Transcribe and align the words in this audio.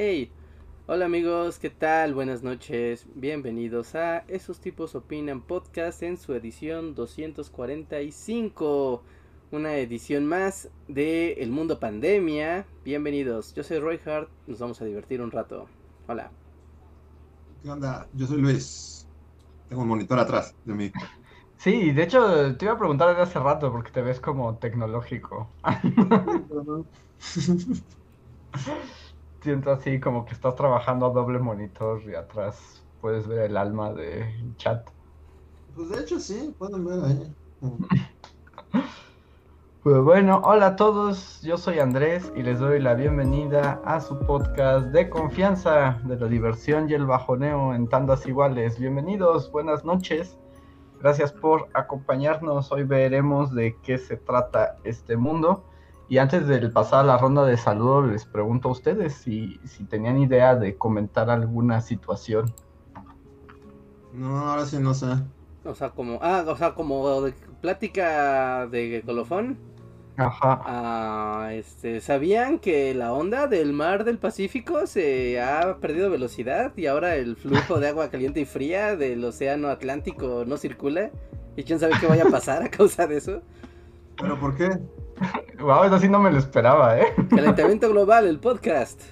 Hey, 0.00 0.30
hola 0.86 1.06
amigos, 1.06 1.58
¿qué 1.58 1.70
tal? 1.70 2.14
Buenas 2.14 2.44
noches, 2.44 3.08
bienvenidos 3.16 3.96
a 3.96 4.18
Esos 4.28 4.60
tipos 4.60 4.94
opinan 4.94 5.40
podcast 5.40 6.04
en 6.04 6.16
su 6.16 6.34
edición 6.34 6.94
245, 6.94 9.02
una 9.50 9.74
edición 9.74 10.24
más 10.24 10.68
de 10.86 11.32
El 11.32 11.50
Mundo 11.50 11.80
Pandemia. 11.80 12.64
Bienvenidos, 12.84 13.52
yo 13.54 13.64
soy 13.64 13.80
Roy 13.80 13.98
Hart, 14.06 14.28
nos 14.46 14.60
vamos 14.60 14.80
a 14.80 14.84
divertir 14.84 15.20
un 15.20 15.32
rato. 15.32 15.66
Hola. 16.06 16.30
¿Qué 17.64 17.68
onda? 17.68 18.06
Yo 18.14 18.28
soy 18.28 18.40
Luis. 18.40 19.04
Tengo 19.68 19.82
un 19.82 19.88
monitor 19.88 20.20
atrás 20.20 20.54
de 20.64 20.74
mí. 20.74 20.92
Sí, 21.56 21.90
de 21.90 22.04
hecho 22.04 22.56
te 22.56 22.66
iba 22.66 22.74
a 22.74 22.78
preguntar 22.78 23.08
desde 23.08 23.22
hace 23.22 23.40
rato 23.40 23.72
porque 23.72 23.90
te 23.90 24.02
ves 24.02 24.20
como 24.20 24.58
tecnológico. 24.58 25.50
Siento 29.40 29.70
así 29.70 30.00
como 30.00 30.24
que 30.24 30.34
estás 30.34 30.56
trabajando 30.56 31.06
a 31.06 31.10
doble 31.10 31.38
monitor 31.38 32.02
y 32.08 32.14
atrás 32.14 32.82
puedes 33.00 33.26
ver 33.28 33.50
el 33.50 33.56
alma 33.56 33.92
del 33.92 34.56
chat. 34.56 34.88
Pues 35.74 35.90
de 35.90 36.00
hecho 36.00 36.18
sí, 36.18 36.54
pueden 36.58 36.84
ver 36.84 37.04
ahí. 37.04 37.36
Pues 39.80 40.02
bueno, 40.02 40.42
hola 40.44 40.66
a 40.66 40.76
todos, 40.76 41.40
yo 41.40 41.56
soy 41.56 41.78
Andrés 41.78 42.30
y 42.36 42.42
les 42.42 42.58
doy 42.58 42.78
la 42.78 42.94
bienvenida 42.94 43.80
a 43.86 44.00
su 44.00 44.18
podcast 44.18 44.88
de 44.88 45.08
confianza 45.08 45.98
de 46.04 46.18
la 46.18 46.26
diversión 46.26 46.90
y 46.90 46.94
el 46.94 47.06
bajoneo 47.06 47.72
en 47.72 47.88
tandas 47.88 48.26
iguales. 48.26 48.78
Bienvenidos, 48.78 49.50
buenas 49.52 49.84
noches, 49.84 50.36
gracias 51.00 51.32
por 51.32 51.68
acompañarnos. 51.72 52.70
Hoy 52.70 52.82
veremos 52.82 53.54
de 53.54 53.76
qué 53.82 53.96
se 53.98 54.16
trata 54.16 54.76
este 54.82 55.16
mundo. 55.16 55.64
Y 56.08 56.18
antes 56.18 56.46
de 56.46 56.66
pasar 56.70 57.00
a 57.00 57.04
la 57.04 57.18
ronda 57.18 57.44
de 57.44 57.56
saludos, 57.56 58.10
les 58.10 58.24
pregunto 58.24 58.68
a 58.68 58.72
ustedes 58.72 59.14
si, 59.14 59.60
si 59.64 59.84
tenían 59.84 60.18
idea 60.18 60.54
de 60.54 60.76
comentar 60.76 61.28
alguna 61.28 61.82
situación. 61.82 62.54
No, 64.14 64.38
ahora 64.38 64.64
sí 64.64 64.78
no 64.78 64.94
sé. 64.94 65.06
O 65.64 65.74
sea, 65.74 65.90
como, 65.90 66.18
ah, 66.22 66.44
o 66.46 66.56
sea, 66.56 66.74
como 66.74 67.20
de 67.20 67.34
plática 67.60 68.66
de 68.66 69.02
colofón. 69.04 69.58
Ajá. 70.16 70.62
Ah, 70.64 71.50
este, 71.52 72.00
¿sabían 72.00 72.58
que 72.58 72.94
la 72.94 73.12
onda 73.12 73.46
del 73.46 73.72
mar 73.72 74.04
del 74.04 74.18
Pacífico 74.18 74.86
se 74.86 75.40
ha 75.40 75.76
perdido 75.76 76.10
velocidad 76.10 76.72
y 76.76 76.86
ahora 76.86 77.16
el 77.16 77.36
flujo 77.36 77.78
de 77.78 77.88
agua 77.88 78.08
caliente 78.10 78.40
y 78.40 78.44
fría 78.44 78.96
del 78.96 79.22
océano 79.24 79.68
Atlántico 79.68 80.44
no 80.46 80.56
circula? 80.56 81.10
¿Y 81.54 81.64
quién 81.64 81.78
sabe 81.78 81.94
qué 82.00 82.06
vaya 82.06 82.24
a 82.24 82.30
pasar 82.30 82.62
a 82.62 82.70
causa 82.70 83.06
de 83.06 83.18
eso? 83.18 83.42
¿Pero 84.16 84.40
por 84.40 84.56
qué? 84.56 84.70
Wow, 85.60 85.84
eso 85.84 85.98
sí 85.98 86.08
no 86.08 86.18
me 86.20 86.30
lo 86.30 86.38
esperaba, 86.38 86.98
¿eh? 86.98 87.06
Calentamiento 87.30 87.88
global, 87.92 88.26
el 88.26 88.38
podcast. 88.38 89.02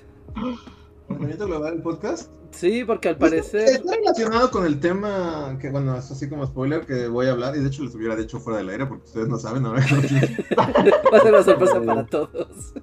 ¿Calentamiento 1.09 1.47
global 1.47 1.75
el 1.75 1.83
podcast? 1.83 2.31
Sí, 2.57 2.85
porque 2.85 3.11
al 3.11 3.19
parecer. 3.19 3.69
Está 3.69 3.95
relacionado 3.97 4.51
con 4.51 4.65
el 4.65 4.81
tema 4.81 5.59
que, 5.61 5.71
bueno, 5.71 5.97
es 5.97 6.11
así 6.11 6.29
como 6.29 6.47
spoiler 6.47 6.87
que 6.87 7.09
voy 7.09 7.27
a 7.27 7.33
hablar. 7.33 7.55
Y 7.57 7.61
de 7.61 7.69
hecho 7.69 7.85
les 7.85 7.95
hubiera 7.95 8.17
dicho 8.17 8.41
fuera 8.41 8.59
del 8.59 8.71
aire 8.71 8.87
porque 8.87 9.05
ustedes 9.05 9.29
no 9.29 9.39
saben 9.39 9.67
ahora. 9.67 9.81
Va 10.57 11.19
a 11.19 11.21
ser 11.21 11.35
una 11.35 11.43
sorpresa 11.43 11.83
para 11.85 12.07
todos. 12.07 12.75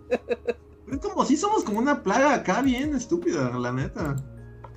Es 0.92 0.98
como 1.00 1.26
si 1.26 1.38
somos 1.38 1.64
como 1.64 1.80
una 1.80 2.04
plaga 2.04 2.36
acá 2.36 2.62
bien 2.62 2.96
estúpida, 2.96 3.50
la 3.58 3.72
neta. 3.72 4.16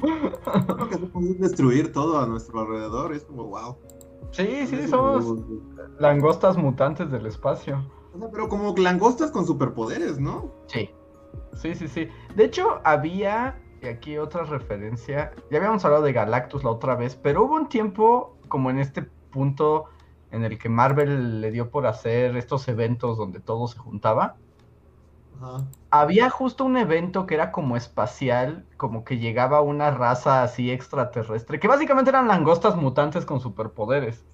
Lo 0.02 0.88
que 0.88 0.94
es 0.94 1.40
destruir 1.40 1.92
todo 1.92 2.18
a 2.18 2.26
nuestro 2.26 2.60
alrededor. 2.60 3.12
Es 3.12 3.24
como, 3.24 3.44
wow. 3.48 3.76
Sí, 4.30 4.66
sí, 4.66 4.88
somos 4.88 5.40
langostas 5.98 6.56
mutantes 6.56 7.10
del 7.10 7.26
espacio. 7.26 7.84
O 8.16 8.18
sea, 8.18 8.30
pero 8.30 8.48
como 8.48 8.74
langostas 8.76 9.30
con 9.30 9.46
superpoderes, 9.46 10.18
¿no? 10.18 10.50
Sí. 10.68 10.90
Sí, 11.52 11.74
sí, 11.74 11.86
sí. 11.86 12.08
De 12.34 12.44
hecho, 12.44 12.80
había, 12.82 13.60
y 13.82 13.86
aquí 13.86 14.16
otra 14.16 14.44
referencia, 14.44 15.32
ya 15.50 15.58
habíamos 15.58 15.84
hablado 15.84 16.02
de 16.02 16.12
Galactus 16.12 16.64
la 16.64 16.70
otra 16.70 16.94
vez, 16.94 17.14
pero 17.14 17.44
hubo 17.44 17.54
un 17.54 17.68
tiempo 17.68 18.36
como 18.48 18.70
en 18.70 18.78
este 18.78 19.02
punto 19.02 19.86
en 20.30 20.44
el 20.44 20.58
que 20.58 20.68
Marvel 20.68 21.40
le 21.40 21.50
dio 21.50 21.70
por 21.70 21.86
hacer 21.86 22.36
estos 22.36 22.68
eventos 22.68 23.18
donde 23.18 23.40
todo 23.40 23.68
se 23.68 23.78
juntaba. 23.78 24.36
Ajá. 25.38 25.66
Había 25.90 26.30
justo 26.30 26.64
un 26.64 26.78
evento 26.78 27.26
que 27.26 27.34
era 27.34 27.52
como 27.52 27.76
espacial, 27.76 28.64
como 28.78 29.04
que 29.04 29.18
llegaba 29.18 29.60
una 29.60 29.90
raza 29.90 30.42
así 30.42 30.70
extraterrestre, 30.70 31.60
que 31.60 31.68
básicamente 31.68 32.10
eran 32.10 32.28
langostas 32.28 32.76
mutantes 32.76 33.26
con 33.26 33.40
superpoderes. 33.40 34.24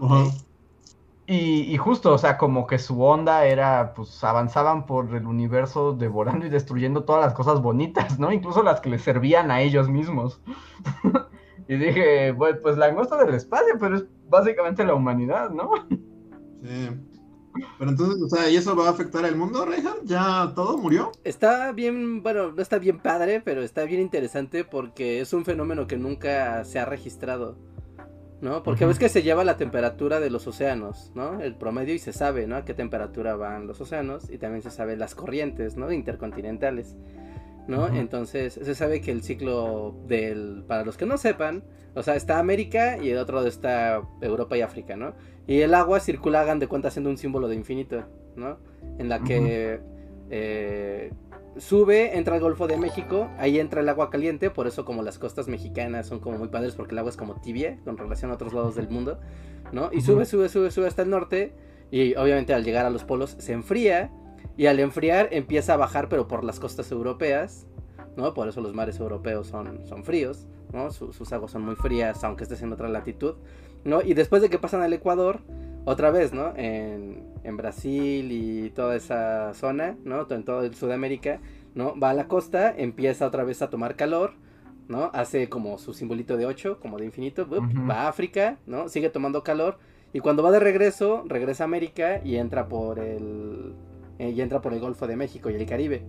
Ajá. 0.00 0.24
Y, 1.26 1.62
y 1.72 1.76
justo, 1.78 2.12
o 2.12 2.18
sea, 2.18 2.36
como 2.36 2.66
que 2.66 2.78
su 2.78 3.02
onda 3.02 3.46
era, 3.46 3.94
pues 3.94 4.22
avanzaban 4.22 4.84
por 4.84 5.14
el 5.14 5.26
universo 5.26 5.94
devorando 5.94 6.44
y 6.44 6.50
destruyendo 6.50 7.04
todas 7.04 7.24
las 7.24 7.32
cosas 7.32 7.62
bonitas, 7.62 8.18
¿no? 8.18 8.30
Incluso 8.30 8.62
las 8.62 8.80
que 8.80 8.90
les 8.90 9.02
servían 9.02 9.50
a 9.50 9.62
ellos 9.62 9.88
mismos. 9.88 10.42
y 11.68 11.76
dije, 11.76 12.32
bueno, 12.32 12.58
pues 12.62 12.76
langosta 12.76 13.16
del 13.24 13.34
espacio, 13.34 13.74
pero 13.80 13.96
es 13.96 14.04
básicamente 14.28 14.84
la 14.84 14.94
humanidad, 14.94 15.50
¿no? 15.50 15.70
Sí. 16.62 16.90
Pero 17.78 17.90
entonces, 17.90 18.20
o 18.20 18.28
sea, 18.28 18.50
¿y 18.50 18.56
eso 18.56 18.74
va 18.74 18.88
a 18.88 18.90
afectar 18.90 19.24
al 19.24 19.36
mundo, 19.36 19.64
Reinhardt? 19.64 20.04
¿Ya 20.04 20.52
todo 20.54 20.76
murió? 20.76 21.12
Está 21.22 21.72
bien, 21.72 22.22
bueno, 22.22 22.52
no 22.52 22.60
está 22.60 22.78
bien 22.78 22.98
padre, 22.98 23.40
pero 23.40 23.62
está 23.62 23.84
bien 23.84 24.00
interesante 24.00 24.64
porque 24.64 25.20
es 25.20 25.32
un 25.32 25.44
fenómeno 25.44 25.86
que 25.86 25.96
nunca 25.96 26.64
se 26.64 26.80
ha 26.80 26.84
registrado. 26.84 27.56
¿No? 28.44 28.62
Porque 28.62 28.84
ves 28.84 28.98
que 28.98 29.08
se 29.08 29.22
lleva 29.22 29.42
la 29.42 29.56
temperatura 29.56 30.20
de 30.20 30.28
los 30.28 30.46
océanos, 30.46 31.10
¿no? 31.14 31.40
El 31.40 31.56
promedio 31.56 31.94
y 31.94 31.98
se 31.98 32.12
sabe, 32.12 32.46
¿no? 32.46 32.56
A 32.56 32.64
qué 32.66 32.74
temperatura 32.74 33.36
van 33.36 33.66
los 33.66 33.80
océanos 33.80 34.30
y 34.30 34.36
también 34.36 34.62
se 34.62 34.70
sabe 34.70 34.96
las 34.96 35.14
corrientes, 35.14 35.78
¿no? 35.78 35.90
Intercontinentales, 35.90 36.94
¿no? 37.66 37.88
Entonces 37.88 38.52
se 38.52 38.74
sabe 38.74 39.00
que 39.00 39.10
el 39.12 39.22
ciclo 39.22 39.96
del, 40.06 40.62
para 40.68 40.84
los 40.84 40.98
que 40.98 41.06
no 41.06 41.16
sepan, 41.16 41.64
o 41.94 42.02
sea, 42.02 42.16
está 42.16 42.38
América 42.38 42.98
y 42.98 43.08
el 43.08 43.18
otro 43.18 43.36
lado 43.36 43.48
está 43.48 44.02
Europa 44.20 44.58
y 44.58 44.60
África, 44.60 44.94
¿no? 44.94 45.14
Y 45.46 45.62
el 45.62 45.72
agua 45.72 45.98
circula, 46.00 46.42
hagan 46.42 46.58
de 46.58 46.66
cuenta, 46.66 46.90
siendo 46.90 47.08
un 47.08 47.16
símbolo 47.16 47.48
de 47.48 47.54
infinito, 47.54 48.04
¿no? 48.36 48.58
En 48.98 49.08
la 49.08 49.20
que 49.20 49.80
eh, 50.28 51.12
sube, 51.58 52.16
entra 52.16 52.34
al 52.34 52.40
Golfo 52.40 52.66
de 52.66 52.76
México, 52.76 53.28
ahí 53.38 53.58
entra 53.58 53.80
el 53.80 53.88
agua 53.88 54.10
caliente, 54.10 54.50
por 54.50 54.66
eso 54.66 54.84
como 54.84 55.02
las 55.02 55.18
costas 55.18 55.48
mexicanas 55.48 56.06
son 56.06 56.20
como 56.20 56.38
muy 56.38 56.48
padres 56.48 56.74
porque 56.74 56.92
el 56.92 56.98
agua 56.98 57.10
es 57.10 57.16
como 57.16 57.40
tibia 57.40 57.78
con 57.84 57.96
relación 57.96 58.30
a 58.30 58.34
otros 58.34 58.52
lados 58.52 58.74
del 58.74 58.88
mundo, 58.88 59.18
¿no? 59.72 59.90
Y 59.92 60.00
sube, 60.00 60.24
sube, 60.26 60.48
sube, 60.48 60.70
sube 60.70 60.86
hasta 60.86 61.02
el 61.02 61.10
norte 61.10 61.54
y 61.90 62.14
obviamente 62.16 62.54
al 62.54 62.64
llegar 62.64 62.86
a 62.86 62.90
los 62.90 63.04
polos 63.04 63.36
se 63.38 63.52
enfría 63.52 64.10
y 64.56 64.66
al 64.66 64.80
enfriar 64.80 65.28
empieza 65.32 65.74
a 65.74 65.76
bajar 65.76 66.08
pero 66.08 66.26
por 66.28 66.44
las 66.44 66.60
costas 66.60 66.90
europeas, 66.90 67.66
¿no? 68.16 68.34
Por 68.34 68.48
eso 68.48 68.60
los 68.60 68.74
mares 68.74 68.98
europeos 69.00 69.46
son, 69.46 69.86
son 69.86 70.04
fríos, 70.04 70.46
¿no? 70.72 70.90
Su- 70.90 71.12
sus 71.12 71.32
aguas 71.32 71.50
son 71.52 71.62
muy 71.62 71.76
frías 71.76 72.22
aunque 72.24 72.44
estés 72.44 72.62
en 72.62 72.72
otra 72.72 72.88
latitud, 72.88 73.34
¿no? 73.84 74.02
Y 74.02 74.14
después 74.14 74.42
de 74.42 74.50
que 74.50 74.58
pasan 74.58 74.82
al 74.82 74.92
Ecuador, 74.92 75.40
otra 75.84 76.10
vez, 76.10 76.32
¿no? 76.32 76.52
En, 76.56 77.24
en 77.44 77.56
Brasil 77.56 78.30
y 78.32 78.70
toda 78.70 78.96
esa 78.96 79.52
zona, 79.54 79.96
¿no? 80.04 80.26
En 80.30 80.44
todo 80.44 80.62
el 80.62 80.74
Sudamérica, 80.74 81.40
¿no? 81.74 81.98
Va 81.98 82.10
a 82.10 82.14
la 82.14 82.26
costa, 82.28 82.74
empieza 82.76 83.26
otra 83.26 83.44
vez 83.44 83.62
a 83.62 83.70
tomar 83.70 83.96
calor, 83.96 84.34
¿no? 84.88 85.10
Hace 85.12 85.48
como 85.48 85.78
su 85.78 85.92
simbolito 85.92 86.36
de 86.36 86.46
8, 86.46 86.78
como 86.80 86.98
de 86.98 87.04
infinito, 87.04 87.46
va 87.48 88.02
a 88.02 88.08
África, 88.08 88.58
¿no? 88.66 88.88
Sigue 88.88 89.10
tomando 89.10 89.42
calor 89.42 89.78
y 90.12 90.20
cuando 90.20 90.42
va 90.42 90.50
de 90.52 90.60
regreso, 90.60 91.24
regresa 91.26 91.64
a 91.64 91.66
América 91.66 92.20
y 92.24 92.36
entra 92.36 92.68
por 92.68 92.98
el 92.98 93.74
eh, 94.18 94.30
y 94.30 94.40
entra 94.40 94.60
por 94.60 94.72
el 94.72 94.80
Golfo 94.80 95.06
de 95.06 95.16
México 95.16 95.50
y 95.50 95.54
el 95.54 95.66
Caribe, 95.66 96.02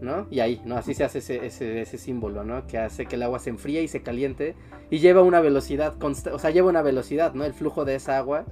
¿no? 0.00 0.26
Y 0.30 0.40
ahí, 0.40 0.60
¿no? 0.64 0.76
Así 0.76 0.92
se 0.92 1.04
hace 1.04 1.18
ese, 1.18 1.46
ese, 1.46 1.80
ese 1.80 1.98
símbolo, 1.98 2.44
¿no? 2.44 2.66
Que 2.66 2.78
hace 2.78 3.06
que 3.06 3.14
el 3.16 3.22
agua 3.22 3.38
se 3.38 3.50
enfríe 3.50 3.82
y 3.82 3.88
se 3.88 4.02
caliente 4.02 4.56
y 4.90 4.98
lleva 4.98 5.22
una 5.22 5.40
velocidad 5.40 5.94
o 6.02 6.38
sea, 6.38 6.50
lleva 6.50 6.68
una 6.68 6.82
velocidad, 6.82 7.32
¿no? 7.34 7.44
El 7.44 7.54
flujo 7.54 7.84
de 7.84 7.94
esa 7.94 8.18
agua 8.18 8.44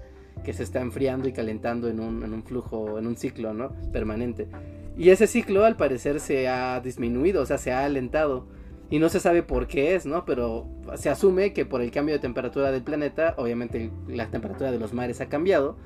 que 0.44 0.52
se 0.52 0.62
está 0.62 0.80
enfriando 0.80 1.28
y 1.28 1.32
calentando 1.32 1.88
en 1.88 2.00
un, 2.00 2.22
en 2.22 2.32
un 2.32 2.42
flujo, 2.42 2.98
en 2.98 3.06
un 3.06 3.16
ciclo, 3.16 3.54
¿no? 3.54 3.72
Permanente. 3.92 4.48
Y 4.96 5.10
ese 5.10 5.26
ciclo 5.26 5.64
al 5.64 5.76
parecer 5.76 6.20
se 6.20 6.48
ha 6.48 6.80
disminuido, 6.80 7.42
o 7.42 7.46
sea, 7.46 7.58
se 7.58 7.72
ha 7.72 7.84
alentado. 7.84 8.46
Y 8.90 8.98
no 8.98 9.08
se 9.08 9.20
sabe 9.20 9.42
por 9.42 9.68
qué 9.68 9.94
es, 9.94 10.04
¿no? 10.04 10.26
Pero 10.26 10.66
se 10.96 11.08
asume 11.08 11.54
que 11.54 11.64
por 11.64 11.80
el 11.80 11.90
cambio 11.90 12.14
de 12.14 12.18
temperatura 12.18 12.70
del 12.70 12.82
planeta, 12.82 13.34
obviamente 13.38 13.90
la 14.06 14.30
temperatura 14.30 14.70
de 14.70 14.78
los 14.78 14.92
mares 14.92 15.22
ha 15.22 15.30
cambiado. 15.30 15.78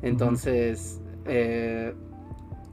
Entonces, 0.00 1.00
eh, 1.26 1.92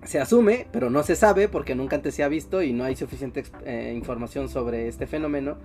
se 0.04 0.20
asume, 0.20 0.68
pero 0.72 0.90
no 0.90 1.04
se 1.04 1.16
sabe 1.16 1.50
porque 1.50 1.76
nunca 1.76 1.98
antes 1.98 2.16
se 2.16 2.24
ha 2.24 2.30
visto 2.30 2.62
y 2.64 2.72
no 2.72 2.86
hay 2.86 2.96
suficiente 2.96 3.44
eh, 3.66 3.94
información 3.96 4.48
sobre 4.48 4.88
este 4.88 5.08
fenómeno, 5.08 5.58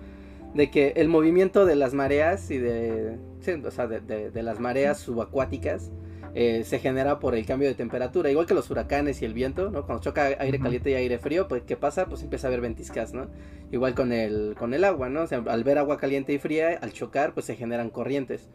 de 0.55 0.71
que 0.71 0.93
el 0.95 1.09
movimiento 1.09 1.65
de 1.65 1.75
las 1.75 1.93
mareas 1.93 2.49
y 2.49 2.57
de, 2.57 3.17
o 3.63 3.71
sea, 3.71 3.87
de, 3.87 4.41
las 4.41 4.61
mareas 4.61 4.99
subacuáticas 4.99 5.91
eh, 6.33 6.63
se 6.63 6.79
genera 6.79 7.19
por 7.19 7.35
el 7.35 7.45
cambio 7.45 7.67
de 7.67 7.75
temperatura, 7.75 8.31
igual 8.31 8.45
que 8.45 8.53
los 8.53 8.69
huracanes 8.69 9.21
y 9.21 9.25
el 9.25 9.33
viento, 9.33 9.69
¿no? 9.69 9.85
Cuando 9.85 10.01
choca 10.01 10.27
aire 10.39 10.59
caliente 10.59 10.91
y 10.91 10.93
aire 10.93 11.19
frío, 11.19 11.49
pues 11.49 11.63
¿qué 11.63 11.75
pasa? 11.75 12.05
Pues 12.05 12.23
empieza 12.23 12.47
a 12.47 12.49
haber 12.49 12.61
ventiscas, 12.61 13.13
¿no? 13.13 13.27
Igual 13.73 13.95
con 13.95 14.13
el, 14.13 14.55
con 14.57 14.73
el 14.73 14.85
agua, 14.85 15.09
¿no? 15.09 15.23
O 15.23 15.27
sea, 15.27 15.43
al 15.45 15.65
ver 15.65 15.77
agua 15.77 15.97
caliente 15.97 16.31
y 16.31 16.39
fría, 16.39 16.79
al 16.81 16.93
chocar, 16.93 17.33
pues 17.33 17.45
se 17.45 17.55
generan 17.55 17.89
corrientes. 17.89 18.49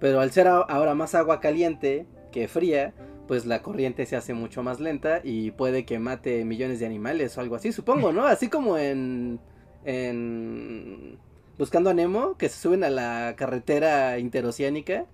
Pero 0.00 0.20
al 0.20 0.32
ser 0.32 0.48
ahora 0.48 0.94
más 0.94 1.14
agua 1.14 1.38
caliente 1.38 2.06
que 2.32 2.48
fría, 2.48 2.92
pues 3.28 3.46
la 3.46 3.62
corriente 3.62 4.04
se 4.04 4.16
hace 4.16 4.34
mucho 4.34 4.64
más 4.64 4.80
lenta 4.80 5.20
y 5.22 5.52
puede 5.52 5.84
que 5.84 6.00
mate 6.00 6.44
millones 6.44 6.80
de 6.80 6.86
animales 6.86 7.38
o 7.38 7.40
algo 7.40 7.54
así, 7.54 7.70
supongo, 7.70 8.12
¿no? 8.12 8.26
Así 8.26 8.48
como 8.48 8.78
en, 8.78 9.38
en 9.84 11.18
Buscando 11.58 11.90
a 11.90 11.94
Nemo, 11.94 12.36
que 12.36 12.48
se 12.48 12.60
suben 12.60 12.84
a 12.84 12.90
la 12.90 13.34
carretera 13.36 14.18
interoceánica, 14.18 15.06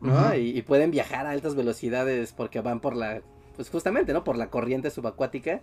¿no? 0.00 0.34
y, 0.34 0.60
pueden 0.62 0.90
viajar 0.90 1.26
a 1.26 1.30
altas 1.30 1.54
velocidades 1.54 2.32
porque 2.32 2.60
van 2.60 2.80
por 2.80 2.96
la, 2.96 3.22
pues 3.56 3.70
justamente, 3.70 4.12
¿no? 4.12 4.24
Por 4.24 4.36
la 4.36 4.50
corriente 4.50 4.90
subacuática. 4.90 5.60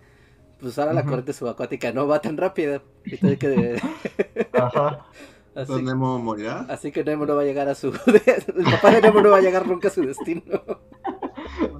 Pues 0.60 0.78
ahora 0.78 0.92
la 0.92 1.04
corriente 1.04 1.32
subacuática 1.32 1.92
no 1.92 2.06
va 2.06 2.20
tan 2.20 2.36
rápido. 2.36 2.82
Y 3.04 3.36
que... 3.36 3.80
Ajá. 4.52 5.06
Así, 5.54 5.82
Nemo 5.82 6.18
morirá. 6.20 6.66
Así 6.68 6.92
que 6.92 7.02
Nemo 7.02 7.26
no 7.26 7.34
va 7.34 7.42
a 7.42 7.44
llegar 7.44 7.68
a 7.68 7.74
su... 7.74 7.88
el 8.06 8.64
papá 8.64 8.92
de 8.92 9.02
Nemo 9.02 9.20
no 9.20 9.30
va 9.30 9.38
a 9.38 9.40
llegar 9.40 9.66
nunca 9.66 9.88
a 9.88 9.90
su 9.90 10.02
destino. 10.02 10.42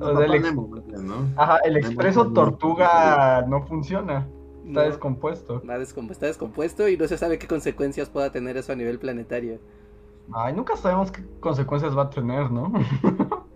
el... 0.00 1.34
Ajá, 1.36 1.58
el 1.64 1.76
expreso 1.76 2.32
tortuga 2.32 3.44
no 3.46 3.64
funciona. 3.66 4.26
Está 4.68 4.82
descompuesto. 4.82 5.56
Está, 5.56 5.76
está 6.12 6.26
descompuesto 6.26 6.88
y 6.88 6.96
no 6.96 7.08
se 7.08 7.18
sabe 7.18 7.38
qué 7.38 7.46
consecuencias 7.46 8.08
pueda 8.08 8.30
tener 8.30 8.56
eso 8.56 8.72
a 8.72 8.76
nivel 8.76 8.98
planetario. 8.98 9.58
Ay, 10.32 10.52
nunca 10.52 10.76
sabemos 10.76 11.10
qué 11.10 11.24
consecuencias 11.40 11.96
va 11.96 12.02
a 12.02 12.10
tener, 12.10 12.50
¿no? 12.50 12.72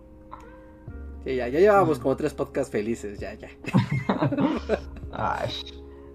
sí, 1.25 1.37
ya, 1.37 1.49
ya 1.49 1.61
llevábamos 1.61 1.99
como 1.99 2.17
tres 2.17 2.33
podcasts 2.33 2.73
felices, 2.73 3.19
ya, 3.19 3.35
ya. 3.35 3.49
Ay. 5.13 5.51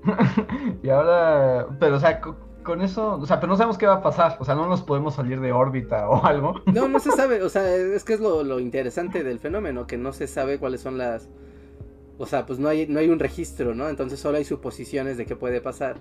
y 0.83 0.89
ahora, 0.89 1.67
pero 1.79 1.97
o 1.97 1.99
sea, 1.99 2.19
con 2.67 2.81
eso, 2.81 3.15
o 3.15 3.25
sea, 3.25 3.39
pero 3.39 3.51
no 3.51 3.57
sabemos 3.57 3.77
qué 3.77 3.87
va 3.87 3.95
a 3.95 4.01
pasar, 4.01 4.37
o 4.39 4.45
sea, 4.45 4.55
no 4.55 4.67
nos 4.67 4.81
podemos 4.81 5.15
salir 5.15 5.39
de 5.39 5.51
órbita 5.51 6.09
o 6.09 6.25
algo. 6.25 6.55
No, 6.65 6.87
no 6.87 6.99
se 6.99 7.11
sabe, 7.11 7.41
o 7.43 7.49
sea, 7.49 7.75
es 7.75 8.03
que 8.03 8.13
es 8.13 8.19
lo, 8.19 8.59
interesante 8.59 9.23
del 9.23 9.39
fenómeno, 9.39 9.87
que 9.87 9.97
no 9.97 10.11
se 10.11 10.27
sabe 10.27 10.59
cuáles 10.59 10.81
son 10.81 10.97
las, 10.97 11.29
o 12.17 12.25
sea, 12.25 12.45
pues 12.45 12.59
no 12.59 12.67
hay, 12.69 12.87
no 12.87 12.99
hay 12.99 13.09
un 13.09 13.19
registro, 13.19 13.75
¿no? 13.75 13.89
Entonces 13.89 14.19
solo 14.19 14.37
hay 14.37 14.45
suposiciones 14.45 15.17
de 15.17 15.25
qué 15.25 15.35
puede 15.35 15.61
pasar. 15.61 15.97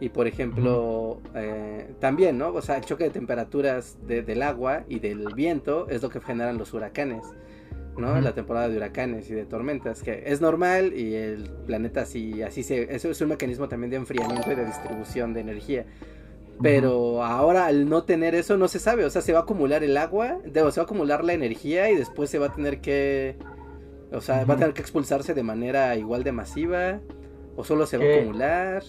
Y 0.00 0.08
por 0.08 0.26
ejemplo, 0.26 1.20
eh, 1.36 1.94
también, 2.00 2.36
¿no? 2.36 2.48
O 2.48 2.60
sea, 2.60 2.76
el 2.76 2.84
choque 2.84 3.04
de 3.04 3.10
temperaturas 3.10 3.96
del 4.04 4.42
agua 4.42 4.82
y 4.88 4.98
del 4.98 5.32
viento 5.34 5.88
es 5.88 6.02
lo 6.02 6.08
que 6.08 6.20
generan 6.20 6.58
los 6.58 6.74
huracanes, 6.74 7.22
¿no? 7.96 8.20
La 8.20 8.34
temporada 8.34 8.68
de 8.68 8.78
huracanes 8.78 9.30
y 9.30 9.34
de 9.34 9.44
tormentas, 9.44 10.02
que 10.02 10.24
es 10.26 10.40
normal 10.40 10.92
y 10.92 11.14
el 11.14 11.48
planeta 11.66 12.00
así, 12.00 12.42
así 12.42 12.64
se... 12.64 12.92
Eso 12.92 13.10
es 13.10 13.20
un 13.20 13.28
mecanismo 13.28 13.68
también 13.68 13.90
de 13.90 13.96
enfriamiento 13.96 14.50
y 14.50 14.56
de 14.56 14.66
distribución 14.66 15.34
de 15.34 15.40
energía. 15.40 15.86
Pero 16.60 17.22
ahora 17.22 17.66
al 17.66 17.88
no 17.88 18.02
tener 18.02 18.34
eso 18.34 18.56
no 18.56 18.66
se 18.66 18.80
sabe, 18.80 19.04
o 19.04 19.10
sea, 19.10 19.22
se 19.22 19.32
va 19.32 19.38
a 19.38 19.42
acumular 19.42 19.84
el 19.84 19.96
agua, 19.96 20.38
se 20.52 20.62
va 20.62 20.68
a 20.68 20.80
acumular 20.80 21.22
la 21.22 21.32
energía 21.32 21.90
y 21.92 21.96
después 21.96 22.28
se 22.28 22.40
va 22.40 22.46
a 22.46 22.52
tener 22.52 22.80
que... 22.80 23.36
O 24.12 24.20
sea, 24.20 24.44
va 24.44 24.54
a 24.54 24.56
tener 24.58 24.74
que 24.74 24.82
expulsarse 24.82 25.34
de 25.34 25.42
manera 25.42 25.96
igual 25.96 26.22
de 26.22 26.32
masiva 26.32 27.00
o 27.56 27.64
solo 27.64 27.86
se 27.86 27.98
va 27.98 28.04
a 28.04 28.18
acumular 28.20 28.82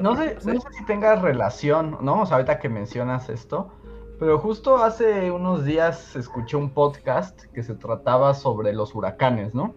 no, 0.00 0.16
sé, 0.16 0.36
si 0.40 0.84
tenga 0.86 1.16
relación, 1.16 1.98
¿no? 2.00 2.22
O 2.22 2.26
sea, 2.26 2.36
ahorita 2.36 2.58
que 2.58 2.68
mencionas 2.68 3.28
esto, 3.28 3.70
pero 4.18 4.38
justo 4.38 4.78
hace 4.78 5.30
unos 5.30 5.64
días 5.64 6.16
escuché 6.16 6.56
un 6.56 6.70
podcast 6.70 7.42
que 7.52 7.62
se 7.62 7.74
trataba 7.74 8.34
sobre 8.34 8.72
los 8.72 8.94
huracanes, 8.94 9.54
¿no? 9.54 9.74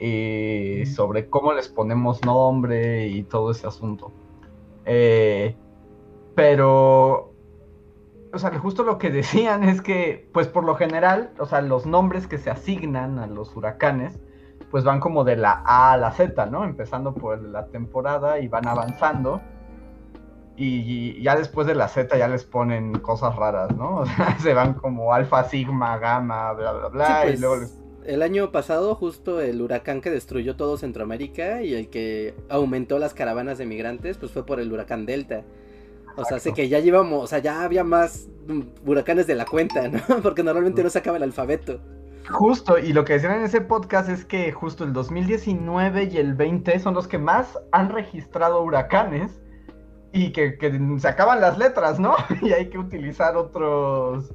Y 0.00 0.84
sobre 0.86 1.30
cómo 1.30 1.52
les 1.52 1.68
ponemos 1.68 2.24
nombre 2.24 3.06
y 3.06 3.22
todo 3.22 3.52
ese 3.52 3.66
asunto. 3.66 4.12
Eh, 4.84 5.54
pero, 6.34 7.33
o 8.34 8.38
sea, 8.38 8.58
justo 8.58 8.82
lo 8.82 8.98
que 8.98 9.10
decían 9.10 9.64
es 9.64 9.80
que, 9.80 10.28
pues 10.32 10.48
por 10.48 10.64
lo 10.64 10.74
general, 10.74 11.30
o 11.38 11.46
sea, 11.46 11.60
los 11.60 11.86
nombres 11.86 12.26
que 12.26 12.38
se 12.38 12.50
asignan 12.50 13.18
a 13.18 13.26
los 13.26 13.54
huracanes, 13.56 14.18
pues 14.70 14.84
van 14.84 15.00
como 15.00 15.24
de 15.24 15.36
la 15.36 15.62
A 15.64 15.92
a 15.92 15.96
la 15.96 16.10
Z, 16.10 16.46
¿no? 16.46 16.64
Empezando 16.64 17.14
por 17.14 17.40
la 17.42 17.66
temporada 17.66 18.40
y 18.40 18.48
van 18.48 18.66
avanzando. 18.66 19.40
Y, 20.56 21.20
ya 21.22 21.36
después 21.36 21.66
de 21.66 21.74
la 21.74 21.88
Z 21.88 22.16
ya 22.16 22.28
les 22.28 22.44
ponen 22.44 22.98
cosas 22.98 23.34
raras, 23.36 23.74
¿no? 23.76 23.96
O 23.98 24.06
sea, 24.06 24.38
se 24.38 24.54
van 24.54 24.74
como 24.74 25.12
alfa, 25.12 25.44
sigma, 25.44 25.98
gamma, 25.98 26.52
bla, 26.52 26.72
bla, 26.72 26.88
bla. 26.88 27.20
y 27.24 27.28
pues, 27.28 27.40
luego 27.40 27.64
El 28.04 28.22
año 28.22 28.50
pasado, 28.52 28.94
justo 28.94 29.40
el 29.40 29.60
huracán 29.60 30.00
que 30.00 30.10
destruyó 30.10 30.56
todo 30.56 30.76
Centroamérica 30.76 31.62
y 31.62 31.74
el 31.74 31.88
que 31.88 32.34
aumentó 32.48 32.98
las 32.98 33.14
caravanas 33.14 33.58
de 33.58 33.66
migrantes, 33.66 34.18
pues 34.18 34.32
fue 34.32 34.44
por 34.44 34.60
el 34.60 34.72
huracán 34.72 35.06
Delta. 35.06 35.44
O 36.16 36.24
sea, 36.24 36.36
hace 36.36 36.52
que 36.52 36.68
ya 36.68 36.80
llevamos, 36.80 37.24
o 37.24 37.26
sea, 37.26 37.40
ya 37.40 37.62
había 37.62 37.84
más 37.84 38.28
huracanes 38.86 39.26
de 39.26 39.34
la 39.34 39.44
cuenta, 39.44 39.88
¿no? 39.88 39.98
Porque 40.22 40.42
normalmente 40.42 40.82
no 40.82 40.90
se 40.90 40.98
acaba 40.98 41.16
el 41.16 41.22
alfabeto. 41.22 41.80
Justo, 42.30 42.78
y 42.78 42.92
lo 42.92 43.04
que 43.04 43.14
decían 43.14 43.38
en 43.38 43.44
ese 43.44 43.60
podcast 43.60 44.08
es 44.08 44.24
que 44.24 44.50
justo 44.52 44.84
el 44.84 44.92
2019 44.92 46.04
y 46.04 46.16
el 46.16 46.34
20 46.34 46.78
son 46.78 46.94
los 46.94 47.06
que 47.06 47.18
más 47.18 47.58
han 47.72 47.90
registrado 47.90 48.62
huracanes 48.62 49.42
y 50.12 50.32
que, 50.32 50.56
se 50.98 51.08
acaban 51.08 51.40
las 51.40 51.58
letras, 51.58 51.98
¿no? 51.98 52.14
y 52.40 52.52
hay 52.52 52.70
que 52.70 52.78
utilizar 52.78 53.36
otros, 53.36 54.32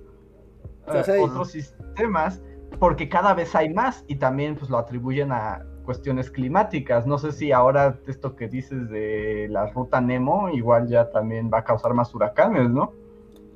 eh, 0.93 1.19
otros 1.19 1.51
sistemas 1.51 2.41
porque 2.77 3.09
cada 3.09 3.33
vez 3.33 3.55
hay 3.55 3.73
más 3.73 4.03
y 4.07 4.15
también 4.15 4.55
pues 4.55 4.69
lo 4.69 4.77
atribuyen 4.77 5.31
a 5.31 5.65
cuestiones 5.89 6.29
climáticas. 6.29 7.07
No 7.07 7.17
sé 7.17 7.31
si 7.31 7.51
ahora 7.51 7.97
esto 8.05 8.35
que 8.35 8.47
dices 8.47 8.91
de 8.91 9.47
la 9.49 9.71
ruta 9.71 9.99
Nemo 9.99 10.51
igual 10.51 10.87
ya 10.87 11.09
también 11.09 11.49
va 11.51 11.57
a 11.57 11.63
causar 11.63 11.95
más 11.95 12.13
huracanes, 12.13 12.69
¿no? 12.69 12.93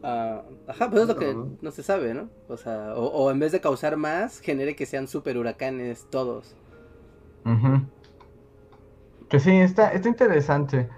Ah, 0.01 0.41
ajá, 0.67 0.89
pues 0.89 1.03
es 1.03 1.07
lo 1.09 1.15
que 1.15 1.37
no 1.61 1.69
se 1.69 1.83
sabe, 1.83 2.15
¿no? 2.15 2.29
O 2.47 2.57
sea, 2.57 2.95
o, 2.95 3.29
en 3.29 3.37
vez 3.37 3.51
de 3.51 3.61
causar 3.61 3.97
más, 3.97 4.39
genere 4.39 4.75
que 4.75 4.87
sean 4.87 5.07
super 5.07 5.37
huracanes 5.37 6.07
todos. 6.09 6.55
Que 9.29 9.39
sí, 9.39 9.51
está, 9.51 9.91
está 9.91 10.09
interesante. 10.09 10.89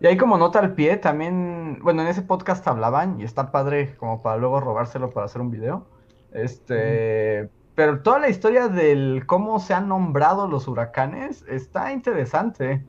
Y 0.00 0.06
ahí 0.06 0.16
como 0.16 0.38
nota 0.38 0.58
al 0.58 0.72
pie, 0.74 0.96
también, 0.96 1.80
bueno, 1.82 2.00
en 2.00 2.08
ese 2.08 2.22
podcast 2.22 2.66
hablaban 2.66 3.20
y 3.20 3.24
está 3.24 3.52
padre 3.52 3.94
como 3.98 4.22
para 4.22 4.38
luego 4.38 4.58
robárselo 4.58 5.10
para 5.10 5.26
hacer 5.26 5.42
un 5.42 5.50
video. 5.50 5.86
Este, 6.32 7.50
pero 7.78 8.00
toda 8.00 8.18
la 8.18 8.28
historia 8.28 8.66
del 8.66 9.22
cómo 9.24 9.60
se 9.60 9.72
han 9.72 9.86
nombrado 9.86 10.48
los 10.48 10.66
huracanes 10.66 11.44
está 11.48 11.92
interesante. 11.92 12.82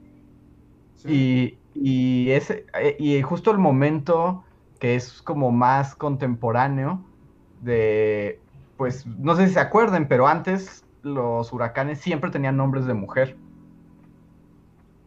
Y, 1.05 1.59
y, 1.75 2.31
ese, 2.31 2.65
eh, 2.73 2.97
y 2.97 3.21
justo 3.21 3.51
el 3.51 3.59
momento 3.59 4.43
que 4.79 4.95
es 4.95 5.21
como 5.21 5.51
más 5.51 5.93
contemporáneo 5.93 7.05
de, 7.61 8.41
pues, 8.77 9.05
no 9.05 9.35
sé 9.35 9.49
si 9.49 9.53
se 9.53 9.59
acuerden, 9.59 10.07
pero 10.07 10.27
antes 10.27 10.83
los 11.03 11.53
huracanes 11.53 11.99
siempre 11.99 12.31
tenían 12.31 12.57
nombres 12.57 12.87
de 12.87 12.95
mujer. 12.95 13.37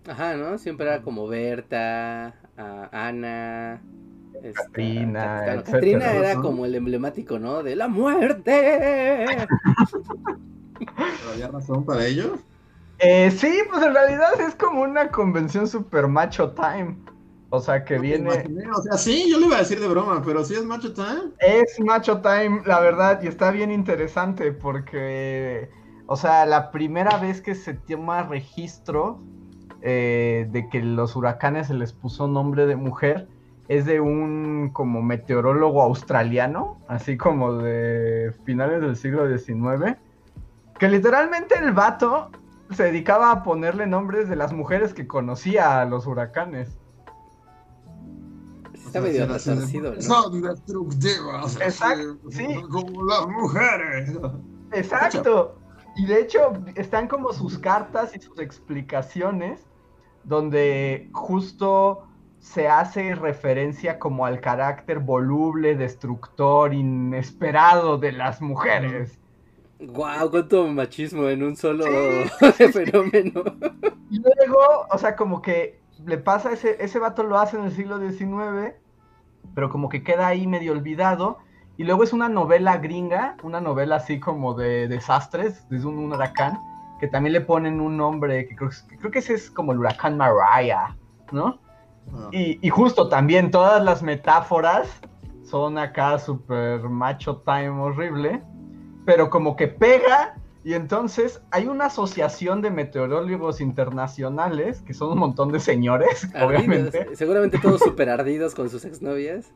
Ajá, 0.09 0.37
¿no? 0.37 0.59
Siempre 0.59 0.87
era 0.87 1.03
como 1.03 1.27
Berta, 1.27 2.37
Ana, 2.57 3.83
Katrina. 4.55 5.63
Katrina 5.65 6.13
era 6.13 6.35
como 6.37 6.65
el 6.67 6.75
emblemático, 6.75 7.39
¿no? 7.39 7.63
De 7.63 7.77
la 7.77 7.89
muerte. 7.89 9.27
¿Había 11.33 11.49
razón 11.49 11.85
para 11.85 12.07
ello? 12.07 12.39
Eh, 12.99 13.31
sí, 13.31 13.61
pues 13.71 13.83
en 13.83 13.95
realidad 13.95 14.41
es 14.41 14.55
como 14.55 14.83
una 14.83 15.11
convención 15.11 15.67
super 15.69 16.09
macho 16.09 16.51
time. 16.53 16.97
O 17.55 17.61
sea, 17.61 17.85
que 17.85 17.99
viene. 17.99 18.31
o 18.31 18.83
sea, 18.83 18.97
sí, 18.97 19.31
yo 19.31 19.39
le 19.39 19.45
iba 19.45 19.57
a 19.57 19.59
decir 19.59 19.79
de 19.79 19.87
broma, 19.87 20.23
pero 20.25 20.43
sí 20.43 20.55
es 20.55 20.65
Macho 20.65 20.95
Time. 20.95 21.33
Es 21.39 21.79
Macho 21.81 22.23
Time, 22.23 22.63
la 22.65 22.81
verdad, 22.81 23.23
y 23.23 23.27
está 23.27 23.51
bien 23.51 23.71
interesante 23.71 24.53
porque, 24.53 25.69
o 26.07 26.17
sea, 26.17 26.47
la 26.47 26.71
primera 26.71 27.19
vez 27.19 27.43
que 27.43 27.55
se 27.55 27.75
toma 27.75 28.23
registro 28.23 29.21
eh, 29.83 30.49
de 30.51 30.67
que 30.71 30.81
los 30.81 31.15
huracanes 31.15 31.67
se 31.67 31.75
les 31.75 31.93
puso 31.93 32.27
nombre 32.27 32.65
de 32.65 32.77
mujer 32.77 33.29
es 33.77 33.87
de 33.87 34.01
un 34.01 34.71
como 34.75 35.01
meteorólogo 35.01 35.83
australiano, 35.83 36.79
así 36.89 37.17
como 37.17 37.55
de 37.55 38.35
finales 38.45 38.83
del 38.83 38.97
siglo 38.97 39.27
XIX, 39.27 39.97
que 40.79 40.89
literalmente 40.89 41.55
el 41.59 41.73
vato 41.73 42.31
se 42.71 42.85
dedicaba 42.85 43.31
a 43.31 43.43
ponerle 43.43 43.87
nombres 43.87 44.29
de 44.29 44.37
las 44.37 44.53
mujeres 44.53 44.93
que 44.93 45.07
conocía 45.07 45.81
a 45.81 45.87
los 45.87 46.07
huracanes. 46.07 46.79
Está 48.75 49.01
medio 49.01 49.27
resarcido, 49.27 49.95
¿no? 49.95 50.03
Son 50.03 50.43
destructivas. 50.43 51.57
Exacto, 51.57 52.19
sí. 52.29 52.47
Como 52.71 53.05
las 53.07 53.27
mujeres. 53.27 54.19
Exacto. 54.73 55.57
Y 55.97 56.05
de 56.05 56.21
hecho, 56.21 56.53
están 56.75 57.09
como 57.09 57.33
sus 57.33 57.59
cartas 57.59 58.15
y 58.15 58.21
sus 58.21 58.39
explicaciones, 58.39 59.61
donde 60.25 61.09
justo 61.13 62.07
se 62.43 62.69
hace 62.69 63.15
referencia 63.15 64.01
como 64.01 64.27
al 64.27 64.41
carácter 64.41 64.99
voluble, 64.99 65.77
destructor, 65.77 66.75
inesperado 66.75 67.99
de 67.99 68.11
las 68.11 68.43
mujeres. 68.43 69.21
Guau, 69.79 70.29
cuánto 70.29 70.67
machismo 70.67 71.29
en 71.29 71.45
un 71.45 71.57
solo 71.57 71.85
fenómeno. 72.73 73.45
Y 74.11 74.21
luego, 74.21 74.59
o 74.91 74.99
sea, 74.99 75.15
como 75.15 75.41
que 75.41 75.81
le 76.05 76.19
pasa 76.19 76.53
ese, 76.53 76.83
ese 76.83 76.99
vato 76.99 77.23
lo 77.23 77.39
hace 77.39 77.57
en 77.57 77.65
el 77.65 77.71
siglo 77.71 77.99
XIX, 78.01 78.75
pero 79.55 79.71
como 79.71 79.89
que 79.89 80.03
queda 80.03 80.27
ahí 80.27 80.49
medio 80.49 80.73
olvidado. 80.73 81.39
Y 81.77 81.85
luego 81.85 82.03
es 82.03 82.13
una 82.13 82.29
novela 82.29 82.79
gringa, 82.79 83.37
una 83.45 83.61
novela 83.61 83.97
así 83.97 84.19
como 84.19 84.55
de 84.55 84.89
desastres, 84.89 85.69
desde 85.69 85.87
un, 85.87 85.97
un 85.97 86.13
huracán, 86.13 86.59
que 86.99 87.07
también 87.07 87.35
le 87.35 87.41
ponen 87.41 87.81
un 87.81 87.97
nombre, 87.97 88.49
que 88.49 88.57
creo, 88.57 88.71
que 88.89 88.99
creo 88.99 89.11
que 89.13 89.21
ese 89.21 89.35
es 89.35 89.49
como 89.49 89.71
el 89.71 89.79
huracán 89.79 90.17
Mariah, 90.17 90.97
¿no? 91.31 91.62
Ah. 92.13 92.29
Y, 92.33 92.59
y 92.67 92.71
justo 92.71 93.09
también 93.09 93.51
todas 93.51 93.83
las 93.83 94.03
metáforas 94.03 94.89
son 95.45 95.79
acá 95.79 96.19
super 96.19 96.89
macho 96.89 97.43
time 97.45 97.71
horrible, 97.71 98.43
pero 99.05 99.29
como 99.31 99.57
que 99.57 99.69
pega 99.69 100.35
y 100.65 100.75
entonces 100.75 101.43
hay 101.51 101.67
una 101.67 101.87
asociación 101.87 102.63
de 102.63 102.71
meteorólogos 102.71 103.61
internacionales, 103.61 104.81
que 104.83 104.95
son 104.95 105.13
un 105.13 105.19
montón 105.19 105.51
de 105.51 105.59
señores, 105.59 106.25
Ardidos, 106.35 106.49
obviamente. 106.49 107.17
Seguramente 107.17 107.59
todos 107.59 107.81
súper 107.81 108.09
ardidos 108.09 108.55
con 108.55 108.71
sus 108.71 108.85
exnovias. 108.85 109.51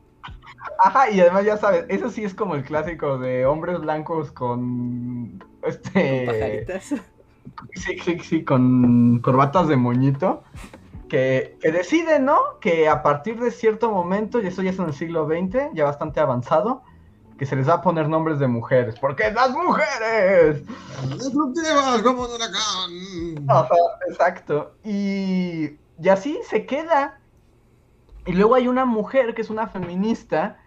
Ajá, 0.81 1.09
y 1.11 1.21
además 1.21 1.45
ya 1.45 1.57
sabes, 1.57 1.87
eso 1.89 2.11
sí 2.11 2.25
es 2.25 2.35
como 2.35 2.57
el 2.57 2.65
clásico 2.65 3.19
de 3.19 3.47
hombres 3.47 3.79
blancos 3.81 4.33
con 4.33 5.39
Con 5.61 5.71
este 5.71 6.27
pajaritas. 6.27 6.95
sí, 7.75 7.99
sí, 8.03 8.19
sí, 8.19 8.45
con 8.45 9.21
corbatas 9.21 9.69
de 9.69 9.77
moñito, 9.77 10.43
que, 11.09 11.59
que 11.61 11.73
deciden, 11.73 12.25
¿no? 12.25 12.39
Que 12.61 12.89
a 12.89 13.03
partir 13.03 13.39
de 13.41 13.51
cierto 13.51 13.91
momento, 13.91 14.41
y 14.41 14.47
eso 14.47 14.63
ya 14.63 14.71
es 14.71 14.79
en 14.79 14.87
el 14.87 14.95
siglo 14.95 15.27
XX, 15.27 15.75
ya 15.75 15.85
bastante 15.85 16.21
avanzado, 16.21 16.83
que 17.39 17.47
se 17.47 17.57
les 17.57 17.69
va 17.69 17.75
a 17.75 17.83
poner 17.83 18.09
nombres 18.09 18.39
de 18.39 18.47
mujeres, 18.47 18.99
porque 18.99 19.31
las 19.31 19.51
mujeres. 19.51 20.63
Destructivas 21.09 22.03
como 22.03 22.23
un 22.25 22.31
huracán. 22.31 23.49
Ajá, 23.49 23.77
exacto. 24.09 24.75
Y, 24.85 25.77
y 26.01 26.09
así 26.09 26.39
se 26.49 26.65
queda. 26.67 27.21
Y 28.25 28.33
luego 28.33 28.55
hay 28.55 28.69
una 28.69 28.85
mujer 28.85 29.35
que 29.35 29.43
es 29.43 29.51
una 29.51 29.69
feminista 29.69 30.59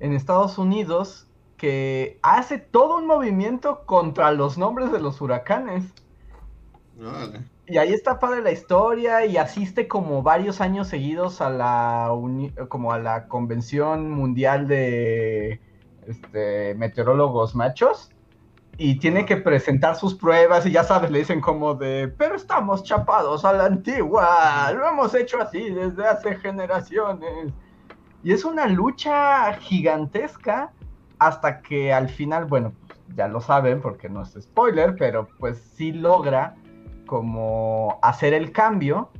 en 0.00 0.12
Estados 0.12 0.58
Unidos 0.58 1.26
que 1.56 2.18
hace 2.22 2.58
todo 2.58 2.96
un 2.96 3.06
movimiento 3.06 3.84
contra 3.86 4.30
los 4.32 4.58
nombres 4.58 4.92
de 4.92 5.00
los 5.00 5.20
huracanes. 5.20 5.84
Órale. 7.00 7.44
Y 7.68 7.76
ahí 7.76 7.92
está 7.92 8.18
padre 8.18 8.40
la 8.40 8.50
historia 8.50 9.26
y 9.26 9.36
asiste 9.36 9.88
como 9.88 10.22
varios 10.22 10.60
años 10.62 10.88
seguidos 10.88 11.42
a 11.42 11.50
la 11.50 12.10
como 12.68 12.92
a 12.92 12.98
la 12.98 13.28
convención 13.28 14.10
mundial 14.10 14.66
de 14.66 15.60
este, 16.06 16.74
meteorólogos 16.76 17.54
machos 17.54 18.10
y 18.78 18.98
tiene 18.98 19.26
que 19.26 19.36
presentar 19.36 19.96
sus 19.96 20.14
pruebas 20.14 20.64
y 20.64 20.70
ya 20.70 20.84
sabes, 20.84 21.10
le 21.10 21.18
dicen 21.18 21.40
como 21.40 21.74
de, 21.74 22.08
pero 22.16 22.36
estamos 22.36 22.84
chapados 22.84 23.44
a 23.44 23.52
la 23.52 23.66
antigua, 23.66 24.72
lo 24.72 24.88
hemos 24.88 25.14
hecho 25.14 25.42
así 25.42 25.68
desde 25.68 26.06
hace 26.06 26.36
generaciones. 26.36 27.52
Y 28.22 28.32
es 28.32 28.44
una 28.44 28.66
lucha 28.66 29.52
gigantesca 29.54 30.72
hasta 31.18 31.60
que 31.60 31.92
al 31.92 32.08
final, 32.08 32.44
bueno, 32.46 32.72
ya 33.16 33.26
lo 33.26 33.40
saben 33.40 33.80
porque 33.80 34.08
no 34.08 34.22
es 34.22 34.36
spoiler, 34.40 34.94
pero 34.96 35.28
pues 35.38 35.58
sí 35.76 35.92
logra 35.92 36.54
como 37.08 37.98
hacer 38.02 38.32
el 38.34 38.52
cambio 38.52 39.10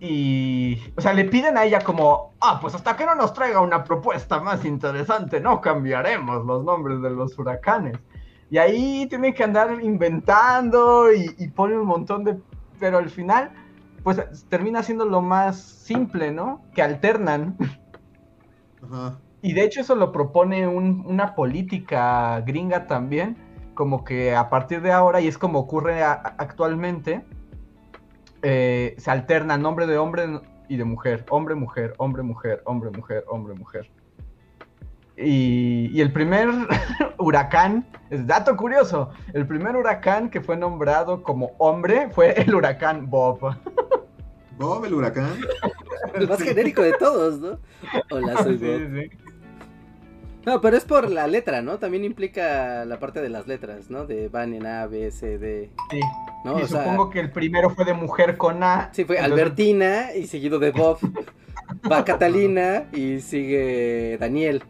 y, 0.00 0.82
o 0.96 1.00
sea, 1.00 1.12
le 1.12 1.26
piden 1.26 1.56
a 1.56 1.64
ella 1.64 1.78
como, 1.78 2.32
ah, 2.40 2.58
pues 2.60 2.74
hasta 2.74 2.96
que 2.96 3.06
no 3.06 3.14
nos 3.14 3.32
traiga 3.32 3.60
una 3.60 3.84
propuesta 3.84 4.40
más 4.40 4.64
interesante, 4.64 5.38
no 5.40 5.60
cambiaremos 5.60 6.44
los 6.44 6.64
nombres 6.64 7.00
de 7.00 7.10
los 7.10 7.38
huracanes. 7.38 7.96
Y 8.50 8.58
ahí 8.58 9.06
tienen 9.08 9.32
que 9.32 9.44
andar 9.44 9.78
inventando 9.80 11.12
y, 11.12 11.32
y 11.38 11.48
pone 11.48 11.78
un 11.78 11.86
montón 11.86 12.24
de... 12.24 12.36
Pero 12.80 12.98
al 12.98 13.08
final, 13.10 13.52
pues 14.02 14.18
termina 14.48 14.82
siendo 14.82 15.04
lo 15.04 15.22
más 15.22 15.60
simple, 15.60 16.32
¿no? 16.32 16.62
Que 16.74 16.82
alternan. 16.82 17.56
Ajá. 18.82 19.18
Y 19.40 19.52
de 19.54 19.64
hecho 19.64 19.80
eso 19.80 19.94
lo 19.94 20.10
propone 20.12 20.66
un- 20.66 21.04
una 21.06 21.34
política 21.34 22.40
gringa 22.40 22.86
también, 22.86 23.36
como 23.74 24.04
que 24.04 24.34
a 24.34 24.48
partir 24.50 24.82
de 24.82 24.92
ahora, 24.92 25.20
y 25.20 25.28
es 25.28 25.38
como 25.38 25.58
ocurre 25.60 26.02
a- 26.02 26.12
actualmente, 26.38 27.24
eh, 28.42 28.94
se 28.98 29.10
alterna 29.10 29.56
nombre 29.58 29.86
de 29.86 29.98
hombre 29.98 30.40
y 30.68 30.76
de 30.76 30.84
mujer, 30.84 31.24
hombre, 31.30 31.54
mujer, 31.54 31.94
hombre, 31.98 32.22
mujer, 32.22 32.62
hombre, 32.64 32.90
mujer, 32.90 33.24
hombre, 33.28 33.54
mujer. 33.54 33.90
Y, 35.16 35.90
y 35.92 36.00
el 36.00 36.12
primer 36.12 36.48
huracán, 37.18 37.86
es 38.10 38.26
dato 38.26 38.56
curioso, 38.56 39.10
el 39.34 39.46
primer 39.46 39.76
huracán 39.76 40.30
que 40.30 40.40
fue 40.40 40.56
nombrado 40.56 41.22
como 41.22 41.52
hombre 41.58 42.08
fue 42.10 42.32
el 42.40 42.54
huracán 42.54 43.08
Bob. 43.10 43.54
Bob, 44.58 44.84
el 44.84 44.94
huracán. 44.94 45.34
El 46.14 46.28
más 46.28 46.40
genérico 46.42 46.82
de 46.82 46.92
todos, 46.94 47.38
¿no? 47.40 47.58
Hola, 48.10 48.36
soy 48.42 48.58
Sí, 48.58 48.64
Bob. 48.66 49.00
sí. 49.00 49.10
No, 50.44 50.60
pero 50.60 50.76
es 50.76 50.84
por 50.84 51.10
la 51.10 51.26
letra, 51.28 51.62
¿no? 51.62 51.78
También 51.78 52.04
implica 52.04 52.84
la 52.84 52.98
parte 52.98 53.20
de 53.20 53.28
las 53.28 53.46
letras, 53.46 53.90
¿no? 53.90 54.06
De 54.06 54.28
van 54.28 54.54
en 54.54 54.66
A, 54.66 54.86
B, 54.86 55.10
C, 55.10 55.38
D. 55.38 55.70
Sí. 55.90 56.00
¿no? 56.44 56.58
y 56.58 56.62
O 56.62 56.66
sea, 56.66 56.82
supongo 56.82 57.10
que 57.10 57.20
el 57.20 57.30
primero 57.30 57.70
fue 57.70 57.84
de 57.84 57.94
mujer 57.94 58.36
con 58.36 58.62
A. 58.62 58.90
sí, 58.92 59.04
fue 59.04 59.16
entonces- 59.16 59.32
Albertina 59.38 60.14
y 60.14 60.26
seguido 60.26 60.58
de 60.58 60.72
Bob. 60.72 60.98
Va 61.90 62.04
Catalina 62.04 62.84
y 62.92 63.20
sigue 63.20 64.18
Daniel. 64.18 64.62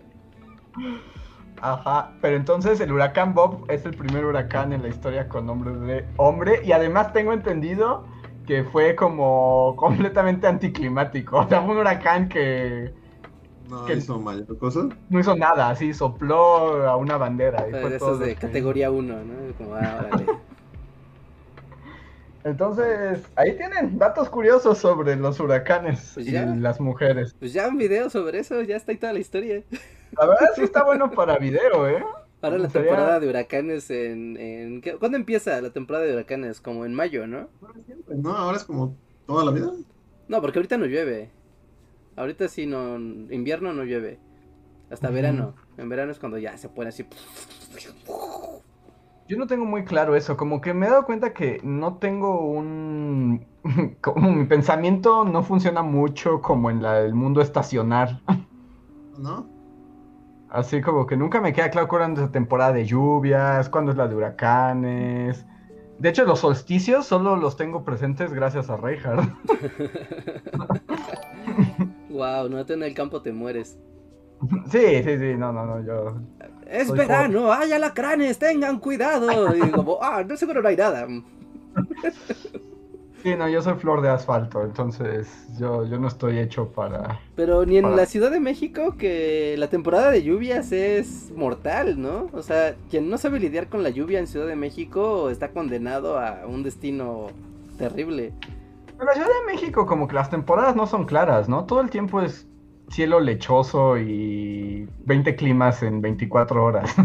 Ajá, 1.61 2.13
pero 2.21 2.37
entonces 2.37 2.81
el 2.81 2.93
huracán 2.93 3.35
Bob 3.35 3.65
es 3.69 3.85
el 3.85 3.95
primer 3.97 4.25
huracán 4.25 4.73
en 4.73 4.83
la 4.83 4.89
historia 4.89 5.29
con 5.29 5.47
nombre 5.47 5.73
de 5.73 6.05
hombre 6.17 6.61
y 6.65 6.73
además 6.73 7.13
tengo 7.13 7.33
entendido 7.33 8.05
que 8.47 8.65
fue 8.65 8.97
como 8.97 9.75
completamente 9.77 10.47
anticlimático, 10.49 11.39
o 11.39 11.49
sea, 11.49 11.63
fue 11.63 11.73
un 11.73 11.79
huracán 11.79 12.29
que 12.29 12.93
No 13.73 13.87
¿Qué? 13.87 13.95
hizo 13.95 14.19
mayor 14.19 14.59
cosa. 14.59 14.87
no 15.09 15.19
hizo 15.21 15.35
nada, 15.35 15.71
así 15.71 15.95
sopló 15.95 16.87
a 16.87 16.95
una 16.97 17.17
bandera. 17.17 17.67
y 17.67 17.71
Fue 17.71 17.89
de 17.91 17.99
todo 17.99 18.11
esos 18.11 18.19
de 18.21 18.27
lo 18.27 18.35
que- 18.35 18.39
categoría 18.41 18.91
1, 18.91 19.15
¿no? 19.25 19.55
Como, 19.57 19.75
ah, 19.75 20.07
órale. 20.13 20.27
Entonces, 22.45 23.23
ahí 23.37 23.57
tienen 23.57 23.99
datos 23.99 24.29
curiosos 24.29 24.77
sobre 24.79 25.15
los 25.17 25.39
huracanes 25.39 26.11
Pues 26.15 26.27
y 26.27 26.33
ya. 26.33 26.45
las 26.45 26.81
mujeres. 26.81 27.35
Pues 27.39 27.53
ya 27.53 27.69
un 27.69 27.79
video 27.79 28.11
sobre 28.11 28.41
eso, 28.41 28.61
ya 28.63 28.77
está 28.77 28.91
ahí 28.93 28.99
toda 28.99 29.13
la 29.13 29.21
historia. 29.21 29.63
La 30.19 30.27
verdad 30.27 30.49
sí 30.55 30.63
está 30.63 30.85
bueno 30.85 31.11
para 31.11 31.39
video, 31.39 31.89
¿eh? 31.89 32.05
Ahora 32.43 32.59
la 32.59 32.69
Sería- 32.69 32.89
temporada 32.91 33.21
de 33.21 33.29
huracanes 33.31 33.89
en, 33.91 34.37
en... 34.37 34.81
¿qué- 34.83 34.97
¿Cuándo 34.97 35.17
empieza 35.17 35.59
la 35.63 35.71
temporada 35.71 36.05
de 36.05 36.13
huracanes? 36.13 36.61
Como 36.61 36.85
en 36.85 36.93
mayo, 36.93 37.27
¿no? 37.27 37.49
No, 38.09 38.37
ahora 38.37 38.59
es 38.59 38.65
como 38.65 38.95
toda 39.27 39.45
la 39.47 39.53
vida. 39.53 39.71
No, 40.29 40.41
porque 40.43 40.59
ahorita 40.59 40.77
no 40.77 40.85
llueve. 40.87 41.31
Ahorita 42.23 42.49
sí 42.49 42.67
no... 42.67 42.97
Invierno 42.97 43.73
no 43.73 43.85
llueve. 43.85 44.19
Hasta 44.91 45.11
verano. 45.11 45.55
En 45.77 45.89
verano 45.89 46.13
es 46.13 46.19
cuando 46.19 46.39
ya 46.39 46.57
se 46.57 46.69
pone 46.69 46.91
así... 46.91 47.05
Yo 49.29 49.37
no 49.39 49.47
tengo 49.47 49.65
muy 49.65 49.85
claro 49.85 50.15
eso, 50.15 50.37
como 50.37 50.61
que 50.61 50.75
me 50.75 50.87
he 50.87 50.91
dado 50.91 51.05
cuenta 51.07 51.33
que 51.33 51.61
no 51.65 51.97
tengo 51.99 52.41
un... 52.49 53.47
como 54.01 54.31
mi 54.33 54.45
pensamiento 54.45 55.25
no 55.25 55.43
funciona 55.43 55.83
mucho 55.83 56.41
como 56.43 56.71
en 56.71 56.83
la- 56.83 57.01
el 57.01 57.15
mundo 57.15 57.41
estacional. 57.41 58.23
¿No? 59.19 59.47
Así 60.49 60.83
como 60.83 61.07
que 61.07 61.17
nunca 61.17 61.41
me 61.41 61.53
queda 61.53 61.71
claro 61.71 61.89
cuándo 61.89 62.21
es 62.21 62.27
la 62.27 62.33
temporada 62.33 62.73
de 62.73 62.85
lluvias, 62.85 63.69
cuándo 63.71 63.91
es 63.93 63.97
la 63.97 64.07
de 64.07 64.15
huracanes. 64.15 65.47
De 65.99 66.09
hecho, 66.11 66.25
los 66.25 66.41
solsticios 66.41 67.07
solo 67.07 67.37
los 67.37 67.57
tengo 67.57 67.85
presentes 67.85 68.33
gracias 68.33 68.69
a 68.69 68.77
Reinhardt. 68.77 69.31
wow, 72.13 72.49
no 72.49 72.61
en 72.61 72.83
el 72.83 72.95
campo 72.95 73.23
te 73.23 73.33
mueres. 73.33 73.79
Sí, 74.71 75.03
sí, 75.05 75.19
sí, 75.19 75.35
no, 75.37 75.53
no, 75.53 75.65
no, 75.67 75.85
yo... 75.85 76.17
Es 76.67 76.89
Soy 76.89 76.99
verano, 76.99 77.53
hay 77.53 77.73
alacranes, 77.73 78.39
tengan 78.39 78.79
cuidado. 78.81 79.55
Y 79.57 79.71
como, 79.71 79.99
ah, 80.03 80.25
no 80.25 80.37
seguro 80.37 80.63
no 80.63 80.69
hay 80.69 80.77
nada. 80.77 81.07
Sí, 83.23 83.37
no, 83.37 83.49
yo 83.49 83.63
soy 83.63 83.75
flor 83.75 84.03
de 84.03 84.09
asfalto, 84.09 84.65
entonces 84.65 85.29
yo, 85.57 85.87
yo 85.87 85.97
no 85.97 86.09
estoy 86.09 86.41
hecho 86.41 86.73
para... 86.73 87.21
Pero 87.37 87.65
ni 87.65 87.77
en 87.77 87.85
Para- 87.85 87.95
la 87.95 88.07
Ciudad 88.07 88.33
de 88.33 88.41
México 88.41 88.97
que 88.99 89.55
la 89.59 89.69
temporada 89.69 90.11
de 90.11 90.25
lluvias 90.25 90.73
es 90.73 91.31
mortal, 91.37 92.03
¿no? 92.03 92.29
O 92.33 92.43
sea, 92.43 92.75
quien 92.91 93.09
no 93.09 93.19
sabe 93.19 93.39
lidiar 93.39 93.69
con 93.69 93.85
la 93.85 93.91
lluvia 93.91 94.19
en 94.19 94.27
Ciudad 94.27 94.49
de 94.49 94.57
México 94.57 95.31
está 95.31 95.51
condenado 95.53 96.19
a 96.19 96.47
un 96.49 96.65
destino 96.65 97.29
terrible. 97.79 98.33
En 99.01 99.07
la 99.07 99.13
Ciudad 99.15 99.29
de 99.29 99.53
México 99.53 99.87
como 99.87 100.07
que 100.09 100.15
las 100.15 100.31
temporadas 100.31 100.77
no 100.77 100.87
son 100.87 101.05
claras, 101.07 101.49
¿no? 101.49 101.65
Todo 101.65 101.81
el 101.81 101.91
tiempo 101.91 102.21
es 102.21 102.47
cielo 102.89 103.21
lechoso 103.21 103.97
y 103.99 104.89
20 105.05 105.35
climas 105.37 105.83
en 105.83 106.01
24 106.01 106.65
horas. 106.65 106.95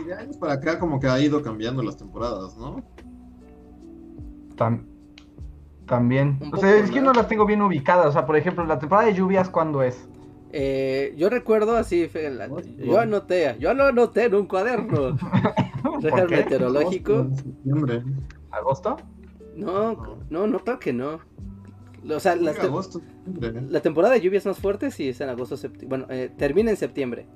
Y 0.00 0.04
de 0.04 0.14
años 0.14 0.36
para 0.38 0.54
acá 0.54 0.78
como 0.78 0.98
que 0.98 1.06
ha 1.06 1.20
ido 1.20 1.42
cambiando 1.42 1.82
las 1.82 1.96
temporadas, 1.96 2.56
¿no? 2.56 2.82
Tam- 4.56 4.86
también. 5.86 6.38
O 6.52 6.56
sea, 6.56 6.74
es 6.76 6.90
que 6.90 7.00
¿no? 7.00 7.12
las 7.12 7.28
tengo 7.28 7.44
bien 7.44 7.60
ubicadas. 7.62 8.06
O 8.06 8.12
sea, 8.12 8.24
por 8.26 8.36
ejemplo, 8.36 8.64
la 8.64 8.78
temporada 8.78 9.08
de 9.08 9.14
lluvias, 9.14 9.50
¿cuándo 9.50 9.82
es? 9.82 10.08
Eh, 10.52 11.14
yo 11.16 11.28
recuerdo 11.28 11.76
así, 11.76 12.08
la- 12.14 12.48
What? 12.48 12.64
yo 12.64 12.98
anoté, 12.98 13.56
yo 13.58 13.74
lo 13.74 13.84
anoté 13.84 14.24
en 14.24 14.34
un 14.34 14.46
cuaderno. 14.46 15.16
Meteorológico. 16.30 17.12
En 17.20 17.36
septiembre. 17.36 18.02
¿Agosto? 18.52 18.96
No, 19.56 20.18
no, 20.30 20.46
no, 20.46 20.58
claro 20.60 20.78
que 20.78 20.92
no. 20.92 21.18
O 22.08 22.20
sea, 22.20 22.34
las 22.36 22.56
te- 22.56 22.62
agosto, 22.66 23.00
septiembre. 23.24 23.62
la 23.68 23.80
temporada 23.80 24.14
de 24.14 24.20
lluvias 24.20 24.44
más 24.46 24.58
fuerte 24.58 24.90
sí 24.90 25.08
es 25.08 25.20
en 25.20 25.28
agosto, 25.28 25.56
septiembre. 25.56 25.88
Bueno, 25.88 26.06
eh, 26.12 26.30
termina 26.36 26.70
en 26.70 26.76
septiembre. 26.76 27.26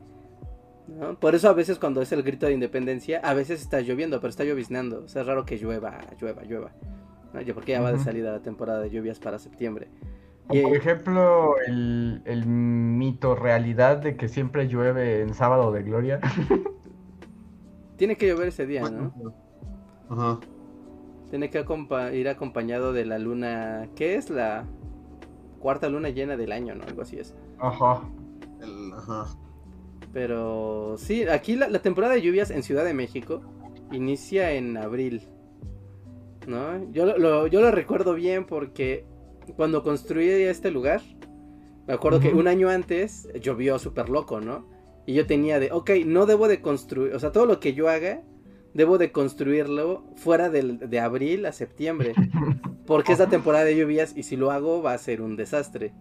¿no? 0.89 1.19
Por 1.19 1.35
eso 1.35 1.49
a 1.49 1.53
veces 1.53 1.79
cuando 1.79 2.01
es 2.03 2.11
el 2.13 2.23
grito 2.23 2.47
de 2.47 2.53
independencia, 2.53 3.21
a 3.21 3.35
veces 3.35 3.61
está 3.61 3.81
lloviendo, 3.81 4.21
pero 4.21 4.31
está 4.31 4.45
lloviznando. 4.45 5.05
O 5.05 5.09
sea, 5.09 5.23
es 5.23 5.29
raro 5.29 5.45
que 5.45 5.57
llueva, 5.59 5.99
llueva, 6.21 6.43
llueva. 6.43 6.73
¿no? 7.33 7.41
Yo 7.43 7.55
porque 7.55 7.73
ya 7.73 7.81
va 7.81 7.93
de 7.93 7.99
salida 7.99 8.33
la 8.33 8.41
temporada 8.43 8.81
de 8.81 8.91
lluvias 8.91 9.19
para 9.21 9.39
septiembre. 9.39 9.89
O 10.49 10.55
Y- 10.55 10.63
por 10.63 10.77
ejemplo, 10.77 11.55
el, 11.67 12.23
el 12.25 12.47
mito 12.47 13.35
realidad 13.37 13.99
de 13.99 14.17
que 14.17 14.29
siempre 14.29 14.69
llueve 14.69 15.21
en 15.23 15.35
sábado 15.35 15.71
de 15.73 15.83
gloria. 15.83 16.21
Tiene 17.97 18.17
que 18.17 18.29
llover 18.29 18.49
ese 18.49 18.67
día, 18.67 18.83
¿no? 18.91 19.13
Ajá. 20.09 20.39
Tiene 21.31 21.51
que 21.51 21.65
ir 22.13 22.29
acompañado 22.29 22.93
de 22.93 23.05
la 23.05 23.19
luna, 23.19 23.89
¿qué 23.97 24.15
es? 24.15 24.31
La 24.31 24.67
cuarta 25.59 25.89
luna 25.89 26.11
llena 26.11 26.37
del 26.37 26.53
año, 26.53 26.75
¿no? 26.75 26.85
Algo 26.85 27.03
así 27.03 27.19
es. 27.19 27.35
Ajá. 27.59 28.09
El, 28.63 28.93
ajá. 28.93 29.27
Pero 30.13 30.97
sí, 30.99 31.25
aquí 31.25 31.57
la, 31.57 31.69
la 31.69 31.81
temporada 31.81 32.15
de 32.15 32.23
lluvias 32.23 32.51
en 32.51 32.63
Ciudad 32.63 32.85
de 32.85 32.95
México 32.95 33.43
inicia 33.93 34.53
en 34.53 34.77
abril. 34.77 35.23
¿No? 36.47 36.91
Yo 36.93 37.07
lo, 37.19 37.49
yo 37.49 37.61
lo 37.61 37.73
recuerdo 37.73 38.15
bien 38.15 38.47
porque 38.47 39.05
cuando 39.57 39.83
construí 39.83 40.29
este 40.29 40.71
lugar, 40.71 41.03
me 41.87 41.95
acuerdo 41.95 42.21
que 42.21 42.33
un 42.33 42.49
año 42.49 42.69
antes 42.69 43.29
llovió 43.41 43.79
súper 43.79 44.09
loco, 44.09 44.41
¿no? 44.41 44.67
Y 45.07 45.15
yo 45.15 45.27
tenía 45.27 45.61
de, 45.61 45.71
ok, 45.71 45.91
no 46.05 46.27
debo 46.27 46.49
de 46.49 46.61
construir, 46.61 47.15
o 47.15 47.21
sea, 47.21 47.31
todo 47.31 47.47
lo 47.47 47.61
que 47.61 47.75
yo 47.75 47.89
haga, 47.89 48.23
debo 48.77 48.99
de 48.99 49.11
construirlo 49.11 50.05
fuera 50.17 50.51
de 50.51 51.01
abril 51.01 51.47
a 51.47 51.53
septiembre. 51.53 52.13
Porque 52.87 53.13
es 53.13 53.19
la 53.19 53.29
temporada 53.29 53.65
de 53.65 53.77
lluvias 53.77 54.13
y 54.17 54.23
si 54.23 54.37
lo 54.37 54.53
hago 54.53 54.83
va 54.83 54.93
a 54.93 54.99
ser 54.99 55.23
un 55.23 55.35
desastre. 55.35 55.93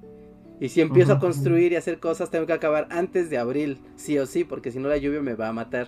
Y 0.60 0.70
si 0.70 0.82
empiezo 0.82 1.13
a 1.13 1.20
construir 1.20 1.72
y 1.72 1.77
hacer 1.77 2.00
cosas, 2.00 2.29
tengo 2.29 2.46
que 2.46 2.53
acabar 2.53 2.88
antes 2.91 3.29
de 3.29 3.38
abril, 3.38 3.79
sí 3.96 4.20
o 4.20 4.25
sí, 4.25 4.44
porque 4.44 4.72
si 4.72 4.79
no 4.79 4.88
la 4.88 4.98
lluvia 4.98 5.22
me 5.22 5.36
va 5.36 5.48
a 5.48 5.53
matar. 5.53 5.88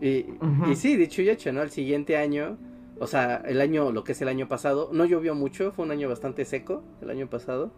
Y, 0.00 0.26
y 0.70 0.76
sí, 0.76 0.96
dicho 0.96 1.22
y 1.22 1.30
hecho, 1.30 1.52
¿no? 1.52 1.62
El 1.62 1.70
siguiente 1.70 2.16
año, 2.16 2.58
o 2.98 3.06
sea, 3.06 3.36
el 3.46 3.60
año, 3.60 3.92
lo 3.92 4.04
que 4.04 4.12
es 4.12 4.20
el 4.20 4.28
año 4.28 4.48
pasado, 4.48 4.90
no 4.92 5.04
llovió 5.04 5.34
mucho, 5.34 5.72
fue 5.72 5.84
un 5.84 5.90
año 5.90 6.08
bastante 6.08 6.44
seco 6.44 6.82
el 7.00 7.10
año 7.10 7.28
pasado. 7.28 7.70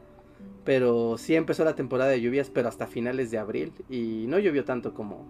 Pero 0.64 1.18
sí 1.18 1.34
empezó 1.34 1.64
la 1.64 1.74
temporada 1.74 2.10
de 2.10 2.20
lluvias, 2.20 2.48
pero 2.48 2.68
hasta 2.68 2.86
finales 2.86 3.30
de 3.30 3.38
abril. 3.38 3.72
Y 3.88 4.24
no 4.28 4.38
llovió 4.38 4.64
tanto 4.64 4.94
como 4.94 5.26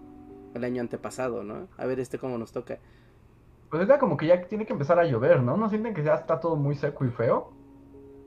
el 0.53 0.63
año 0.63 0.81
antepasado, 0.81 1.43
¿no? 1.43 1.67
A 1.77 1.85
ver 1.85 1.99
este 1.99 2.19
cómo 2.19 2.37
nos 2.37 2.51
toca. 2.51 2.79
Pues 3.69 3.87
es 3.87 3.97
como 3.99 4.17
que 4.17 4.27
ya 4.27 4.41
tiene 4.47 4.65
que 4.65 4.73
empezar 4.73 4.99
a 4.99 5.05
llover, 5.05 5.41
¿no? 5.41 5.55
¿No 5.55 5.69
sienten 5.69 5.93
que 5.93 6.03
ya 6.03 6.15
está 6.15 6.39
todo 6.39 6.55
muy 6.55 6.75
seco 6.75 7.05
y 7.05 7.09
feo? 7.09 7.53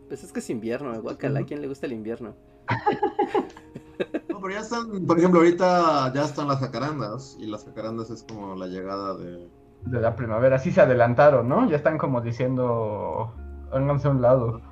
Pues 0.08 0.24
es 0.24 0.32
que 0.32 0.40
es 0.40 0.50
invierno, 0.50 1.00
guacala, 1.02 1.40
¿a 1.40 1.44
quién 1.44 1.60
le 1.60 1.68
gusta 1.68 1.86
el 1.86 1.92
invierno? 1.92 2.34
No, 4.28 4.40
pero 4.40 4.54
ya 4.54 4.60
están, 4.60 5.06
por 5.06 5.18
ejemplo, 5.18 5.40
ahorita 5.40 6.12
ya 6.12 6.24
están 6.24 6.48
las 6.48 6.58
jacarandas. 6.58 7.36
Y 7.38 7.46
las 7.46 7.64
jacarandas 7.64 8.10
es 8.10 8.24
como 8.24 8.56
la 8.56 8.66
llegada 8.66 9.16
de. 9.16 9.48
De 9.86 10.00
la 10.00 10.16
primavera, 10.16 10.58
sí 10.58 10.72
se 10.72 10.80
adelantaron, 10.80 11.46
¿no? 11.46 11.68
Ya 11.68 11.76
están 11.76 11.98
como 11.98 12.22
diciendo, 12.22 13.34
hánganse 13.70 14.08
a 14.08 14.12
un 14.12 14.22
lado. 14.22 14.62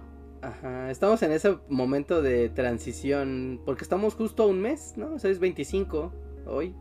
Ajá, 0.40 0.90
estamos 0.90 1.22
en 1.22 1.32
ese 1.32 1.58
momento 1.68 2.22
de 2.22 2.48
transición, 2.48 3.60
porque 3.66 3.84
estamos 3.84 4.14
justo 4.14 4.44
a 4.44 4.46
un 4.46 4.62
mes, 4.62 4.94
¿no? 4.96 5.14
O 5.14 5.18
sea, 5.18 5.30
es 5.30 5.38
25 5.38 6.12
hoy. 6.46 6.74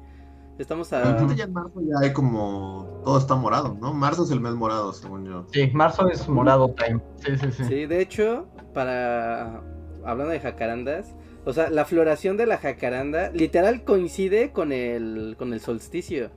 Estamos 0.57 0.93
a... 0.93 1.25
Ya 1.35 1.45
en 1.45 1.53
marzo 1.53 1.81
ya 1.81 1.95
hay 2.01 2.13
como. 2.13 3.01
Todo 3.03 3.17
está 3.17 3.35
morado, 3.35 3.75
¿no? 3.79 3.93
Marzo 3.93 4.23
es 4.23 4.31
el 4.31 4.41
mes 4.41 4.53
morado, 4.53 4.93
según 4.93 5.25
yo. 5.25 5.47
Sí, 5.51 5.71
marzo 5.73 6.07
es 6.09 6.27
morado 6.27 6.75
time. 6.75 7.01
Sí, 7.17 7.37
sí, 7.37 7.51
sí. 7.51 7.63
Sí, 7.65 7.85
de 7.85 8.01
hecho, 8.01 8.47
para... 8.73 9.61
Hablando 10.03 10.33
de 10.33 10.39
jacarandas, 10.39 11.13
o 11.45 11.53
sea, 11.53 11.69
la 11.69 11.85
floración 11.85 12.35
de 12.35 12.47
la 12.47 12.57
jacaranda 12.57 13.29
literal 13.31 13.83
coincide 13.83 14.51
con 14.51 14.71
el, 14.71 15.35
con 15.37 15.53
el 15.53 15.59
solsticio. 15.59 16.31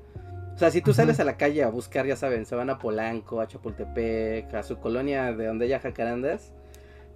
O 0.55 0.59
sea, 0.59 0.71
si 0.71 0.83
tú 0.83 0.95
sales 0.95 1.19
a 1.19 1.25
la 1.25 1.37
calle 1.37 1.65
a 1.65 1.69
buscar, 1.69 2.07
ya 2.07 2.15
saben, 2.15 2.47
se 2.47 2.55
van 2.55 2.71
a 2.71 2.79
Polanco, 2.79 3.41
a 3.41 3.49
Chapultepec, 3.49 4.55
a 4.55 4.63
su 4.63 4.79
colonia 4.79 5.33
de 5.33 5.47
donde 5.47 5.65
haya 5.65 5.81
jacarandas, 5.81 6.53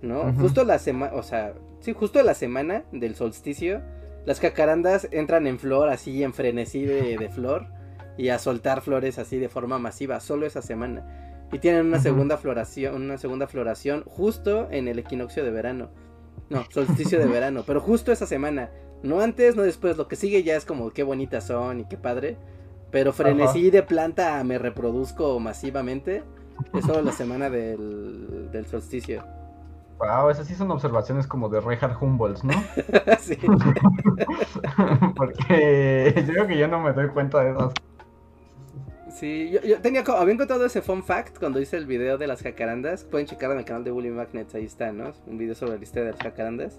¿no? 0.03 0.23
Ujú. 0.23 0.41
Justo 0.41 0.65
la 0.65 0.79
semana, 0.79 1.13
o 1.15 1.23
sea, 1.23 1.55
sí, 1.81 1.93
justo 1.93 2.23
la 2.23 2.35
semana 2.35 2.85
del 2.93 3.15
solsticio, 3.15 3.81
las 4.27 4.41
jacarandas 4.41 5.09
entran 5.11 5.47
en 5.47 5.59
flor, 5.59 5.89
así 5.89 6.23
en 6.23 6.35
frenesí 6.35 6.85
de, 6.85 7.17
de 7.17 7.29
flor, 7.31 7.67
y 8.17 8.29
a 8.29 8.39
soltar 8.39 8.83
flores 8.83 9.19
así 9.19 9.39
de 9.39 9.49
forma 9.49 9.79
masiva, 9.79 10.21
solo 10.21 10.47
esa 10.47 10.63
semana. 10.63 11.47
Y 11.53 11.59
tienen 11.61 11.87
una 11.87 11.99
segunda 11.99 12.37
floración, 12.37 13.03
una 13.03 13.17
segunda 13.17 13.47
floración 13.47 14.05
justo 14.07 14.69
en 14.71 14.87
el 14.87 14.99
equinoccio 14.99 15.45
de 15.45 15.51
verano. 15.51 15.91
No, 16.51 16.65
solsticio 16.71 17.19
de 17.19 17.27
verano, 17.29 17.65
pero 17.67 17.81
justo 17.81 18.13
esa 18.13 18.27
semana. 18.27 18.71
No 19.03 19.21
antes, 19.21 19.57
no 19.57 19.63
después. 19.63 19.97
Lo 19.97 20.09
que 20.09 20.17
sigue 20.17 20.43
ya 20.43 20.57
es 20.57 20.65
como 20.65 20.91
qué 20.91 21.03
bonitas 21.03 21.47
son 21.47 21.81
y 21.81 21.85
qué 21.87 21.97
padre. 21.97 22.37
Pero 22.91 23.13
frenesí 23.13 23.71
de 23.71 23.83
planta 23.83 24.43
me 24.45 24.59
reproduzco 24.59 25.39
masivamente. 25.41 26.23
Es 26.75 26.85
solo 26.85 27.03
la 27.03 27.13
semana 27.13 27.49
del, 27.49 28.51
del 28.51 28.67
solsticio. 28.67 29.25
Wow, 29.99 30.31
esas 30.31 30.47
sí 30.47 30.55
son 30.55 30.71
observaciones 30.71 31.27
como 31.27 31.49
de 31.49 31.61
Reinhard 31.61 31.97
Humboldt, 32.01 32.43
¿no? 32.45 32.71
Sí. 33.19 33.37
Porque 35.17 36.15
yo 36.27 36.33
creo 36.33 36.47
que 36.47 36.59
yo 36.59 36.69
no 36.69 36.81
me 36.81 36.93
doy 36.93 37.09
cuenta 37.11 37.43
de 37.43 37.51
esas. 37.53 37.73
Sí, 39.11 39.51
yo, 39.51 39.61
yo 39.63 39.81
tenía, 39.81 40.03
había 40.07 40.35
encontrado 40.35 40.65
ese 40.67 40.83
fun 40.83 41.03
fact 41.03 41.39
cuando 41.39 41.61
hice 41.61 41.77
el 41.79 41.87
video 41.87 42.19
de 42.19 42.27
las 42.27 42.43
jacarandas. 42.43 43.05
Pueden 43.05 43.27
checar 43.27 43.51
en 43.53 43.59
el 43.59 43.65
canal 43.65 43.83
de 43.85 43.91
Bully 43.91 44.11
Magnets, 44.11 44.55
ahí 44.55 44.65
está, 44.67 44.93
¿no? 44.93 45.13
Un 45.27 45.39
video 45.39 45.55
sobre 45.55 45.79
la 45.79 45.83
historia 45.83 46.07
de 46.07 46.13
las 46.13 46.21
jacarandas. 46.21 46.79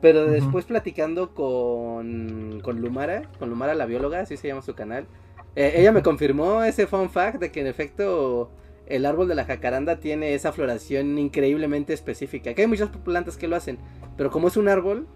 Pero 0.00 0.26
después 0.26 0.66
platicando 0.66 1.34
con, 1.34 2.60
con 2.62 2.80
Lumara, 2.80 3.30
con 3.38 3.48
Lumara 3.50 3.74
la 3.74 3.86
bióloga, 3.86 4.20
así 4.20 4.36
se 4.36 4.48
llama 4.48 4.62
su 4.62 4.74
canal. 4.74 5.08
eh, 5.56 5.74
ella 5.76 5.92
me 5.92 6.02
confirmó 6.02 6.62
ese 6.64 6.86
fun 6.86 7.10
fact 7.10 7.40
de 7.40 7.52
que 7.52 7.60
en 7.60 7.66
efecto 7.68 8.52
el 8.86 9.06
árbol 9.06 9.28
de 9.28 9.34
la 9.34 9.44
jacaranda 9.44 10.00
tiene 10.00 10.34
esa 10.34 10.52
floración 10.52 11.18
increíblemente 11.18 11.92
específica. 11.92 12.54
Que 12.54 12.62
hay 12.62 12.68
muchas 12.68 12.90
plantas 12.90 13.36
que 13.36 13.48
lo 13.48 13.56
hacen, 13.56 13.78
pero 14.16 14.30
como 14.30 14.48
es 14.48 14.56
un 14.56 14.68
árbol, 14.68 15.06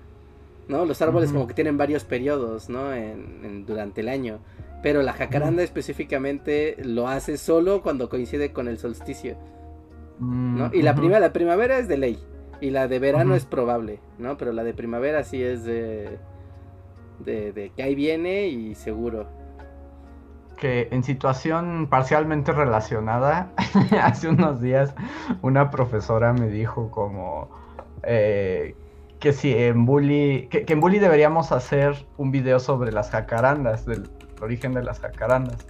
¿no? 0.68 0.84
Los 0.84 1.02
árboles 1.02 1.32
como 1.32 1.46
que 1.46 1.54
tienen 1.54 1.76
varios 1.76 2.04
periodos, 2.04 2.68
¿no? 2.68 2.92
En- 2.94 3.40
en- 3.44 3.66
durante 3.66 4.00
el 4.00 4.08
año. 4.08 4.38
Pero 4.82 5.02
la 5.02 5.12
jacaranda 5.12 5.62
específicamente 5.62 6.76
lo 6.84 7.08
hace 7.08 7.36
solo 7.38 7.82
cuando 7.82 8.08
coincide 8.08 8.52
con 8.52 8.68
el 8.68 8.78
solsticio, 8.78 9.36
¿no? 10.20 10.70
Y 10.72 10.82
la 10.82 10.92
Ujú. 10.92 11.00
primera, 11.00 11.20
la 11.20 11.32
primavera 11.32 11.78
es 11.78 11.88
de 11.88 11.96
ley. 11.98 12.18
Y 12.60 12.70
la 12.70 12.88
de 12.88 12.98
verano 12.98 13.34
es 13.34 13.44
probable, 13.44 14.00
¿no? 14.18 14.38
Pero 14.38 14.52
la 14.52 14.64
de 14.64 14.72
primavera 14.72 15.24
sí 15.24 15.42
es 15.42 15.64
de, 15.64 16.18
de, 17.24 17.52
de 17.52 17.70
que 17.70 17.82
ahí 17.82 17.94
viene 17.94 18.46
y 18.48 18.74
seguro. 18.74 19.28
Que 20.56 20.88
en 20.90 21.02
situación 21.04 21.86
parcialmente 21.88 22.52
relacionada, 22.52 23.52
hace 24.02 24.28
unos 24.28 24.60
días 24.60 24.94
una 25.42 25.70
profesora 25.70 26.32
me 26.32 26.48
dijo 26.48 26.90
como 26.90 27.48
eh, 28.02 28.74
que 29.20 29.32
si 29.32 29.54
en 29.54 29.86
Bully, 29.86 30.48
que, 30.50 30.64
que 30.64 30.72
en 30.72 30.80
Bully 30.80 30.98
deberíamos 30.98 31.52
hacer 31.52 32.06
un 32.16 32.30
video 32.30 32.60
sobre 32.60 32.92
las 32.92 33.10
jacarandas, 33.10 33.86
del 33.86 34.08
origen 34.40 34.72
de 34.72 34.82
las 34.82 35.00
jacarandas. 35.00 35.66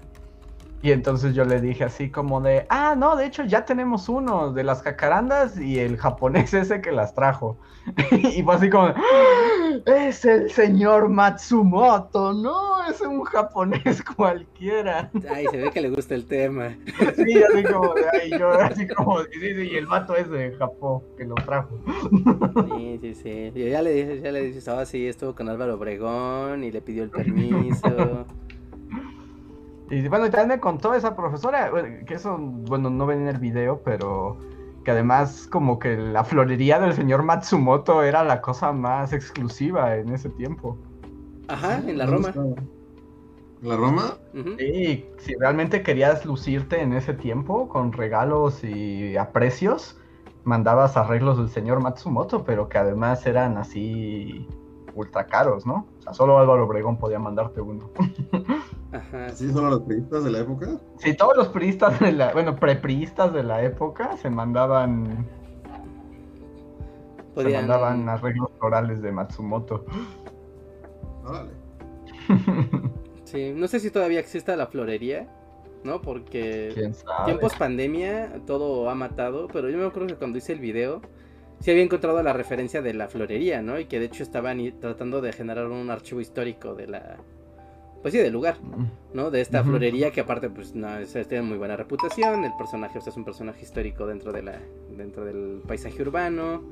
Y 0.82 0.92
entonces 0.92 1.34
yo 1.34 1.44
le 1.44 1.60
dije 1.60 1.84
así 1.84 2.10
como 2.10 2.40
de, 2.40 2.66
ah, 2.68 2.94
no, 2.96 3.16
de 3.16 3.26
hecho 3.26 3.44
ya 3.44 3.64
tenemos 3.64 4.08
uno 4.08 4.52
de 4.52 4.62
las 4.62 4.82
jacarandas 4.82 5.58
y 5.58 5.78
el 5.78 5.96
japonés 5.96 6.52
ese 6.54 6.80
que 6.80 6.92
las 6.92 7.14
trajo. 7.14 7.58
y 8.12 8.42
fue 8.42 8.54
así 8.54 8.68
como, 8.68 8.86
"¡Ah! 8.86 8.94
es 9.86 10.24
el 10.24 10.50
señor 10.50 11.08
Matsumoto, 11.08 12.32
no, 12.32 12.84
es 12.88 13.00
un 13.00 13.22
japonés 13.24 14.02
cualquiera. 14.16 15.10
Ay, 15.30 15.46
se 15.50 15.56
ve 15.58 15.70
que 15.70 15.80
le 15.80 15.90
gusta 15.90 16.14
el 16.14 16.26
tema. 16.26 16.76
Sí, 17.14 17.42
así 17.42 17.64
como 17.64 17.94
de, 17.94 18.04
ay, 18.22 18.30
yo 18.38 18.50
así 18.50 18.86
como, 18.88 19.22
sí, 19.22 19.28
sí, 19.40 19.68
y 19.72 19.76
el 19.76 19.86
vato 19.86 20.14
es 20.16 20.28
de 20.30 20.54
Japón 20.56 21.02
que 21.16 21.24
lo 21.24 21.34
trajo. 21.36 21.78
Sí, 22.76 22.98
sí, 23.00 23.14
sí. 23.14 23.52
Y 23.54 23.70
ya 23.70 23.82
le 23.82 23.92
dije, 23.92 24.20
ya 24.20 24.32
le 24.32 24.42
dije, 24.42 24.70
ah, 24.70 24.84
sí, 24.84 25.06
estuvo 25.06 25.34
con 25.34 25.48
Álvaro 25.48 25.74
Obregón 25.74 26.64
y 26.64 26.70
le 26.70 26.80
pidió 26.80 27.02
el 27.02 27.10
permiso. 27.10 28.26
Y 29.90 30.08
bueno, 30.08 30.30
también 30.30 30.48
me 30.48 30.60
contó 30.60 30.94
esa 30.94 31.14
profesora, 31.14 31.70
que 32.06 32.14
eso, 32.14 32.36
bueno, 32.38 32.90
no 32.90 33.06
ven 33.06 33.22
en 33.22 33.28
el 33.28 33.38
video, 33.38 33.80
pero 33.84 34.36
que 34.84 34.90
además 34.92 35.48
como 35.50 35.78
que 35.78 35.96
la 35.96 36.24
florería 36.24 36.78
del 36.78 36.92
señor 36.92 37.22
Matsumoto 37.22 38.02
era 38.02 38.24
la 38.24 38.40
cosa 38.40 38.72
más 38.72 39.12
exclusiva 39.12 39.96
en 39.96 40.10
ese 40.10 40.28
tiempo. 40.30 40.76
Ajá, 41.48 41.78
en 41.86 41.98
la 41.98 42.06
¿Dónde 42.06 42.32
Roma. 42.32 42.54
¿La 43.62 43.76
Roma? 43.76 44.14
Sí, 44.58 45.06
si 45.18 45.34
realmente 45.34 45.82
querías 45.82 46.24
lucirte 46.24 46.80
en 46.80 46.92
ese 46.92 47.14
tiempo 47.14 47.68
con 47.68 47.92
regalos 47.92 48.62
y 48.62 49.16
a 49.16 49.32
precios, 49.32 49.98
mandabas 50.44 50.96
arreglos 50.96 51.38
del 51.38 51.48
señor 51.48 51.80
Matsumoto, 51.80 52.44
pero 52.44 52.68
que 52.68 52.78
además 52.78 53.26
eran 53.26 53.56
así 53.56 54.46
ultra 54.94 55.26
caros, 55.26 55.66
¿no? 55.66 55.86
O 55.98 56.02
sea, 56.02 56.14
solo 56.14 56.38
Álvaro 56.38 56.64
Obregón 56.64 56.96
podía 56.96 57.18
mandarte 57.18 57.60
uno. 57.60 57.90
Ajá. 58.92 59.26
¿Así 59.26 59.50
son 59.52 59.70
los 59.70 59.80
periodistas 59.82 60.24
de 60.24 60.30
la 60.30 60.38
época? 60.40 60.78
Sí, 60.98 61.14
todos 61.14 61.36
los 61.36 61.48
priistas 61.48 61.98
de 62.00 62.12
la, 62.12 62.32
bueno, 62.32 62.56
prepriistas 62.56 63.32
de 63.32 63.42
la 63.42 63.62
época 63.62 64.16
se 64.16 64.30
mandaban, 64.30 65.26
se 67.34 67.48
mandaban 67.48 68.08
arreglos 68.08 68.50
florales 68.58 69.02
de 69.02 69.12
Matsumoto. 69.12 69.84
Órale. 71.24 71.52
Sí, 73.26 73.52
no 73.52 73.66
sé 73.66 73.80
si 73.80 73.90
todavía 73.90 74.20
exista 74.20 74.54
la 74.54 74.68
florería, 74.68 75.26
¿no? 75.82 76.00
Porque 76.00 76.70
¿Quién 76.72 76.94
sabe? 76.94 77.24
tiempos 77.24 77.56
pandemia 77.56 78.40
todo 78.46 78.88
ha 78.88 78.94
matado, 78.94 79.48
pero 79.48 79.68
yo 79.68 79.76
me 79.78 79.84
acuerdo 79.84 80.06
que 80.06 80.14
cuando 80.14 80.38
hice 80.38 80.52
el 80.52 80.60
video 80.60 81.02
sí 81.58 81.72
había 81.72 81.82
encontrado 81.82 82.22
la 82.22 82.32
referencia 82.32 82.82
de 82.82 82.94
la 82.94 83.08
florería, 83.08 83.62
¿no? 83.62 83.80
Y 83.80 83.86
que 83.86 83.98
de 83.98 84.06
hecho 84.06 84.22
estaban 84.22 84.60
tratando 84.78 85.20
de 85.20 85.32
generar 85.32 85.66
un 85.66 85.90
archivo 85.90 86.20
histórico 86.20 86.76
de 86.76 86.86
la 86.86 87.16
pues 88.06 88.12
sí, 88.14 88.20
del 88.20 88.34
lugar, 88.34 88.58
¿no? 89.14 89.32
De 89.32 89.40
esta 89.40 89.64
florería 89.64 90.12
que 90.12 90.20
aparte 90.20 90.48
pues 90.48 90.76
no, 90.76 90.96
es- 90.96 91.12
tiene 91.26 91.42
muy 91.42 91.58
buena 91.58 91.76
reputación, 91.76 92.44
el 92.44 92.52
personaje 92.56 92.98
o 92.98 93.00
sea, 93.00 93.10
es 93.10 93.16
un 93.16 93.24
personaje 93.24 93.62
histórico 93.64 94.06
dentro 94.06 94.30
de 94.30 94.42
la 94.42 94.60
dentro 94.96 95.24
del 95.24 95.60
paisaje 95.66 96.02
urbano 96.02 96.62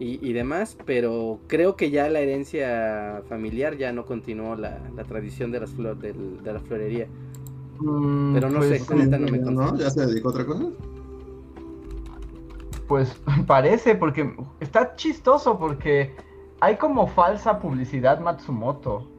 y, 0.00 0.18
y 0.28 0.32
demás, 0.32 0.76
pero 0.84 1.38
creo 1.46 1.76
que 1.76 1.92
ya 1.92 2.08
la 2.08 2.18
herencia 2.18 3.22
familiar 3.28 3.76
ya 3.76 3.92
no 3.92 4.04
continuó 4.04 4.56
la, 4.56 4.80
la 4.96 5.04
tradición 5.04 5.52
de 5.52 5.60
las 5.60 5.70
flor, 5.70 5.96
de 5.98 6.52
la 6.52 6.58
florería. 6.58 7.06
Mm, 7.78 8.34
Pero 8.34 8.50
no 8.50 8.58
pues, 8.58 8.82
sé, 8.82 8.96
neta 8.96 9.16
no 9.16 9.28
me 9.28 9.38
¿No? 9.38 9.76
¿Ya 9.78 9.90
se 9.90 10.06
dedicó 10.06 10.30
a 10.30 10.32
otra 10.32 10.44
cosa? 10.44 10.64
Pues 12.88 13.14
parece, 13.46 13.94
porque 13.94 14.34
está 14.58 14.96
chistoso, 14.96 15.56
porque 15.56 16.16
hay 16.60 16.78
como 16.78 17.06
falsa 17.06 17.60
publicidad 17.60 18.18
Matsumoto. 18.18 19.09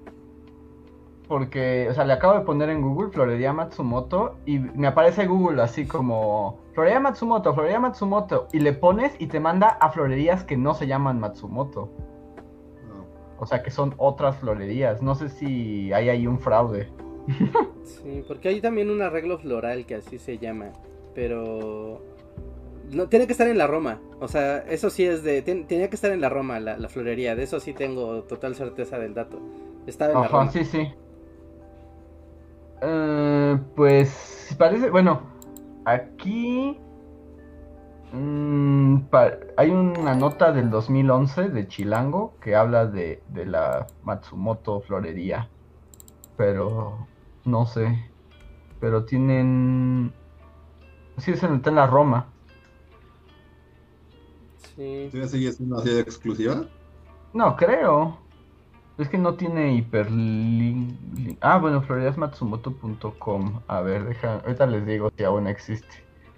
Porque, 1.31 1.87
o 1.89 1.93
sea, 1.93 2.03
le 2.03 2.11
acabo 2.11 2.33
de 2.37 2.41
poner 2.41 2.69
en 2.69 2.81
Google 2.81 3.09
Florería 3.09 3.53
Matsumoto 3.53 4.35
y 4.45 4.59
me 4.59 4.87
aparece 4.87 5.27
Google 5.27 5.61
así 5.61 5.85
como 5.87 6.59
Florería 6.73 6.99
Matsumoto, 6.99 7.53
Florería 7.53 7.79
Matsumoto. 7.79 8.49
Y 8.51 8.59
le 8.59 8.73
pones 8.73 9.13
y 9.17 9.27
te 9.27 9.39
manda 9.39 9.69
a 9.79 9.91
florerías 9.91 10.43
que 10.43 10.57
no 10.57 10.73
se 10.73 10.87
llaman 10.87 11.21
Matsumoto. 11.21 11.87
No. 12.85 13.05
O 13.39 13.45
sea, 13.45 13.63
que 13.63 13.71
son 13.71 13.93
otras 13.95 14.35
florerías. 14.39 15.01
No 15.01 15.15
sé 15.15 15.29
si 15.29 15.93
hay 15.93 16.09
ahí 16.09 16.27
un 16.27 16.37
fraude. 16.37 16.89
Sí, 17.83 18.25
porque 18.27 18.49
hay 18.49 18.59
también 18.59 18.89
un 18.89 19.01
arreglo 19.01 19.37
floral 19.39 19.85
que 19.85 19.95
así 19.95 20.19
se 20.19 20.37
llama, 20.37 20.73
pero 21.15 22.01
no 22.91 23.07
tiene 23.07 23.25
que 23.25 23.31
estar 23.31 23.47
en 23.47 23.57
la 23.57 23.67
Roma. 23.67 24.01
O 24.19 24.27
sea, 24.27 24.57
eso 24.67 24.89
sí 24.89 25.05
es 25.05 25.23
de 25.23 25.41
ten- 25.43 25.65
tenía 25.65 25.89
que 25.89 25.95
estar 25.95 26.11
en 26.11 26.19
la 26.19 26.27
Roma 26.27 26.59
la, 26.59 26.77
la 26.77 26.89
florería, 26.89 27.37
de 27.37 27.43
eso 27.43 27.61
sí 27.61 27.71
tengo 27.73 28.23
total 28.23 28.53
certeza 28.55 28.99
del 28.99 29.13
dato. 29.13 29.39
Estaba 29.87 30.11
en 30.11 30.19
la 30.23 30.27
Roma. 30.27 30.51
sí, 30.51 30.65
sí. 30.65 30.91
Eh, 32.81 33.57
pues 33.75 34.55
parece, 34.57 34.89
bueno, 34.89 35.21
aquí 35.85 36.77
mm, 38.11 38.97
pa- 39.11 39.37
hay 39.57 39.69
una 39.69 40.15
nota 40.15 40.51
del 40.51 40.69
2011 40.69 41.49
de 41.49 41.67
Chilango 41.67 42.33
que 42.41 42.55
habla 42.55 42.85
de, 42.87 43.21
de 43.29 43.45
la 43.45 43.87
Matsumoto 44.03 44.81
Florería, 44.81 45.47
pero 46.37 47.07
no 47.45 47.65
sé, 47.65 48.09
pero 48.79 49.05
tienen, 49.05 50.11
sí, 51.17 51.31
es 51.31 51.43
en, 51.43 51.55
está 51.55 51.69
en 51.69 51.75
la 51.75 51.87
Roma. 51.87 52.27
Sí. 54.75 55.07
¿Todavía 55.11 55.27
sigue 55.29 55.51
siendo 55.51 55.77
así 55.77 55.89
de 55.89 55.99
exclusiva? 55.99 56.65
No, 57.33 57.55
creo. 57.55 58.17
Es 59.01 59.09
que 59.09 59.17
no 59.17 59.33
tiene 59.33 59.73
hiperlink. 59.75 61.37
Ah, 61.41 61.57
bueno, 61.57 61.81
floridasmatsumoto.com. 61.81 63.61
A 63.67 63.81
ver, 63.81 64.05
deja. 64.05 64.35
Ahorita 64.41 64.67
les 64.67 64.85
digo 64.85 65.11
si 65.17 65.23
aún 65.23 65.47
existe. 65.47 65.87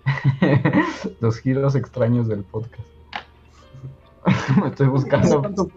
Los 1.20 1.40
giros 1.40 1.76
extraños 1.76 2.28
del 2.30 2.44
podcast. 2.44 2.88
Me 4.62 4.70
estoy 4.70 4.88
¿Hace 4.88 4.88
buscando. 4.88 5.70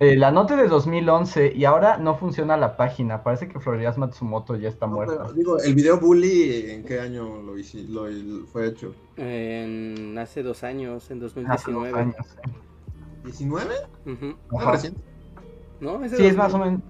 Eh, 0.00 0.16
la 0.16 0.30
nota 0.32 0.56
de 0.56 0.66
2011 0.66 1.52
y 1.54 1.64
ahora 1.66 1.98
no 1.98 2.16
funciona 2.16 2.56
la 2.56 2.76
página. 2.76 3.22
Parece 3.22 3.46
que 3.48 3.60
Floridas 3.60 3.98
Matsumoto 3.98 4.56
ya 4.56 4.68
está 4.70 4.86
No, 4.86 4.94
muerta. 4.94 5.18
pero, 5.24 5.32
digo, 5.34 5.58
el 5.58 5.74
video 5.74 6.00
Bully, 6.00 6.70
¿en 6.70 6.84
qué 6.84 6.98
año 7.00 7.42
lo, 7.42 7.56
hici- 7.58 7.86
lo- 7.86 8.46
fue 8.46 8.66
hecho? 8.66 8.94
En- 9.16 10.16
hace 10.18 10.42
dos 10.42 10.64
años, 10.64 11.10
en 11.10 11.18
Hace 11.18 11.34
dos 11.34 11.34
2019. 11.34 12.00
años, 12.00 12.16
sí. 13.26 13.44
¿19? 13.44 13.66
Ujú. 14.06 14.36
¿No 14.50 14.58
Ajá. 14.58 14.72
reciente? 14.72 15.00
¿No? 15.80 15.98
Sí, 16.08 16.26
es 16.26 16.36
2000 16.36 16.36
más 16.36 16.54
o 16.54 16.58
menos. 16.58 16.80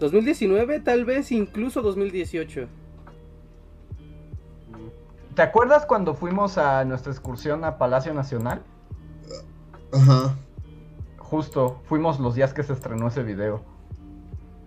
2019, 0.00 0.80
tal 0.80 1.04
vez 1.04 1.30
incluso 1.30 1.82
2018. 1.82 2.66
¿Te 5.34 5.42
acuerdas 5.42 5.86
cuando 5.86 6.14
fuimos 6.14 6.58
a 6.58 6.84
nuestra 6.84 7.12
excursión 7.12 7.64
a 7.64 7.78
Palacio 7.78 8.12
Nacional? 8.12 8.62
Ajá. 9.92 10.36
Justo, 11.18 11.80
fuimos 11.84 12.18
los 12.18 12.34
días 12.34 12.52
que 12.52 12.62
se 12.62 12.72
estrenó 12.72 13.08
ese 13.08 13.22
video. 13.22 13.62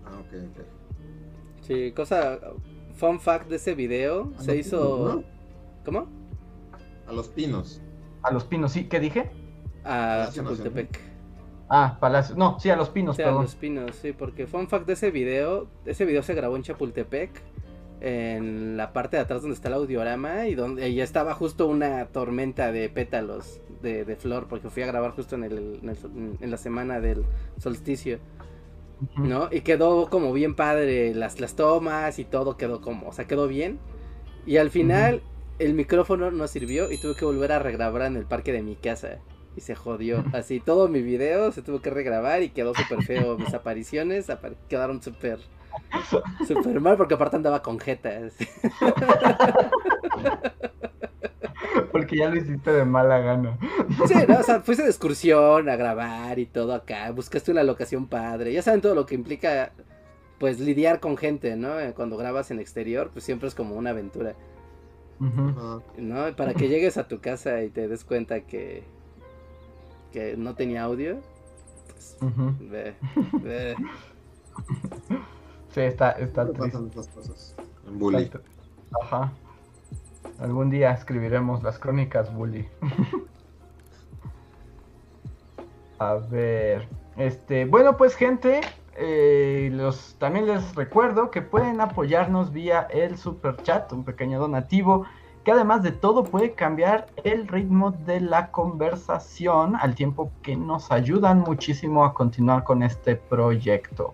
Ah, 0.06 0.20
ok, 0.20 0.34
ok. 0.52 0.66
Sí, 1.62 1.92
cosa. 1.92 2.40
Fun 2.96 3.20
fact 3.20 3.50
de 3.50 3.58
ese 3.58 3.76
video: 3.76 4.32
se 4.40 4.56
hizo. 4.56 5.16
¿no? 5.16 5.24
¿Cómo? 5.84 6.08
A 7.08 7.12
los 7.12 7.28
pinos. 7.28 7.82
A 8.22 8.32
los 8.32 8.46
pinos, 8.46 8.72
¿sí? 8.72 8.86
¿Qué 8.86 9.00
dije? 9.00 9.32
A. 9.84 10.30
Chapultepec. 10.32 11.13
Ah, 11.76 11.98
Palacio. 12.00 12.36
No, 12.36 12.58
sí, 12.60 12.70
a 12.70 12.76
los 12.78 12.90
O 12.90 12.92
pinos, 12.92 13.16
sea, 13.16 13.26
perdón. 13.26 13.42
los 13.42 13.56
pinos, 13.56 13.96
sí, 13.98 14.14
porque 14.14 14.48
fun 14.48 14.68
fact 14.70 14.88
de 14.88 14.94
ese 14.94 15.12
video, 15.12 15.68
ese 15.86 16.06
video 16.06 16.24
se 16.24 16.34
grabó 16.34 16.56
en 16.56 16.64
Chapultepec, 16.64 17.42
en 18.02 18.78
la 18.78 18.94
parte 18.94 19.18
de 19.18 19.24
atrás 19.24 19.42
donde 19.42 19.56
está 19.56 19.70
el 19.70 19.76
audiorama 19.76 20.48
y 20.48 20.56
donde 20.56 20.90
y 20.90 20.96
ya 20.96 21.04
estaba 21.04 21.34
justo 21.36 21.68
una 21.68 22.08
tormenta 22.08 22.72
de 22.72 22.90
pétalos 22.90 23.62
de, 23.82 24.06
de 24.06 24.16
flor, 24.18 24.48
porque 24.48 24.70
fui 24.70 24.84
a 24.84 24.88
grabar 24.88 25.12
justo 25.12 25.36
en, 25.36 25.44
el, 25.46 25.80
en, 25.84 25.90
el- 25.90 26.38
en 26.42 26.52
la 26.52 26.58
semana 26.58 27.00
del 27.02 27.26
solsticio. 27.58 28.20
¿no? 29.22 29.50
Y 29.52 29.62
quedó 29.62 30.10
como 30.10 30.34
bien 30.34 30.56
padre 30.56 31.14
las, 31.16 31.40
las 31.40 31.56
tomas 31.56 32.20
y 32.20 32.26
todo 32.26 32.58
quedó 32.58 32.82
como, 32.82 33.10
o 33.10 33.14
sea, 33.14 33.26
quedó 33.28 33.48
bien. 33.48 33.80
Y 34.46 34.58
al 34.58 34.70
final 34.72 35.24
el 35.60 35.74
micrófono 35.74 36.32
no 36.32 36.48
sirvió 36.48 36.92
y 36.92 36.98
tuve 37.00 37.16
que 37.16 37.26
volver 37.26 37.52
a 37.52 37.60
regrabar 37.60 38.04
en 38.04 38.18
el 38.18 38.26
parque 38.26 38.52
de 38.54 38.64
mi 38.64 38.76
casa. 38.76 39.20
Y 39.56 39.62
se 39.62 39.76
jodió. 39.76 40.24
Así, 40.34 40.60
todo 40.60 40.88
mi 40.88 41.02
video 41.02 41.52
se 41.52 41.62
tuvo 41.62 41.82
que 41.82 41.90
regrabar 41.90 42.42
y 42.44 42.50
quedó 42.50 42.74
súper 42.74 43.04
feo. 43.04 43.38
Mis 43.38 43.54
apariciones 43.54 44.30
apar- 44.30 44.56
quedaron 44.70 45.02
súper 45.02 45.40
súper 46.48 46.80
mal 46.80 46.98
porque 46.98 47.16
aparte 47.16 47.36
andaba 47.38 47.62
con 47.64 47.80
jetas. 47.80 48.34
Porque 51.92 52.18
ya 52.18 52.30
lo 52.30 52.38
hiciste 52.38 52.72
de 52.72 52.86
mala 52.86 53.20
gana. 53.20 53.58
Sí, 54.08 54.16
¿no? 54.28 54.40
O 54.40 54.44
sea, 54.44 54.62
fuiste 54.62 54.84
de 54.84 54.90
excursión 54.90 55.70
a 55.70 55.76
grabar 55.76 56.40
y 56.40 56.46
todo 56.46 56.74
acá. 56.74 57.12
Buscaste 57.12 57.52
una 57.52 57.64
locación 57.64 58.08
padre. 58.08 58.52
Ya 58.54 58.62
saben 58.62 58.82
todo 58.82 58.96
lo 58.96 59.06
que 59.06 59.16
implica, 59.16 59.72
pues, 60.40 60.60
lidiar 60.60 61.00
con 61.00 61.18
gente, 61.18 61.56
¿no? 61.56 61.80
Eh, 61.80 61.94
Cuando 61.96 62.18
grabas 62.18 62.52
en 62.52 62.60
exterior, 62.60 63.10
pues 63.14 63.26
siempre 63.26 63.48
es 63.48 63.56
como 63.56 63.76
una 63.76 63.92
aventura. 63.92 64.36
Ajá. 65.22 65.82
¿no? 65.98 66.36
Para 66.36 66.54
que 66.54 66.68
llegues 66.68 66.98
a 66.98 67.08
tu 67.08 67.20
casa 67.22 67.62
y 67.64 67.70
te 67.70 67.88
des 67.88 68.04
cuenta 68.04 68.42
que, 68.42 68.84
que 70.14 70.38
no 70.38 70.56
tenía 70.56 70.84
audio. 70.84 71.18
pues, 72.20 72.70
ve, 72.70 72.96
ve. 73.44 73.76
Sí, 75.72 75.82
está, 75.82 76.12
está 76.12 76.50
triste. 76.52 76.78
estas 76.88 77.08
cosas. 77.08 77.56
En 77.88 78.00
Bully. 78.00 78.24
Está 78.24 78.40
Ajá. 79.02 79.34
Algún 80.40 80.70
día 80.70 80.92
escribiremos 80.92 81.64
las 81.64 81.80
crónicas 81.80 82.34
Bully. 82.34 82.68
A 86.00 86.16
ver. 86.16 86.88
Este, 87.18 87.66
bueno, 87.66 87.98
pues 87.98 88.16
gente, 88.16 88.62
eh, 88.96 89.70
los, 89.72 90.16
también 90.20 90.48
les 90.48 90.76
recuerdo 90.76 91.32
que 91.32 91.42
pueden 91.42 91.82
apoyarnos 91.82 92.52
vía 92.52 92.88
el 92.92 93.18
super 93.18 93.58
chat, 93.64 93.92
un 93.92 94.04
pequeño 94.04 94.40
donativo, 94.40 95.06
que 95.44 95.52
además 95.52 95.84
de 95.84 95.92
todo 95.92 96.24
puede 96.24 96.54
cambiar 96.54 97.08
el 97.24 97.48
ritmo 97.48 97.92
de 97.92 98.22
la 98.22 98.52
conversación 98.52 99.76
al 99.76 99.96
tiempo 99.96 100.32
que 100.42 100.56
nos 100.56 100.92
ayudan 100.92 101.40
muchísimo 101.40 102.06
a 102.06 102.14
continuar 102.14 102.64
con 102.64 102.84
este 102.84 103.16
proyecto. 103.16 104.14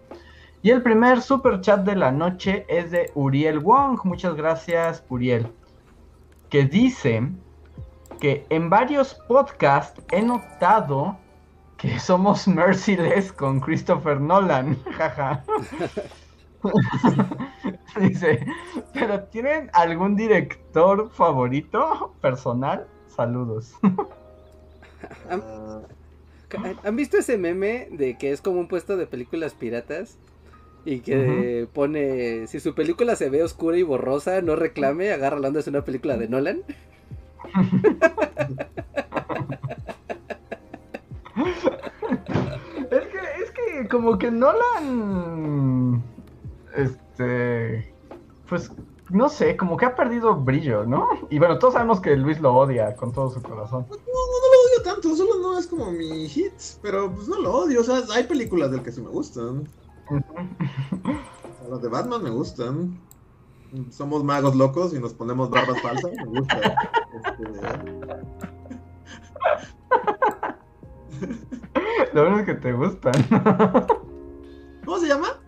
Y 0.61 0.71
el 0.71 0.81
primer 0.81 1.21
super 1.21 1.61
chat 1.61 1.85
de 1.85 1.95
la 1.95 2.11
noche 2.11 2.65
es 2.67 2.91
de 2.91 3.11
Uriel 3.15 3.59
Wong. 3.59 3.99
Muchas 4.03 4.35
gracias, 4.35 5.03
Uriel. 5.07 5.47
Que 6.49 6.65
dice 6.65 7.29
que 8.19 8.45
en 8.49 8.69
varios 8.69 9.13
podcasts 9.13 10.01
he 10.11 10.21
notado 10.21 11.17
que 11.77 11.97
somos 11.97 12.45
merciless 12.47 13.31
con 13.31 13.61
Christopher 13.61 14.19
Nolan. 14.19 14.77
Jaja. 14.97 15.43
Dice, 17.99 18.45
¿pero 18.93 19.23
tienen 19.23 19.69
algún 19.73 20.15
director 20.15 21.09
favorito 21.11 22.13
personal? 22.21 22.87
Saludos. 23.07 23.73
¿Han 26.83 26.95
visto 26.95 27.17
ese 27.17 27.37
meme 27.37 27.87
de 27.91 28.17
que 28.17 28.31
es 28.31 28.41
como 28.41 28.59
un 28.59 28.67
puesto 28.67 28.97
de 28.97 29.07
películas 29.07 29.53
piratas? 29.53 30.17
Y 30.85 31.01
que 31.01 31.67
pone, 31.73 32.47
si 32.47 32.59
su 32.59 32.73
película 32.73 33.15
se 33.15 33.29
ve 33.29 33.43
oscura 33.43 33.77
y 33.77 33.83
borrosa, 33.83 34.41
no 34.41 34.55
reclame, 34.55 35.11
agarra 35.11 35.39
la 35.39 35.49
onda, 35.49 35.59
es 35.59 35.67
una 35.67 35.83
película 35.83 36.17
de 36.17 36.27
Nolan. 36.27 36.61
Es 42.91 43.07
que, 43.07 43.17
es 43.43 43.51
que 43.51 43.87
como 43.87 44.17
que 44.17 44.31
Nolan, 44.31 46.03
este, 46.79 47.93
pues, 48.47 48.71
no 49.09 49.29
sé, 49.29 49.57
como 49.57 49.77
que 49.77 49.85
ha 49.85 49.95
perdido 49.95 50.35
brillo, 50.35 50.85
¿no? 50.85 51.07
Y 51.29 51.39
bueno, 51.39 51.57
todos 51.59 51.73
sabemos 51.73 51.99
que 51.99 52.15
Luis 52.15 52.39
lo 52.39 52.55
odia 52.55 52.95
con 52.95 53.11
todo 53.11 53.29
su 53.29 53.41
corazón. 53.41 53.85
No, 53.89 53.95
no, 53.95 54.01
no 54.01 54.05
lo 54.05 54.59
odio 54.67 54.83
tanto, 54.83 55.15
solo 55.15 55.39
no 55.39 55.57
es 55.57 55.67
como 55.67 55.91
mi 55.91 56.27
hit, 56.27 56.53
pero 56.81 57.11
pues 57.11 57.27
no 57.27 57.39
lo 57.41 57.53
odio, 57.53 57.81
o 57.81 57.83
sea, 57.83 58.01
hay 58.13 58.23
películas 58.23 58.71
del 58.71 58.83
que 58.83 58.91
sí 58.91 59.01
me 59.01 59.09
gustan. 59.09 59.67
Las 61.69 61.81
de 61.81 61.89
Batman 61.89 62.23
me 62.23 62.29
gustan. 62.29 62.99
Somos 63.91 64.23
magos 64.23 64.55
locos 64.55 64.93
y 64.93 64.99
nos 64.99 65.13
ponemos 65.13 65.49
barbas 65.49 65.79
falsas, 65.81 66.11
me 66.11 66.25
gusta. 66.25 66.75
Este, 67.13 67.43
Lo 72.13 72.23
bueno 72.23 72.39
es 72.39 72.45
que 72.45 72.55
te 72.55 72.73
gustan. 72.73 73.13
¿Cómo 74.85 74.97
se 74.99 75.07
llama? 75.07 75.38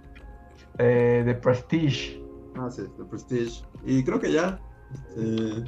De 1.31 1.39
Prestige. 1.39 2.21
Ah, 2.57 2.69
sí, 2.69 2.83
The 2.97 3.05
Prestige. 3.05 3.63
Y 3.85 4.03
creo 4.03 4.19
que 4.19 4.33
ya. 4.33 4.59
Este, 4.93 5.63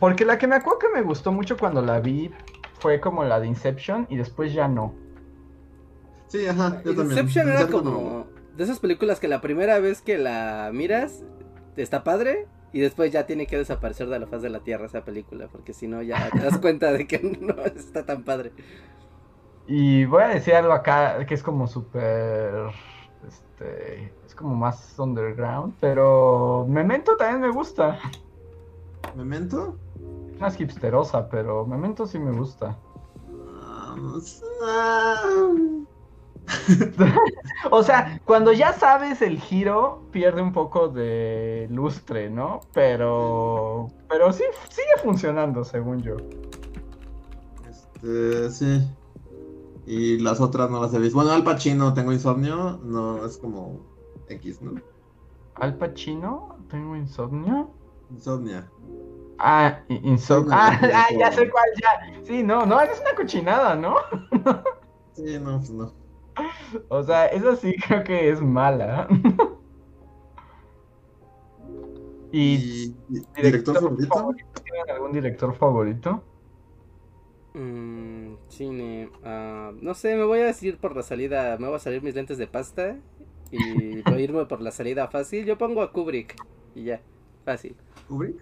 Porque 0.00 0.24
la 0.24 0.38
que 0.38 0.46
me 0.46 0.56
acuerdo 0.56 0.78
que 0.78 0.88
me 0.88 1.02
gustó 1.02 1.32
mucho 1.32 1.58
cuando 1.58 1.82
la 1.82 2.00
vi 2.00 2.30
fue 2.78 2.98
como 2.98 3.24
la 3.24 3.38
de 3.40 3.48
Inception 3.48 4.06
y 4.08 4.16
después 4.16 4.54
ya 4.54 4.68
no. 4.68 4.94
Sí, 6.28 6.46
ajá, 6.46 6.82
yo 6.82 6.94
también. 6.94 7.10
Inception 7.10 7.48
era 7.48 7.60
Inception 7.60 7.84
como 7.84 8.26
de 8.56 8.64
esas 8.64 8.80
películas 8.80 9.20
que 9.20 9.28
la 9.28 9.42
primera 9.42 9.78
vez 9.80 10.00
que 10.00 10.16
la 10.16 10.70
miras 10.72 11.22
está 11.76 12.04
padre 12.04 12.46
y 12.72 12.80
después 12.80 13.12
ya 13.12 13.26
tiene 13.26 13.46
que 13.46 13.58
desaparecer 13.58 14.08
de 14.08 14.18
la 14.18 14.26
faz 14.26 14.40
de 14.40 14.48
la 14.48 14.60
tierra 14.60 14.86
esa 14.86 15.04
película 15.04 15.48
porque 15.52 15.74
si 15.74 15.88
no 15.88 16.00
ya 16.00 16.30
te 16.30 16.38
das 16.38 16.56
cuenta 16.60 16.90
de 16.90 17.06
que 17.06 17.18
no 17.38 17.62
está 17.64 18.06
tan 18.06 18.24
padre. 18.24 18.52
Y 19.66 20.06
voy 20.06 20.22
a 20.22 20.28
decir 20.28 20.54
algo 20.54 20.72
acá 20.72 21.26
que 21.26 21.34
es 21.34 21.42
como 21.42 21.66
súper. 21.66 22.72
Este. 23.28 24.12
Como 24.42 24.56
más 24.56 24.98
underground. 24.98 25.74
Pero 25.80 26.66
Memento 26.68 27.16
también 27.16 27.40
me 27.40 27.50
gusta. 27.50 27.98
¿Memento? 29.16 29.76
Es 30.34 30.40
más 30.40 30.60
hipsterosa, 30.60 31.28
pero 31.28 31.64
Memento 31.64 32.06
sí 32.06 32.18
me 32.18 32.32
gusta. 32.32 32.76
O 37.70 37.82
sea, 37.82 38.20
cuando 38.24 38.52
ya 38.52 38.72
sabes 38.72 39.22
el 39.22 39.38
giro, 39.38 40.02
pierde 40.10 40.42
un 40.42 40.52
poco 40.52 40.88
de 40.88 41.68
lustre, 41.70 42.28
¿no? 42.30 42.60
Pero. 42.72 43.88
Pero 44.08 44.32
sí, 44.32 44.42
sigue 44.68 45.02
funcionando, 45.02 45.64
según 45.64 46.02
yo. 46.02 46.16
Este, 47.68 48.50
sí. 48.50 48.88
Y 49.86 50.18
las 50.18 50.40
otras 50.40 50.70
no 50.70 50.80
las 50.80 50.92
he 50.94 50.98
visto. 50.98 51.16
Bueno, 51.16 51.32
Al 51.32 51.44
Pacino, 51.44 51.94
tengo 51.94 52.12
insomnio. 52.12 52.80
No, 52.82 53.24
es 53.24 53.38
como 53.38 53.80
X, 54.28 54.62
¿no? 54.62 54.80
Al 55.54 55.76
Pacino, 55.76 56.56
tengo 56.68 56.96
insomnio. 56.96 57.70
Insomnia. 58.10 58.70
Ah, 59.38 59.84
insomnio. 59.88 60.50
No, 60.50 60.56
Ah, 60.56 60.78
ah, 60.94 61.08
ya 61.18 61.32
sé 61.32 61.50
cuál, 61.50 61.64
ya. 61.80 62.24
Sí, 62.24 62.42
no, 62.42 62.66
no, 62.66 62.80
es 62.80 63.00
una 63.00 63.14
cochinada, 63.14 63.74
¿no? 63.74 63.96
Sí, 65.12 65.38
no, 65.38 65.58
pues 65.58 65.70
no. 65.70 65.92
O 66.88 67.02
sea, 67.02 67.26
esa 67.26 67.56
sí 67.56 67.74
creo 67.86 68.04
que 68.04 68.30
es 68.30 68.40
mala. 68.40 69.08
¿Y 72.32 72.96
¿Y 73.08 73.26
director 73.42 73.78
favorito? 73.78 74.34
¿Tienen 74.64 74.90
algún 74.90 75.12
director 75.12 75.54
favorito? 75.54 76.24
Mm, 77.54 78.36
cine, 78.48 79.10
ah, 79.24 79.72
no 79.80 79.94
sé, 79.94 80.16
me 80.16 80.24
voy 80.24 80.40
a 80.40 80.46
decir 80.46 80.78
por 80.78 80.96
la 80.96 81.02
salida, 81.02 81.58
me 81.58 81.66
voy 81.66 81.76
a 81.76 81.78
salir 81.78 82.02
mis 82.02 82.14
lentes 82.14 82.38
de 82.38 82.46
pasta 82.46 82.96
y 83.52 84.02
voy 84.02 84.14
a 84.14 84.20
irme 84.20 84.44
por 84.46 84.60
la 84.60 84.70
salida 84.72 85.06
fácil. 85.08 85.44
Yo 85.44 85.56
pongo 85.58 85.82
a 85.82 85.92
Kubrick 85.92 86.34
y 86.74 86.84
ya, 86.84 87.00
fácil. 87.44 87.76
¿Kubrick? 88.08 88.36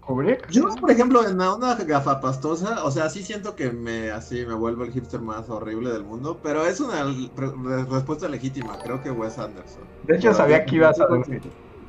¿Kubrick? 0.00 0.48
Yo, 0.50 0.66
por 0.80 0.90
ejemplo, 0.90 1.26
en 1.26 1.36
una 1.40 1.74
gafa 1.76 2.20
pastosa, 2.20 2.84
o 2.84 2.90
sea, 2.90 3.08
sí 3.08 3.22
siento 3.22 3.54
que 3.54 3.70
me 3.70 4.10
así 4.10 4.44
me 4.44 4.54
vuelvo 4.54 4.84
el 4.84 4.90
hipster 4.92 5.20
más 5.20 5.48
horrible 5.48 5.90
del 5.92 6.02
mundo, 6.04 6.40
pero 6.42 6.66
es 6.66 6.80
una 6.80 7.04
re- 7.04 7.84
respuesta 7.88 8.28
legítima, 8.28 8.78
creo 8.82 9.00
que 9.02 9.10
Wes 9.10 9.38
Anderson. 9.38 9.84
De 10.04 10.16
hecho, 10.16 10.34
sabía 10.34 10.64
que 10.64 10.76
ibas 10.76 11.00
a 11.00 11.06
decir. 11.06 11.40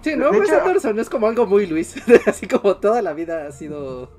Sí, 0.01 0.15
no, 0.15 0.31
De 0.31 0.39
Wes 0.39 0.49
hecho- 0.49 0.61
Anderson 0.61 0.99
es 0.99 1.09
como 1.09 1.27
algo 1.27 1.47
muy 1.47 1.65
Luis, 1.65 1.95
así 2.27 2.47
como 2.47 2.75
toda 2.77 3.01
la 3.01 3.13
vida 3.13 3.47
ha 3.47 3.51
sido... 3.51 4.09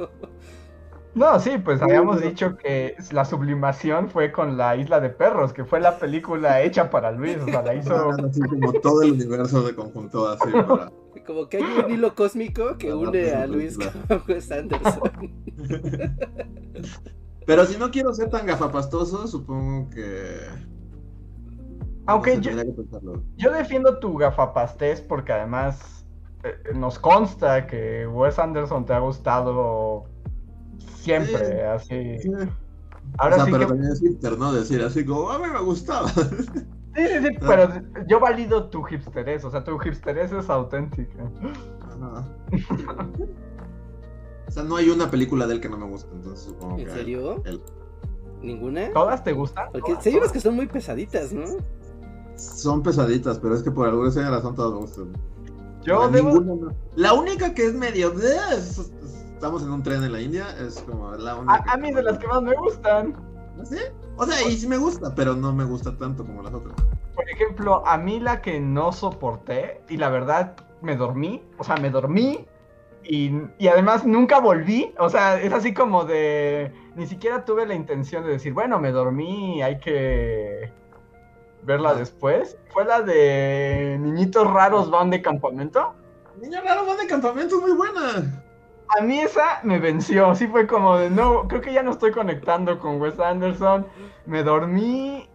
No, 1.15 1.39
sí, 1.39 1.59
pues 1.59 1.81
habíamos 1.81 2.21
dicho 2.21 2.57
que 2.57 2.97
la 3.13 3.25
sublimación 3.25 4.09
fue 4.09 4.33
con 4.33 4.57
la 4.57 4.75
Isla 4.77 4.99
de 4.99 5.11
Perros, 5.11 5.53
que 5.53 5.65
fue 5.65 5.79
la 5.79 5.99
película 5.99 6.61
hecha 6.63 6.91
para 6.91 7.13
Luis, 7.13 7.39
o 7.41 7.45
sea, 7.45 7.63
la 7.63 7.75
hizo... 7.75 8.11
Así 8.11 8.41
como 8.41 8.73
todo 8.73 9.03
el 9.03 9.13
universo 9.13 9.65
se 9.67 9.75
conjuntó 9.77 10.29
así 10.29 10.51
para... 10.51 10.91
Como 11.25 11.49
que 11.49 11.59
hay 11.59 11.63
un 11.85 11.91
hilo 11.91 12.15
cósmico 12.15 12.77
que 12.77 12.91
Ah, 12.91 12.97
une 12.97 13.33
a 13.33 13.47
Luis 13.47 13.79
con 13.79 14.23
Wes 14.29 14.51
Anderson. 14.51 15.11
Pero 17.47 17.65
si 17.65 17.79
no 17.79 17.91
quiero 17.91 18.13
ser 18.13 18.29
tan 18.31 18.47
gafapastoso, 18.47 19.27
supongo 19.29 19.89
que... 19.91 20.41
Aunque 22.07 22.37
no 22.37 22.43
sé, 22.43 22.51
yo, 22.53 23.23
yo 23.37 23.53
defiendo 23.53 23.99
tu 23.99 24.19
gafapastés 24.19 25.01
porque 25.01 25.33
además 25.33 26.05
eh, 26.43 26.75
nos 26.75 26.99
consta 26.99 27.67
que 27.67 28.07
Wes 28.07 28.39
Anderson 28.39 28.85
te 28.85 28.93
ha 28.93 28.99
gustado 28.99 30.07
siempre, 30.97 31.47
Sí. 31.47 31.61
así. 31.61 32.19
Sí. 32.19 32.31
Ahora 33.19 33.37
o 33.37 33.39
sea, 33.39 33.45
sí 33.47 33.53
pero 33.53 33.67
que... 33.67 33.67
también 33.73 33.93
es 33.93 34.01
hipster, 34.01 34.39
¿no? 34.39 34.53
Decir 34.53 34.83
así 34.83 35.05
como, 35.05 35.31
a 35.31 35.39
mí 35.39 35.45
me 35.53 35.61
gustaba. 35.61 36.09
Sí, 36.09 37.03
sí, 37.09 37.27
sí, 37.27 37.29
pero 37.41 37.69
yo 38.07 38.21
valido 38.21 38.69
tu 38.71 38.83
hipsterés, 38.85 39.45
o 39.45 39.51
sea, 39.51 39.65
tu 39.65 39.77
hipsterés 39.79 40.33
es 40.33 40.49
auténtica. 40.49 41.25
Ajá. 41.83 42.27
O 44.47 44.51
sea, 44.51 44.63
no 44.63 44.77
hay 44.77 44.91
una 44.91 45.11
película 45.11 45.47
de 45.47 45.55
él 45.55 45.61
que 45.61 45.69
no 45.69 45.77
me 45.77 45.87
guste, 45.87 46.09
entonces 46.15 46.47
supongo 46.47 46.79
¿En 46.79 46.85
que... 46.85 46.91
serio? 46.93 47.43
él. 47.45 47.61
¿Ninguna? 48.43 48.93
¿Todas 48.93 49.25
te 49.25 49.33
gustan? 49.33 49.69
Porque 49.73 49.97
hay 50.05 50.17
unas 50.17 50.31
que 50.31 50.41
son 50.41 50.55
muy 50.55 50.67
pesaditas, 50.67 51.33
¿no? 51.33 51.45
Son 52.37 52.83
pesaditas, 52.83 53.39
pero 53.39 53.55
es 53.55 53.63
que 53.63 53.71
por 53.71 53.89
alguna 53.89 54.11
razón 54.31 54.55
todas 54.55 54.73
me 54.73 54.79
gustan. 54.81 55.09
Yo 55.85 56.09
debo... 56.11 56.31
ninguna. 56.41 56.73
La 56.95 57.13
única 57.15 57.55
que 57.55 57.67
es 57.67 57.75
medio... 57.75 58.13
Es- 58.21 58.79
es- 58.79 58.93
estamos 59.45 59.63
en 59.63 59.73
un 59.73 59.83
tren 59.83 60.03
en 60.03 60.13
la 60.13 60.21
India, 60.23 60.47
es 60.59 60.81
como 60.89 61.13
la 61.17 61.35
única... 61.35 61.63
A, 61.67 61.75
a 61.75 61.77
mí 61.77 61.93
de 61.93 62.03
las 62.03 62.17
que 62.19 62.27
más 62.27 62.41
me 62.41 62.55
gustan. 62.55 63.15
¿Sí? 63.63 63.77
O 64.17 64.25
sea, 64.25 64.49
y 64.49 64.57
sí 64.57 64.67
me 64.67 64.79
gusta, 64.79 65.15
pero 65.15 65.35
no 65.37 65.53
me 65.53 65.65
gusta 65.65 65.95
tanto 65.99 66.25
como 66.25 66.43
las 66.43 66.55
otras. 66.55 66.75
Por 67.15 67.29
ejemplo, 67.29 67.87
a 67.87 67.99
mí 67.99 68.21
la 68.21 68.41
que 68.41 68.59
no 68.59 68.91
soporté, 68.91 69.83
y 69.91 69.99
la 69.99 70.09
verdad 70.09 70.57
me 70.81 70.97
dormí, 70.97 71.43
o 71.59 71.65
sea, 71.65 71.77
me 71.77 71.91
dormí 71.91 72.47
y, 73.03 73.33
y 73.59 73.69
además 73.69 74.07
nunca 74.07 74.41
volví, 74.41 74.95
o 74.99 75.11
sea, 75.11 75.39
es 75.39 75.53
así 75.53 75.75
como 75.75 76.07
de, 76.07 76.73
ni 76.97 77.07
siquiera 77.07 77.45
tuve 77.45 77.67
la 77.67 77.75
intención 77.75 78.25
de 78.25 78.31
decir, 78.31 78.55
bueno, 78.55 78.81
me 78.81 78.93
dormí, 78.93 79.61
hay 79.61 79.79
que 79.79 80.73
verla 81.65 81.91
Ah. 81.91 81.95
después. 81.97 82.57
Fue 82.71 82.87
la 82.87 83.03
de 83.03 83.99
Niñitos 84.01 84.51
Raros 84.51 84.91
van 84.91 85.11
de 85.11 85.21
campamento. 85.21 85.93
Niña 86.41 86.63
raro 86.63 86.87
van 86.87 86.97
de 86.97 87.07
campamento 87.07 87.57
es 87.57 87.63
muy 87.63 87.73
buena. 87.73 88.44
A 88.99 89.03
mí 89.03 89.19
esa 89.21 89.61
me 89.63 89.79
venció, 89.79 90.35
sí 90.35 90.47
fue 90.47 90.67
como 90.67 90.97
de, 90.99 91.11
no, 91.11 91.49
creo 91.49 91.61
que 91.61 91.73
ya 91.73 91.83
no 91.83 91.91
estoy 91.93 92.13
conectando 92.13 92.79
con 92.79 93.01
Wes 93.01 93.19
Anderson, 93.19 93.87
me 94.27 94.43
dormí 94.43 95.29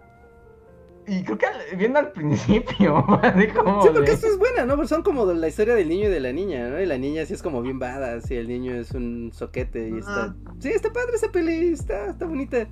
y 1.07 1.23
creo 1.23 1.38
que 1.39 1.47
al- 1.47 1.75
viendo 1.77 1.97
al 1.99 2.12
principio, 2.12 2.97
así 3.23 3.47
como 3.47 3.81
Sí, 3.81 3.89
porque 3.91 4.09
de- 4.09 4.13
esta 4.13 4.27
es 4.27 4.38
buena, 4.38 4.65
¿no? 4.65 4.75
Porque 4.75 4.89
son 4.89 5.01
como 5.01 5.25
la 5.25 5.47
historia 5.47 5.73
del 5.73 5.89
niño 5.89 6.05
y 6.07 6.12
de 6.12 6.19
la 6.19 6.31
niña, 6.31 6.69
¿no? 6.69 6.79
Y 6.79 6.85
la 6.85 6.97
niña 6.99 7.25
sí 7.25 7.33
es 7.33 7.41
como 7.41 7.62
bien 7.63 7.79
badass 7.79 8.29
y 8.29 8.35
el 8.35 8.47
niño 8.47 8.73
es 8.75 8.91
un 8.91 9.31
soquete 9.33 9.89
y 9.89 9.97
está... 9.97 10.35
Sí, 10.59 10.69
está 10.69 10.93
padre 10.93 11.15
esa 11.15 11.31
peli, 11.31 11.69
está, 11.69 12.07
está 12.12 12.25
bonita. 12.25 12.67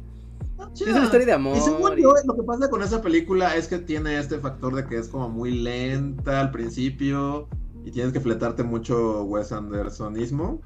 Ah, 0.59 0.69
Es 0.73 0.81
una 0.81 1.03
historia 1.05 1.25
de 1.25 1.33
amor. 1.33 1.57
Y 1.57 1.61
según 1.61 1.97
y- 1.97 2.03
yo, 2.03 2.13
lo 2.25 2.35
que 2.35 2.43
pasa 2.43 2.69
con 2.69 2.83
esa 2.83 3.01
película 3.01 3.55
es 3.55 3.67
que 3.67 3.79
tiene 3.79 4.17
este 4.19 4.37
factor 4.39 4.75
de 4.75 4.85
que 4.85 4.97
es 4.97 5.07
como 5.07 5.29
muy 5.29 5.51
lenta 5.51 6.39
al 6.39 6.51
principio 6.51 7.47
y 7.88 7.91
tienes 7.91 8.12
que 8.12 8.19
fletarte 8.19 8.63
mucho 8.63 9.23
Wes 9.23 9.52
Andersonismo. 9.52 10.62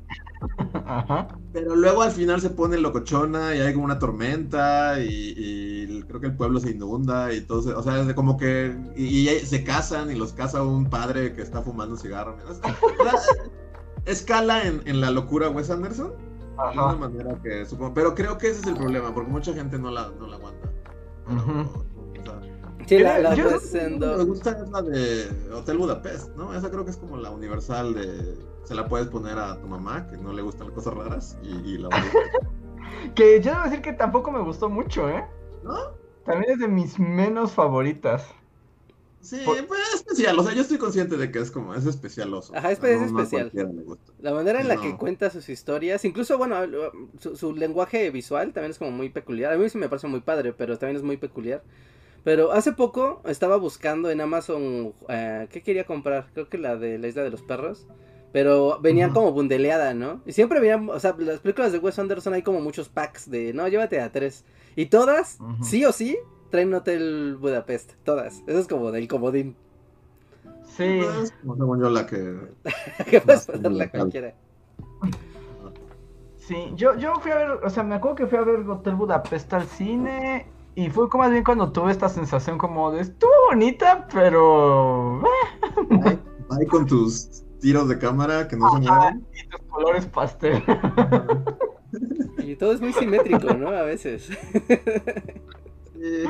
Ajá. 0.85 1.27
Pero 1.53 1.75
luego 1.75 2.01
al 2.01 2.11
final 2.11 2.41
se 2.41 2.49
pone 2.49 2.77
locochona 2.79 3.55
y 3.55 3.59
hay 3.61 3.73
como 3.73 3.85
una 3.85 3.99
tormenta 3.99 4.99
y, 4.99 5.33
y 5.37 6.01
creo 6.03 6.19
que 6.19 6.27
el 6.27 6.35
pueblo 6.35 6.59
se 6.59 6.71
inunda 6.71 7.31
y 7.33 7.41
todo. 7.41 7.61
se- 7.61 7.73
o 7.73 7.83
sea, 7.83 7.99
es 8.01 8.07
de 8.07 8.15
como 8.15 8.37
que. 8.37 8.75
Y, 8.95 9.29
y 9.29 9.39
se 9.45 9.63
casan 9.63 10.09
y 10.09 10.15
los 10.15 10.33
casa 10.33 10.63
un 10.63 10.89
padre 10.89 11.33
que 11.33 11.41
está 11.43 11.61
fumando 11.61 11.93
un 11.93 11.99
cigarro. 11.99 12.35
escala 14.05 14.63
en, 14.63 14.81
en 14.85 15.01
la 15.01 15.11
locura 15.11 15.49
Wes 15.49 15.69
Anderson. 15.69 16.09
De 16.11 16.73
una 16.73 16.83
Ajá. 16.89 16.95
manera 16.95 17.39
que 17.41 17.65
supongo. 17.65 17.93
Pero 17.93 18.13
creo 18.15 18.37
que 18.37 18.49
ese 18.49 18.61
es 18.61 18.67
el 18.67 18.75
problema, 18.75 19.13
porque 19.13 19.31
mucha 19.31 19.53
gente 19.53 19.79
no 19.79 19.89
la, 19.91 20.09
no 20.19 20.27
la 20.27 20.35
aguanta. 20.37 20.69
Pero, 21.27 21.85
Sí, 22.91 22.99
la, 22.99 23.19
la 23.19 23.35
Yo- 23.35 23.47
Wes 23.47 23.73
me 23.73 24.23
gusta 24.25 24.51
es 24.61 24.69
la 24.69 24.81
de 24.81 25.29
Hotel 25.53 25.77
Budapest, 25.77 26.35
¿no? 26.35 26.53
Esa 26.53 26.69
creo 26.69 26.83
que 26.83 26.91
es 26.91 26.97
como 26.97 27.15
la 27.15 27.31
universal 27.31 27.93
de... 27.93 28.35
Se 28.65 28.75
la 28.75 28.87
puedes 28.89 29.07
poner 29.07 29.37
a 29.39 29.59
tu 29.61 29.67
mamá, 29.67 30.07
que 30.07 30.17
no 30.17 30.33
le 30.33 30.41
gustan 30.41 30.67
las 30.67 30.75
cosas 30.75 30.93
raras, 30.93 31.37
y, 31.41 31.47
y 31.69 31.77
la 31.77 31.87
va 31.87 31.95
a- 31.97 32.03
Que 33.15 33.39
yo 33.41 33.51
debo 33.51 33.63
decir 33.63 33.81
que 33.81 33.93
tampoco 33.93 34.29
me 34.31 34.41
gustó 34.41 34.69
mucho, 34.69 35.07
¿eh? 35.09 35.23
¿No? 35.63 35.73
También 36.25 36.51
es 36.51 36.59
de 36.59 36.67
mis 36.67 36.99
menos 36.99 37.53
favoritas. 37.53 38.25
Sí, 39.21 39.39
Por- 39.45 39.65
pues 39.67 39.79
es 39.87 39.95
especial, 40.01 40.37
o 40.37 40.43
sea, 40.43 40.53
yo 40.53 40.61
estoy 40.61 40.77
consciente 40.77 41.15
de 41.15 41.31
que 41.31 41.39
es 41.39 41.49
como, 41.49 41.73
es 41.75 41.85
especialoso. 41.85 42.53
Ajá, 42.53 42.71
es- 42.71 42.79
O 42.79 42.81
sea, 42.81 42.91
es 42.91 43.11
no- 43.11 43.21
especial. 43.21 43.51
La 44.19 44.33
manera 44.33 44.59
en 44.59 44.67
la 44.67 44.75
que 44.75 44.97
cuenta 44.97 45.29
sus 45.29 45.47
historias, 45.47 46.03
incluso, 46.03 46.37
bueno, 46.37 46.57
su, 47.19 47.37
su 47.37 47.55
lenguaje 47.55 48.09
visual 48.11 48.51
también 48.51 48.71
es 48.71 48.79
como 48.79 48.91
muy 48.91 49.09
peculiar. 49.09 49.53
A 49.53 49.57
mí 49.57 49.69
sí 49.69 49.77
me 49.77 49.87
parece 49.87 50.07
muy 50.07 50.19
padre, 50.19 50.51
pero 50.51 50.77
también 50.77 50.97
es 50.97 51.03
muy 51.03 51.15
peculiar. 51.15 51.63
Pero 52.23 52.51
hace 52.51 52.71
poco 52.71 53.21
estaba 53.25 53.57
buscando 53.57 54.11
en 54.11 54.21
Amazon 54.21 54.93
eh, 55.09 55.47
qué 55.49 55.63
quería 55.63 55.85
comprar. 55.85 56.27
Creo 56.33 56.49
que 56.49 56.57
la 56.57 56.75
de 56.75 56.99
la 56.99 57.07
isla 57.07 57.23
de 57.23 57.31
los 57.31 57.41
perros. 57.41 57.87
Pero 58.31 58.79
venían 58.79 59.11
como 59.11 59.33
bundeleada, 59.33 59.93
¿no? 59.93 60.21
Y 60.25 60.31
siempre 60.31 60.61
venían, 60.61 60.89
o 60.89 60.99
sea, 60.99 61.15
las 61.17 61.39
películas 61.39 61.73
de 61.73 61.79
Wes 61.79 61.99
Anderson 61.99 62.33
hay 62.33 62.43
como 62.43 62.61
muchos 62.61 62.87
packs 62.87 63.29
de, 63.29 63.51
no, 63.53 63.67
llévate 63.67 63.99
a 63.99 64.09
tres. 64.11 64.45
Y 64.77 64.85
todas, 64.85 65.39
sí 65.61 65.83
o 65.83 65.91
sí, 65.91 66.17
traen 66.49 66.73
Hotel 66.73 67.35
Budapest. 67.37 67.93
Todas. 68.05 68.41
Eso 68.47 68.59
es 68.59 68.67
como 68.69 68.91
del 68.91 69.09
comodín. 69.09 69.57
Sí. 70.77 71.01
Como 71.41 71.57
según 71.57 71.81
yo 71.81 71.89
la 71.89 72.05
que... 72.05 72.37
que 73.09 73.19
puedes 73.19 73.47
ponerla 73.47 73.89
cualquiera. 73.89 74.33
Sí, 76.37 76.71
yo, 76.75 76.95
yo 76.97 77.15
fui 77.15 77.31
a 77.31 77.35
ver, 77.35 77.49
o 77.63 77.69
sea, 77.69 77.83
me 77.83 77.95
acuerdo 77.95 78.15
que 78.15 78.27
fui 78.27 78.37
a 78.37 78.43
ver 78.43 78.59
Hotel 78.61 78.95
Budapest 78.95 79.53
al 79.53 79.67
cine 79.67 80.47
y 80.75 80.89
fue 80.89 81.09
como 81.09 81.23
más 81.23 81.31
bien 81.31 81.43
cuando 81.43 81.71
tuve 81.71 81.91
esta 81.91 82.09
sensación 82.09 82.57
como 82.57 82.91
de 82.91 83.01
estuvo 83.01 83.31
bonita, 83.49 84.07
pero 84.11 85.21
eh, 85.21 85.27
Ahí, 86.03 86.19
ahí 86.49 86.65
con 86.67 86.85
tus 86.85 87.43
tiros 87.59 87.87
de 87.89 87.97
cámara 87.99 88.47
que 88.47 88.55
no 88.57 88.69
se 88.71 88.79
mueven. 88.79 89.27
y 89.33 89.47
tus 89.49 89.61
colores 89.69 90.05
pastel. 90.07 90.63
Y 92.37 92.55
todo 92.55 92.73
es 92.73 92.81
muy 92.81 92.93
simétrico, 92.93 93.53
¿no? 93.53 93.69
A 93.69 93.83
veces. 93.83 94.29
Sí. 95.93 96.23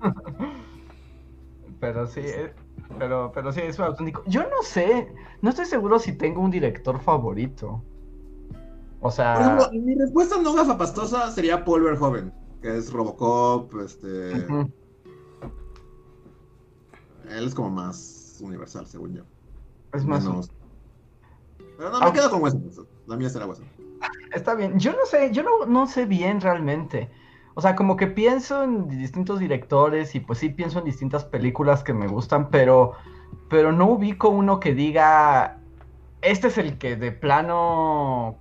Pero 1.80 2.06
sí, 2.06 2.20
eh, 2.24 2.52
pero, 2.98 3.30
pero 3.32 3.52
sí, 3.52 3.60
es 3.60 3.78
auténtico. 3.78 4.22
Yo 4.26 4.42
no 4.42 4.62
sé, 4.62 5.12
no 5.42 5.50
estoy 5.50 5.66
seguro 5.66 5.98
si 5.98 6.12
tengo 6.12 6.40
un 6.40 6.50
director 6.50 7.00
favorito. 7.00 7.84
O 9.00 9.02
Por 9.02 9.12
sea, 9.12 9.40
ejemplo, 9.40 9.70
mi 9.72 9.94
respuesta 9.94 10.36
no 10.42 10.52
gafapastosa 10.54 11.30
sería 11.30 11.64
Paul 11.64 11.82
Verhoeven, 11.84 12.32
que 12.62 12.76
es 12.76 12.92
Robocop, 12.92 13.74
este... 13.80 14.32
Él 17.30 17.46
es 17.46 17.54
como 17.54 17.70
más 17.70 18.38
universal, 18.42 18.86
según 18.86 19.14
yo. 19.14 19.22
es 19.92 20.04
más, 20.04 20.24
Menos- 20.24 20.50
Pero 21.76 21.90
no, 21.90 22.00
me 22.00 22.06
Ah. 22.06 22.12
quedo 22.12 22.30
con 22.30 22.42
Wes 22.42 22.54
Anderson. 22.54 22.86
La 23.06 23.16
mía 23.16 23.28
será 23.28 23.46
Wes 23.46 23.58
Anderson. 23.60 23.84
está 24.32 24.54
bien. 24.54 24.78
Yo 24.78 24.92
no 24.92 25.04
sé, 25.06 25.30
yo 25.32 25.42
no, 25.42 25.66
no 25.66 25.86
sé 25.86 26.06
bien 26.06 26.40
realmente. 26.40 27.10
O 27.54 27.60
sea, 27.60 27.74
como 27.76 27.96
que 27.96 28.06
pienso 28.06 28.62
en 28.62 28.88
distintos 28.88 29.40
directores 29.40 30.14
y 30.14 30.20
pues 30.20 30.38
sí 30.38 30.48
pienso 30.50 30.78
en 30.78 30.84
distintas 30.84 31.24
películas 31.24 31.82
que 31.82 31.92
me 31.92 32.06
gustan, 32.06 32.50
pero, 32.50 32.92
pero 33.50 33.72
no 33.72 33.90
ubico 33.90 34.28
uno 34.28 34.60
que 34.60 34.74
diga, 34.74 35.58
este 36.22 36.48
es 36.48 36.58
el 36.58 36.78
que 36.78 36.96
de 36.96 37.10
plano 37.12 38.36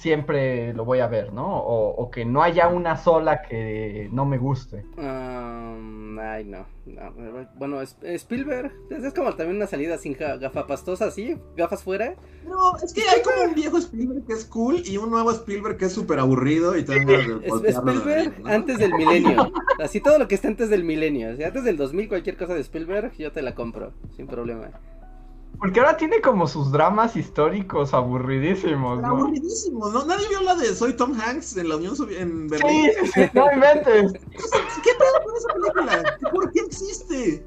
siempre 0.00 0.72
lo 0.74 0.84
voy 0.84 1.00
a 1.00 1.06
ver, 1.06 1.32
¿no? 1.32 1.46
O, 1.58 1.88
o 1.96 2.10
que 2.10 2.24
no 2.24 2.42
haya 2.42 2.68
una 2.68 2.96
sola 2.96 3.42
que 3.42 4.08
no 4.12 4.24
me 4.26 4.38
guste. 4.38 4.84
Um, 4.96 6.18
ay, 6.18 6.44
no, 6.44 6.66
no. 6.86 7.46
Bueno, 7.56 7.80
es- 7.80 7.96
Spielberg 8.02 8.72
es 8.90 9.14
como 9.14 9.34
también 9.34 9.56
una 9.56 9.66
salida 9.66 9.98
sin 9.98 10.14
ga- 10.14 10.38
gafapastosa, 10.38 11.10
¿sí? 11.10 11.36
Gafas 11.56 11.82
fuera. 11.82 12.14
No, 12.46 12.76
es 12.82 12.92
que 12.92 13.02
hay 13.02 13.22
como 13.22 13.48
un 13.48 13.54
viejo 13.54 13.78
Spielberg 13.78 14.26
que 14.26 14.32
es 14.34 14.44
cool 14.44 14.82
y 14.84 14.96
un 14.98 15.10
nuevo 15.10 15.30
Spielberg 15.32 15.76
que 15.76 15.86
es 15.86 15.92
súper 15.92 16.18
aburrido 16.18 16.76
y 16.76 16.82
de 16.82 16.96
Es, 17.66 17.76
Spielberg 17.76 18.34
antes 18.44 18.78
del 18.78 18.92
milenio. 18.94 19.50
Así 19.82 20.00
todo 20.00 20.18
lo 20.18 20.28
que 20.28 20.34
está 20.34 20.48
antes 20.48 20.70
del 20.70 20.84
milenio. 20.84 21.30
Antes 21.30 21.64
del 21.64 21.76
2000 21.76 22.08
cualquier 22.08 22.36
cosa 22.36 22.54
de 22.54 22.60
Spielberg, 22.60 23.12
yo 23.18 23.32
te 23.32 23.42
la 23.42 23.54
compro, 23.54 23.92
sin 24.16 24.26
problema. 24.26 24.70
Porque 25.58 25.80
ahora 25.80 25.96
tiene 25.96 26.20
como 26.20 26.46
sus 26.46 26.70
dramas 26.70 27.16
históricos 27.16 27.94
aburridísimos, 27.94 29.00
¿no? 29.00 29.06
aburridísimo, 29.08 29.88
¿no? 29.88 30.04
Nadie 30.04 30.28
vio 30.28 30.42
la 30.42 30.54
de 30.54 30.74
Soy 30.74 30.92
Tom 30.92 31.18
Hanks 31.18 31.56
en 31.56 31.70
la 31.70 31.76
Unión 31.76 31.96
Soviética 31.96 32.22
en 32.22 32.48
Berlín. 32.48 32.90
Sí, 33.04 33.10
sí, 33.14 33.20
no 33.32 33.50
inventes. 33.50 34.12
¿Qué 34.12 34.90
pedo 34.98 35.24
con 35.24 35.36
esa 35.36 35.48
película? 35.54 36.18
¿Por 36.30 36.52
qué 36.52 36.60
existe? 36.60 37.46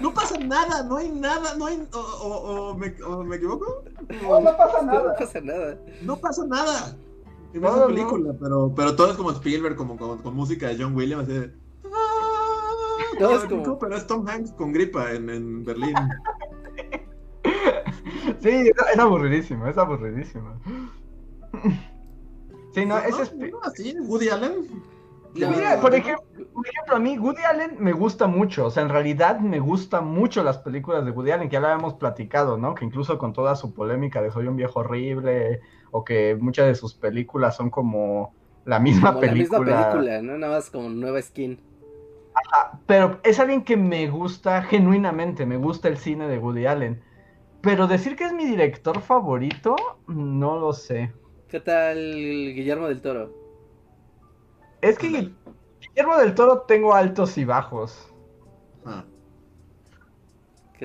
No 0.00 0.14
pasa 0.14 0.38
nada, 0.38 0.84
no 0.84 0.96
hay 0.98 1.08
nada, 1.10 1.56
no 1.56 1.66
hay... 1.66 1.84
O, 1.92 1.98
o- 1.98 2.70
o 2.70 2.74
me, 2.76 2.94
o 3.02 3.24
me 3.24 3.34
equivoco? 3.36 3.82
No, 4.22 4.40
no 4.40 4.56
pasa 4.56 4.82
No, 4.82 4.92
nada. 4.92 5.16
pasa 5.18 5.40
nada. 5.40 5.78
No 6.02 6.16
pasa 6.16 6.46
nada 6.46 6.96
en 7.52 7.60
No, 7.60 7.68
esa 7.68 7.76
no. 7.80 7.86
película, 7.88 8.32
pero, 8.40 8.72
pero 8.76 8.94
todo 8.94 9.10
es 9.10 9.16
como 9.16 9.32
Spielberg, 9.32 9.74
como 9.74 9.96
con, 9.96 10.18
con 10.18 10.34
música 10.36 10.68
de 10.68 10.80
John 10.80 10.94
Williams, 10.94 11.24
así 11.24 11.32
de... 11.32 11.52
Todo 13.18 13.36
es 13.38 13.44
como- 13.44 13.76
Pero 13.80 13.96
es 13.96 14.06
Tom 14.06 14.24
Hanks 14.28 14.52
con 14.52 14.72
gripa 14.72 15.10
en, 15.10 15.28
en 15.30 15.64
Berlín. 15.64 15.94
Sí, 18.40 18.70
es, 18.92 18.98
aburridísimo, 18.98 19.66
es 19.66 19.78
aburridísimo. 19.78 20.54
Sí, 22.74 22.84
no, 22.84 22.98
ese 22.98 23.22
es... 23.22 23.34
no, 23.34 23.60
así, 23.62 23.96
Woody 24.00 24.28
Allen. 24.28 24.82
Mira, 25.34 25.80
por 25.80 25.94
ejemplo, 25.94 26.24
por 26.52 26.66
ejemplo, 26.68 26.96
a 26.96 26.98
mí 26.98 27.18
Woody 27.18 27.42
Allen 27.42 27.76
me 27.78 27.92
gusta 27.92 28.26
mucho, 28.26 28.66
o 28.66 28.70
sea, 28.70 28.82
en 28.84 28.88
realidad 28.88 29.40
me 29.40 29.58
gustan 29.58 30.06
mucho 30.06 30.44
las 30.44 30.58
películas 30.58 31.04
de 31.04 31.10
Woody 31.10 31.32
Allen, 31.32 31.48
que 31.48 31.54
ya 31.54 31.60
lo 31.60 31.68
habíamos 31.68 31.94
platicado, 31.94 32.56
¿no? 32.56 32.74
Que 32.74 32.84
incluso 32.84 33.18
con 33.18 33.32
toda 33.32 33.56
su 33.56 33.74
polémica 33.74 34.22
de 34.22 34.30
Soy 34.30 34.46
un 34.46 34.56
viejo 34.56 34.80
horrible, 34.80 35.60
o 35.90 36.04
que 36.04 36.36
muchas 36.40 36.66
de 36.66 36.74
sus 36.74 36.94
películas 36.94 37.56
son 37.56 37.70
como 37.70 38.32
la 38.64 38.78
misma 38.78 39.12
Como 39.12 39.22
la 39.22 39.32
película. 39.32 39.58
misma 39.58 39.90
película, 39.90 40.22
¿no? 40.22 40.38
Nada 40.38 40.54
más 40.54 40.70
como 40.70 40.88
nueva 40.88 41.20
skin. 41.20 41.58
Pero 42.86 43.18
es 43.22 43.40
alguien 43.40 43.64
que 43.64 43.76
me 43.76 44.08
gusta 44.08 44.62
genuinamente, 44.62 45.46
me 45.46 45.56
gusta 45.56 45.88
el 45.88 45.98
cine 45.98 46.28
de 46.28 46.38
Woody 46.38 46.66
Allen. 46.66 47.02
Pero 47.64 47.86
decir 47.86 48.14
que 48.14 48.24
es 48.24 48.32
mi 48.32 48.44
director 48.44 49.00
favorito, 49.00 49.74
no 50.06 50.58
lo 50.58 50.74
sé. 50.74 51.12
¿Qué 51.48 51.60
tal 51.60 51.96
Guillermo 52.54 52.88
del 52.88 53.00
Toro? 53.00 53.32
Es 54.82 54.98
que 54.98 55.32
Guillermo 55.80 56.18
del 56.18 56.34
Toro 56.34 56.60
tengo 56.68 56.94
altos 56.94 57.38
y 57.38 57.46
bajos. 57.46 58.12
Ah, 58.84 59.06
¿Qué 59.06 59.13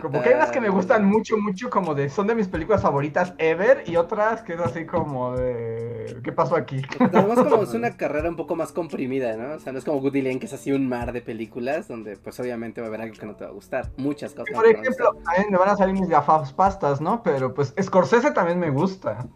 Como 0.01 0.21
que 0.21 0.29
hay 0.29 0.35
unas 0.35 0.51
que 0.51 0.61
me 0.61 0.69
gustan 0.69 1.03
mucho, 1.05 1.35
mucho, 1.37 1.69
como 1.69 1.95
de, 1.95 2.09
son 2.09 2.27
de 2.27 2.35
mis 2.35 2.47
películas 2.47 2.81
favoritas 2.81 3.33
ever, 3.39 3.83
y 3.87 3.95
otras 3.95 4.43
que 4.43 4.53
es 4.53 4.59
así 4.59 4.85
como 4.85 5.35
de, 5.35 6.19
¿qué 6.23 6.31
pasó 6.31 6.55
aquí? 6.55 6.81
Además 6.99 7.39
como 7.39 7.63
es 7.63 7.73
una 7.73 7.91
carrera 7.97 8.29
un 8.29 8.35
poco 8.35 8.55
más 8.55 8.71
comprimida, 8.71 9.35
¿no? 9.35 9.55
O 9.55 9.59
sea, 9.59 9.73
no 9.73 9.79
es 9.79 9.85
como 9.85 9.97
Woody 9.97 10.19
Allen 10.19 10.39
que 10.39 10.45
es 10.45 10.53
así 10.53 10.71
un 10.71 10.87
mar 10.87 11.11
de 11.11 11.21
películas 11.21 11.87
donde 11.87 12.17
pues 12.17 12.39
obviamente 12.39 12.81
va 12.81 12.87
a 12.87 12.89
haber 12.89 13.01
algo 13.01 13.15
que 13.19 13.25
no 13.25 13.35
te 13.35 13.43
va 13.45 13.49
a 13.49 13.53
gustar. 13.53 13.89
Muchas 13.97 14.33
cosas. 14.33 14.53
Por 14.53 14.57
no 14.57 14.61
te 14.61 14.67
van 14.67 14.77
a 14.77 14.81
ejemplo, 14.81 15.13
también 15.23 15.51
me 15.51 15.57
van 15.57 15.69
a 15.69 15.75
salir 15.75 15.95
mis 15.99 16.07
gafas 16.07 16.53
pastas, 16.53 17.01
¿no? 17.01 17.23
Pero 17.23 17.53
pues 17.53 17.73
Scorsese 17.81 18.31
también 18.31 18.59
me 18.59 18.69
gusta. 18.69 19.27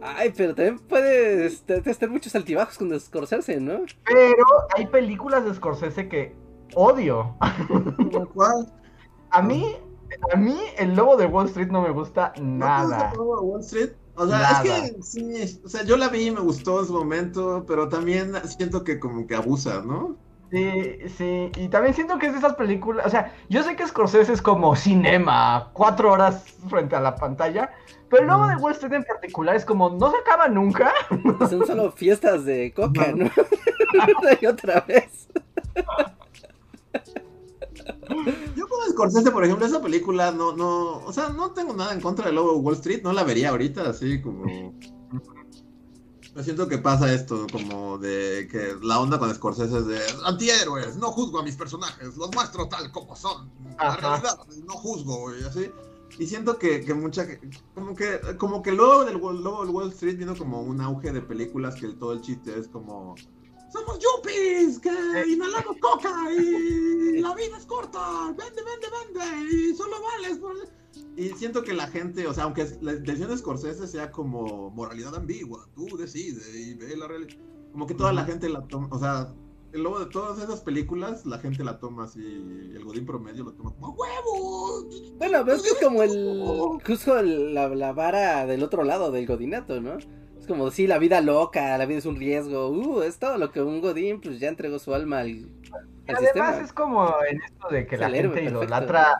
Ay, 0.00 0.32
pero 0.36 0.54
también 0.54 0.78
puedes 0.78 1.62
te- 1.62 1.80
te- 1.80 1.94
tener 1.94 2.10
muchos 2.12 2.34
altibajos 2.34 2.76
con 2.78 2.98
Scorsese, 3.00 3.60
¿no? 3.60 3.80
Pero 4.04 4.44
hay 4.76 4.86
películas 4.86 5.44
de 5.44 5.54
Scorsese 5.54 6.08
que 6.08 6.36
odio. 6.74 7.36
¿como 8.12 8.26
cuál? 8.28 8.72
A 9.34 9.42
mí, 9.42 9.76
a 10.32 10.36
mí 10.36 10.56
el 10.78 10.94
lobo 10.94 11.16
de 11.16 11.26
Wall 11.26 11.46
Street 11.46 11.68
no 11.68 11.82
me 11.82 11.90
gusta 11.90 12.32
¿No 12.36 12.42
te 12.42 12.42
nada. 12.42 12.84
gusta 12.84 13.14
Lobo 13.16 13.36
de 13.40 13.42
Wall 13.46 13.60
Street? 13.60 13.90
O 14.16 14.28
sea, 14.28 14.38
Nada. 14.38 14.62
es 14.62 14.92
que 14.92 15.02
sí, 15.02 15.60
o 15.64 15.68
sea, 15.68 15.82
yo 15.84 15.96
la 15.96 16.08
vi 16.08 16.28
y 16.28 16.30
me 16.30 16.40
gustó 16.40 16.80
en 16.80 16.86
su 16.86 16.92
momento, 16.92 17.64
pero 17.66 17.88
también 17.88 18.32
siento 18.48 18.84
que 18.84 19.00
como 19.00 19.26
que 19.26 19.34
abusa, 19.34 19.82
¿no? 19.84 20.16
Sí, 20.52 20.70
sí, 21.16 21.50
y 21.56 21.68
también 21.68 21.94
siento 21.94 22.16
que 22.18 22.26
es 22.26 22.32
de 22.32 22.38
esas 22.38 22.54
películas, 22.54 23.06
o 23.06 23.10
sea, 23.10 23.34
yo 23.48 23.64
sé 23.64 23.74
que 23.74 23.88
Scorsese 23.88 24.32
es 24.32 24.40
como 24.40 24.76
cinema, 24.76 25.70
cuatro 25.72 26.12
horas 26.12 26.44
frente 26.68 26.94
a 26.94 27.00
la 27.00 27.16
pantalla, 27.16 27.72
pero 28.08 28.22
el 28.22 28.28
lobo 28.28 28.46
de 28.46 28.54
Wall 28.56 28.72
Street 28.74 28.92
en 28.92 29.02
particular 29.02 29.56
es 29.56 29.64
como, 29.64 29.90
no 29.90 30.12
se 30.12 30.18
acaba 30.18 30.46
nunca. 30.46 30.92
Son 31.50 31.66
solo 31.66 31.90
fiestas 31.90 32.44
de 32.44 32.72
coca, 32.72 33.10
¿no? 33.16 33.24
Una 34.20 34.38
y 34.40 34.46
otra 34.46 34.80
vez. 34.82 35.28
Yo 38.56 38.68
con 38.68 38.90
Scorsese, 38.90 39.30
por 39.30 39.44
ejemplo, 39.44 39.66
esa 39.66 39.80
película 39.82 40.30
no, 40.32 40.54
no, 40.56 40.98
o 41.04 41.12
sea, 41.12 41.30
no 41.30 41.52
tengo 41.52 41.74
nada 41.74 41.92
en 41.92 42.00
contra 42.00 42.26
de 42.26 42.32
Lobo 42.32 42.56
Wall 42.58 42.74
Street, 42.74 43.02
no 43.02 43.12
la 43.12 43.24
vería 43.24 43.50
ahorita 43.50 43.88
así 43.88 44.20
como... 44.20 44.44
Yo 46.36 46.42
siento 46.42 46.66
que 46.66 46.78
pasa 46.78 47.12
esto, 47.14 47.46
como 47.52 47.96
de 47.98 48.48
que 48.50 48.74
la 48.82 48.98
onda 48.98 49.20
con 49.20 49.32
Scorsese 49.32 49.78
es 49.78 49.86
de 49.86 50.00
antihéroes, 50.24 50.96
no 50.96 51.12
juzgo 51.12 51.38
a 51.38 51.44
mis 51.44 51.54
personajes, 51.56 52.16
los 52.16 52.34
muestro 52.34 52.66
tal 52.68 52.90
como 52.90 53.14
son. 53.14 53.52
La 53.78 53.96
realidad, 53.96 54.38
no 54.66 54.74
juzgo, 54.74 55.32
y 55.36 55.44
así. 55.44 55.70
Y 56.18 56.26
siento 56.26 56.58
que, 56.58 56.84
que 56.84 56.92
mucha, 56.92 57.24
como 57.74 57.94
que, 57.94 58.18
como 58.36 58.62
que 58.62 58.72
luego 58.72 59.04
del 59.04 59.18
luego 59.18 59.64
del 59.64 59.74
Wall 59.74 59.92
Street 59.92 60.16
vino 60.18 60.34
como 60.36 60.60
un 60.60 60.80
auge 60.80 61.12
de 61.12 61.20
películas 61.22 61.76
que 61.76 61.86
el- 61.86 61.98
todo 61.98 62.12
el 62.12 62.20
chiste 62.20 62.58
es 62.58 62.66
como, 62.68 63.14
somos 63.74 63.98
yuppies, 63.98 64.78
que 64.78 64.90
inhalamos 65.28 65.76
coca 65.80 66.32
y 66.32 67.20
la 67.20 67.34
vida 67.34 67.56
es 67.58 67.66
corta, 67.66 68.32
vende, 68.38 68.62
vende, 68.62 68.86
vende, 68.96 69.54
y 69.54 69.74
solo 69.74 69.96
vales 70.00 70.38
por... 70.38 70.54
Y 71.16 71.30
siento 71.30 71.62
que 71.62 71.72
la 71.72 71.88
gente, 71.88 72.26
o 72.26 72.32
sea, 72.32 72.44
aunque 72.44 72.66
la 72.80 72.92
intención 72.92 73.28
de 73.30 73.36
Scorsese 73.36 73.86
sea 73.88 74.12
como 74.12 74.70
moralidad 74.70 75.14
ambigua, 75.16 75.68
tú 75.74 75.86
decides 75.96 76.54
y 76.54 76.74
ve 76.74 76.96
la 76.96 77.08
realidad, 77.08 77.36
como 77.72 77.86
que 77.86 77.94
toda 77.94 78.12
la 78.12 78.24
gente 78.24 78.48
la 78.48 78.66
toma, 78.68 78.88
o 78.92 78.98
sea, 78.98 79.34
luego 79.72 79.98
de 79.98 80.06
todas 80.06 80.38
esas 80.38 80.60
películas, 80.60 81.26
la 81.26 81.38
gente 81.38 81.64
la 81.64 81.78
toma 81.80 82.04
así, 82.04 82.20
el 82.24 82.84
godín 82.84 83.06
promedio 83.06 83.42
lo 83.44 83.52
toma 83.54 83.72
como 83.74 83.90
huevo. 83.94 84.88
Bueno, 85.18 85.44
pero 85.44 85.56
es 85.56 85.62
que 85.62 85.68
es 85.70 85.78
como 85.82 86.02
el. 86.04 86.78
Justo 86.86 87.18
el- 87.18 87.54
la, 87.54 87.68
la 87.68 87.92
vara 87.92 88.46
del 88.46 88.62
otro 88.62 88.84
lado 88.84 89.10
del 89.10 89.26
godinato, 89.26 89.80
¿no? 89.80 89.98
Es 90.44 90.48
como, 90.48 90.70
sí, 90.70 90.86
la 90.86 90.98
vida 90.98 91.22
loca, 91.22 91.78
la 91.78 91.86
vida 91.86 91.98
es 92.00 92.04
un 92.04 92.16
riesgo. 92.16 92.68
Uh, 92.68 93.00
es 93.00 93.18
todo 93.18 93.38
lo 93.38 93.50
que 93.50 93.62
un 93.62 93.80
godín, 93.80 94.20
pues 94.20 94.38
ya 94.40 94.48
entregó 94.48 94.78
su 94.78 94.94
alma 94.94 95.20
al, 95.20 95.48
al 96.06 96.16
Además 96.16 96.20
sistema. 96.20 96.50
es 96.60 96.72
como 96.74 97.14
en 97.30 97.40
esto 97.40 97.68
de 97.70 97.86
que 97.86 97.94
Es 97.94 98.00
la 98.02 98.08
héroe 98.08 98.34
gente 98.34 98.50
idolatra... 98.50 99.16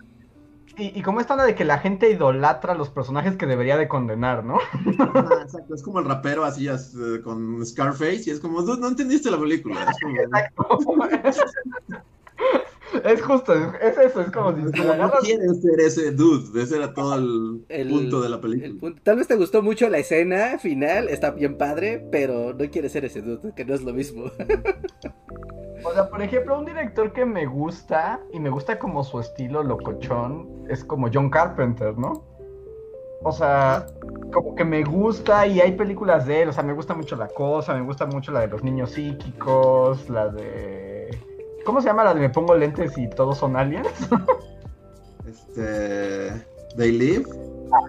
Y, 0.76 0.98
y 0.98 1.02
como 1.02 1.20
esta 1.20 1.32
onda 1.34 1.46
de 1.46 1.54
que 1.54 1.64
la 1.64 1.78
gente 1.78 2.10
idolatra 2.10 2.72
a 2.72 2.76
los 2.76 2.90
personajes 2.90 3.36
que 3.36 3.46
debería 3.46 3.76
de 3.78 3.88
condenar, 3.88 4.44
¿no? 4.44 4.58
Exacto, 5.42 5.74
es 5.74 5.82
como 5.82 6.00
el 6.00 6.04
rapero 6.04 6.44
así 6.44 6.68
as- 6.68 6.94
eh, 6.94 7.22
con 7.22 7.64
Scarface 7.64 8.24
y 8.26 8.30
es 8.30 8.40
como, 8.40 8.60
"Dude, 8.60 8.80
no 8.80 8.88
entendiste 8.88 9.30
la 9.30 9.38
película. 9.38 9.86
Es 9.88 9.96
como, 10.54 11.06
es 13.04 13.22
justo, 13.22 13.54
es, 13.54 13.68
es 13.82 13.98
eso, 13.98 14.20
es 14.20 14.30
como 14.30 14.54
si 14.54 14.62
es 14.62 14.72
te 14.72 14.78
como, 14.82 14.94
no 14.94 15.10
quieres 15.22 15.60
ser 15.62 15.80
ese 15.80 16.10
dude, 16.12 16.62
ese 16.62 16.76
era 16.76 16.92
todo 16.94 17.14
el, 17.16 17.64
El- 17.68 17.88
punto 17.88 18.20
de 18.22 18.28
la 18.28 18.36
El 18.36 18.42
película. 18.42 18.80
punto- 18.80 19.00
Tal 19.02 19.16
vez 19.16 19.26
te 19.28 19.36
gustó 19.36 19.62
mucho 19.62 19.88
la 19.88 19.98
escena 19.98 20.58
final, 20.58 21.08
está 21.08 21.30
bien 21.32 21.56
padre, 21.58 22.06
pero 22.12 22.52
no 22.54 22.70
quieres 22.70 22.92
ser 22.92 23.04
ese 23.04 23.22
dude, 23.22 23.52
que 23.54 23.64
no 23.64 23.74
es 23.74 23.82
lo 23.82 23.92
mismo. 23.92 24.24
O 25.84 25.92
sea, 25.92 26.08
por 26.08 26.22
ejemplo, 26.22 26.58
un 26.58 26.64
director 26.64 27.12
que 27.12 27.26
me 27.26 27.46
gusta, 27.46 28.20
y 28.32 28.40
me 28.40 28.48
gusta 28.50 28.78
como 28.78 29.04
su 29.04 29.20
estilo 29.20 29.62
locochón, 29.62 30.64
es 30.70 30.82
como 30.84 31.08
John 31.12 31.28
Carpenter, 31.30 31.96
¿no? 31.98 32.24
O 33.22 33.32
sea, 33.32 33.86
como 34.32 34.54
que 34.54 34.64
me 34.64 34.84
gusta 34.84 35.46
y 35.46 35.60
hay 35.60 35.72
películas 35.72 36.26
de 36.26 36.42
él, 36.42 36.48
o 36.48 36.52
sea, 36.52 36.62
me 36.62 36.72
gusta 36.74 36.94
mucho 36.94 37.16
La 37.16 37.28
Cosa, 37.28 37.74
me 37.74 37.80
gusta 37.82 38.06
mucho 38.06 38.32
la 38.32 38.40
de 38.40 38.48
los 38.48 38.62
niños 38.62 38.90
psíquicos, 38.92 40.08
la 40.10 40.28
de... 40.28 40.83
¿Cómo 41.64 41.80
se 41.80 41.88
llama 41.88 42.04
la 42.04 42.14
de 42.14 42.20
me 42.20 42.30
pongo 42.30 42.54
lentes 42.54 42.96
y 42.98 43.08
todos 43.08 43.38
son 43.38 43.56
aliens? 43.56 43.88
Este, 45.26 46.46
They 46.76 46.92
Live. 46.92 47.24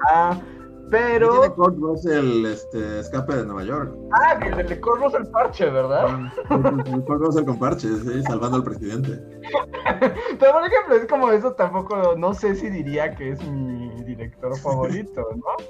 Ah, 0.08 0.40
Tiene 0.40 0.90
pero... 0.90 1.54
Kurt 1.54 1.78
Russell, 1.78 2.46
este, 2.46 3.00
Escape 3.00 3.36
de 3.36 3.46
Nueva 3.46 3.64
York. 3.64 3.94
Ah, 4.14 4.40
que 4.40 4.52
le 4.52 4.80
corros 4.80 5.14
el 5.16 5.28
parche, 5.28 5.70
¿verdad? 5.70 6.32
Kurt 6.48 7.22
Russell 7.22 7.44
con 7.44 7.60
parches, 7.60 8.00
sí, 8.04 8.24
salvando 8.24 8.58
al 8.58 8.64
presidente. 8.64 9.22
Pero 10.40 10.54
por 10.54 10.66
ejemplo, 10.66 10.96
es 10.96 11.06
como 11.08 11.30
eso 11.32 11.54
tampoco, 11.54 12.16
no 12.18 12.34
sé 12.34 12.56
si 12.56 12.70
diría 12.70 13.14
que 13.16 13.32
es 13.32 13.48
mi 13.48 13.90
director 14.04 14.58
favorito, 14.58 15.28
¿no? 15.36 15.66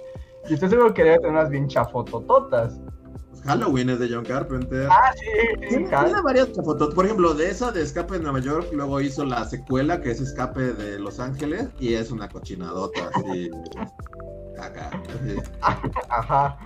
Y 0.47 0.53
estoy 0.53 0.69
seguro 0.69 0.93
que 0.93 1.03
debe 1.03 1.17
tener 1.17 1.31
unas 1.31 1.49
bien 1.49 1.67
chafotototas. 1.67 2.79
Halloween 3.45 3.89
es 3.91 3.99
de 3.99 4.09
John 4.11 4.25
Carpenter. 4.25 4.87
Ah, 4.89 5.11
sí, 5.15 5.25
sí, 5.25 5.67
Tiene, 5.69 5.87
tiene 5.87 6.21
varias 6.23 6.49
fotos. 6.53 6.93
Por 6.93 7.05
ejemplo, 7.05 7.33
de 7.33 7.49
esa 7.51 7.71
de 7.71 7.83
Escape 7.83 8.15
de 8.15 8.19
Nueva 8.21 8.39
York, 8.39 8.67
luego 8.73 8.99
hizo 9.01 9.23
la 9.23 9.45
secuela 9.45 10.01
que 10.01 10.11
es 10.11 10.19
Escape 10.19 10.73
de 10.73 10.99
Los 10.99 11.19
Ángeles 11.19 11.69
y 11.79 11.93
es 11.93 12.11
una 12.11 12.27
cochinadota 12.27 13.09
así. 13.13 13.51
Así. 14.57 15.35
Ajá. 16.09 16.57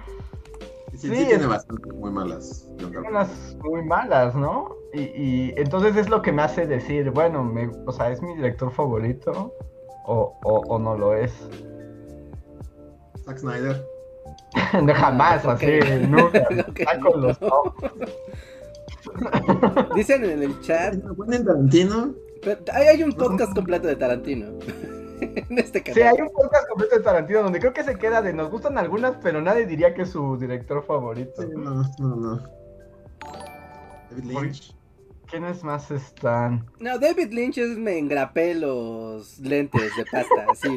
Sí, 0.91 1.09
sí, 1.09 1.15
Sí, 1.15 1.25
tiene 1.25 1.47
bastante 1.47 1.91
muy 1.91 2.11
malas. 2.11 2.67
John 2.79 2.91
Tiene 2.91 3.09
unas 3.09 3.55
muy 3.63 3.83
malas, 3.83 4.35
¿no? 4.35 4.75
Y, 4.93 5.01
y 5.01 5.53
entonces 5.57 5.95
es 5.95 6.07
lo 6.07 6.21
que 6.21 6.31
me 6.31 6.43
hace 6.43 6.67
decir, 6.67 7.09
bueno, 7.11 7.43
me, 7.43 7.71
o 7.85 7.91
sea, 7.91 8.11
¿es 8.11 8.21
mi 8.21 8.35
director 8.35 8.71
favorito? 8.71 9.53
O, 10.05 10.37
o, 10.43 10.59
o 10.67 10.79
no 10.79 10.95
lo 10.97 11.15
es. 11.15 11.33
Zack 13.25 13.39
Snyder. 13.39 13.83
No, 14.83 14.93
jamás, 14.93 15.45
Ah, 15.45 15.53
así, 15.53 15.67
nunca. 16.07 16.47
Ok, 16.67 16.79
Saco 16.83 17.17
los 17.17 17.41
no. 17.41 17.47
ojos. 17.47 17.73
Dicen 19.95 20.23
en 20.25 20.43
el 20.43 20.59
chat, 20.61 20.93
Quentin 20.93 21.45
Tarantino. 21.45 22.13
pero 22.43 22.59
hay, 22.73 22.87
hay 22.87 23.03
un 23.03 23.11
podcast 23.13 23.53
completo 23.53 23.87
de 23.87 23.95
Tarantino. 23.95 24.47
en 25.21 25.57
este 25.59 25.81
canal. 25.83 25.93
Sí, 25.95 26.01
hay 26.01 26.21
un 26.21 26.31
podcast 26.33 26.67
completo 26.69 26.97
de 26.97 27.03
Tarantino 27.03 27.43
donde 27.43 27.59
creo 27.59 27.73
que 27.73 27.83
se 27.83 27.95
queda 27.97 28.21
de 28.21 28.33
nos 28.33 28.49
gustan 28.49 28.77
algunas, 28.77 29.15
pero 29.21 29.41
nadie 29.41 29.65
diría 29.65 29.93
que 29.93 30.03
es 30.03 30.09
su 30.11 30.37
director 30.37 30.83
favorito. 30.85 31.41
Sí, 31.41 31.47
no, 31.55 31.83
no, 31.99 32.15
no. 32.15 32.41
David 34.09 34.23
Lynch. 34.23 34.75
¿Quiénes 35.29 35.63
más 35.63 35.91
están? 35.91 36.65
No, 36.79 36.97
David 36.97 37.31
Lynch 37.31 37.57
es 37.59 37.77
me 37.77 37.97
engrapé 37.99 38.55
los 38.55 39.37
lentes 39.39 39.95
de 39.95 40.05
pasta, 40.05 40.45
así, 40.51 40.69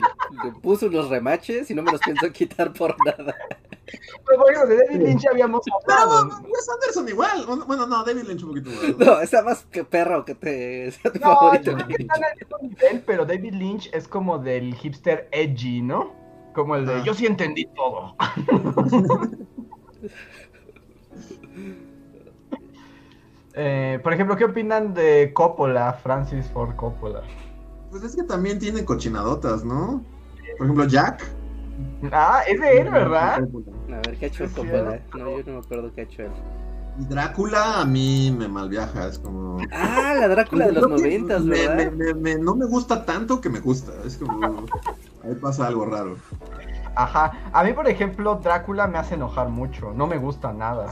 le 0.45 0.53
puso 0.61 0.87
unos 0.89 1.09
remaches 1.09 1.71
y 1.71 1.75
no 1.75 1.83
me 1.83 1.91
los 1.93 2.01
pienso 2.03 2.31
quitar 2.33 2.73
por 2.73 2.95
nada. 3.07 3.35
Pero 4.27 4.39
por 4.39 4.53
ejemplo, 4.53 4.75
de 4.77 4.85
David 4.85 5.07
Lynch 5.07 5.23
ya 5.23 5.31
habíamos 5.31 5.63
hablado. 5.83 6.29
Pero 6.43 6.49
Wes 6.51 6.69
Anderson 6.69 7.09
igual. 7.09 7.47
Bueno, 7.67 7.87
no, 7.87 8.05
David 8.05 8.25
Lynch 8.25 8.43
un 8.43 8.49
poquito 8.51 8.71
más. 8.71 8.99
No, 8.99 9.21
está 9.23 9.43
más 9.43 9.65
que 9.71 9.85
perro 9.85 10.25
que 10.25 10.35
te 10.35 10.91
sea 10.93 11.11
tu 11.13 11.19
No, 11.19 11.25
favorito. 11.35 11.71
yo 11.71 11.77
creo 11.77 11.89
que 11.89 12.03
están 12.03 12.23
al 12.25 12.37
mismo 12.39 12.57
nivel, 12.61 13.03
pero 13.07 13.25
David 13.25 13.55
Lynch 13.55 13.91
es 13.95 14.07
como 14.07 14.39
del 14.39 14.75
hipster 14.75 15.29
edgy, 15.33 15.81
¿no? 15.83 16.13
Como 16.55 16.77
el 16.77 16.85
de 16.87 16.95
Ah. 16.97 17.03
yo 17.05 17.15
sí 17.15 17.25
entendí 17.27 17.65
todo. 17.75 18.15
Eh, 23.55 24.01
por 24.03 24.13
ejemplo, 24.13 24.37
¿qué 24.37 24.45
opinan 24.45 24.95
de 24.95 25.33
Coppola, 25.35 25.93
Francis 25.95 26.47
Ford 26.47 26.75
Coppola? 26.77 27.23
Pues 27.91 28.03
es 28.05 28.17
que 28.17 28.23
también 28.23 28.59
tiene 28.59 28.85
cochinadotas, 28.85 29.65
¿no? 29.65 30.03
Por 30.57 30.67
ejemplo, 30.67 30.87
Jack. 30.87 31.25
Ah, 32.11 32.41
es 32.49 32.61
de 32.61 32.81
él, 32.81 32.91
¿verdad? 32.91 33.43
A 33.43 34.09
ver, 34.09 34.17
¿qué 34.19 34.25
ha 34.27 34.29
hecho 34.29 34.45
Coppola? 34.55 35.01
No, 35.15 35.31
yo 35.37 35.43
no 35.47 35.53
me 35.53 35.59
acuerdo 35.59 35.93
qué 35.95 36.01
ha 36.03 36.05
hecho 36.05 36.23
él. 36.23 36.31
Y 36.99 37.05
Drácula 37.07 37.81
a 37.81 37.85
mí 37.87 38.35
me 38.37 38.49
malviaja, 38.49 39.07
es 39.09 39.19
como... 39.19 39.59
Ah, 39.73 40.15
la 40.19 40.29
Drácula 40.29 40.67
de 40.67 40.73
los 40.73 40.89
noventas, 40.89 41.43
me- 41.43 41.57
¿verdad? 41.57 41.91
me- 41.93 42.13
me- 42.13 42.15
me- 42.15 42.39
no 42.39 42.55
me 42.55 42.67
gusta 42.67 43.05
tanto 43.05 43.41
que 43.41 43.49
me 43.49 43.61
gusta, 43.61 43.93
es 44.07 44.17
como... 44.19 44.67
Ahí 45.25 45.35
pasa 45.41 45.67
algo 45.69 45.87
raro. 45.87 46.17
Ajá. 46.95 47.33
A 47.53 47.65
mí, 47.65 47.73
por 47.73 47.89
ejemplo, 47.89 48.35
Drácula 48.43 48.87
me 48.89 48.99
hace 48.99 49.15
enojar 49.15 49.49
mucho. 49.49 49.93
No 49.95 50.07
me 50.07 50.19
gusta 50.19 50.53
nada. 50.53 50.91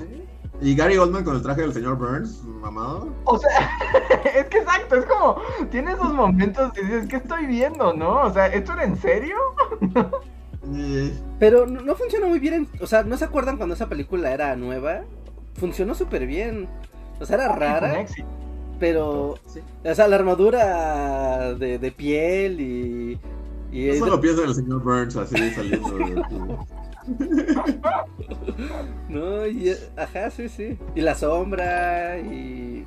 Y 0.63 0.75
Gary 0.75 0.99
Oldman 0.99 1.25
con 1.25 1.37
el 1.37 1.43
traje 1.43 1.63
del 1.63 1.73
señor 1.73 1.97
Burns, 1.97 2.43
mamado. 2.45 3.09
O 3.25 3.39
sea, 3.39 3.71
es 4.37 4.47
que 4.47 4.59
exacto, 4.59 4.97
es 4.97 5.07
como, 5.07 5.41
tiene 5.71 5.93
esos 5.93 6.13
momentos 6.13 6.73
que 6.75 6.83
dices, 6.83 7.07
¿qué 7.09 7.17
estoy 7.17 7.47
viendo, 7.47 7.95
no? 7.95 8.23
O 8.25 8.33
sea, 8.33 8.47
¿esto 8.49 8.73
era 8.75 8.85
en 8.85 8.97
serio? 8.97 9.37
Eh, 10.75 11.13
Pero 11.39 11.67
no, 11.67 11.81
no 11.81 11.95
funciona 11.95 12.27
muy 12.27 12.39
bien. 12.39 12.55
en- 12.55 12.69
o 12.83 12.87
sea, 12.87 13.03
¿no 13.05 13.17
se 13.17 13.25
acuerdan 13.25 13.57
cuando 13.57 13.75
esa 13.75 13.89
película 13.89 14.33
era 14.33 14.55
nueva? 14.57 15.01
Funcionó 15.55 15.95
súper 15.95 16.27
bien. 16.27 16.69
O 17.21 17.25
sea, 17.25 17.37
era 17.37 17.49
rara, 17.55 18.01
éxito. 18.01 18.29
pero. 18.79 19.39
sí. 19.47 19.61
O 19.85 19.95
sea, 19.95 20.09
la 20.09 20.17
armadura 20.17 21.55
de, 21.55 21.79
de 21.79 21.93
piel 21.93 22.61
y. 22.61 23.19
y 23.73 23.87
Yo 23.87 23.95
solo 23.95 24.21
pienso 24.21 24.43
en 24.43 24.49
el 24.51 24.55
señor 24.55 24.83
Burns 24.83 25.17
así 25.17 25.51
saliendo 25.53 25.91
de... 25.97 26.23
No, 29.09 29.47
y, 29.47 29.75
ajá, 29.97 30.31
sí, 30.31 30.49
sí. 30.49 30.79
Y 30.95 31.01
la 31.01 31.15
sombra 31.15 32.19
y. 32.19 32.87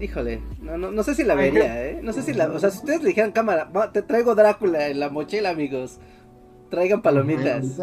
Híjole, 0.00 0.42
no, 0.60 0.76
no, 0.76 0.90
no 0.90 1.02
sé 1.02 1.14
si 1.14 1.22
la 1.22 1.34
vería, 1.34 1.84
¿eh? 1.84 2.00
No 2.02 2.12
sé 2.12 2.22
si 2.22 2.32
la. 2.32 2.46
O 2.48 2.58
sea, 2.58 2.70
si 2.70 2.78
ustedes 2.78 3.02
le 3.02 3.08
dijeran 3.08 3.32
cámara, 3.32 3.70
te 3.92 4.02
traigo 4.02 4.34
Drácula 4.34 4.88
en 4.88 5.00
la 5.00 5.08
mochila, 5.10 5.50
amigos. 5.50 6.00
Traigan 6.70 7.02
palomitas. 7.02 7.80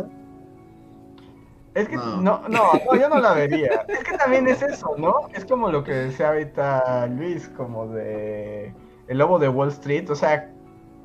Es 1.74 1.88
que 1.88 1.96
No. 1.96 2.18
no. 2.22 2.42
no, 2.50 2.74
no, 2.74 2.96
yo 3.00 3.08
no 3.10 3.20
la 3.20 3.34
vería. 3.34 3.86
Es 3.88 4.04
que 4.04 4.18
también 4.18 4.48
es 4.48 4.62
eso, 4.62 4.96
¿no? 4.98 5.30
Es 5.34 5.46
como 5.46 5.72
lo 5.72 5.84
que 5.84 5.94
decía 5.94 6.30
ahorita 6.30 7.08
Luis, 7.08 7.50
como 7.56 7.88
de 7.88 8.74
El 9.08 9.18
Lobo 9.20 9.40
de 9.40 9.48
Wall 9.48 9.70
Street. 9.70 10.10
O 10.10 10.16
sea, 10.16 10.50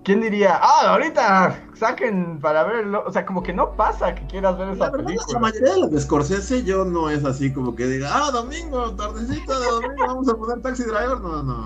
¿quién 0.06 0.20
diría, 0.22 0.58
ah, 0.62 0.92
ahorita 0.92 1.64
saquen 1.74 2.38
para 2.40 2.62
verlo? 2.64 3.02
O 3.06 3.12
sea, 3.12 3.26
como 3.26 3.42
que 3.42 3.52
no 3.52 3.72
pasa 3.76 4.14
que 4.14 4.24
quieras 4.28 4.56
ver 4.56 4.68
La 4.68 4.72
esa 4.74 4.84
verdad, 4.90 4.98
la 5.00 5.06
película. 5.08 5.38
mayoría 5.40 5.74
de 5.74 5.80
las 5.80 5.90
de 5.90 6.00
Scorsese 6.00 6.62
yo 6.64 6.84
no 6.86 7.10
es 7.10 7.24
así 7.24 7.52
como 7.52 7.74
que 7.74 7.86
diga, 7.86 8.08
ah, 8.12 8.30
domingo, 8.30 8.92
tardecita 8.94 9.58
de 9.60 9.66
domingo, 9.66 10.06
vamos 10.06 10.28
a 10.28 10.34
poner 10.36 10.62
Taxi 10.62 10.84
Driver. 10.84 11.20
No, 11.20 11.42
no. 11.42 11.64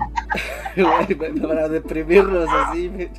Para 1.47 1.69
deprimirnos 1.69 2.49
así. 2.49 3.09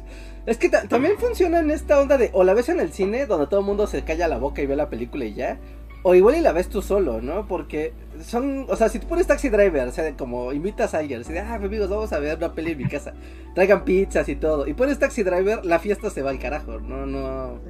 Es 0.45 0.59
que 0.59 0.69
ta- 0.69 0.89
también 0.89 1.17
funciona 1.19 1.61
en 1.61 1.71
esta 1.71 2.01
onda 2.01 2.19
de 2.19 2.31
o 2.33 2.43
la 2.43 2.53
ves 2.55 2.69
en 2.69 2.81
el 2.81 2.93
cine 2.93 3.27
donde 3.27 3.47
todo 3.47 3.61
el 3.61 3.67
mundo 3.67 3.87
se 3.87 4.03
calla 4.03 4.27
la 4.27 4.39
boca 4.39 4.61
y 4.61 4.67
ve 4.67 4.75
la 4.75 4.89
película 4.91 5.25
y 5.25 5.35
ya. 5.35 5.59
O 6.05 6.15
igual 6.15 6.37
y 6.37 6.41
la 6.41 6.53
ves 6.53 6.69
tú 6.69 6.83
solo, 6.83 7.21
¿no? 7.21 7.47
Porque 7.47 7.93
son, 8.25 8.67
o 8.69 8.75
sea, 8.75 8.89
si 8.89 8.99
tú 8.99 9.07
pones 9.07 9.29
Taxi 9.29 9.49
Driver, 9.49 9.87
o 9.87 9.93
sea, 9.93 10.17
como 10.17 10.53
invitas 10.53 10.95
a 10.95 10.99
alguien, 10.99 11.21
así 11.21 11.33
de, 11.33 11.41
ah, 11.41 11.55
amigos, 11.55 11.89
vamos 11.89 12.13
a 12.13 12.19
ver 12.19 12.39
una 12.39 12.53
peli 12.53 12.73
en 12.73 12.79
mi 12.79 12.89
casa, 12.89 13.15
traigan 13.55 13.85
pizzas 13.85 14.29
y 14.29 14.35
todo, 14.35 14.67
y 14.67 14.75
pones 14.75 14.99
Taxi 14.99 15.23
Driver, 15.23 15.65
la 15.65 15.79
fiesta 15.79 16.11
se 16.11 16.23
va 16.23 16.31
al 16.31 16.41
carajo, 16.41 16.81
no, 16.81 17.07
no. 17.07 17.61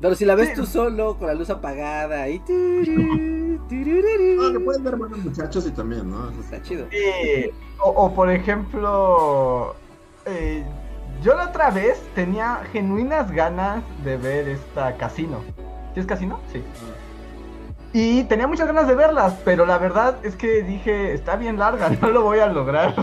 Pero 0.00 0.14
si 0.14 0.26
la 0.26 0.34
ves 0.34 0.52
tú 0.52 0.66
solo, 0.66 1.18
con 1.18 1.28
la 1.28 1.34
luz 1.34 1.48
apagada, 1.48 2.28
y... 2.28 2.40
No, 2.40 4.52
que 4.52 4.60
pueden 4.60 4.84
ver 4.84 4.96
buenos 4.96 5.18
muchachos 5.18 5.66
y 5.66 5.70
también, 5.70 6.10
¿no? 6.10 6.28
Está 6.38 6.60
chido. 6.60 6.86
Sí, 6.90 7.50
o, 7.78 7.88
o, 7.88 8.14
por 8.14 8.30
ejemplo, 8.30 9.74
eh, 10.26 10.62
yo 11.22 11.34
la 11.34 11.48
otra 11.48 11.70
vez 11.70 11.98
tenía 12.14 12.60
genuinas 12.72 13.32
ganas 13.32 13.82
de 14.04 14.18
ver 14.18 14.48
esta 14.48 14.94
Casino. 14.98 15.40
¿Sí 15.94 16.00
es 16.00 16.06
Casino? 16.06 16.38
Sí. 16.52 16.62
Y 17.98 18.24
tenía 18.24 18.46
muchas 18.46 18.66
ganas 18.66 18.86
de 18.86 18.94
verlas, 18.94 19.38
pero 19.42 19.64
la 19.64 19.78
verdad 19.78 20.16
es 20.22 20.36
que 20.36 20.62
dije, 20.62 21.14
está 21.14 21.36
bien 21.36 21.58
larga, 21.58 21.88
no 22.02 22.10
lo 22.10 22.20
voy 22.24 22.40
a 22.40 22.46
lograr. 22.46 22.94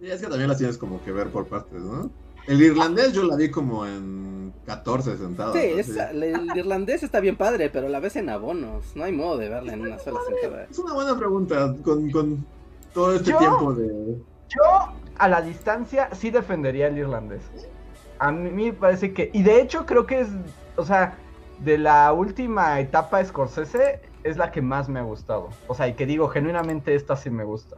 Sí, 0.00 0.10
es 0.10 0.20
que 0.20 0.26
también 0.26 0.48
las 0.48 0.58
tienes 0.58 0.78
como 0.78 1.00
que 1.04 1.12
ver 1.12 1.28
por 1.28 1.46
partes, 1.46 1.80
¿no? 1.80 2.10
El 2.48 2.60
irlandés 2.60 3.12
yo 3.12 3.22
la 3.22 3.36
vi 3.36 3.52
como 3.52 3.86
en 3.86 4.52
14 4.66 5.16
sentados. 5.16 5.54
Sí, 5.56 5.70
¿no? 5.74 5.78
es- 5.78 5.96
el 5.96 6.50
irlandés 6.56 7.04
está 7.04 7.20
bien 7.20 7.36
padre, 7.36 7.70
pero 7.70 7.88
la 7.88 8.00
ves 8.00 8.16
en 8.16 8.30
abonos, 8.30 8.96
no 8.96 9.04
hay 9.04 9.12
modo 9.12 9.38
de 9.38 9.48
verla 9.48 9.74
en 9.74 9.82
una 9.82 10.00
sola 10.00 10.18
sentada. 10.26 10.66
Es 10.68 10.78
una 10.80 10.92
buena 10.92 11.16
pregunta 11.16 11.72
con, 11.84 12.10
con 12.10 12.44
todo 12.92 13.14
este 13.14 13.30
Yo- 13.30 13.38
tiempo 13.38 13.74
de... 13.74 14.16
Yo, 14.48 14.92
a 15.18 15.28
la 15.28 15.40
distancia, 15.40 16.08
sí 16.14 16.32
defendería 16.32 16.88
el 16.88 16.98
irlandés. 16.98 17.42
A 18.18 18.32
mí 18.32 18.50
me 18.50 18.72
parece 18.72 19.12
que. 19.12 19.30
Y 19.32 19.44
de 19.44 19.60
hecho, 19.60 19.86
creo 19.86 20.04
que 20.04 20.20
es. 20.22 20.28
O 20.76 20.84
sea, 20.84 21.16
de 21.60 21.78
la 21.78 22.12
última 22.12 22.80
etapa 22.80 23.18
de 23.18 23.26
Scorsese, 23.26 24.00
es 24.22 24.36
la 24.36 24.50
que 24.50 24.62
más 24.62 24.88
me 24.88 25.00
ha 25.00 25.02
gustado. 25.02 25.50
O 25.68 25.74
sea, 25.74 25.88
y 25.88 25.94
que 25.94 26.06
digo, 26.06 26.28
genuinamente 26.28 26.94
esta 26.94 27.16
sí 27.16 27.30
me 27.30 27.44
gusta. 27.44 27.76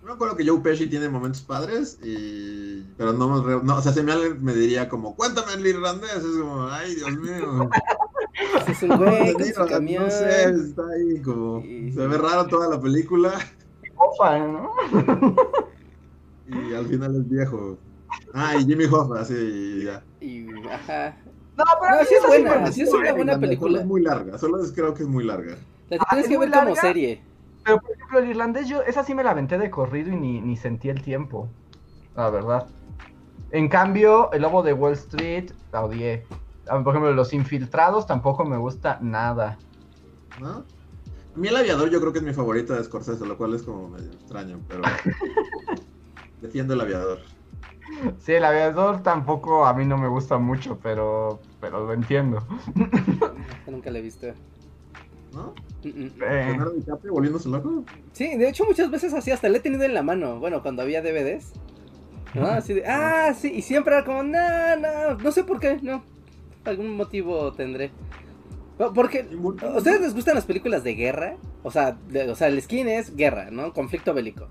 Yo 0.00 0.06
me 0.06 0.12
acuerdo 0.12 0.36
que 0.36 0.46
Joe 0.46 0.60
Pesci 0.60 0.88
tiene 0.88 1.08
momentos 1.08 1.42
padres 1.42 1.98
y... 2.02 2.82
Pero 2.96 3.12
no, 3.12 3.42
no 3.62 3.76
o 3.76 3.82
sea, 3.82 3.92
si 3.92 4.02
me 4.02 4.12
alguien 4.12 4.42
me 4.42 4.54
diría 4.54 4.88
como, 4.88 5.14
cuéntame 5.14 5.52
el 5.54 5.66
irlandés, 5.66 6.16
es 6.16 6.36
como, 6.40 6.66
ay, 6.68 6.94
Dios 6.94 7.12
mío. 7.18 7.68
Es 8.68 8.82
un 8.82 8.96
güey 8.96 9.34
con 9.34 9.42
No 9.42 9.54
su 9.54 9.66
camión. 9.66 10.10
sé, 10.10 10.50
está 10.50 10.82
ahí 10.94 11.20
como... 11.20 11.60
Se 11.60 12.06
ve 12.06 12.16
raro 12.16 12.46
toda 12.46 12.68
la 12.68 12.80
película 12.80 13.32
Opa, 13.96 14.38
¿no? 14.38 14.72
y 16.48 16.74
al 16.74 16.86
final 16.86 17.16
es 17.16 17.28
viejo. 17.28 17.78
Ah, 18.32 18.56
y 18.56 18.64
Jimmy 18.64 18.86
Hoffa, 18.86 19.24
sí, 19.26 19.34
y 19.34 19.84
ya. 19.84 20.02
Y, 20.20 20.46
ajá. 20.68 21.16
No, 21.60 21.72
pero 21.80 21.96
No, 21.96 22.04
sí 22.04 22.14
es 22.14 22.26
buena, 22.26 22.72
sí 22.72 22.82
una 22.84 23.12
buena 23.12 23.32
Solo 23.34 23.40
película. 23.40 23.80
es 23.80 23.86
muy 23.86 24.02
larga, 24.02 24.38
solo 24.38 24.62
es- 24.62 24.72
creo 24.72 24.94
que 24.94 25.02
es 25.02 25.08
muy 25.08 25.24
larga. 25.24 25.56
La 25.88 25.96
Ah, 26.00 26.06
tienes 26.10 26.26
¿es 26.26 26.30
que 26.32 26.38
ver 26.38 26.50
como 26.50 26.74
serie. 26.76 27.22
Pero 27.64 27.78
por 27.80 27.90
ejemplo, 27.92 28.18
el 28.20 28.30
irlandés, 28.30 28.68
yo 28.68 28.82
esa 28.82 29.04
sí 29.04 29.14
me 29.14 29.22
la 29.22 29.32
aventé 29.32 29.58
de 29.58 29.70
corrido 29.70 30.10
y 30.12 30.16
ni, 30.16 30.40
ni 30.40 30.56
sentí 30.56 30.88
el 30.88 31.02
tiempo. 31.02 31.48
La 32.16 32.30
verdad. 32.30 32.66
En 33.50 33.68
cambio, 33.68 34.32
el 34.32 34.42
lobo 34.42 34.62
de 34.62 34.72
Wall 34.72 34.92
Street 34.94 35.50
la 35.72 35.84
odié. 35.84 36.24
Por 36.66 36.88
ejemplo, 36.94 37.12
los 37.12 37.32
infiltrados 37.32 38.06
tampoco 38.06 38.44
me 38.44 38.56
gusta 38.56 38.98
nada. 39.02 39.58
¿no? 40.40 40.64
A 41.34 41.38
mí 41.38 41.48
el 41.48 41.56
aviador 41.56 41.90
yo 41.90 42.00
creo 42.00 42.12
que 42.12 42.20
es 42.20 42.24
mi 42.24 42.32
favorita 42.32 42.74
de 42.74 42.84
Scorsese, 42.84 43.26
lo 43.26 43.36
cual 43.36 43.54
es 43.54 43.62
como 43.62 43.88
medio 43.88 44.10
extraño, 44.12 44.60
pero 44.68 44.82
defiendo 46.40 46.74
el 46.74 46.80
aviador. 46.80 47.18
Sí, 48.20 48.32
el 48.32 48.44
aviador 48.44 49.02
tampoco 49.02 49.66
a 49.66 49.74
mí 49.74 49.84
no 49.84 49.98
me 49.98 50.08
gusta 50.08 50.38
mucho, 50.38 50.78
pero, 50.82 51.40
pero 51.60 51.86
lo 51.86 51.92
entiendo. 51.92 52.44
Yo 53.66 53.72
nunca 53.72 53.90
la 53.90 53.98
he 53.98 54.02
visto. 54.02 54.26
¿No? 55.32 55.54
Eh, 55.84 56.58
DiCaprio 56.76 57.12
volviéndose 57.12 57.48
loco. 57.48 57.84
Sí, 58.12 58.36
de 58.36 58.48
hecho 58.48 58.64
muchas 58.64 58.90
veces 58.90 59.14
así, 59.14 59.30
hasta 59.30 59.48
la 59.48 59.58
he 59.58 59.60
tenido 59.60 59.84
en 59.84 59.94
la 59.94 60.02
mano. 60.02 60.38
Bueno, 60.40 60.62
cuando 60.62 60.82
había 60.82 61.02
DVDs. 61.02 61.52
¿No? 62.34 62.46
Así 62.46 62.74
de, 62.74 62.86
ah, 62.86 63.34
sí, 63.34 63.52
y 63.54 63.62
siempre 63.62 63.94
era 63.94 64.04
como, 64.04 64.22
no, 64.22 64.38
no, 64.76 65.14
no 65.16 65.32
sé 65.32 65.42
por 65.44 65.58
qué, 65.60 65.78
no. 65.82 66.02
Algún 66.64 66.96
motivo 66.96 67.52
tendré. 67.52 67.90
Po- 68.78 68.92
Porque, 68.92 69.26
¿a 69.62 69.76
ustedes 69.76 70.00
les 70.00 70.14
gustan 70.14 70.34
las 70.36 70.44
películas 70.44 70.84
de 70.84 70.94
guerra? 70.94 71.36
O 71.62 71.70
sea, 71.70 71.98
de- 72.08 72.30
o 72.30 72.34
sea, 72.34 72.48
el 72.48 72.60
skin 72.62 72.88
es 72.88 73.16
guerra, 73.16 73.50
¿no? 73.50 73.72
Conflicto 73.72 74.14
bélico. 74.14 74.48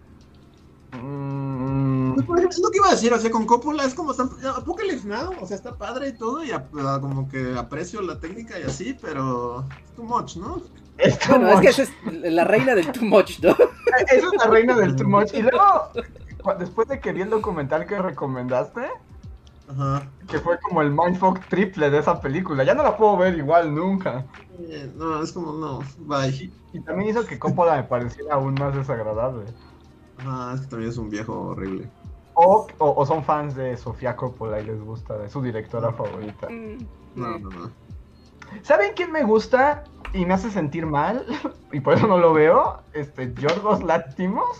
Mm, 0.97 2.13
Pues, 2.15 2.25
por 2.25 2.37
ejemplo, 2.37 2.55
es 2.57 2.61
lo 2.63 2.69
que 2.71 2.77
iba 2.77 2.87
a 2.87 2.91
decir, 2.91 3.13
o 3.13 3.19
sea, 3.19 3.31
con 3.31 3.45
Coppola 3.45 3.83
es 3.85 3.93
como 3.93 4.13
tan- 4.13 4.29
Apocalypse 4.55 5.07
Now, 5.07 5.33
o 5.41 5.45
sea, 5.45 5.55
está 5.57 5.75
padre 5.75 6.09
y 6.09 6.13
todo, 6.17 6.43
y 6.43 6.49
como 6.71 7.27
que 7.29 7.55
aprecio 7.57 8.01
la 8.01 8.19
técnica 8.19 8.59
y 8.59 8.63
así, 8.63 8.97
pero 8.99 9.65
es 9.85 9.91
too 9.95 10.03
much, 10.03 10.35
¿no? 10.37 10.61
es 10.97 11.17
too 11.19 11.29
Bueno, 11.29 11.49
es 11.51 11.61
que 11.61 11.67
esa 11.69 11.83
es 11.83 11.89
la 12.23 12.43
reina 12.43 12.75
del 12.75 12.91
too 12.91 13.05
much, 13.05 13.39
¿no? 13.41 13.49
Esa 14.07 14.15
es 14.15 14.23
la 14.37 14.47
reina 14.51 14.75
del 14.75 14.95
too 14.95 15.07
much. 15.07 15.33
Y 15.33 15.41
luego, 15.41 15.89
después 16.59 16.87
de 16.89 16.99
que 16.99 17.11
vi 17.13 17.21
el 17.21 17.29
documental 17.29 17.85
que 17.87 17.97
recomendaste, 17.99 18.81
Ajá. 19.69 20.07
que 20.27 20.39
fue 20.39 20.59
como 20.59 20.81
el 20.81 20.91
mindfuck 20.91 21.39
triple 21.47 21.89
de 21.89 21.99
esa 21.99 22.19
película, 22.19 22.63
ya 22.63 22.73
no 22.73 22.83
la 22.83 22.97
puedo 22.97 23.17
ver 23.17 23.37
igual 23.37 23.73
nunca. 23.73 24.25
Eh, 24.59 24.91
no, 24.95 25.23
es 25.23 25.31
como, 25.31 25.53
no, 25.53 25.79
bye. 25.99 26.51
Y 26.73 26.79
también 26.81 27.09
hizo 27.09 27.25
que 27.25 27.39
Coppola 27.39 27.77
me 27.77 27.83
pareciera 27.83 28.35
aún 28.35 28.55
más 28.55 28.75
desagradable. 28.75 29.45
Ajá, 30.19 30.53
es 30.55 30.61
que 30.61 30.67
también 30.67 30.91
es 30.91 30.97
un 30.97 31.09
viejo 31.09 31.33
horrible. 31.39 31.89
O, 32.33 32.67
o, 32.77 32.93
o 32.95 33.05
son 33.05 33.23
fans 33.23 33.55
de 33.55 33.75
Sofía 33.75 34.15
Coppola 34.15 34.59
y 34.61 34.65
les 34.65 34.81
gusta, 34.81 35.17
de 35.17 35.29
su 35.29 35.41
directora 35.41 35.91
favorita. 35.93 36.47
Mm, 36.49 36.77
No, 37.15 37.39
no, 37.39 37.49
no. 37.49 37.71
¿Saben 38.63 38.93
quién 38.95 39.11
me 39.11 39.23
gusta 39.23 39.83
y 40.13 40.25
me 40.25 40.33
hace 40.33 40.49
sentir 40.49 40.85
mal? 40.85 41.25
Y 41.71 41.81
por 41.81 41.93
eso 41.93 42.07
no 42.07 42.17
lo 42.17 42.33
veo. 42.33 42.81
Este, 42.93 43.31
Yorgos 43.35 43.83
Látimos. 43.83 44.57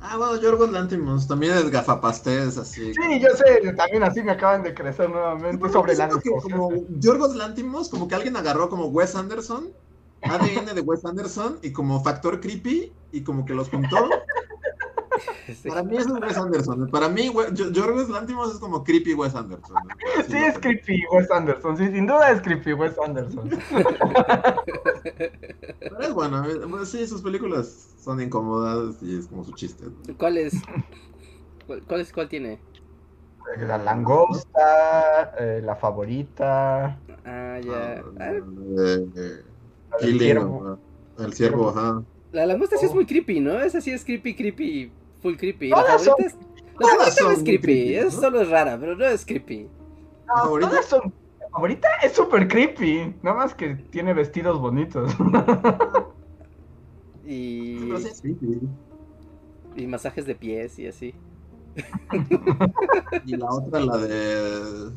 Ah, 0.00 0.16
bueno, 0.16 0.40
Yorgos 0.40 0.72
Lantimos 0.72 1.28
también 1.28 1.52
es 1.52 1.70
gafapastés, 1.70 2.58
así. 2.58 2.92
Sí, 2.92 3.20
yo 3.20 3.28
sé, 3.36 3.72
también 3.74 4.02
así 4.02 4.20
me 4.20 4.32
acaban 4.32 4.64
de 4.64 4.74
crecer 4.74 5.08
nuevamente 5.08 5.68
sobre 5.68 5.94
la 5.94 6.08
como 6.08 6.72
Yorgos 6.98 7.36
Lantimos, 7.36 7.88
como 7.88 8.08
que 8.08 8.16
alguien 8.16 8.36
agarró 8.36 8.68
como 8.68 8.86
Wes 8.86 9.14
Anderson, 9.14 9.68
ADN 10.22 10.74
de 10.74 10.80
Wes 10.80 11.04
Anderson 11.04 11.60
y 11.62 11.70
como 11.72 12.02
factor 12.02 12.40
creepy 12.40 12.92
y 13.12 13.22
como 13.22 13.44
que 13.44 13.54
los 13.54 13.68
juntó. 13.68 14.08
Sí. 15.62 15.68
Para 15.68 15.82
mí 15.82 15.96
eso 15.96 16.16
es 16.16 16.22
Wes 16.22 16.36
Anderson. 16.38 16.88
Para 16.90 17.08
mí, 17.08 17.30
Yorgos 17.72 18.08
Lantimos 18.08 18.52
es 18.54 18.58
como 18.60 18.82
creepy 18.84 19.14
Wes 19.14 19.34
Anderson. 19.34 19.74
¿no? 19.74 20.20
Así 20.20 20.30
Sí, 20.32 20.36
es 20.38 20.58
creo. 20.58 20.60
creepy 20.60 21.04
Wes 21.12 21.30
Anderson, 21.30 21.76
sí, 21.76 21.86
sin 21.90 22.06
duda 22.06 22.30
es 22.30 22.40
creepy 22.40 22.72
Wes 22.72 22.94
Anderson. 23.04 23.50
Pero 25.80 26.00
es 26.00 26.14
bueno, 26.14 26.44
eh, 26.48 26.60
pues 26.68 26.88
sí, 26.88 27.06
sus 27.06 27.22
películas 27.22 27.94
son 28.00 28.20
incómodas 28.20 28.96
y 29.02 29.18
es 29.18 29.26
como 29.26 29.44
su 29.44 29.52
chiste. 29.52 29.84
¿no? 29.86 30.16
¿Cuál 30.16 30.38
es? 30.38 30.54
¿Cuál, 31.66 31.82
cuál 31.86 32.00
es? 32.00 32.12
¿Cuál 32.12 32.28
tiene? 32.28 32.58
La 33.58 33.76
langosta, 33.78 35.34
eh, 35.38 35.60
la 35.64 35.74
favorita, 35.76 36.98
Ah, 37.24 37.58
ya. 37.62 38.02
Ah, 38.18 38.32
Eh, 38.32 38.40
eh, 38.78 39.08
del 39.16 39.44
Killing, 40.00 40.18
ciervo. 40.20 40.78
El 41.18 41.32
ciervo, 41.34 41.68
ajá. 41.70 42.02
La 42.32 42.46
langosta 42.46 42.76
sí 42.78 42.86
es 42.86 42.92
Oh. 42.92 42.94
muy 42.94 43.04
creepy, 43.06 43.40
¿no? 43.40 43.60
Esa 43.60 43.80
sí 43.80 43.90
es 43.92 44.04
creepy, 44.04 44.34
creepy, 44.34 44.90
full 45.22 45.36
creepy. 45.36 45.70
Todas 45.70 45.84
la 45.84 45.98
favorita, 45.98 46.16
son- 46.16 46.26
es, 46.26 46.34
la 46.34 46.78
todas 46.78 46.90
favorita 46.96 47.22
no 47.22 47.26
son 47.28 47.32
es 47.32 47.42
creepy, 47.44 47.62
creepy, 47.62 47.94
es 47.94 48.14
¿no? 48.14 48.20
solo 48.20 48.40
es 48.42 48.48
rara, 48.50 48.76
pero 48.78 48.96
no 48.96 49.06
es 49.06 49.24
creepy. 49.24 49.68
No, 50.26 50.34
¿Favorita? 50.42 50.70
todas 50.70 50.86
son- 50.86 51.14
La 51.40 51.48
favorita 51.50 51.88
es 52.02 52.12
súper 52.12 52.48
creepy, 52.48 53.14
nada 53.22 53.36
más 53.36 53.54
que 53.54 53.74
tiene 53.90 54.12
vestidos 54.14 54.58
bonitos. 54.60 55.14
Y, 57.24 57.92
es 57.92 58.20
y 59.76 59.86
masajes 59.86 60.26
de 60.26 60.34
pies 60.34 60.78
y 60.80 60.88
así. 60.88 61.14
Y 63.24 63.36
la 63.36 63.46
otra, 63.48 63.80
la 63.80 63.96
de 63.96 64.90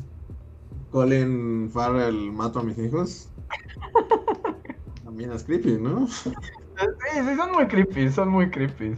Colin 0.90 1.70
Farrell 1.72 2.32
mato 2.32 2.58
a 2.58 2.62
mis 2.64 2.76
hijos. 2.78 3.28
También 5.04 5.32
es 5.32 5.44
creepy, 5.44 5.78
¿no? 5.78 6.08
Sí, 6.08 6.30
sí, 6.74 7.36
son 7.36 7.52
muy 7.52 7.66
creepy, 7.68 8.10
son 8.10 8.28
muy 8.28 8.50
creepy. 8.50 8.96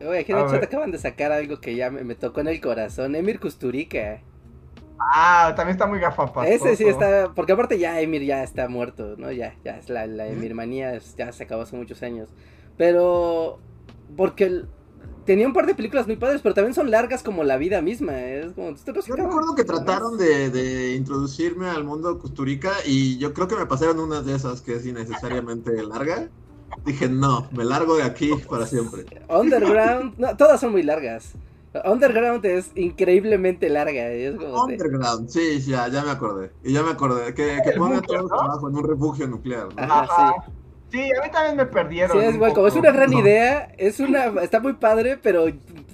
Oye, 0.00 0.20
aquí 0.20 0.32
hecho 0.32 0.46
ver. 0.52 0.60
te 0.60 0.66
acaban 0.66 0.90
de 0.90 0.98
sacar 0.98 1.32
algo 1.32 1.60
que 1.60 1.74
ya 1.74 1.90
me, 1.90 2.04
me 2.04 2.14
tocó 2.14 2.40
en 2.40 2.48
el 2.48 2.60
corazón. 2.60 3.14
Emir 3.16 3.40
Kusturica. 3.40 4.20
Ah, 5.00 5.52
también 5.56 5.74
está 5.74 5.86
muy 5.86 6.00
gafapastoso. 6.00 6.66
Ese 6.68 6.76
sí 6.76 6.84
está. 6.84 7.32
Porque 7.34 7.52
aparte 7.52 7.78
ya 7.78 8.00
Emir 8.00 8.22
ya 8.22 8.42
está 8.42 8.68
muerto, 8.68 9.14
¿no? 9.16 9.30
Ya, 9.32 9.54
ya 9.64 9.76
es 9.78 9.88
la, 9.88 10.06
la 10.06 10.26
Emir 10.26 10.54
manía, 10.54 10.94
es- 10.94 11.14
ya 11.16 11.32
se 11.32 11.44
acabó 11.44 11.62
hace 11.62 11.76
muchos 11.76 12.02
años. 12.02 12.28
Pero. 12.76 13.60
Porque 14.16 14.44
el- 14.44 14.68
tenía 15.24 15.46
un 15.46 15.52
par 15.52 15.66
de 15.66 15.74
películas 15.74 16.06
muy 16.06 16.16
padres, 16.16 16.40
pero 16.42 16.54
también 16.54 16.74
son 16.74 16.90
largas 16.90 17.22
como 17.22 17.44
la 17.44 17.56
vida 17.58 17.80
misma. 17.80 18.20
Es 18.20 18.52
como. 18.52 18.74
Yo 18.74 19.14
recuerdo 19.16 19.54
que 19.54 19.64
trataron 19.64 20.18
de, 20.18 20.50
de 20.50 20.94
introducirme 20.94 21.68
al 21.68 21.84
mundo 21.84 22.18
Custurica 22.18 22.72
y 22.84 23.18
yo 23.18 23.32
creo 23.34 23.46
que 23.46 23.56
me 23.56 23.66
pasaron 23.66 24.00
unas 24.00 24.26
de 24.26 24.34
esas 24.34 24.62
que 24.62 24.74
es 24.76 24.86
innecesariamente 24.86 25.80
larga. 25.82 26.28
Dije, 26.84 27.08
no, 27.08 27.46
me 27.52 27.64
largo 27.64 27.96
de 27.96 28.02
aquí 28.02 28.30
para 28.48 28.66
siempre. 28.66 29.04
Underground. 29.28 30.14
No, 30.18 30.36
todas 30.36 30.60
son 30.60 30.72
muy 30.72 30.82
largas. 30.82 31.32
Underground 31.84 32.44
es 32.46 32.70
increíblemente 32.74 33.68
larga. 33.68 34.08
Es 34.08 34.36
como 34.36 34.66
de- 34.66 34.74
Underground, 34.74 35.28
sí, 35.28 35.60
sí, 35.60 35.70
ya, 35.70 35.88
ya 35.88 36.02
me 36.04 36.10
acordé. 36.10 36.50
Y 36.64 36.72
ya 36.72 36.82
me 36.82 36.90
acordé. 36.90 37.34
Que, 37.34 37.58
que 37.62 37.70
El 37.70 37.78
pone 37.78 37.96
a 37.96 37.98
búnker, 38.00 38.18
todos 38.18 38.30
¿no? 38.30 38.40
abajo 38.40 38.68
en 38.68 38.76
un 38.76 38.84
refugio 38.88 39.28
nuclear. 39.28 39.68
¿no? 39.74 39.82
Ajá, 39.82 40.00
Ajá. 40.02 40.34
sí. 40.46 40.52
Sí, 40.90 41.00
a 41.02 41.22
mí 41.26 41.30
también 41.30 41.56
me 41.56 41.66
perdieron. 41.66 42.18
Sí, 42.18 42.24
es 42.26 42.36
como 42.54 42.66
es 42.66 42.74
una 42.74 42.90
gran 42.92 43.12
idea, 43.12 43.70
es 43.76 44.00
una, 44.00 44.26
está 44.42 44.58
muy 44.58 44.72
padre, 44.72 45.18
pero 45.22 45.44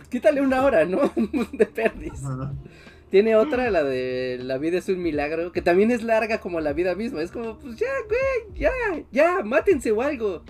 quítale 0.09 0.41
una 0.41 0.62
hora, 0.64 0.85
¿no? 0.85 0.99
De 1.53 1.66
perdis. 1.66 2.12
Ajá. 2.25 2.53
Tiene 3.15 3.37
otra, 3.37 3.71
la 3.71 3.85
de 3.85 4.41
La 4.43 4.59
vida 4.59 4.79
es 4.79 4.89
un 4.89 5.01
milagro, 5.01 5.53
que 5.53 5.62
también 5.62 5.93
es 5.93 6.03
larga 6.03 6.41
como 6.41 6.59
la 6.59 6.73
vida 6.73 6.97
misma. 6.97 7.23
Es 7.23 7.31
como, 7.31 7.61
pues 7.61 7.77
ya, 7.77 7.87
güey, 8.09 8.59
ya, 8.59 8.73
ya, 9.12 9.45
mátense 9.45 9.93
o 9.93 10.03
algo. 10.03 10.43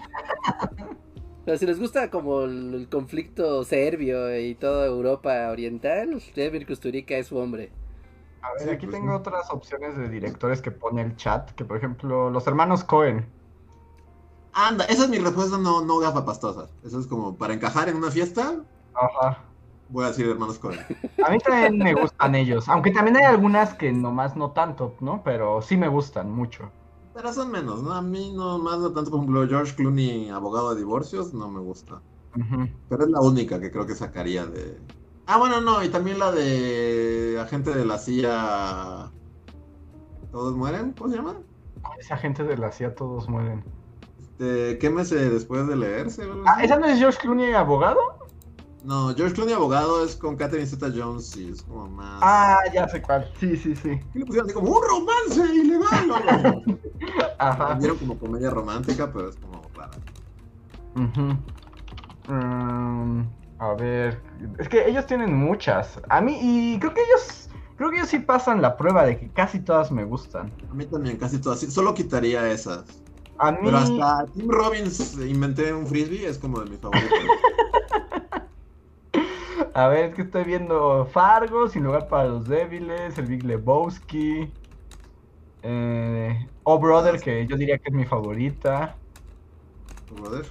Pero 1.45 1.59
si 1.59 1.67
les 1.67 1.79
gusta 1.79 2.09
como 2.09 2.45
el, 2.45 2.73
el 2.73 2.89
conflicto 2.89 3.65
serbio 3.65 4.35
y 4.41 4.55
toda 4.55 4.87
Europa 4.87 5.51
oriental, 5.51 6.23
Emir 6.35 6.67
Kusturica 6.67 7.15
es 7.19 7.27
su 7.27 7.37
hombre. 7.37 7.71
A 8.41 8.51
ver, 8.55 8.62
Sí, 8.62 8.71
aquí 8.71 8.87
pues, 8.87 8.99
tengo 8.99 9.15
otras 9.15 9.51
opciones 9.51 9.99
de 9.99 10.09
directores 10.09 10.62
que 10.62 10.71
pone 10.71 11.03
el 11.03 11.17
chat, 11.17 11.51
que 11.51 11.67
por 11.67 11.77
ejemplo, 11.77 12.31
los 12.31 12.47
hermanos 12.47 12.83
Cohen. 12.83 13.27
Anda, 14.55 14.87
esa 14.87 15.05
es 15.05 15.11
mi 15.11 15.19
respuesta 15.19 15.59
no, 15.59 15.85
no 15.85 15.99
gafa 15.99 16.25
pastosa. 16.25 16.71
Eso 16.83 16.99
es 16.99 17.07
como 17.09 17.37
para 17.37 17.53
encajar 17.53 17.91
en 17.91 17.97
una 17.97 18.11
fiesta, 18.11 18.55
Ajá. 18.95 19.45
Voy 19.89 20.05
a 20.05 20.09
decir 20.09 20.28
hermanos 20.28 20.59
Cohen. 20.59 20.80
A 21.24 21.30
mí 21.30 21.39
también 21.39 21.78
me 21.78 21.95
gustan 21.95 22.35
ellos, 22.35 22.68
aunque 22.68 22.91
también 22.91 23.16
hay 23.16 23.24
algunas 23.24 23.74
que 23.74 23.93
nomás 23.93 24.37
no 24.37 24.53
tanto, 24.53 24.95
¿no? 25.01 25.22
Pero 25.24 25.62
sí 25.62 25.76
me 25.76 25.89
gustan 25.89 26.30
mucho. 26.30 26.70
Pero 27.14 27.32
son 27.32 27.51
menos, 27.51 27.82
¿no? 27.82 27.93
A 27.93 28.03
mí 28.03 28.32
no 28.35 28.59
más 28.59 28.78
no 28.78 28.93
tanto, 28.93 29.11
por 29.11 29.20
ejemplo, 29.20 29.47
George 29.47 29.74
Clooney, 29.76 30.30
abogado 30.30 30.74
de 30.74 30.80
divorcios, 30.80 31.32
no 31.32 31.49
me 31.49 31.61
gusta. 31.61 32.01
Pero 32.89 33.05
es 33.05 33.11
la 33.11 33.20
única 33.20 33.61
que 33.61 33.70
creo 33.70 33.87
que 33.87 33.95
sacaría 33.95 34.45
de. 34.47 34.76
Ah, 35.26 35.39
bueno, 35.39 35.61
no, 35.61 35.82
y 35.85 35.89
también 35.89 36.18
la 36.18 36.32
de 36.32 37.39
agente 37.41 37.72
de 37.72 37.85
la 37.85 37.99
CIA. 37.99 39.11
¿Todos 40.32 40.57
mueren? 40.57 40.93
¿Cómo 40.99 41.11
se 41.11 41.16
llama? 41.16 41.37
Esa 42.01 42.16
gente 42.16 42.43
de 42.43 42.59
la 42.59 42.72
CIA 42.72 42.97
todos 42.97 43.28
mueren. 43.28 43.62
Este, 44.18 44.78
quémese 44.78 45.30
después 45.30 45.66
de 45.68 45.76
leerse. 45.76 46.24
Ah. 46.47 46.62
¿esa 46.62 46.76
no 46.76 46.87
es 46.87 46.99
George 46.99 47.18
Clooney 47.20 47.53
abogado? 47.53 48.01
No, 48.85 49.14
George 49.14 49.35
Clooney 49.35 49.55
abogado 49.55 50.05
es 50.05 50.14
con 50.14 50.37
Catherine 50.37 50.66
Zeta 50.66 50.93
Jones 50.95 51.35
y 51.39 51.49
es 51.49 51.62
como 51.62 51.89
más. 51.89 52.20
Ah, 52.22 52.59
ya 52.72 52.87
sé 52.87 53.01
cuál. 53.01 53.30
Sí, 53.41 53.57
sí, 53.57 53.74
sí. 53.74 53.99
¿Qué 54.12 54.18
le 54.18 54.26
pusieron 54.26 54.47
así 54.47 54.55
como 54.55 54.76
un 54.76 54.82
romance 54.87 55.55
ilegal? 55.55 56.11
o 56.11 56.16
algo 56.16 56.30
así? 56.30 56.78
Ajá. 57.39 57.68
Vendieron 57.70 57.97
como 57.97 58.18
comedia 58.18 58.51
romántica, 58.51 59.11
pero 59.11 59.30
es 59.30 59.37
como 59.37 59.62
rara. 59.74 59.93
Mm, 62.26 63.22
a 63.59 63.74
ver, 63.74 64.22
es 64.59 64.68
que 64.68 64.87
ellos 64.87 65.07
tienen 65.07 65.35
muchas. 65.35 65.99
A 66.11 66.20
mí, 66.20 66.39
y 66.43 66.78
creo 66.78 66.93
que 66.93 67.01
ellos, 67.01 67.49
creo 67.76 67.89
que 67.89 67.97
ellos 67.97 68.11
sí 68.11 68.18
pasan 68.18 68.61
la 68.61 68.76
prueba 68.76 69.07
de 69.07 69.18
que 69.18 69.30
casi 69.30 69.61
todas 69.61 69.91
me 69.91 70.05
gustan. 70.05 70.53
A 70.70 70.74
mí 70.74 70.85
también, 70.85 71.16
casi 71.16 71.39
todas. 71.41 71.61
Solo 71.61 71.95
quitaría 71.95 72.51
esas. 72.51 72.85
A 73.39 73.51
mí, 73.51 73.59
Pero 73.64 73.78
hasta 73.78 74.26
Tim 74.35 74.49
Robbins 74.51 75.16
inventé 75.18 75.72
un 75.72 75.87
frisbee, 75.87 76.26
es 76.26 76.37
como 76.37 76.61
de 76.61 76.68
mis 76.68 76.80
favoritos. 76.80 77.18
a 79.75 79.89
ver, 79.89 80.11
es 80.11 80.15
que 80.15 80.23
estoy 80.23 80.45
viendo 80.45 81.07
Fargo, 81.07 81.69
Sin 81.69 81.85
lugar 81.85 82.09
para 82.09 82.29
los 82.29 82.47
débiles, 82.47 83.17
El 83.19 83.27
Big 83.27 83.45
Lebowski, 83.45 84.53
eh, 85.63 86.49
Oh 86.65 86.79
Brother, 86.79 87.21
que 87.21 87.47
yo 87.47 87.57
diría 87.57 87.79
que 87.79 87.91
es 87.91 87.95
mi 87.95 88.05
favorita. 88.05 88.99
Brother. 90.11 90.47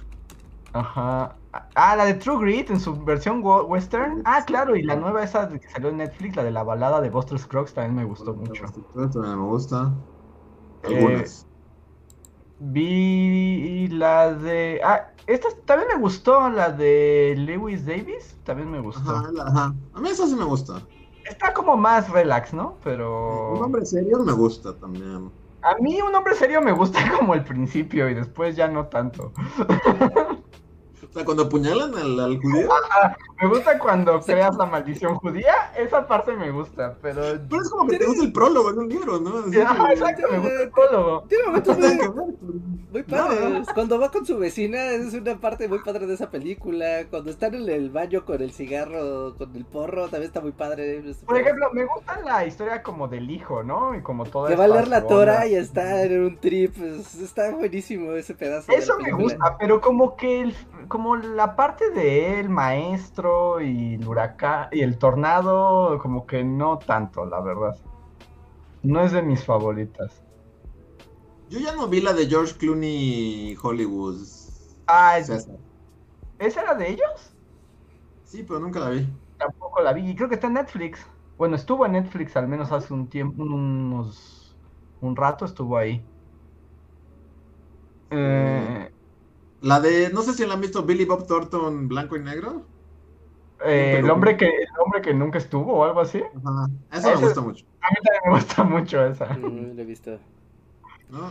Ajá. 0.72 1.38
Ah, 1.76 1.94
la 1.96 2.04
de 2.04 2.14
True 2.14 2.40
Grit 2.40 2.70
en 2.70 2.80
su 2.80 2.96
versión 3.04 3.40
western. 3.44 4.22
Ah, 4.24 4.42
claro, 4.44 4.74
y 4.74 4.82
la 4.82 4.96
nueva 4.96 5.22
esa 5.22 5.48
que 5.48 5.68
salió 5.68 5.90
en 5.90 5.98
Netflix, 5.98 6.34
la 6.34 6.42
de 6.42 6.50
la 6.50 6.64
balada 6.64 7.00
de 7.00 7.10
Buster 7.10 7.38
Scruggs, 7.38 7.74
también 7.74 7.94
me 7.94 8.04
gustó 8.04 8.34
mucho. 8.34 8.64
También 9.12 9.38
me 9.38 9.46
gusta. 9.46 9.94
Eh, 10.82 10.96
Algunas. 10.96 11.46
Vi 12.58 13.88
la 13.88 14.32
de. 14.34 14.80
Ah, 14.84 15.08
esta 15.26 15.48
también 15.64 15.88
me 15.94 16.00
gustó, 16.00 16.48
la 16.50 16.70
de 16.70 17.34
Lewis 17.36 17.84
Davis. 17.86 18.36
También 18.44 18.70
me 18.70 18.80
gustó. 18.80 19.10
Ajá, 19.10 19.30
la- 19.32 19.44
ajá. 19.44 19.74
A 19.94 20.00
mí 20.00 20.08
esa 20.08 20.26
sí 20.26 20.34
me 20.34 20.44
gusta. 20.44 20.80
Está 21.24 21.52
como 21.54 21.76
más 21.76 22.10
relax, 22.10 22.52
¿no? 22.52 22.76
Pero. 22.84 23.54
Un 23.54 23.62
hombre 23.64 23.84
serio 23.84 24.18
me 24.20 24.32
gusta 24.32 24.74
también. 24.76 25.30
A 25.62 25.74
mí 25.80 26.00
un 26.02 26.14
hombre 26.14 26.34
serio 26.34 26.60
me 26.60 26.72
gusta 26.72 26.98
como 27.18 27.34
el 27.34 27.42
principio 27.44 28.08
y 28.08 28.14
después 28.14 28.54
ya 28.56 28.68
no 28.68 28.86
tanto. 28.86 29.32
O 31.14 31.16
sea, 31.18 31.24
cuando 31.24 31.44
apuñalan 31.44 31.94
al, 31.94 32.18
al 32.18 32.40
judío. 32.40 32.68
Me 33.40 33.48
gusta 33.48 33.78
cuando 33.78 34.20
creas 34.20 34.56
la 34.56 34.66
maldición 34.66 35.14
judía, 35.14 35.54
esa 35.78 36.06
parte 36.08 36.32
me 36.32 36.50
gusta, 36.50 36.96
pero. 37.00 37.22
Pero 37.48 37.62
es 37.62 37.70
como 37.70 37.86
que 37.88 37.98
te 37.98 38.06
gusta 38.06 38.24
el 38.24 38.32
prólogo 38.32 38.70
en 38.70 38.78
un 38.80 38.88
libro, 38.88 39.20
¿no? 39.20 39.38
Así 39.46 39.60
Ajá, 39.60 39.86
que- 39.86 39.92
exacto, 39.92 40.26
me 40.32 40.38
gusta 40.38 40.62
el 40.62 40.70
prólogo. 40.70 41.22
Tiene 41.28 41.44
momentos 41.46 41.78
muy, 41.78 41.98
con- 41.98 42.36
muy 42.90 43.02
padres. 43.04 43.68
Cuando 43.74 44.00
va 44.00 44.10
con 44.10 44.26
su 44.26 44.38
vecina 44.38 44.86
es 44.90 45.14
una 45.14 45.36
parte 45.36 45.68
muy 45.68 45.78
padre 45.84 46.08
de 46.08 46.14
esa 46.14 46.30
película. 46.30 47.04
Cuando 47.08 47.30
están 47.30 47.54
en 47.54 47.68
el 47.68 47.90
baño 47.90 48.24
con 48.24 48.42
el 48.42 48.50
cigarro, 48.50 49.36
con 49.36 49.54
el 49.54 49.64
porro, 49.64 50.02
también 50.08 50.24
está 50.24 50.40
muy 50.40 50.52
padre. 50.52 51.00
Por 51.26 51.38
ejemplo, 51.38 51.68
me 51.72 51.84
gusta 51.84 52.20
la 52.24 52.44
historia 52.44 52.82
como 52.82 53.06
del 53.06 53.30
hijo, 53.30 53.62
¿no? 53.62 53.94
Y 53.94 54.02
como 54.02 54.24
todo 54.24 54.48
que 54.48 54.56
va 54.56 54.64
a 54.64 54.68
leer 54.68 54.88
la 54.88 55.06
Torah 55.06 55.46
y 55.46 55.54
está 55.54 56.02
en 56.02 56.24
un 56.24 56.36
trip. 56.38 56.76
es- 56.82 57.14
está 57.20 57.52
buenísimo 57.52 58.12
ese 58.14 58.34
pedazo. 58.34 58.66
de 58.72 58.78
la 58.78 58.82
Eso 58.82 58.98
me 58.98 59.12
gusta, 59.12 59.56
pero 59.60 59.80
como 59.80 60.16
que 60.16 60.40
el, 60.42 60.54
como 60.88 61.03
la 61.16 61.56
parte 61.56 61.90
de 61.90 62.40
él, 62.40 62.48
maestro 62.48 63.60
y 63.60 63.94
el 63.94 64.06
huracán 64.08 64.68
y 64.72 64.80
el 64.80 64.98
tornado, 64.98 65.98
como 66.00 66.26
que 66.26 66.42
no 66.44 66.78
tanto, 66.78 67.24
la 67.26 67.40
verdad. 67.40 67.76
No 68.82 69.00
es 69.02 69.12
de 69.12 69.22
mis 69.22 69.44
favoritas. 69.44 70.22
Yo 71.48 71.58
ya 71.60 71.74
no 71.74 71.88
vi 71.88 72.00
la 72.00 72.12
de 72.12 72.26
George 72.26 72.54
Clooney 72.56 73.56
Hollywood. 73.62 74.26
Ah, 74.86 75.18
¿es- 75.18 75.26
César. 75.26 75.56
¿esa 76.38 76.62
era 76.62 76.74
de 76.74 76.90
ellos? 76.90 77.34
Sí, 78.24 78.42
pero 78.42 78.60
nunca 78.60 78.80
la 78.80 78.90
vi. 78.90 79.06
Tampoco 79.38 79.82
la 79.82 79.92
vi 79.92 80.10
y 80.10 80.16
creo 80.16 80.28
que 80.28 80.36
está 80.36 80.46
en 80.48 80.54
Netflix. 80.54 81.06
Bueno, 81.36 81.56
estuvo 81.56 81.84
en 81.86 81.92
Netflix 81.92 82.36
al 82.36 82.48
menos 82.48 82.72
hace 82.72 82.94
un 82.94 83.08
tiempo, 83.08 83.42
unos 83.42 84.56
un 85.00 85.16
rato 85.16 85.44
estuvo 85.44 85.76
ahí. 85.76 86.04
Eh, 88.10 88.93
La 89.70 89.80
de, 89.80 90.10
no 90.10 90.22
sé 90.22 90.34
si 90.34 90.46
la 90.46 90.54
han 90.54 90.60
visto 90.60 90.84
Billy 90.84 91.04
Bob 91.04 91.26
Thornton 91.26 91.88
blanco 91.88 92.16
y 92.16 92.20
negro. 92.20 92.66
eh, 93.64 93.96
el 93.98 94.10
hombre 94.10 94.36
que 94.36 94.46
el 94.46 94.66
hombre 94.84 95.00
que 95.02 95.14
nunca 95.14 95.38
estuvo 95.38 95.74
o 95.74 95.84
algo 95.84 96.00
así. 96.00 96.22
Ajá. 96.22 96.68
Esa 96.92 97.14
me 97.14 97.26
gusta 97.26 97.40
mucho. 97.40 97.64
A 97.80 97.90
mí 97.90 97.96
también 98.04 98.22
me 98.26 98.30
gusta 98.38 98.64
mucho 98.64 99.04
esa. 99.06 99.34
No, 99.36 99.48
no 99.48 99.74
lo 99.74 99.82
he 99.82 99.84
visto. 99.84 100.18
¿no? 101.08 101.30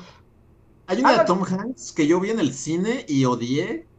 Hay 0.88 1.00
una 1.00 1.10
Ah, 1.10 1.12
de 1.14 1.18
la- 1.20 1.26
Tom 1.26 1.44
Hanks 1.44 1.94
que 1.94 2.08
yo 2.08 2.20
vi 2.20 2.32
en 2.32 2.40
el 2.40 2.54
cine 2.54 3.06
y 3.08 3.26
odié. 3.26 3.90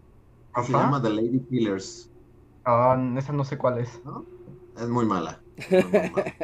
Que 0.54 0.62
se 0.62 0.72
llama 0.72 1.02
The 1.02 1.10
Lady 1.10 1.44
Killers. 1.48 2.12
Ah, 2.64 2.96
esa 3.18 3.32
no 3.32 3.44
sé 3.44 3.58
cuál 3.58 3.78
es. 3.78 4.04
¿no? 4.04 4.26
Es 4.76 4.88
muy 4.88 5.06
mala. 5.06 5.44
Muy, 5.80 5.92
muy 5.92 6.10
mala. 6.10 6.34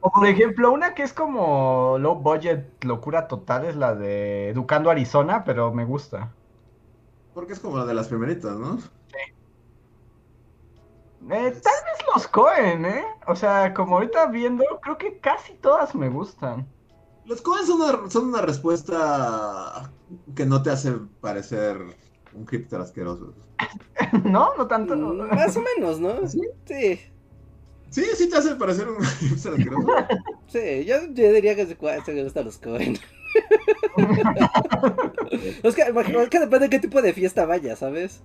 O 0.00 0.10
por 0.10 0.26
ejemplo, 0.26 0.72
una 0.72 0.94
que 0.94 1.02
es 1.02 1.12
como 1.12 1.98
low 1.98 2.16
budget, 2.22 2.82
locura 2.84 3.26
total, 3.28 3.64
es 3.66 3.76
la 3.76 3.94
de 3.94 4.50
Educando 4.50 4.90
Arizona, 4.90 5.44
pero 5.44 5.72
me 5.74 5.84
gusta. 5.84 6.38
Porque 7.36 7.52
es 7.52 7.60
como 7.60 7.76
la 7.76 7.84
de 7.84 7.92
las 7.92 8.08
primeritas, 8.08 8.56
¿no? 8.56 8.78
Eh, 11.28 11.50
tal 11.50 11.50
vez 11.50 11.62
los 12.14 12.26
Cohen, 12.28 12.86
¿eh? 12.86 13.04
O 13.26 13.36
sea, 13.36 13.74
como 13.74 13.96
ahorita 13.96 14.24
viendo, 14.28 14.64
creo 14.82 14.96
que 14.96 15.18
casi 15.18 15.52
todas 15.52 15.94
me 15.94 16.08
gustan. 16.08 16.66
Los 17.26 17.42
Coen 17.42 17.66
son 17.66 17.82
una, 17.82 18.10
son 18.10 18.28
una 18.28 18.40
respuesta 18.40 19.92
que 20.34 20.46
no 20.46 20.62
te 20.62 20.70
hace 20.70 20.92
parecer 21.20 21.76
un 22.32 22.46
hipster 22.48 22.80
asqueroso. 22.80 23.34
¿No? 24.24 24.56
No 24.56 24.66
tanto. 24.66 24.96
Mm, 24.96 25.28
Más 25.28 25.54
o 25.58 25.60
menos, 25.76 26.00
¿no? 26.00 26.26
¿Sí? 26.26 26.40
Sí. 26.64 27.00
Sí, 27.90 28.04
sí 28.14 28.30
te 28.30 28.36
hace 28.38 28.54
parecer 28.54 28.88
un 28.88 29.04
hipster 29.20 29.52
asqueroso. 29.52 29.88
Sí, 30.46 30.86
yo, 30.86 31.02
yo 31.12 31.32
diría 31.34 31.54
que 31.54 31.66
se, 31.66 31.76
se 32.02 32.12
me 32.14 32.24
gustan 32.24 32.46
los 32.46 32.56
Cohen. 32.56 32.98
Es, 35.62 35.74
que, 35.74 35.88
imagino- 35.88 36.20
es 36.22 36.28
que 36.28 36.40
depende 36.40 36.66
de 36.66 36.70
qué 36.70 36.78
tipo 36.78 37.02
de 37.02 37.12
fiesta 37.12 37.46
vaya, 37.46 37.76
¿sabes? 37.76 38.22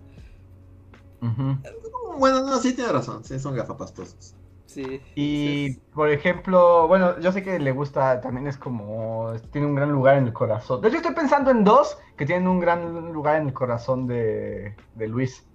Bueno, 2.18 2.41
no, 2.41 2.58
sí 2.60 2.74
tiene 2.74 2.91
razón. 2.91 3.24
Sí, 3.24 3.39
son 3.39 3.56
gafapastosos. 3.56 4.36
Sí. 4.66 5.02
Y, 5.16 5.74
por 5.93 6.10
ejemplo, 6.10 6.88
bueno, 6.88 7.20
yo 7.20 7.32
sé 7.32 7.43
que 7.43 7.60
le 7.60 7.72
gusta, 7.74 8.22
también 8.22 8.47
es 8.47 8.58
como, 8.58 9.34
tiene 9.52 9.68
un 9.68 9.76
gran 9.76 9.91
lugar 9.91 10.18
en 10.18 10.28
el 10.28 10.34
corazón. 10.34 10.82
De 10.82 10.88
hecho, 10.88 10.97
estoy 10.97 11.14
pensando 11.14 11.52
en 11.52 11.64
dos 11.64 11.97
que 12.16 12.26
tienen 12.26 12.47
un 12.47 12.60
gran 12.60 13.12
lugar 13.12 13.41
en 13.41 13.47
el 13.47 13.54
corazón 13.54 14.08
de, 14.08 14.76
de 14.95 15.08
Luis. 15.08 15.45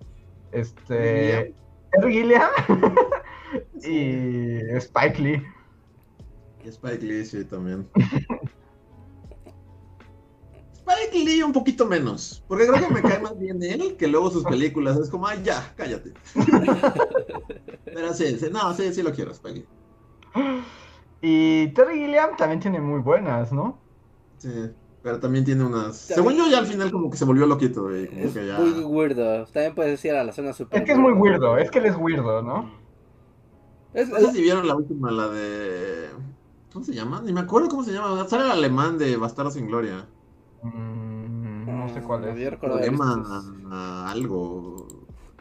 Este, 0.53 1.55
Terry 1.93 2.13
Gilliam 2.13 2.51
y 3.83 4.59
Spike 4.77 5.19
Lee. 5.23 5.43
Y 6.65 6.69
Spike 6.69 7.05
Lee, 7.05 7.25
sí, 7.25 7.45
también. 7.45 7.89
Spike 11.05 11.25
Lee 11.25 11.43
un 11.43 11.53
poquito 11.53 11.87
menos, 11.87 12.45
porque 12.49 12.67
creo 12.67 12.89
que 12.89 12.95
me 12.95 13.03
cae 13.03 13.21
más 13.21 13.39
bien 13.39 13.63
él 13.63 13.97
que 13.97 14.07
luego 14.09 14.31
sus 14.31 14.45
películas. 14.45 14.99
Es 14.99 15.11
como, 15.11 15.27
ay, 15.27 15.41
ya, 15.45 15.73
cállate. 15.77 16.13
Pero 17.85 18.13
sí, 18.15 18.39
sí, 18.39 18.47
no, 18.51 18.75
sí, 18.75 18.93
sí 18.93 19.03
lo 19.03 19.13
quiero, 19.13 19.33
Spike 19.33 19.55
Lee. 19.61 19.67
Y 21.23 21.69
Terry 21.75 21.99
Gilliam 21.99 22.37
también 22.37 22.61
tiene 22.61 22.81
muy 22.81 23.01
buenas, 23.01 23.53
¿no? 23.53 23.79
Sí, 24.39 24.51
pero 25.03 25.19
también 25.19 25.45
tiene 25.45 25.65
unas... 25.65 25.97
Según 25.97 26.35
yo, 26.35 26.47
ya 26.49 26.59
al 26.59 26.67
final 26.67 26.91
como 26.91 27.11
que 27.11 27.17
se 27.17 27.25
volvió 27.25 27.47
loquito, 27.47 27.85
güey. 27.85 28.07
Como 28.07 28.21
Es 28.21 28.35
que 28.35 28.47
ya... 28.47 28.59
muy 28.59 28.85
weirdo. 28.85 29.47
También 29.47 29.75
puedes 29.75 29.93
decir 29.93 30.13
a 30.13 30.25
la 30.25 30.33
zona 30.33 30.53
super. 30.53 30.79
Es 30.81 30.85
que 30.85 30.93
es 30.93 30.99
muy 30.99 31.13
weirdo, 31.13 31.57
es 31.57 31.71
que 31.71 31.79
él 31.79 31.87
es 31.87 31.97
weirdo, 31.97 32.43
¿no? 32.43 32.71
Es- 33.95 34.09
No 34.09 34.19
sé 34.19 34.33
si 34.33 34.43
vieron 34.43 34.67
la 34.67 34.75
última, 34.77 35.11
la 35.11 35.29
de... 35.29 36.11
¿Cómo 36.73 36.85
se 36.85 36.93
llama? 36.93 37.23
Ni 37.25 37.33
me 37.33 37.41
acuerdo 37.41 37.69
cómo 37.69 37.83
se 37.85 37.93
llama. 37.93 38.27
Sale 38.29 38.45
el 38.45 38.51
alemán 38.51 38.99
de 38.99 39.17
Bastardo 39.17 39.51
sin 39.51 39.67
Gloria. 39.67 40.07
Mm, 40.73 41.67
no 41.67 41.89
sé 41.89 42.03
cuál 42.03 42.25
Ah, 42.25 42.31
es. 42.31 42.35
visto 42.37 42.59
Problema 42.61 43.43
algo. 44.11 44.87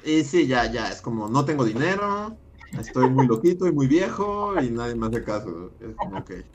Y 0.03 0.23
sí, 0.23 0.47
ya, 0.47 0.71
ya, 0.71 0.89
es 0.89 1.01
como 1.01 1.28
no 1.28 1.45
tengo 1.45 1.63
dinero, 1.65 2.38
estoy 2.78 3.09
muy 3.09 3.28
loquito 3.28 3.67
y 3.67 3.71
muy 3.71 3.88
viejo 3.88 4.59
y 4.61 4.69
nadie 4.69 4.95
me 4.95 5.07
hace 5.07 5.23
caso. 5.23 5.71
Es 5.80 5.95
como 5.95 6.23
que. 6.26 6.45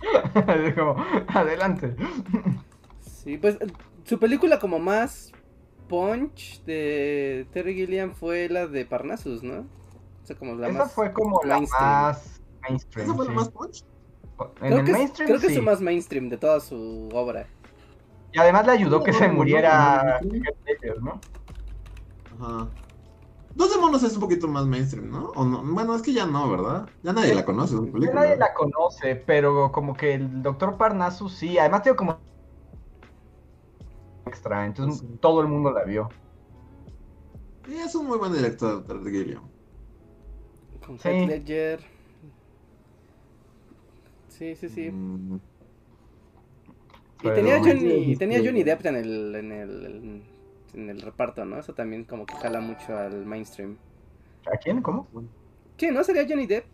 Es 0.66 0.74
como, 0.74 0.96
adelante. 1.28 1.94
Sí, 3.00 3.36
pues 3.36 3.56
eh, 3.60 3.66
su 4.04 4.18
película 4.18 4.58
como 4.58 4.78
más 4.78 5.32
punch 5.88 6.62
de 6.64 7.46
Terry 7.52 7.74
Gilliam 7.74 8.14
fue 8.14 8.48
la 8.48 8.66
de 8.66 8.86
Parnassus, 8.86 9.42
¿no? 9.42 9.60
O 10.22 10.26
sea, 10.26 10.36
como 10.36 10.54
la 10.54 10.68
Esa 10.68 10.78
más. 10.78 10.92
fue 10.94 11.12
como 11.12 11.40
la 11.44 11.56
mainstream. 11.56 12.02
más 12.02 12.40
mainstream. 12.62 13.06
¿Eso 13.06 13.16
fue 13.16 13.26
sí. 13.26 13.32
más 13.32 13.48
punch? 13.50 13.84
En 14.62 14.72
Creo, 14.72 14.78
el 14.78 14.84
que, 14.84 14.92
es, 14.92 14.98
mainstream, 14.98 15.28
creo 15.28 15.40
que 15.40 15.46
es 15.48 15.54
su 15.54 15.62
más 15.62 15.80
mainstream 15.82 16.28
de 16.30 16.38
toda 16.38 16.60
su 16.60 17.08
obra. 17.12 17.46
Y 18.32 18.38
además 18.38 18.66
le 18.66 18.72
ayudó 18.72 19.02
que 19.02 19.12
se 19.12 19.28
muriera 19.28 20.20
no. 21.00 21.20
Ajá. 22.38 22.68
Dos 23.54 23.76
monos 23.80 24.02
es 24.04 24.14
un 24.14 24.20
poquito 24.20 24.46
más 24.46 24.64
mainstream, 24.64 25.10
¿no? 25.10 25.30
¿O 25.30 25.44
no? 25.44 25.62
Bueno, 25.64 25.96
es 25.96 26.02
que 26.02 26.12
ya 26.12 26.24
no, 26.24 26.48
¿verdad? 26.48 26.88
Ya 27.02 27.12
nadie 27.12 27.34
la 27.34 27.44
conoce, 27.44 27.74
Ya 27.74 27.80
película. 27.92 28.12
nadie 28.12 28.36
la 28.36 28.54
conoce, 28.54 29.16
pero 29.16 29.72
como 29.72 29.94
que 29.94 30.14
el 30.14 30.42
Doctor 30.42 30.76
Parnassus 30.76 31.34
sí. 31.34 31.58
Además, 31.58 31.82
tengo 31.82 31.96
como 31.96 32.20
extra, 34.26 34.64
entonces 34.64 35.00
Sí. 35.00 35.18
todo 35.20 35.40
el 35.40 35.48
mundo 35.48 35.72
la 35.72 35.84
vio. 35.84 36.08
Sí, 37.66 37.76
es 37.76 37.94
un 37.96 38.06
muy 38.06 38.18
buen 38.18 38.32
director, 38.32 38.84
Gilliam. 39.04 39.42
Con 40.86 40.98
Sí. 40.98 41.26
Ledger. 41.26 41.80
Sí, 44.28 44.54
sí, 44.54 44.68
sí. 44.68 44.90
Mm, 44.90 45.38
Y 47.22 47.28
tenía 47.28 47.58
Johnny, 47.58 48.04
sí, 48.06 48.16
tenía. 48.16 48.38
Johnny 48.38 48.62
Depp 48.62 48.86
en 48.86 48.96
el, 48.96 49.34
en 49.34 49.52
el 49.52 50.22
en 50.74 50.90
el 50.90 51.00
reparto, 51.00 51.44
¿no? 51.44 51.58
Eso 51.58 51.74
también 51.74 52.04
como 52.04 52.26
que 52.26 52.34
jala 52.36 52.60
mucho 52.60 52.96
al 52.96 53.24
mainstream. 53.26 53.76
¿A 54.52 54.56
quién? 54.56 54.82
¿Cómo? 54.82 55.06
Sí, 55.76 55.90
¿no? 55.90 56.04
Sería 56.04 56.26
Johnny 56.28 56.46
Depp. 56.46 56.66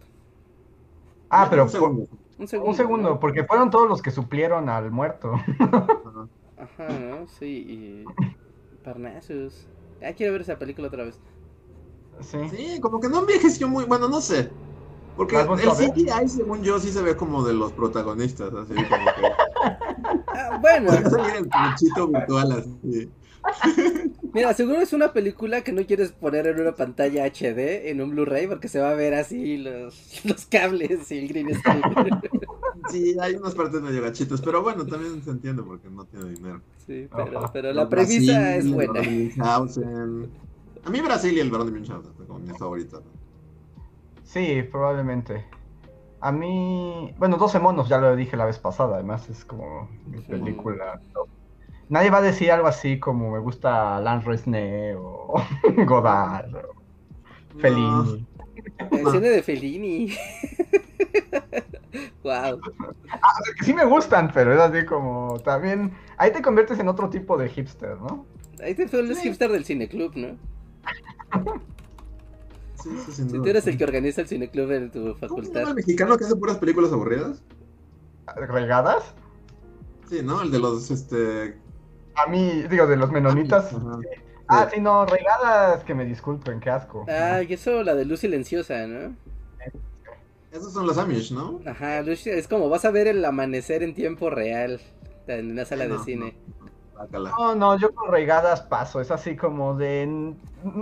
Ah, 1.31 1.47
pero 1.49 1.65
Un 1.65 1.69
segundo. 1.71 2.09
Un 2.39 2.49
segundo. 2.49 2.71
un 2.71 2.77
segundo, 2.77 3.11
¿no? 3.11 3.21
porque 3.21 3.45
fueron 3.45 3.71
todos 3.71 3.89
los 3.89 4.03
que 4.03 4.11
suplieron 4.11 4.69
al 4.69 4.91
muerto. 4.91 5.33
Ajá. 6.59 6.89
¿no? 6.89 7.27
Sí, 7.27 7.47
y 7.47 8.05
Parnassus. 8.85 9.67
Ah, 10.03 10.13
quiero 10.13 10.33
ver 10.33 10.43
esa 10.43 10.59
película 10.59 10.89
otra 10.89 11.05
vez. 11.05 11.19
Sí. 12.21 12.39
Sí, 12.51 12.81
como 12.81 13.01
que 13.01 13.09
no 13.09 13.21
envejeció 13.21 13.69
muy, 13.69 13.85
bueno, 13.85 14.09
no 14.09 14.21
sé. 14.21 14.51
Porque 15.17 15.37
¿La 15.37 15.43
el? 15.43 15.93
CGI, 15.93 16.29
según 16.29 16.63
yo, 16.63 16.79
sí 16.79 16.91
se 16.93 17.03
ve 17.03 17.17
como 17.17 17.43
de 17.43 17.55
los 17.55 17.73
protagonistas, 17.73 18.53
así 18.53 18.75
como 18.75 18.87
que... 18.87 19.23
Ah, 20.37 20.59
bueno, 20.61 20.91
así. 20.91 21.07
mira, 24.35 24.53
seguro 24.55 24.81
es 24.81 24.93
una 24.93 25.13
película 25.13 25.63
que 25.63 25.73
no 25.73 25.87
quieres 25.87 26.13
poner 26.13 26.47
en 26.47 26.61
una 26.61 26.75
pantalla 26.75 27.27
HD, 27.27 27.91
en 27.91 28.01
un 28.01 28.11
Blu-ray, 28.11 28.49
porque 28.49 28.69
se 28.69 28.81
va 28.81 28.91
a 28.91 28.95
ver 28.95 29.15
así 29.15 29.59
los, 29.59 30.21
los 30.25 30.47
cables 30.47 31.11
y 31.11 31.19
el 31.19 31.29
green 31.29 31.55
screen. 31.55 31.83
Sí, 32.91 33.17
hay 33.21 33.35
unas 33.35 33.57
partes 33.57 33.83
medio 33.83 34.01
gachitas, 34.01 34.41
pero 34.41 34.63
bueno, 34.63 34.87
también 34.87 35.21
se 35.25 35.31
entiende 35.31 35.61
porque 35.61 35.89
no 35.89 36.05
tiene 36.05 36.31
dinero. 36.31 36.61
Sí, 36.87 37.09
pero, 37.53 37.73
la 37.73 37.87
Brasil, 37.87 38.27
premisa 38.27 38.57
es 38.57 38.71
buena. 38.71 39.01
A 40.85 40.91
mí 40.91 41.01
Brasil 41.01 41.37
y 41.37 41.41
el 41.41 41.51
Barón 41.51 41.73
de 41.73 42.27
como 42.29 42.39
mis 42.39 42.57
favoritos. 42.57 43.03
Sí, 44.23 44.63
probablemente. 44.71 45.47
A 46.27 46.33
mí, 46.33 47.15
bueno, 47.19 47.37
12 47.37 47.61
monos, 47.61 47.89
ya 47.89 47.99
lo 47.99 48.17
dije 48.17 48.37
la 48.37 48.47
vez 48.47 48.59
pasada, 48.59 48.97
además 48.97 49.29
es 49.29 49.45
como 49.45 49.89
mi 50.07 50.19
Sí. 50.19 50.25
película. 50.29 51.01
Nadie 51.89 52.11
va 52.11 52.19
a 52.19 52.23
decir 52.23 52.51
algo 52.51 52.67
así 52.67 52.99
como 52.99 53.31
me 53.31 53.39
gusta 53.39 54.01
Lan 54.01 54.25
Resnais 54.25 54.97
o 54.99 55.35
Godard 55.87 56.53
o 56.57 56.75
Fellini. 57.61 58.27
El 58.91 59.07
cine 59.07 59.29
de 59.29 59.43
Fellini. 59.45 60.13
wow. 62.25 62.61
Que 63.59 63.65
sí 63.65 63.73
me 63.73 63.85
gustan, 63.85 64.33
pero 64.35 64.53
es 64.53 64.59
así 64.59 64.85
como 64.85 65.39
también. 65.45 65.93
Ahí 66.19 66.33
te 66.33 66.43
conviertes 66.43 66.81
en 66.81 66.89
otro 66.89 67.09
tipo 67.09 67.37
de 67.37 67.49
hipster, 67.51 67.99
¿no? 68.01 68.27
Ahí 68.61 68.75
te 68.75 68.89
fue 68.89 68.99
el 68.99 69.15
Sí. 69.15 69.29
hipster 69.29 69.53
del 69.53 69.65
cineclub, 69.65 70.17
¿no? 70.17 70.37
Sí, 72.83 72.91
sí, 73.07 73.13
sin 73.13 73.31
Si 73.31 73.37
tú 73.39 73.47
eres 73.47 73.67
el 73.67 73.77
que 73.79 73.85
organiza 73.85 74.21
el 74.21 74.29
cineclub 74.29 74.71
en 74.73 74.91
tu 74.91 75.01
¿Cómo 75.01 75.17
facultad. 75.19 75.69
el 75.69 75.75
mexicano 75.75 76.17
que 76.17 76.25
hace 76.25 76.37
puras 76.37 76.59
películas 76.59 76.93
aburridas? 76.93 77.43
¿Regadas? 78.37 79.15
Sí, 80.09 80.21
¿no? 80.23 80.43
El 80.43 80.51
de 80.51 80.59
los, 80.59 80.91
este... 80.91 81.59
A 82.15 82.29
mí, 82.31 82.63
digo, 82.71 82.87
de 82.87 82.97
los 82.97 83.11
menonitas. 83.11 83.73
Ajá. 83.73 83.99
Ah, 84.49 84.69
sí, 84.73 84.81
no, 84.81 85.05
regadas, 85.07 85.83
que 85.85 85.95
me 85.95 86.05
disculpen, 86.05 86.61
qué 86.61 86.71
asco. 86.71 87.05
Ah, 87.09 87.43
y 87.43 87.53
eso 87.53 87.83
la 87.83 87.95
de 87.95 88.05
luz 88.05 88.21
silenciosa, 88.21 88.87
¿no? 88.87 89.17
Esos 90.53 90.73
son 90.73 90.87
los 90.87 90.97
Amish, 90.99 91.33
¿no? 91.33 91.61
Ajá, 91.67 92.01
luz- 92.03 92.27
es 92.27 92.47
como 92.49 92.69
vas 92.69 92.85
a 92.85 92.91
ver 92.91 93.09
el 93.09 93.25
amanecer 93.25 93.83
en 93.83 93.95
tiempo 93.95 94.31
real 94.31 94.81
en 95.27 95.51
una 95.51 95.65
sala 95.65 95.85
de 95.85 95.91
No, 95.97 96.05
cine. 96.05 96.35
no, 96.61 96.66
bácala. 96.97 97.31
No, 97.39 97.55
no, 97.55 97.79
yo 97.79 97.95
con 97.95 98.11
regadas 98.11 98.63
paso, 98.63 99.01
es 99.01 99.11
así 99.11 99.37
como 99.37 99.75
de... 99.75 100.35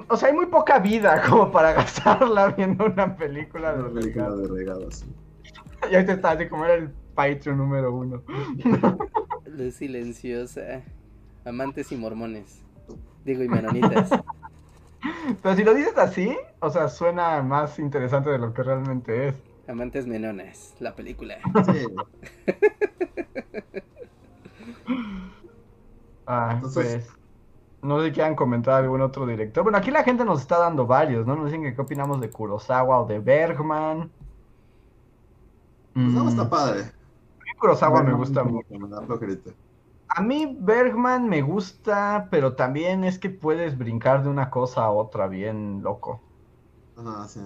O 0.09 0.17
sea, 0.17 0.29
hay 0.29 0.35
muy 0.35 0.47
poca 0.47 0.79
vida 0.79 1.23
como 1.29 1.51
para 1.51 1.73
gastarla 1.73 2.49
viendo 2.49 2.87
una 2.87 3.17
película 3.17 3.75
de 3.75 3.83
Una 3.83 3.93
película 3.93 4.25
regadas. 4.31 4.43
de 4.43 4.49
regados. 4.57 4.95
sí. 4.97 5.07
Y 5.91 5.95
ahorita 5.97 6.13
está 6.15 6.31
así 6.31 6.49
como 6.49 6.65
era 6.65 6.75
el 6.75 6.91
Patreon 7.15 7.59
número 7.59 7.95
uno. 7.95 8.23
Luz 9.47 9.75
silenciosa. 9.75 10.83
Amantes 11.45 11.93
y 11.93 11.97
mormones. 11.97 12.63
Digo, 13.25 13.43
y 13.43 13.49
menonitas. 13.49 14.09
Pero 15.43 15.55
si 15.55 15.63
lo 15.63 15.75
dices 15.75 15.99
así, 15.99 16.35
o 16.61 16.71
sea, 16.71 16.89
suena 16.89 17.43
más 17.43 17.79
interesante 17.79 18.31
de 18.31 18.39
lo 18.39 18.55
que 18.55 18.63
realmente 18.63 19.29
es. 19.29 19.35
Amantes 19.69 20.07
menonas, 20.07 20.75
la 20.81 20.95
película. 20.95 21.37
Sí. 21.67 21.87
Ah, 26.27 26.53
Entonces- 26.57 27.07
pues... 27.07 27.19
No 27.83 28.01
sé 28.01 28.07
si 28.07 28.13
quieran 28.13 28.35
comentar 28.35 28.83
algún 28.83 29.03
otro 29.03 29.27
director. 29.27 29.63
Bueno, 29.63 29.77
aquí 29.79 29.91
la 29.91 30.05
gente 30.05 30.25
nos 30.25 30.41
está 30.41 30.59
dando 30.59 30.87
varios, 30.87 31.27
¿no? 31.27 31.37
Nos 31.37 31.47
dicen 31.47 31.63
que 31.63 31.75
qué 31.75 31.83
opinamos 31.83 32.19
de 32.21 32.31
Kurosawa 32.31 33.01
o 33.01 33.07
de 33.07 33.19
Bergman. 33.21 34.11
Pues 35.93 36.15
no, 36.15 36.25
Mm, 36.25 36.29
está 36.29 36.49
padre. 36.49 36.81
a 36.83 36.85
mí 37.45 37.51
Kurosawa 37.59 38.03
me 38.03 38.15
gusta 38.15 38.45
mucho. 38.45 38.69
A 40.09 40.23
mí 40.23 40.57
Bergman 40.61 41.29
me 41.29 41.43
gusta, 41.43 42.29
pero 42.31 42.55
también 42.57 43.05
es 43.05 43.19
que 43.19 43.31
puedes 43.31 43.77
brincar 43.77 44.23
de 44.23 44.29
una 44.31 44.51
cosa 44.51 44.85
a 44.85 44.91
otra 44.91 45.27
bien 45.29 45.83
loco. 45.83 46.21
Ajá, 46.97 47.29
sí. 47.29 47.41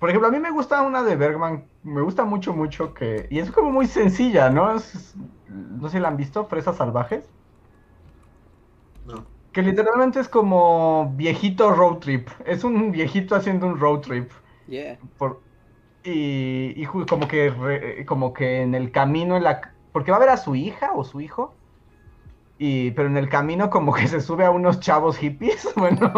Por 0.00 0.08
ejemplo, 0.10 0.28
a 0.28 0.32
mí 0.32 0.40
me 0.40 0.50
gusta 0.50 0.82
una 0.82 1.02
de 1.04 1.14
Bergman, 1.16 1.70
me 1.84 2.00
gusta 2.00 2.24
mucho, 2.24 2.54
mucho 2.54 2.94
que... 2.94 3.28
Y 3.30 3.38
es 3.38 3.52
como 3.52 3.70
muy 3.70 3.86
sencilla, 3.86 4.50
¿no? 4.50 4.74
Es- 4.74 5.14
no 5.48 5.88
sé 5.88 5.98
si 5.98 6.00
la 6.02 6.08
han 6.08 6.16
visto, 6.16 6.46
Fresas 6.46 6.76
Salvajes. 6.78 7.28
No. 9.06 9.26
Que 9.52 9.62
literalmente 9.62 10.20
es 10.20 10.28
como 10.28 11.12
viejito 11.16 11.70
road 11.72 11.98
trip. 11.98 12.28
Es 12.46 12.64
un 12.64 12.92
viejito 12.92 13.34
haciendo 13.34 13.66
un 13.66 13.78
road 13.78 14.00
trip. 14.00 14.30
Yeah. 14.66 14.98
Por, 15.18 15.42
y, 16.04 16.72
y 16.82 16.86
como 16.86 17.28
que 17.28 17.50
re- 17.50 18.06
como 18.06 18.32
que 18.32 18.62
en 18.62 18.74
el 18.74 18.92
camino 18.92 19.36
en 19.36 19.44
la 19.44 19.74
porque 19.92 20.12
va 20.12 20.18
a 20.18 20.20
ver 20.20 20.28
a 20.30 20.36
su 20.36 20.54
hija 20.54 20.92
o 20.94 21.04
su 21.04 21.20
hijo 21.20 21.59
y 22.62 22.90
pero 22.90 23.08
en 23.08 23.16
el 23.16 23.30
camino 23.30 23.70
como 23.70 23.90
que 23.94 24.06
se 24.06 24.20
sube 24.20 24.44
a 24.44 24.50
unos 24.50 24.80
chavos 24.80 25.16
hippies 25.16 25.66
bueno 25.76 26.12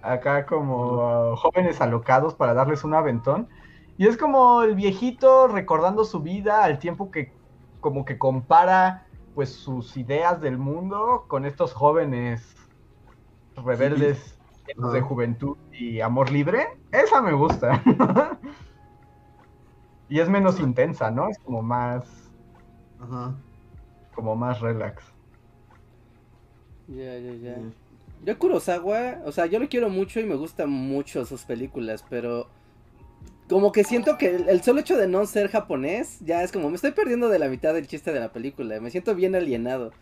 acá 0.00 0.46
como 0.46 1.32
uh, 1.32 1.34
jóvenes 1.34 1.80
alocados 1.80 2.34
para 2.34 2.54
darles 2.54 2.84
un 2.84 2.94
aventón. 2.94 3.48
Y 3.98 4.06
es 4.06 4.16
como 4.16 4.62
el 4.62 4.76
viejito 4.76 5.48
recordando 5.48 6.04
su 6.04 6.20
vida 6.20 6.62
al 6.62 6.78
tiempo 6.78 7.10
que 7.10 7.32
como 7.80 8.04
que 8.04 8.16
compara 8.16 9.08
pues 9.34 9.52
sus 9.52 9.96
ideas 9.96 10.40
del 10.40 10.56
mundo 10.56 11.24
con 11.26 11.44
estos 11.44 11.72
jóvenes 11.72 12.54
rebeldes 13.56 14.38
de 14.92 15.00
juventud 15.00 15.56
y 15.72 16.00
amor 16.00 16.30
libre. 16.30 16.78
Esa 16.92 17.20
me 17.20 17.32
gusta. 17.32 17.82
Y 20.08 20.20
es 20.20 20.28
menos 20.28 20.60
intensa, 20.60 21.10
¿no? 21.10 21.28
Es 21.28 21.36
como 21.40 21.62
más, 21.62 22.30
como 24.14 24.36
más 24.36 24.60
relax. 24.60 25.15
Ya, 26.88 27.18
ya, 27.18 27.32
ya. 27.34 27.56
Yo 28.24 28.38
Kurosawa, 28.38 29.18
o 29.24 29.32
sea, 29.32 29.46
yo 29.46 29.58
lo 29.58 29.68
quiero 29.68 29.88
mucho 29.88 30.20
y 30.20 30.24
me 30.24 30.34
gustan 30.36 30.70
mucho 30.70 31.24
sus 31.26 31.42
películas, 31.42 32.04
pero 32.08 32.48
como 33.48 33.72
que 33.72 33.84
siento 33.84 34.18
que 34.18 34.34
el, 34.34 34.48
el 34.48 34.62
solo 34.62 34.80
hecho 34.80 34.96
de 34.96 35.06
no 35.06 35.24
ser 35.26 35.48
japonés 35.48 36.18
ya 36.20 36.42
es 36.42 36.50
como 36.50 36.68
me 36.68 36.76
estoy 36.76 36.92
perdiendo 36.92 37.28
de 37.28 37.38
la 37.38 37.48
mitad 37.48 37.74
del 37.74 37.86
chiste 37.86 38.12
de 38.12 38.20
la 38.20 38.32
película, 38.32 38.80
me 38.80 38.90
siento 38.90 39.14
bien 39.14 39.34
alienado. 39.34 39.92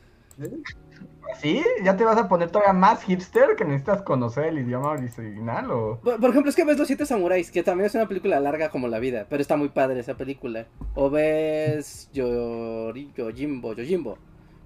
¿Sí? 1.41 1.63
¿Ya 1.83 1.97
te 1.97 2.05
vas 2.05 2.17
a 2.17 2.29
poner 2.29 2.51
todavía 2.51 2.73
más 2.73 3.03
hipster 3.05 3.57
que 3.57 3.65
necesitas 3.65 4.03
conocer 4.03 4.45
el 4.45 4.59
idioma 4.59 4.91
original 4.91 5.71
o...? 5.71 6.01
Por, 6.03 6.21
por 6.21 6.31
ejemplo, 6.31 6.51
es 6.51 6.57
que 6.57 6.65
ves 6.65 6.79
Los 6.79 6.87
Siete 6.87 7.07
Samuráis, 7.07 7.51
que 7.51 7.63
también 7.63 7.87
es 7.87 7.95
una 7.95 8.07
película 8.07 8.39
larga 8.41 8.69
como 8.69 8.89
la 8.89 8.99
vida, 8.99 9.27
pero 9.29 9.41
está 9.41 9.57
muy 9.57 9.71
padre 9.71 10.01
esa 10.01 10.17
película. 10.17 10.67
O 10.95 11.11
ves 11.11 12.11
Yori- 12.13 13.13
Yojimbo, 13.15 13.75
Yojimbo, 13.75 14.19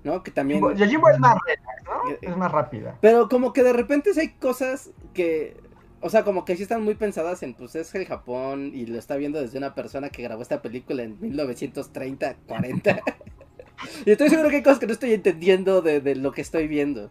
¿no? 0.04 0.22
Que 0.22 0.30
también... 0.30 0.60
Yojimbo 0.76 1.08
es 1.10 1.18
más 1.18 1.36
relax, 1.46 1.84
¿no? 1.84 2.10
Eh, 2.10 2.18
Es 2.22 2.36
más 2.36 2.52
rápida. 2.52 2.96
Pero 3.00 3.28
como 3.28 3.52
que 3.52 3.62
de 3.62 3.72
repente 3.72 4.14
sí 4.14 4.20
hay 4.20 4.28
cosas 4.34 4.90
que, 5.14 5.56
o 6.00 6.10
sea, 6.10 6.24
como 6.24 6.44
que 6.44 6.56
sí 6.56 6.62
están 6.62 6.82
muy 6.82 6.94
pensadas 6.94 7.42
en, 7.42 7.54
pues 7.54 7.74
es 7.74 7.94
el 7.94 8.06
Japón 8.06 8.70
y 8.74 8.86
lo 8.86 8.98
está 8.98 9.16
viendo 9.16 9.40
desde 9.40 9.58
una 9.58 9.74
persona 9.74 10.10
que 10.10 10.22
grabó 10.22 10.42
esta 10.42 10.62
película 10.62 11.02
en 11.02 11.20
1930, 11.20 12.36
40. 12.46 13.00
y 14.06 14.10
estoy 14.10 14.30
seguro 14.30 14.48
que 14.50 14.56
hay 14.56 14.62
cosas 14.62 14.78
que 14.78 14.86
no 14.86 14.92
estoy 14.92 15.12
entendiendo 15.14 15.82
de, 15.82 16.00
de 16.00 16.16
lo 16.16 16.32
que 16.32 16.42
estoy 16.42 16.68
viendo. 16.68 17.10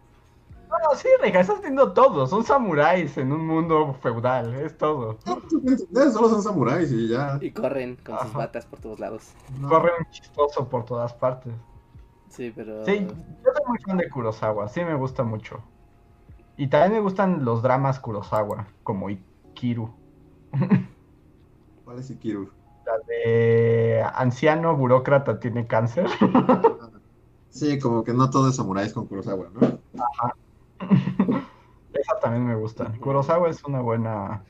No, 0.69 0.95
sí, 0.97 1.07
Reja, 1.21 1.39
estás 1.39 1.61
viendo 1.61 1.93
todo. 1.93 2.27
Son 2.27 2.43
samuráis 2.43 3.17
en 3.17 3.31
un 3.31 3.45
mundo 3.47 3.93
feudal, 4.01 4.53
es 4.55 4.77
todo. 4.77 5.17
No, 5.25 5.41
entender, 5.65 6.11
solo 6.11 6.29
son 6.29 6.43
samuráis 6.43 6.91
y 6.91 7.07
ya. 7.07 7.37
Y 7.41 7.51
corren 7.51 7.95
con 7.97 8.19
sus 8.19 8.33
batas 8.33 8.65
por 8.65 8.79
todos 8.79 8.99
lados. 8.99 9.37
No. 9.47 9.69
Corren 9.69 10.05
chistoso 10.11 10.67
por 10.69 10.83
todas 10.85 11.13
partes. 11.13 11.53
Sí, 12.29 12.51
pero... 12.55 12.85
Sí, 12.85 13.05
yo 13.07 13.51
soy 13.53 13.65
muy 13.67 13.77
fan 13.79 13.97
de 13.97 14.09
Kurosawa, 14.09 14.67
sí 14.67 14.83
me 14.83 14.95
gusta 14.95 15.23
mucho. 15.23 15.61
Y 16.57 16.67
también 16.67 16.93
me 16.93 16.99
gustan 16.99 17.45
los 17.45 17.61
dramas 17.61 17.99
Kurosawa, 17.99 18.67
como 18.83 19.09
Ikiru. 19.09 19.93
¿Cuál 21.85 21.99
es 21.99 22.09
Ikiru? 22.09 22.51
La 22.85 22.93
de 23.07 24.03
anciano 24.15 24.75
burócrata 24.75 25.39
tiene 25.39 25.67
cáncer. 25.67 26.07
Sí, 27.49 27.79
como 27.79 28.03
que 28.03 28.13
no 28.13 28.29
todo 28.29 28.49
es 28.49 28.55
samuráis 28.55 28.93
con 28.93 29.07
Kurosawa, 29.07 29.49
¿no? 29.53 29.79
Esa 31.93 32.19
también 32.21 32.45
me 32.45 32.55
gusta. 32.55 32.91
Kurosawa 32.99 33.49
es 33.49 33.63
una 33.63 33.81
buena... 33.81 34.43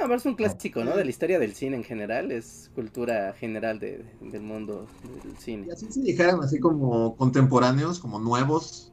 Además 0.00 0.22
es 0.22 0.26
un 0.26 0.34
clásico, 0.34 0.84
¿no? 0.84 0.96
De 0.96 1.04
la 1.04 1.10
historia 1.10 1.38
del 1.38 1.54
cine 1.54 1.76
en 1.76 1.84
general, 1.84 2.32
es 2.32 2.70
cultura 2.74 3.32
general 3.34 3.78
de- 3.78 4.04
del 4.20 4.42
mundo 4.42 4.86
del 5.24 5.36
cine. 5.38 5.66
Y 5.66 5.70
así 5.70 5.90
si 5.92 6.02
dijeran 6.02 6.40
así 6.42 6.58
como 6.58 7.14
contemporáneos, 7.16 8.00
como 8.00 8.18
nuevos, 8.18 8.92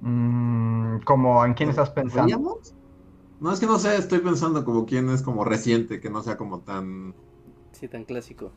mm, 0.00 1.00
como 1.04 1.44
en 1.44 1.54
quién 1.54 1.70
estás 1.70 1.90
pensando. 1.90 2.28
¿veríamos? 2.30 2.74
No, 3.40 3.52
es 3.52 3.60
que 3.60 3.66
no 3.66 3.78
sé, 3.78 3.96
estoy 3.96 4.18
pensando 4.20 4.64
como 4.64 4.86
quién 4.86 5.10
es 5.10 5.22
como 5.22 5.44
reciente, 5.44 6.00
que 6.00 6.10
no 6.10 6.22
sea 6.22 6.36
como 6.36 6.60
tan... 6.62 7.14
Sí, 7.72 7.88
tan 7.88 8.04
clásico. 8.04 8.52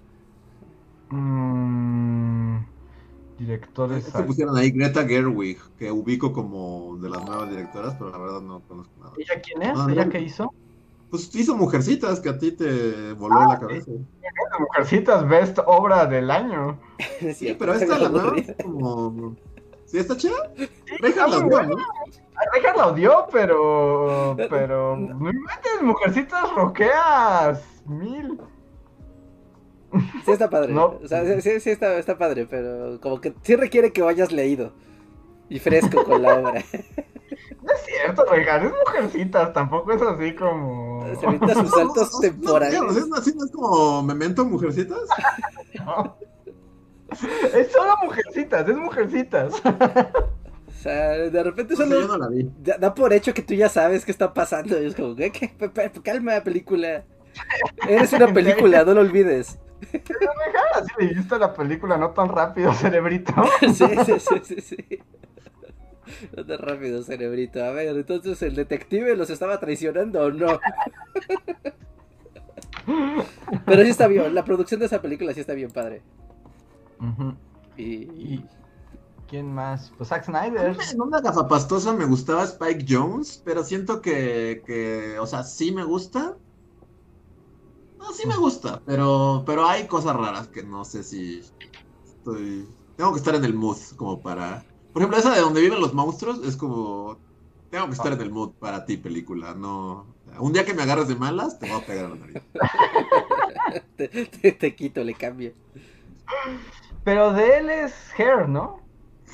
Mm, 1.12 2.66
directores... 3.38 4.06
Se 4.06 4.24
pusieron 4.24 4.58
ahí 4.58 4.72
Greta 4.72 5.06
Gerwig, 5.08 5.60
que 5.78 5.92
ubico 5.92 6.32
como 6.34 6.98
de 7.00 7.10
las 7.10 7.24
nuevas 7.26 7.50
directoras, 7.50 7.96
pero 7.98 8.12
la 8.12 8.18
verdad 8.18 8.42
no 8.42 8.62
conozco 8.62 8.94
nada. 9.00 9.14
¿Ella 9.18 9.42
quién 9.42 9.62
es? 9.64 9.80
Ah, 9.80 9.88
¿Ella 9.88 10.06
no. 10.06 10.12
qué 10.12 10.20
hizo? 10.22 10.54
Pues 11.12 11.36
hizo 11.36 11.56
Mujercitas, 11.56 12.20
que 12.22 12.30
a 12.30 12.38
ti 12.38 12.54
te 12.54 13.14
voló 13.14 13.36
Ah, 13.38 13.48
la 13.50 13.60
cabeza. 13.60 13.92
Mujercitas, 14.60 15.28
best 15.28 15.60
obra 15.66 16.06
del 16.06 16.32
año. 16.32 16.80
Es 17.22 17.38
Sí, 17.38 17.56
pero 17.60 17.74
esta 17.76 17.98
me 17.98 18.10
la 18.10 18.34
es 18.38 18.56
como... 18.64 19.36
¿Sí 19.86 19.98
está 19.98 20.16
chida? 20.16 20.52
Sí, 20.56 20.70
Reja 21.02 21.28
la 21.28 21.40
buena. 21.40 21.68
¿no? 21.68 21.76
Reja 22.54 22.76
la 22.78 22.88
odió, 22.88 23.28
pero. 23.30 24.38
Pero. 24.38 24.96
No 24.96 25.30
inventes, 25.30 25.82
mujercitas 25.82 26.50
roqueas. 26.56 27.62
Mil. 27.86 28.40
Sí 30.24 30.32
está 30.32 30.50
padre. 30.50 30.72
No. 30.72 30.98
O 31.04 31.08
sea, 31.10 31.26
sí, 31.26 31.42
sí, 31.42 31.60
sí 31.60 31.70
está, 31.72 31.98
está 31.98 32.18
padre, 32.18 32.48
pero 32.50 33.02
como 33.02 33.20
que 33.20 33.34
sí 33.42 33.58
requiere 33.58 33.92
que 33.92 34.02
vayas 34.02 34.32
leído. 34.32 34.72
Y 35.50 35.60
fresco 35.60 36.06
con 36.06 36.22
la 36.22 36.40
obra. 36.40 36.64
No 37.62 37.72
es 37.74 37.82
cierto, 37.86 38.26
Reja, 38.26 38.58
es 38.58 38.72
mujercitas. 38.86 39.54
Tampoco 39.54 39.92
es 39.92 40.02
así 40.02 40.34
como. 40.36 41.06
Se 41.20 41.26
avienta 41.26 41.54
sus 41.56 41.70
saltos 41.70 42.12
No, 42.14 42.20
temporales. 42.20 42.80
no, 42.82 43.06
no, 43.08 43.16
así 43.16 43.34
no 43.36 43.46
es 43.46 43.52
como 43.52 44.02
Memento 44.04 44.46
Mujercitas. 44.46 45.00
No. 45.86 46.18
Es 47.54 47.72
solo 47.72 47.94
mujercitas, 48.04 48.68
es 48.70 48.76
mujercitas. 48.78 49.54
O 49.66 50.72
sea, 50.82 51.10
de 51.10 51.44
repente 51.44 51.76
solo 51.76 52.00
yo 52.02 52.08
no 52.08 52.18
la 52.18 52.28
vi. 52.30 52.50
da, 52.60 52.78
da 52.78 52.94
por 52.94 53.12
hecho 53.14 53.34
que 53.34 53.42
tú 53.42 53.54
ya 53.54 53.68
sabes 53.70 54.06
qué 54.06 54.12
está 54.12 54.34
pasando. 54.34 54.82
Y 54.82 54.86
es 54.86 54.96
como, 54.96 55.16
¿qué? 55.16 55.32
¿Qué? 55.32 55.50
Pe- 55.50 55.70
pe- 55.70 55.92
Calma, 56.02 56.40
película. 56.42 57.04
Eres 57.88 58.14
una 58.14 58.28
película, 58.34 58.84
no 58.86 58.94
lo 58.94 59.02
olvides. 59.02 59.60
Así 60.74 60.92
leíste 61.06 61.38
la 61.38 61.54
película 61.54 61.98
no 61.98 62.12
tan 62.12 62.30
rápido, 62.30 62.74
cerebrito. 62.74 63.34
Sí, 63.62 63.86
sí, 64.06 64.20
sí, 64.20 64.42
sí, 64.44 64.62
sí. 64.62 64.78
No 66.36 66.46
tan 66.46 66.58
rápido, 66.60 67.04
cerebrito. 67.04 67.64
A 67.64 67.72
ver, 67.72 67.96
entonces 67.96 68.42
el 68.42 68.56
detective 68.56 69.16
los 69.16 69.30
estaba 69.30 69.60
traicionando 69.60 70.22
o 70.22 70.32
no. 70.32 70.60
Pero 73.66 73.84
sí 73.84 73.90
está 73.90 74.08
bien, 74.08 74.34
la 74.34 74.44
producción 74.46 74.80
de 74.80 74.86
esa 74.88 75.02
película 75.02 75.34
sí 75.34 75.40
está 75.42 75.54
bien 75.54 75.72
padre. 75.72 76.02
Y, 77.78 78.36
Y- 78.36 78.46
¿Quién 79.28 79.54
más? 79.54 79.94
Pues 79.98 80.10
Zack 80.10 80.26
Snyder. 80.26 80.76
En 80.92 81.02
una 81.02 81.22
gafapastosa 81.22 81.94
me 81.94 82.04
gustaba 82.06 82.44
Spike 82.44 82.86
Jones, 82.88 83.42
pero 83.46 83.64
siento 83.64 84.02
que, 84.02 84.62
que, 84.66 85.18
o 85.20 85.26
sea, 85.26 85.44
sí 85.44 85.72
me 85.72 85.86
gusta. 85.86 86.38
No, 87.98 88.12
sí 88.14 88.28
me 88.28 88.36
gusta, 88.36 88.82
pero, 88.86 89.44
pero 89.46 89.66
hay 89.66 89.88
cosas 89.88 90.16
raras 90.18 90.50
que 90.50 90.64
no 90.64 90.84
sé 90.84 91.04
si 91.04 91.40
estoy... 92.04 92.68
Tengo 92.98 93.14
que 93.14 93.20
estar 93.20 93.36
en 93.36 93.46
el 93.46 93.54
mood 93.54 93.78
como 93.96 94.22
para... 94.22 94.66
Por 94.94 95.02
ejemplo, 95.02 95.18
esa 95.18 95.34
de 95.34 95.42
donde 95.42 95.62
viven 95.62 95.80
los 95.80 95.94
monstruos 95.94 96.46
es 96.46 96.58
como... 96.58 97.18
Tengo 97.70 97.86
que 97.88 97.94
estar 97.94 98.12
en 98.12 98.20
el 98.20 98.32
mood 98.32 98.52
para 98.60 98.86
ti, 98.86 98.98
película, 98.98 99.54
no... 99.54 100.06
Un 100.40 100.52
día 100.52 100.66
que 100.66 100.74
me 100.74 100.84
agarres 100.84 101.08
de 101.08 101.16
malas, 101.16 101.58
te 101.58 101.70
voy 101.70 101.82
a 101.82 101.86
pegar 101.86 102.06
a 102.06 102.10
la 102.10 102.16
nariz. 102.16 102.42
te, 103.96 104.08
te- 104.08 104.52
te 104.52 104.76
quito, 104.76 105.04
le 105.04 105.14
cambio. 105.14 105.54
Pero 107.04 107.34
de 107.34 107.58
él 107.58 107.70
es 107.70 107.94
Hair, 108.18 108.48
¿no? 108.48 108.82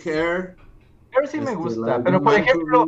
Hair. 0.06 0.56
Hair 1.12 1.28
sí 1.28 1.38
me 1.38 1.46
este, 1.46 1.56
gusta. 1.56 2.02
Pero 2.04 2.22
por 2.22 2.34
Malkovich. 2.34 2.48
ejemplo, 2.48 2.86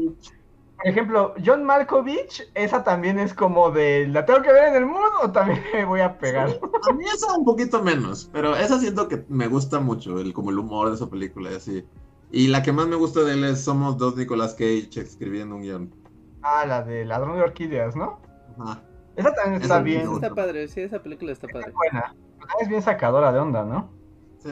por 0.77 0.87
ejemplo, 0.87 1.33
John 1.45 1.63
Malkovich, 1.65 2.49
esa 2.53 2.83
también 2.83 3.19
es 3.19 3.33
como 3.33 3.69
de 3.69 4.07
¿la 4.07 4.25
tengo 4.25 4.41
que 4.41 4.53
ver 4.53 4.69
en 4.69 4.75
el 4.75 4.85
mundo 4.85 5.09
o 5.23 5.31
también 5.31 5.61
me 5.73 5.85
voy 5.85 5.99
a 5.99 6.17
pegar? 6.17 6.57
A 6.89 6.93
mí 6.93 7.03
esa 7.13 7.33
un 7.37 7.43
poquito 7.43 7.83
menos, 7.83 8.29
pero 8.31 8.55
esa 8.55 8.79
siento 8.79 9.07
que 9.07 9.25
me 9.27 9.47
gusta 9.47 9.79
mucho, 9.79 10.19
el, 10.19 10.31
como 10.33 10.51
el 10.51 10.59
humor 10.59 10.89
de 10.89 10.95
esa 10.95 11.09
película 11.09 11.51
y 11.51 11.55
así. 11.55 11.85
Y 12.31 12.47
la 12.47 12.61
que 12.61 12.71
más 12.71 12.87
me 12.87 12.95
gusta 12.95 13.21
de 13.21 13.33
él 13.33 13.43
es 13.43 13.63
Somos 13.63 13.97
dos 13.97 14.15
Nicolas 14.15 14.53
Cage 14.53 14.89
escribiendo 15.01 15.55
un 15.55 15.61
guion. 15.63 15.93
Ah, 16.41 16.65
la 16.65 16.83
de 16.83 17.05
Ladrón 17.05 17.35
de 17.37 17.43
Orquídeas, 17.43 17.95
¿no? 17.95 18.19
Ajá. 18.59 18.81
Esa 19.15 19.33
también 19.33 19.61
está 19.61 19.75
Esa 19.75 19.83
bien. 19.83 20.11
Está 20.13 20.33
padre, 20.35 20.67
sí, 20.67 20.81
esa 20.81 21.01
película 21.01 21.31
está 21.31 21.47
Es 21.47 21.53
padre. 21.53 21.71
buena. 21.73 22.15
Pero 22.37 22.47
Es 22.61 22.69
bien 22.69 22.81
sacadora 22.81 23.31
de 23.31 23.39
onda, 23.39 23.63
¿no? 23.65 23.89
Sí. 24.37 24.49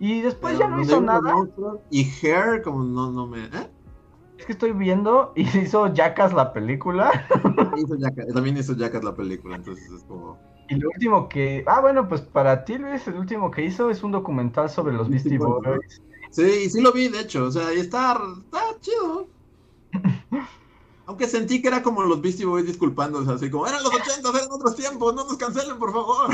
Y 0.00 0.20
después 0.20 0.56
Pero 0.58 0.68
ya 0.68 0.76
no 0.76 0.82
hizo 0.82 1.00
nada. 1.00 1.32
Y 1.90 2.04
Hair, 2.22 2.62
como 2.62 2.82
no, 2.84 3.10
no 3.12 3.26
me. 3.26 3.44
¿Eh? 3.44 3.70
Es 4.36 4.44
que 4.46 4.52
estoy 4.52 4.72
viendo 4.72 5.32
y 5.36 5.42
hizo 5.58 5.86
Jackass 5.94 6.34
la 6.34 6.52
película. 6.52 7.10
Hizo 7.76 7.94
Jackass- 7.96 8.34
también 8.34 8.56
hizo 8.58 8.74
Jackass 8.74 9.04
la 9.04 9.14
película, 9.14 9.56
entonces 9.56 9.90
es 9.90 10.02
como. 10.04 10.38
Y 10.68 10.74
lo 10.76 10.88
último 10.92 11.28
que. 11.28 11.62
Ah, 11.66 11.80
bueno, 11.80 12.08
pues 12.08 12.20
para 12.20 12.64
ti, 12.64 12.76
Luis, 12.78 13.06
el 13.06 13.14
último 13.14 13.50
que 13.50 13.64
hizo 13.64 13.88
es 13.90 14.02
un 14.02 14.12
documental 14.12 14.68
sobre 14.68 14.94
los 14.94 15.08
Beastie. 15.08 15.38
Boys. 15.38 16.02
Sí, 16.34 16.68
sí 16.68 16.80
lo 16.80 16.92
vi, 16.92 17.08
de 17.08 17.20
hecho, 17.20 17.44
o 17.46 17.50
sea, 17.50 17.70
está, 17.72 18.20
está 18.44 18.80
chido. 18.80 19.28
Aunque 21.06 21.28
sentí 21.28 21.60
que 21.60 21.68
era 21.68 21.82
como 21.82 22.02
los 22.02 22.20
Beastie 22.22 22.46
Boys 22.46 22.66
disculpándose, 22.66 23.30
así 23.30 23.50
como, 23.50 23.66
eran 23.66 23.82
los 23.82 23.94
80, 23.94 24.28
eran 24.30 24.48
otros 24.50 24.74
tiempos, 24.74 25.14
no 25.14 25.24
nos 25.24 25.36
cancelen, 25.36 25.78
por 25.78 25.92
favor. 25.92 26.30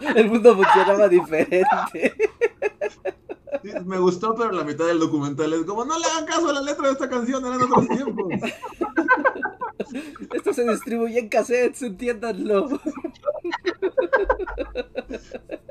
El 0.16 0.30
mundo 0.30 0.56
funcionaba 0.56 1.08
diferente. 1.08 2.14
Sí, 3.62 3.70
me 3.84 3.98
gustó, 3.98 4.34
pero 4.34 4.52
la 4.52 4.64
mitad 4.64 4.86
del 4.86 5.00
documental 5.00 5.52
es 5.52 5.64
como, 5.64 5.84
no 5.84 5.98
le 5.98 6.06
hagan 6.06 6.24
caso 6.24 6.48
a 6.48 6.54
la 6.54 6.62
letra 6.62 6.86
de 6.86 6.92
esta 6.92 7.10
canción, 7.10 7.44
eran 7.44 7.62
otros 7.62 7.88
tiempos. 7.88 8.26
Esto 10.32 10.54
se 10.54 10.64
distribuye 10.68 11.18
en 11.18 11.28
cassettes, 11.28 11.82
entiéndanlo. 11.82 12.80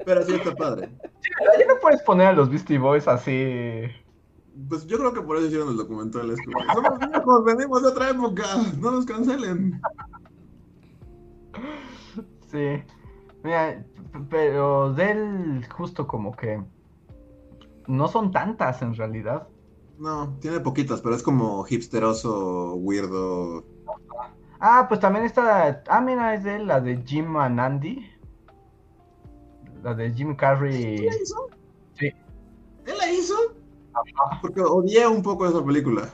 Pero 0.06 0.26
sí 0.26 0.36
está 0.36 0.56
padre. 0.56 0.90
Ya 1.58 1.66
no 1.68 1.80
puedes 1.82 2.02
poner 2.04 2.28
a 2.28 2.34
los 2.34 2.50
Beastie 2.50 2.78
Boys 2.78 3.08
así. 3.08 3.88
Pues 4.68 4.86
yo 4.88 4.98
creo 4.98 5.14
que 5.14 5.22
por 5.22 5.38
eso 5.38 5.46
hicieron 5.46 5.70
el 5.70 5.78
documental. 5.78 6.32
Es 6.32 6.40
como, 6.46 6.74
somos 6.74 7.00
viejos, 7.00 7.46
venimos 7.46 7.82
de 7.82 7.88
otra 7.88 8.10
época, 8.10 8.44
no 8.80 8.92
nos 8.92 9.06
cancelen. 9.06 9.80
Sí. 12.52 12.84
Mira, 13.44 13.86
pero 14.30 14.94
de 14.94 15.12
él 15.12 15.68
justo 15.72 16.08
como 16.08 16.36
que 16.36 16.62
no 17.88 18.08
son 18.08 18.32
tantas 18.32 18.82
en 18.82 18.96
realidad. 18.96 19.48
No, 19.98 20.38
tiene 20.40 20.60
poquitas, 20.60 21.02
pero 21.02 21.16
es 21.16 21.24
como 21.24 21.66
hipsteroso, 21.68 22.76
weirdo. 22.76 23.66
Ah, 24.60 24.86
pues 24.88 25.00
también 25.00 25.26
está. 25.26 25.84
Ah, 25.88 26.02
mira, 26.02 26.34
es 26.34 26.44
de 26.44 26.58
él, 26.58 26.68
la 26.68 26.82
de 26.82 27.02
Jim 27.06 27.36
and 27.38 27.60
Andy. 27.60 28.10
La 29.84 29.94
de 29.94 30.12
Jim 30.12 30.36
Carrey. 30.36 30.98
¿Él 30.98 31.06
la 31.06 31.16
hizo? 31.16 31.50
Sí. 31.98 32.08
¿Él 32.86 32.98
la 32.98 33.12
hizo? 33.12 33.36
Porque 34.42 34.62
odié 34.62 35.08
un 35.08 35.22
poco 35.22 35.48
esa 35.48 35.64
película. 35.64 36.10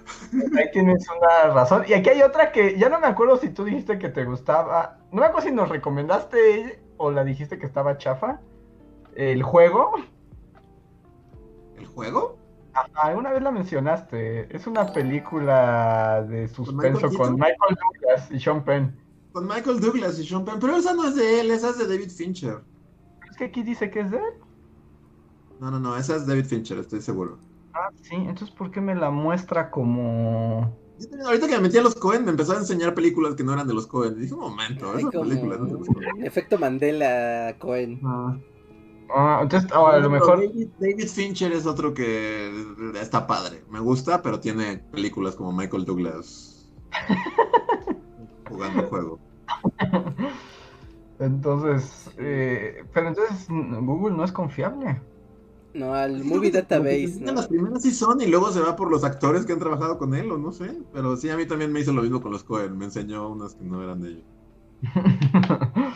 Ahí 0.57 0.71
tienes 0.71 1.05
una 1.09 1.53
razón. 1.53 1.83
Y 1.88 1.93
aquí 1.93 2.09
hay 2.09 2.21
otra 2.21 2.51
que 2.51 2.77
ya 2.77 2.89
no 2.89 2.99
me 2.99 3.07
acuerdo 3.07 3.38
si 3.38 3.49
tú 3.49 3.63
dijiste 3.63 3.99
que 3.99 4.09
te 4.09 4.25
gustaba. 4.25 4.99
No 5.11 5.21
me 5.21 5.27
acuerdo 5.27 5.47
si 5.47 5.53
nos 5.53 5.69
recomendaste 5.69 6.81
o 6.97 7.11
la 7.11 7.23
dijiste 7.23 7.57
que 7.57 7.65
estaba 7.65 7.97
chafa. 7.97 8.39
El 9.15 9.43
juego. 9.43 9.93
¿El 11.77 11.86
juego? 11.86 12.38
Ajá, 12.73 13.07
alguna 13.07 13.31
vez 13.31 13.41
la 13.41 13.51
mencionaste. 13.51 14.53
Es 14.55 14.67
una 14.67 14.91
película 14.91 16.25
de 16.27 16.47
suspenso 16.47 17.07
Michael 17.07 17.17
con? 17.17 17.33
Michael 17.36 17.77
Douglas 17.81 18.31
y 18.31 18.39
Sean 18.39 18.63
Penn. 18.63 18.99
Con 19.31 19.47
Michael 19.47 19.79
Douglas 19.79 20.19
y 20.19 20.25
Sean 20.25 20.43
Penn. 20.43 20.59
Pero 20.59 20.75
esa 20.75 20.93
no 20.93 21.07
es 21.07 21.15
de 21.15 21.39
él, 21.39 21.51
esa 21.51 21.69
es 21.69 21.77
de 21.77 21.88
David 21.88 22.09
Fincher. 22.09 22.61
Es 23.29 23.38
que 23.38 23.45
aquí 23.45 23.63
dice 23.63 23.89
que 23.89 24.01
es 24.01 24.11
de 24.11 24.17
él. 24.17 24.33
No, 25.59 25.71
no, 25.71 25.79
no, 25.79 25.95
esa 25.95 26.17
es 26.17 26.27
David 26.27 26.45
Fincher, 26.45 26.79
estoy 26.79 27.01
seguro. 27.01 27.38
Ah, 27.76 27.89
sí, 28.01 28.15
entonces 28.15 28.51
¿por 28.51 28.71
qué 28.71 28.80
me 28.80 28.95
la 28.95 29.11
muestra 29.11 29.69
como... 29.69 30.73
Ahorita 31.26 31.47
que 31.47 31.55
me 31.57 31.63
metí 31.63 31.78
a 31.78 31.82
los 31.82 31.95
Cohen, 31.95 32.23
me 32.23 32.32
empezó 32.32 32.53
a 32.53 32.57
enseñar 32.57 32.93
películas 32.93 33.36
que 33.36 33.43
no 33.43 33.51
eran 33.51 33.67
de 33.67 33.73
los 33.73 33.86
Cohen. 33.86 34.17
Dije, 34.17 34.34
un 34.34 34.39
momento, 34.39 34.91
Hay 34.91 34.99
esa 34.99 35.11
como 35.11 35.23
película 35.26 35.57
no 35.57 35.65
es 35.65 35.71
de 35.73 35.78
los 35.80 35.88
Cohen. 35.89 36.09
un 36.15 36.26
efecto 36.26 36.57
Mandela 36.57 37.55
Cohen. 37.59 37.99
Ah. 38.05 38.38
Ah, 39.13 39.39
entonces 39.43 39.69
oh, 39.76 39.88
a 39.88 39.99
lo 39.99 40.09
mejor... 40.09 40.39
David, 40.39 40.69
David 40.80 41.07
Fincher 41.07 41.51
es 41.51 41.65
otro 41.65 41.93
que 41.93 42.49
está 42.95 43.28
padre. 43.28 43.63
Me 43.69 43.82
gusta, 43.82 44.21
pero 44.21 44.39
tiene 44.39 44.78
películas 44.91 45.36
como 45.36 45.51
Michael 45.51 45.84
Douglas 45.84 46.71
jugando 48.49 48.84
juego. 48.84 49.19
Entonces, 51.19 52.09
eh, 52.17 52.84
pero 52.93 53.09
entonces 53.09 53.47
Google 53.49 54.15
no 54.15 54.23
es 54.23 54.32
confiable. 54.32 55.01
No, 55.76 55.93
al 55.93 56.23
Movie 56.23 56.51
Database. 56.51 57.17
¿no? 57.19 57.34
Las 57.34 57.47
primeras 57.47 57.82
sí 57.84 57.91
son 57.91 58.21
y 58.21 58.28
luego 58.28 58.51
se 58.51 58.61
va 58.61 58.76
por 58.76 58.89
los 58.89 59.03
actores 59.03 59.45
que 59.45 59.53
han 59.53 59.59
trabajado 59.59 59.97
con 59.97 60.15
él, 60.15 60.32
o 60.32 60.38
no 60.38 60.51
sé. 60.51 60.82
Pero 60.93 61.17
sí, 61.17 61.30
a 61.30 61.38
mí 61.38 61.45
también 61.45 61.71
me 61.71 61.82
hizo 61.82 61.91
lo 61.93 62.01
mismo 62.01 62.21
con 62.21 62.32
los 62.32 62.43
Cohen. 62.43 62.78
Me 62.78 62.86
enseñó 62.86 63.30
unas 63.30 63.55
que 63.55 63.65
no 63.65 63.84
eran 63.84 64.01
de 64.01 64.09
ellos. 64.11 64.26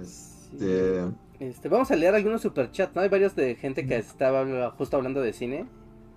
Este, 0.00 1.04
Este, 1.38 1.68
vamos 1.68 1.90
a 1.90 1.96
leer 1.96 2.14
algunos 2.14 2.42
superchats, 2.42 2.94
¿no? 2.94 3.02
Hay 3.02 3.08
varios 3.08 3.34
de 3.34 3.56
gente 3.56 3.86
que 3.86 3.96
estaba 3.96 4.70
justo 4.72 4.96
hablando 4.96 5.20
de 5.20 5.32
cine. 5.32 5.66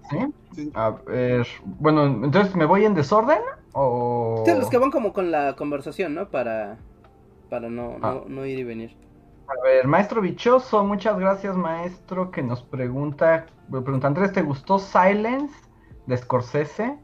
¿Sí? 0.09 0.17
sí. 0.55 0.71
A 0.75 0.91
ver, 0.91 1.47
bueno, 1.65 2.05
entonces 2.05 2.55
me 2.55 2.65
voy 2.65 2.85
en 2.85 2.93
desorden 2.93 3.39
o... 3.73 4.43
Sí, 4.45 4.51
los 4.53 4.69
que 4.69 4.77
van 4.77 4.91
como 4.91 5.13
con 5.13 5.31
la 5.31 5.55
conversación, 5.55 6.13
¿no? 6.13 6.29
Para, 6.29 6.77
para 7.49 7.69
no, 7.69 7.97
Ah. 8.01 8.13
no, 8.13 8.25
no 8.27 8.45
ir 8.45 8.59
y 8.59 8.63
venir. 8.63 8.97
A 9.47 9.63
ver, 9.63 9.87
maestro 9.87 10.21
bichoso, 10.21 10.83
muchas 10.83 11.19
gracias 11.19 11.55
maestro 11.55 12.31
que 12.31 12.41
nos 12.41 12.63
pregunta, 12.63 13.45
me 13.69 13.81
pregunta 13.81 14.07
Andrés, 14.07 14.33
¿te 14.33 14.41
gustó 14.41 14.79
Silence 14.79 15.53
de 16.07 16.17
Scorsese? 16.17 16.99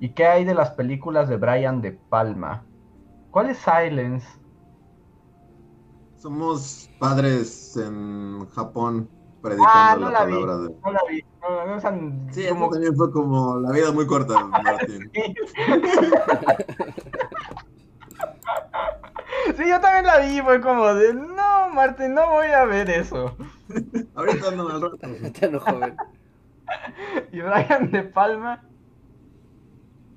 ¿Y 0.00 0.12
qué 0.12 0.26
hay 0.26 0.44
de 0.44 0.54
las 0.54 0.72
películas 0.72 1.28
de 1.28 1.36
Brian 1.36 1.80
De 1.80 1.92
Palma? 1.92 2.66
¿Cuál 3.30 3.50
es 3.50 3.58
Silence? 3.58 4.26
Somos 6.16 6.90
padres 6.98 7.76
en 7.76 8.44
Japón 8.48 9.08
predicando 9.40 9.70
Ah, 9.72 9.96
no 10.00 10.10
la, 10.10 10.20
la 10.20 10.24
vi. 10.24 10.32
palabra 10.32 10.56
de. 10.56 10.68
No 10.84 10.92
la 10.92 11.00
vi, 11.08 11.22
no, 11.42 11.66
no, 11.66 11.76
esa- 11.76 11.94
Sí, 12.32 12.48
como- 12.48 12.70
también 12.70 12.96
fue 12.96 13.12
como 13.12 13.60
la 13.60 13.70
vida 13.70 13.92
muy 13.92 14.06
corta, 14.06 14.44
Martín. 14.46 15.10
Sí, 19.56 19.68
yo 19.68 19.80
también 19.80 20.06
la 20.06 20.18
vi, 20.20 20.40
fue 20.40 20.60
como 20.60 20.94
de, 20.94 21.14
no, 21.14 21.68
Martín, 21.70 22.14
no 22.14 22.30
voy 22.30 22.46
a 22.46 22.64
ver 22.64 22.88
eso. 22.90 23.36
Ahorita 24.14 24.50
no, 24.52 24.68
al 24.68 24.80
rato. 24.80 24.98
Lo 25.50 25.60
joven. 25.60 25.96
Y 27.32 27.40
Brian 27.40 27.90
De 27.90 28.02
Palma, 28.02 28.62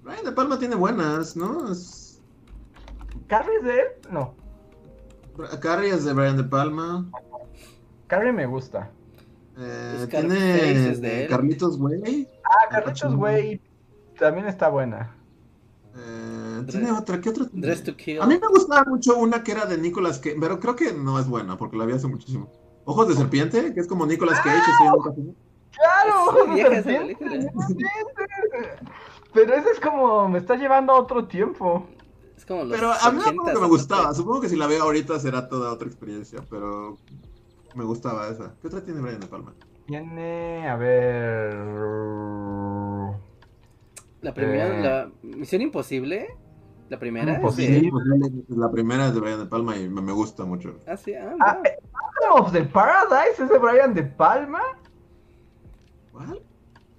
Brian 0.04 0.24
De 0.24 0.32
Palma 0.32 0.58
tiene 0.58 0.76
buenas, 0.76 1.36
¿no? 1.36 1.72
Es... 1.72 2.22
¿Carrie 3.28 3.58
es 3.58 3.64
de 3.64 3.80
él? 3.80 3.88
No, 4.10 4.34
Carrie 5.62 5.90
es 5.90 6.06
de 6.06 6.14
Brian 6.14 6.38
De 6.38 6.44
Palma. 6.44 7.06
Carrie 8.08 8.32
me 8.32 8.46
gusta. 8.46 8.90
Eh, 9.58 10.08
tiene. 10.10 11.28
Carlitos 11.28 11.78
Way. 11.80 12.28
Ah, 12.44 12.70
Carlitos 12.70 13.14
Way 13.16 13.62
también 14.18 14.48
está 14.48 14.70
buena. 14.70 15.17
Eh, 16.00 16.64
tiene 16.70 16.92
otra, 16.92 17.20
¿qué 17.20 17.30
otra? 17.30 17.48
tiene? 17.48 17.66
Dress 17.68 17.84
to 17.84 17.96
Kill. 17.96 18.22
A 18.22 18.28
mí 18.28 18.38
me 18.40 18.48
gustaba 18.48 18.84
mucho 18.88 19.18
una 19.18 19.44
que 19.44 19.52
era 19.52 19.66
de 19.66 19.78
Nicolas 19.78 20.20
Cage, 20.20 20.38
pero 20.40 20.60
creo 20.60 20.76
que 20.76 20.94
no 20.94 21.20
es 21.20 21.28
buena 21.28 21.58
porque 21.58 21.78
la 21.78 21.86
vi 21.86 21.94
hace 21.94 22.08
muchísimo. 22.08 22.52
Ojos 22.86 23.08
de 23.08 23.16
serpiente, 23.16 23.74
que 23.74 23.80
es 23.80 23.88
como 23.88 24.06
Nicolas 24.06 24.40
Cage. 24.40 24.58
estoy 24.58 24.88
en 24.88 24.94
un 24.94 25.02
casino. 25.04 25.36
¡Claro! 25.76 26.54
Vieja 26.54 26.84
serpiente. 26.84 27.52
Pero 29.34 29.54
ese 29.54 29.70
es 29.72 29.80
como, 29.80 30.30
me 30.30 30.40
está 30.40 30.56
llevando 30.56 30.94
a 30.94 31.00
otro 31.00 31.28
tiempo. 31.28 31.88
Es 32.36 32.46
como 32.46 32.64
los 32.64 32.72
Pero 32.78 32.92
a 32.92 33.12
mí 33.12 33.18
me 33.18 33.24
acuerdo 33.24 33.44
80s, 33.44 33.54
que 33.54 33.60
me 33.60 33.68
gustaba. 33.68 34.04
¿no? 34.04 34.14
Supongo 34.14 34.42
que 34.42 34.50
si 34.50 34.56
la 34.56 34.68
veo 34.68 34.84
ahorita 34.84 35.20
será 35.20 35.50
toda 35.50 35.72
otra 35.74 35.88
experiencia, 35.88 36.40
pero 36.50 36.98
me 37.76 37.84
gustaba 37.84 38.30
esa. 38.30 38.56
¿Qué 38.62 38.68
otra 38.68 38.84
tiene 38.84 39.02
Brian 39.02 39.20
De 39.20 39.28
Palma? 39.28 39.54
Tiene, 39.86 40.68
a 40.68 40.76
ver... 40.76 41.56
La 44.28 44.34
primera, 44.34 44.68
Eh. 44.68 44.84
la 44.84 45.10
Misión 45.24 45.62
Imposible. 45.62 46.28
La 46.90 47.00
primera. 47.00 47.32
es 47.32 47.38
Imposible. 47.38 47.80
de- 47.80 48.56
La 48.58 48.70
primera 48.70 49.08
es 49.08 49.14
de 49.14 49.20
Brian 49.22 49.40
De 49.40 49.46
Palma 49.46 49.78
y 49.78 49.88
me, 49.88 50.12
gusta 50.12 50.44
mucho. 50.44 50.76
Ah, 50.86 50.98
sí, 50.98 51.14
ah, 51.16 51.34
Ah. 51.40 51.62
Phantom 51.64 52.44
of 52.46 52.52
the 52.52 52.64
Paradise 52.64 53.42
es 53.42 53.50
de 53.50 53.58
Brian 53.58 53.94
De 53.94 54.04
Palma. 54.04 54.60
¿Cuál? 56.12 56.42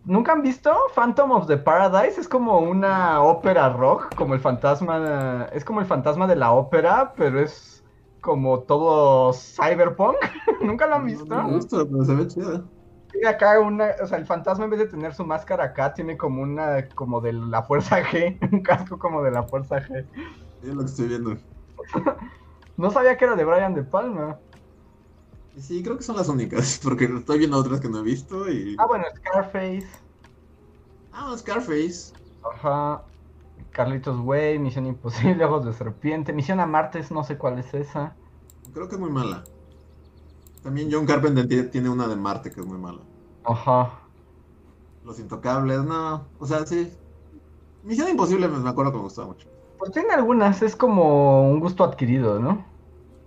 ¿Nunca 0.07 0.33
han 0.33 0.41
visto 0.41 0.75
Phantom 0.95 1.33
of 1.33 1.47
the 1.49 1.59
Paradise? 1.59 2.19
Es 2.19 2.29
como 2.29 2.61
una 2.61 3.23
ópera 3.23 3.69
rock, 3.75 4.15
como 4.15 4.33
el 4.33 4.41
fantasma, 4.41 5.49
es 5.53 5.67
como 5.67 5.81
el 5.81 5.87
fantasma 5.87 6.27
de 6.27 6.37
la 6.37 6.53
ópera, 6.53 7.13
pero 7.15 7.41
es 7.41 7.85
como 8.23 8.61
todo 8.61 9.35
cyberpunk. 9.35 10.17
¿Nunca 10.63 10.87
lo 10.87 10.95
han 10.95 11.05
visto? 11.05 11.27
No, 11.27 11.45
me 11.49 11.55
gusta, 11.57 11.85
pero 11.85 12.05
se 12.07 12.15
ve 12.15 12.27
chida. 12.27 12.65
Tiene 13.11 13.29
acá 13.29 13.59
una, 13.61 13.95
o 14.03 14.07
sea, 14.07 14.19
el 14.19 14.27
fantasma 14.27 14.65
en 14.65 14.71
vez 14.71 14.81
de 14.81 14.87
tener 14.87 15.15
su 15.15 15.25
máscara 15.25 15.65
acá, 15.65 15.95
tiene 15.95 16.17
como 16.17 16.43
una, 16.43 16.89
como 16.95 17.21
de 17.21 17.33
la 17.33 17.63
fuerza 17.63 18.03
G, 18.03 18.39
un 18.53 18.63
casco 18.63 18.99
como 18.99 19.23
de 19.23 19.31
la 19.31 19.43
fuerza 19.45 19.77
G. 19.77 20.05
Es 20.63 20.75
lo 20.75 20.81
que 20.81 20.87
estoy 20.87 21.09
viendo. 21.09 21.37
No 22.77 22.93
sabía 22.93 23.17
que 23.17 23.25
era 23.25 23.35
de 23.35 23.45
Brian 23.45 23.75
De 23.75 23.83
Palma. 23.83 24.39
Sí, 25.59 25.83
creo 25.83 25.97
que 25.97 26.05
son 26.05 26.17
las 26.17 26.29
únicas, 26.29 26.81
porque 26.85 27.07
estoy 27.07 27.39
viendo 27.39 27.59
otras 27.59 27.81
que 27.81 27.89
no 27.89 27.99
he 27.99 28.03
visto 28.03 28.49
y... 28.49 28.77
Ah, 28.79 28.87
bueno, 28.87 29.05
Scarface. 29.17 29.89
Ah, 31.13 31.35
Scarface. 31.37 32.13
Ajá. 32.55 33.03
Carlitos 33.73 34.21
Way, 34.21 34.61
Misión 34.61 34.87
Imposible, 34.87 35.45
Ojos 35.45 35.65
de 35.65 35.73
Serpiente, 35.73 36.33
Misión 36.33 36.61
a 36.61 36.67
Martes, 36.67 37.11
no 37.11 37.25
sé 37.25 37.37
cuál 37.37 37.59
es 37.59 37.75
esa. 37.75 38.15
Creo 38.73 38.89
que 38.89 38.95
es 38.95 39.01
muy 39.01 39.11
mala. 39.11 39.43
También 40.63 40.89
John 40.91 41.07
Carpenter 41.07 41.47
tie- 41.49 41.71
tiene 41.71 41.89
una 41.89 42.09
de 42.09 42.17
Marte 42.17 42.51
que 42.51 42.61
es 42.61 42.67
muy 42.67 42.79
mala. 42.79 43.01
Ajá. 43.45 44.01
Los 45.05 45.19
Intocables, 45.19 45.83
no. 45.85 46.27
O 46.39 46.47
sea, 46.47 46.67
sí. 46.67 46.93
Misión 47.85 48.09
Imposible 48.09 48.49
me 48.49 48.69
acuerdo 48.69 48.93
que 48.93 48.99
me 48.99 49.05
gustaba 49.05 49.29
mucho. 49.29 49.49
Pues 49.79 49.93
tiene 49.93 50.13
algunas, 50.13 50.61
es 50.63 50.75
como 50.75 51.49
un 51.51 51.61
gusto 51.61 51.85
adquirido, 51.85 52.41
¿no? 52.41 52.65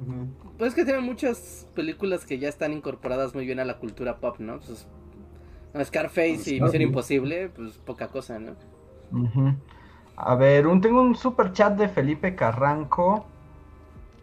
Ujú. 0.02 0.28
Pues 0.58 0.70
es 0.70 0.76
que 0.76 0.84
tienen 0.84 1.04
muchas 1.04 1.68
películas 1.74 2.26
que 2.26 2.38
ya 2.38 2.50
están 2.50 2.74
incorporadas 2.74 3.34
muy 3.34 3.46
bien 3.46 3.60
a 3.60 3.66
la 3.66 3.80
cultura 3.80 4.18
pop, 4.18 4.36
¿no? 4.40 4.60
Pues, 4.60 4.86
no, 5.74 5.84
Scarface 5.86 6.56
y. 6.56 6.62
Misión 6.62 6.82
Imposible, 6.82 7.50
pues 7.50 7.78
poca 7.78 8.10
cosa, 8.10 8.38
¿no? 8.38 8.52
Ujú. 9.12 9.56
A 10.18 10.36
ver, 10.36 10.68
un, 10.68 10.82
tengo 10.82 11.02
un 11.02 11.16
super 11.16 11.54
chat 11.54 11.78
de 11.78 11.88
Felipe 11.88 12.36
Carranco. 12.36 13.26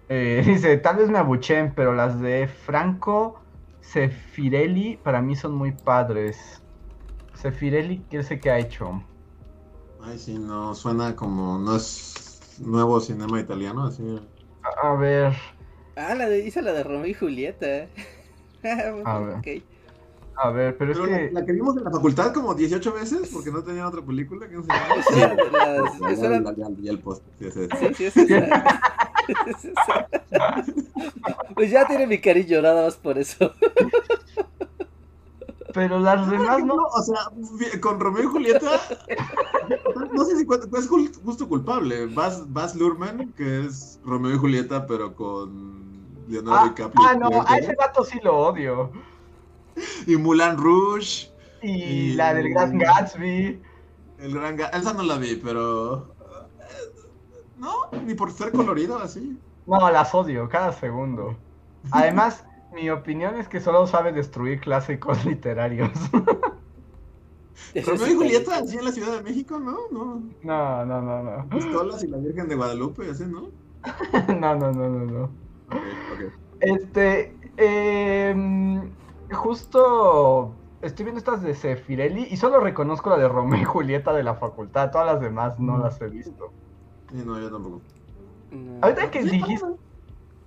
Eh, 0.09 0.43
dice, 0.47 0.77
tal 0.79 0.97
vez 0.97 1.11
me 1.11 1.19
abuchen, 1.19 1.73
pero 1.75 1.95
las 1.95 2.21
de 2.21 2.49
Franco 2.49 3.41
Sefirelli 3.81 4.97
para 4.97 5.21
mí 5.23 5.37
son 5.37 5.55
muy 5.55 5.73
padres. 5.73 6.63
Sefirelli, 7.35 8.05
¿qué 8.11 8.23
sé 8.23 8.41
qué 8.41 8.51
ha 8.51 8.59
hecho? 8.59 9.03
Ay, 10.03 10.19
sí, 10.19 10.39
no, 10.39 10.75
suena 10.75 11.15
como... 11.17 11.59
No 11.59 11.77
es 11.77 12.59
nuevo 12.59 13.01
cinema 13.01 13.41
italiano, 13.41 13.85
así... 13.85 14.21
A, 14.63 14.89
a 14.91 14.97
ver, 14.97 15.35
Ah, 15.99 16.15
la 16.15 16.29
de, 16.29 16.47
hizo 16.47 16.61
la 16.61 16.73
de 16.73 16.85
Romeo 16.85 17.07
y 17.07 17.15
Julieta. 17.15 17.89
A 19.05 19.19
ver. 19.19 19.37
Ok. 19.37 19.47
a 20.37 20.51
ver, 20.51 20.77
pero 20.79 20.93
es 20.93 20.99
que... 20.99 21.07
la, 21.07 21.41
la 21.41 21.45
que 21.45 21.53
vimos 21.53 21.77
en 21.77 21.85
la 21.85 21.91
facultad 21.91 22.33
como 22.33 22.55
18 22.55 22.93
veces 22.93 23.31
porque 23.33 23.51
no 23.51 23.63
tenía 23.65 23.87
otra 23.87 24.03
película 24.03 24.49
que 24.49 24.55
no 24.55 24.63
se 24.63 24.69
llamaba. 24.69 25.03
Sí, 25.03 25.21
el. 26.89 27.95
Sí. 27.95 28.11
Sí. 28.11 28.27
Pues 31.55 31.70
ya 31.70 31.87
tiene 31.87 32.07
mi 32.07 32.18
cariño, 32.20 32.61
nada 32.62 32.85
más 32.85 32.97
por 32.97 33.18
eso. 33.18 33.53
pero 35.74 35.99
las 35.99 36.29
demás 36.31 36.64
no. 36.64 36.74
O 36.74 37.03
sea, 37.03 37.31
con 37.81 38.01
Romeo 38.01 38.24
y 38.24 38.26
Julieta, 38.26 38.81
no 40.12 40.24
sé 40.24 40.37
si 40.37 40.47
es 40.79 40.89
justo 41.24 41.49
culpable. 41.49 42.07
Baz, 42.07 42.51
Baz 42.53 42.74
Luhrmann, 42.74 43.33
que 43.37 43.66
es 43.66 44.01
Romeo 44.05 44.35
y 44.35 44.39
Julieta, 44.39 44.87
pero 44.87 45.14
con 45.14 45.89
Leonardo 46.29 46.59
Ah, 46.61 46.64
DiCaprio. 46.68 47.07
ah, 47.09 47.14
no, 47.14 47.45
a 47.47 47.59
ese 47.59 47.74
vato 47.74 48.05
sí 48.05 48.18
lo 48.22 48.37
odio. 48.37 48.91
Y 50.07 50.16
Moulin 50.16 50.57
Rouge, 50.57 51.31
Y 51.62 51.70
Y- 51.72 52.14
la 52.14 52.35
del 52.35 52.51
Gran 52.51 52.79
Gatsby. 52.79 53.61
el 54.20 54.33
gran... 54.35 54.57
ga- 54.57 54.70
Esa 54.76 54.93
no 54.93 55.03
la 55.03 55.16
vi, 55.18 55.37
pero... 55.37 56.14
eh, 57.59 57.91
No, 57.93 58.01
ni 58.05 58.15
por 58.15 58.31
ser 58.33 58.53
colorido 58.53 58.99
así. 58.99 59.39
No, 59.67 59.91
las 59.91 60.15
odio 60.15 60.49
cada 60.49 60.73
segundo. 60.73 61.37
Además, 61.91 62.45
mi 62.73 62.91
opinión 62.91 63.37
es 63.37 63.49
que 63.49 63.61
solo 63.61 63.87
sabe 63.87 64.13
destruir 64.13 64.61
clásicos 64.61 65.25
literarios. 65.25 65.91
Romeo 67.85 68.07
y 68.07 68.15
Julieta, 68.15 68.59
así 68.59 68.79
en 68.79 68.85
la 68.85 68.93
Ciudad 68.93 69.17
de 69.17 69.23
México, 69.23 69.59
¿no? 69.59 69.77
No. 69.91 70.23
No, 70.43 70.87
no, 70.87 71.03
no, 71.03 71.23
no. 71.23 71.49
Pistolas 71.51 72.03
y 72.03 72.09
la 72.09 72.19
Virgen 72.19 72.49
de 72.49 72.55
Guadalupe, 72.55 73.11
así, 73.11 73.25
¿no? 73.27 73.51
No, 74.29 74.55
no, 74.55 74.73
no, 74.73 74.89
no, 74.89 75.05
no. 75.05 75.25
Ok, 75.71 75.85
ok. 76.15 76.33
Este, 76.61 77.37
em, 77.57 78.91
justo 79.31 80.55
estoy 80.83 81.05
viendo 81.05 81.19
estas 81.19 81.43
de 81.43 81.55
Sefirelli 81.55 82.27
y 82.31 82.37
solo 82.37 82.61
reconozco 82.61 83.11
la 83.11 83.19
de 83.19 83.29
Romeo 83.29 83.61
y 83.61 83.65
Julieta 83.65 84.13
de 84.13 84.23
la 84.23 84.35
facultad, 84.35 84.91
todas 84.91 85.07
las 85.07 85.21
demás 85.21 85.59
no 85.59 85.79
las 85.79 86.01
he 86.01 86.09
visto. 86.09 86.53
Sí, 87.11 87.17
no, 87.25 87.39
yo 87.41 87.51
tampoco. 87.51 87.83
No. 88.51 88.83
Ahorita 88.83 89.11
que 89.11 89.23
Sí, 89.23 89.31
dijiste, 89.31 89.67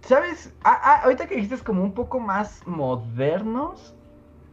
¿sabes? 0.04 0.54
Ah, 0.64 0.80
ah, 0.84 1.02
ahorita 1.04 1.28
que 1.28 1.36
dijiste 1.36 1.56
es 1.56 1.64
como 1.64 1.84
un 1.84 1.94
poco 1.94 2.20
más 2.20 2.66
modernos, 2.68 3.96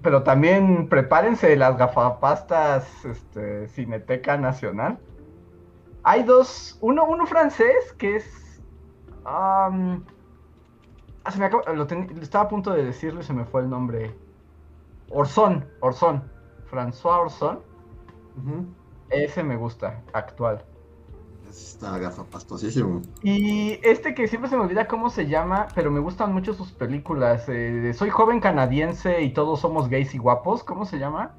pero 0.03 0.23
también 0.23 0.89
prepárense 0.89 1.57
las 1.57 1.77
gafapastas 1.77 3.05
este, 3.05 3.69
Cineteca 3.69 4.37
Nacional. 4.37 5.01
Hay 6.05 6.23
dos, 6.23 6.77
uno, 6.81 7.05
uno 7.05 7.27
francés 7.27 7.95
que 7.99 8.17
es... 8.17 8.27
ah, 9.25 9.71
se 11.31 11.39
me 11.39 11.45
acaba- 11.47 11.73
lo 11.75 11.87
ten- 11.87 12.19
estaba 12.23 12.45
a 12.45 12.49
punto 12.49 12.73
de 12.73 12.85
decirlo 12.85 13.21
y 13.21 13.25
se 13.25 13.33
me 13.35 13.45
fue 13.45 13.61
el 13.63 13.71
nombre. 13.71 14.15
Orson, 15.11 15.67
Orson, 15.81 16.23
François 16.71 17.21
Orson. 17.21 17.61
Ese 19.11 19.43
me 19.43 19.57
gusta, 19.57 20.03
actual. 20.13 20.65
Está 21.49 21.99
gafapastosísimo. 21.99 23.03
Y 23.23 23.79
este 23.83 24.15
que 24.15 24.29
siempre 24.29 24.51
se 24.51 24.57
me 24.57 24.63
olvida 24.63 24.87
cómo 24.87 25.11
se 25.11 25.27
llama, 25.27 25.69
pero 25.75 25.91
me 25.91 26.01
gustan 26.01 26.33
mucho 26.33 26.55
sus 26.55 26.73
películas. 26.73 27.45
eh, 27.49 27.93
soy 27.95 28.11
joven 28.11 28.41
canadiense 28.41 29.23
y 29.23 29.33
todos 29.33 29.61
somos 29.61 29.89
gays 29.89 30.15
y 30.15 30.19
guapos. 30.19 30.63
¿Cómo 30.63 30.85
se 30.85 30.99
llama? 30.99 31.35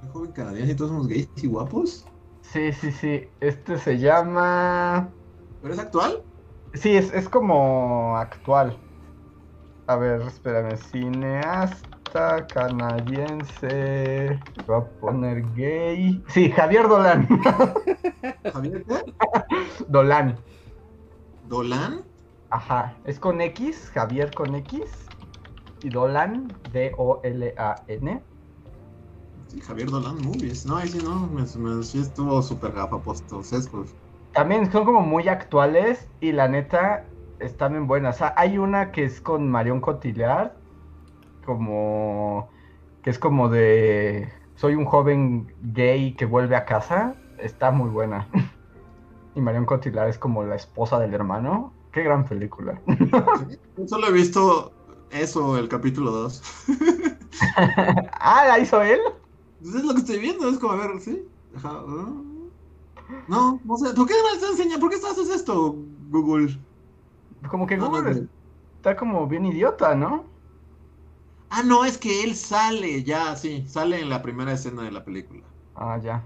Soy 0.00 0.10
joven 0.12 0.32
canadiense 0.32 0.72
y 0.72 0.76
todos 0.76 0.90
somos 0.90 1.08
gays 1.08 1.28
y 1.36 1.46
guapos. 1.46 2.06
Sí, 2.42 2.72
sí, 2.72 2.90
sí. 2.92 3.28
Este 3.40 3.78
se 3.78 3.98
llama. 3.98 5.08
¿Pero 5.62 5.74
es 5.74 5.80
actual? 5.80 6.22
Sí, 6.74 6.96
es, 6.96 7.12
es 7.12 7.28
como 7.28 8.16
actual. 8.16 8.76
A 9.86 9.96
ver, 9.96 10.22
espérame. 10.22 10.76
Cineasta 10.76 11.95
canadiense. 12.52 14.40
Voy 14.66 14.76
a 14.76 14.84
poner 15.00 15.42
gay. 15.54 16.22
Sí, 16.28 16.50
Javier 16.50 16.88
Dolan. 16.88 17.28
¿Javier 18.52 18.84
qué? 18.84 19.02
Dolan. 19.88 20.36
¿Dolan? 21.48 22.04
Ajá. 22.50 22.98
Es 23.04 23.18
con 23.20 23.40
X, 23.40 23.90
Javier 23.92 24.32
con 24.34 24.54
X. 24.54 25.06
Y 25.82 25.90
Dolan, 25.90 26.48
D-O-L-A-N. 26.72 28.22
Sí, 29.48 29.60
Javier 29.60 29.90
Dolan 29.90 30.16
Movies. 30.24 30.66
No, 30.66 30.76
ahí 30.76 30.88
sí 30.88 30.98
no. 31.02 31.26
Me, 31.26 31.42
me- 31.42 31.82
sí 31.82 32.00
estuvo 32.00 32.42
súper 32.42 32.72
gafapostosesco. 32.72 33.84
También 34.32 34.70
son 34.72 34.84
como 34.84 35.00
muy 35.00 35.28
actuales 35.28 36.10
y 36.20 36.32
la 36.32 36.48
neta 36.48 37.06
están 37.38 37.72
bien 37.72 37.86
buenas. 37.86 38.16
O 38.16 38.18
sea, 38.18 38.34
hay 38.36 38.58
una 38.58 38.90
que 38.92 39.04
es 39.04 39.20
con 39.20 39.48
Marion 39.50 39.80
Cotillard, 39.80 40.52
como 41.46 42.50
que 43.02 43.10
es 43.10 43.18
como 43.18 43.48
de 43.48 44.28
soy 44.56 44.74
un 44.74 44.84
joven 44.84 45.52
gay 45.62 46.14
que 46.14 46.26
vuelve 46.26 46.56
a 46.56 46.64
casa. 46.64 47.14
Está 47.38 47.70
muy 47.70 47.88
buena. 47.88 48.28
Y 49.34 49.40
Marion 49.42 49.66
Cotillard 49.66 50.08
es 50.08 50.16
como 50.16 50.44
la 50.44 50.54
esposa 50.56 50.98
del 50.98 51.12
hermano. 51.12 51.70
Qué 51.92 52.02
gran 52.02 52.24
película. 52.24 52.80
Yo 53.76 53.86
solo 53.86 54.06
he 54.06 54.12
visto 54.12 54.72
eso, 55.10 55.58
el 55.58 55.68
capítulo 55.68 56.10
2. 56.10 56.42
ah, 58.18 58.44
¿la 58.48 58.58
hizo 58.58 58.80
él? 58.80 58.98
Pues 59.60 59.74
es 59.74 59.84
lo 59.84 59.92
que 59.92 60.00
estoy 60.00 60.20
viendo, 60.20 60.48
es 60.48 60.58
como, 60.58 60.72
a 60.72 60.76
ver, 60.76 60.98
¿sí? 61.00 61.28
Ajá, 61.54 61.70
ah. 61.86 62.12
No, 63.28 63.60
no 63.62 63.76
sé. 63.76 63.92
¿Por 63.92 64.06
qué 64.06 64.14
me 64.14 64.36
estás 64.36 64.52
enseñando? 64.52 64.80
¿Por 64.80 64.88
qué 64.88 64.96
estás 64.96 65.12
haciendo 65.12 65.34
esto, 65.34 65.76
Google? 66.08 66.58
Como 67.50 67.66
que 67.66 67.76
no, 67.76 67.90
Google 67.90 68.14
no. 68.14 68.28
está 68.76 68.96
como 68.96 69.26
bien 69.26 69.44
idiota, 69.44 69.94
¿no? 69.94 70.24
Ah, 71.50 71.62
no, 71.62 71.84
es 71.84 71.96
que 71.98 72.24
él 72.24 72.34
sale, 72.34 73.04
ya, 73.04 73.36
sí, 73.36 73.66
sale 73.68 74.00
en 74.00 74.08
la 74.08 74.22
primera 74.22 74.52
escena 74.52 74.82
de 74.82 74.90
la 74.90 75.04
película. 75.04 75.42
Ah, 75.74 75.98
ya. 76.02 76.22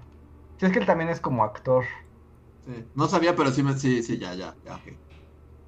Sí, 0.58 0.66
es 0.66 0.72
que 0.72 0.78
él 0.78 0.86
también 0.86 1.10
es 1.10 1.20
como 1.20 1.44
actor. 1.44 1.84
Sí. 2.66 2.84
No 2.94 3.06
sabía, 3.06 3.36
pero 3.36 3.50
sí, 3.50 3.62
me, 3.62 3.74
sí, 3.74 4.02
sí, 4.02 4.18
ya, 4.18 4.34
ya, 4.34 4.54
ya, 4.64 4.76
ok. 4.76 4.92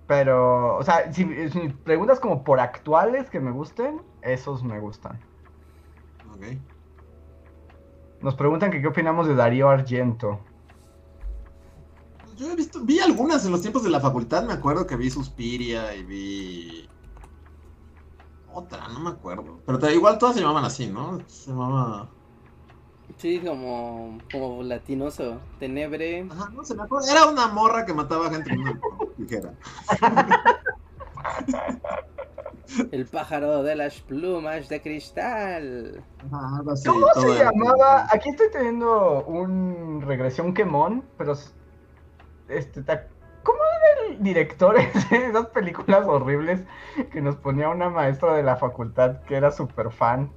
Pero, 0.07 0.76
o 0.76 0.82
sea, 0.82 1.12
si, 1.12 1.24
si 1.50 1.68
preguntas 1.84 2.20
como 2.20 2.44
por 2.44 2.61
actuales 2.61 3.30
que 3.30 3.40
me 3.40 3.50
gusten, 3.50 4.03
esos 4.22 4.62
me 4.62 4.78
gustan. 4.80 5.20
Ok. 6.34 6.44
Nos 8.20 8.34
preguntan 8.34 8.70
que 8.70 8.80
qué 8.80 8.86
opinamos 8.86 9.26
de 9.26 9.34
Darío 9.34 9.68
Argento. 9.68 10.40
Yo 12.36 12.50
he 12.50 12.57
visto, 12.57 12.80
vi 12.84 12.98
algunas 13.00 13.44
en 13.44 13.53
los 13.53 13.61
tiempos 13.61 13.82
de 13.82 13.90
la 13.90 14.00
facultad, 14.00 14.44
me 14.44 14.55
acuerdo 14.55 14.86
que 14.86 14.96
vi 14.96 15.11
Suspiria 15.11 15.94
y 15.94 16.03
vi 16.05 16.88
otra, 18.55 18.88
no 18.88 19.00
me 19.00 19.11
acuerdo. 19.11 19.61
Pero 19.66 19.90
igual 19.90 20.18
todas 20.18 20.34
se 20.34 20.40
llamaban 20.40 20.64
así, 20.64 20.86
¿no? 20.86 21.18
Se 21.26 21.50
llamaba... 21.50 22.09
Sí, 23.18 23.40
como, 23.40 24.18
como 24.32 24.62
latinoso. 24.62 25.38
Tenebre. 25.59 26.26
Ajá, 26.30 26.50
no 26.50 26.64
se 26.64 26.74
me 26.74 26.82
acuerdo. 26.82 27.09
Era 27.09 27.26
una 27.26 27.46
morra 27.48 27.84
que 27.84 27.92
mataba 27.94 28.30
gente 28.30 28.50
con 28.50 28.61
una 28.61 28.80
tijera. 29.16 29.55
El 32.90 33.07
pájaro 33.07 33.62
de 33.62 33.76
las 33.76 34.00
plumas 34.00 34.68
de 34.68 34.80
cristal. 34.80 36.03
Ajá, 36.32 36.62
así, 36.72 36.88
¿Cómo 36.88 37.07
se 37.14 37.44
llamaba? 37.44 38.07
Aquí 38.11 38.30
estoy 38.30 38.50
teniendo 38.50 39.24
un 39.24 40.00
regresión 40.03 40.55
quemón, 40.55 41.05
pero 41.18 41.34
este 42.48 42.82
ta- 44.19 44.29
¿cómo 44.35 44.65
era 44.65 44.77
el 44.77 44.77
director 44.77 44.77
de 45.11 45.27
esas 45.29 45.47
películas 45.49 46.07
horribles 46.07 46.65
que 47.13 47.21
nos 47.21 47.37
ponía 47.37 47.69
una 47.69 47.91
maestra 47.91 48.35
de 48.35 48.43
la 48.43 48.57
facultad 48.57 49.23
que 49.25 49.37
era 49.37 49.51
súper 49.51 49.93
fan? 49.93 50.33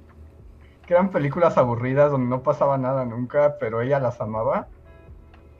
Que 0.86 0.94
eran 0.94 1.10
películas 1.10 1.58
aburridas 1.58 2.10
donde 2.10 2.28
no 2.28 2.42
pasaba 2.42 2.78
nada 2.78 3.04
nunca, 3.04 3.56
pero 3.58 3.80
ella 3.80 3.98
las 4.00 4.20
amaba. 4.20 4.68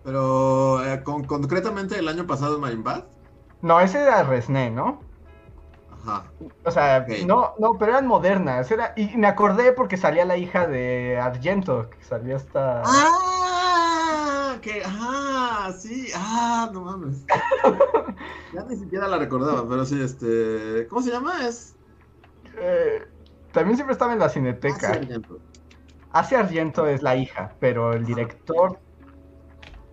Pero 0.02 0.84
eh, 0.86 1.02
con- 1.02 1.24
concretamente 1.24 1.98
el 1.98 2.09
año 2.09 2.26
pasado 2.26 2.56
en 2.56 2.60
Marimbad. 2.60 3.05
No, 3.60 3.80
ese 3.80 4.02
era 4.02 4.22
Resné, 4.22 4.70
¿no? 4.70 5.02
Ajá. 5.90 6.32
O 6.64 6.70
sea, 6.70 7.06
no, 7.26 7.55
no, 7.59 7.72
pero 7.78 7.93
eran 7.93 8.06
modernas. 8.06 8.70
Era, 8.70 8.93
y 8.97 9.16
me 9.16 9.26
acordé 9.26 9.72
porque 9.72 9.97
salía 9.97 10.24
la 10.24 10.36
hija 10.36 10.66
de 10.66 11.18
Argento, 11.18 11.90
que 11.90 12.02
salía 12.05 12.36
esta. 12.36 12.82
¡Ah! 12.84 14.59
Que, 14.62 14.82
ah, 15.66 15.72
sí, 15.72 16.09
ah, 16.14 16.70
no 16.72 16.82
mames. 16.82 17.24
Ya 18.55 18.64
ni 18.64 18.76
siquiera 18.76 19.09
la 19.09 19.18
recordaba, 19.18 19.68
pero 19.68 19.84
sí, 19.84 20.01
este. 20.01 20.86
¿Cómo 20.88 21.02
se 21.02 21.10
llama? 21.10 21.47
Es. 21.47 21.74
Eh, 22.59 23.02
también 23.52 23.76
siempre 23.76 23.93
estaba 23.93 24.12
en 24.12 24.18
la 24.20 24.28
cineteca. 24.28 24.78
sí, 24.78 24.86
Argento. 24.86 25.40
Asia 26.12 26.38
Argento 26.40 26.86
es 26.86 27.02
la 27.02 27.16
hija, 27.16 27.56
pero 27.60 27.93
el 27.93 28.06
director. 28.06 28.78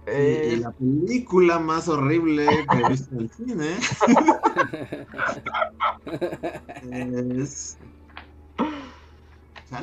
Sí, 0.06 0.12
es- 0.12 0.54
y 0.54 0.56
la 0.58 0.72
película 0.72 1.60
más 1.60 1.88
horrible 1.90 2.66
que 2.70 2.78
he 2.78 2.90
visto 2.90 3.16
en 3.16 3.22
el 3.22 3.30
cine 3.32 3.78
es. 7.42 7.78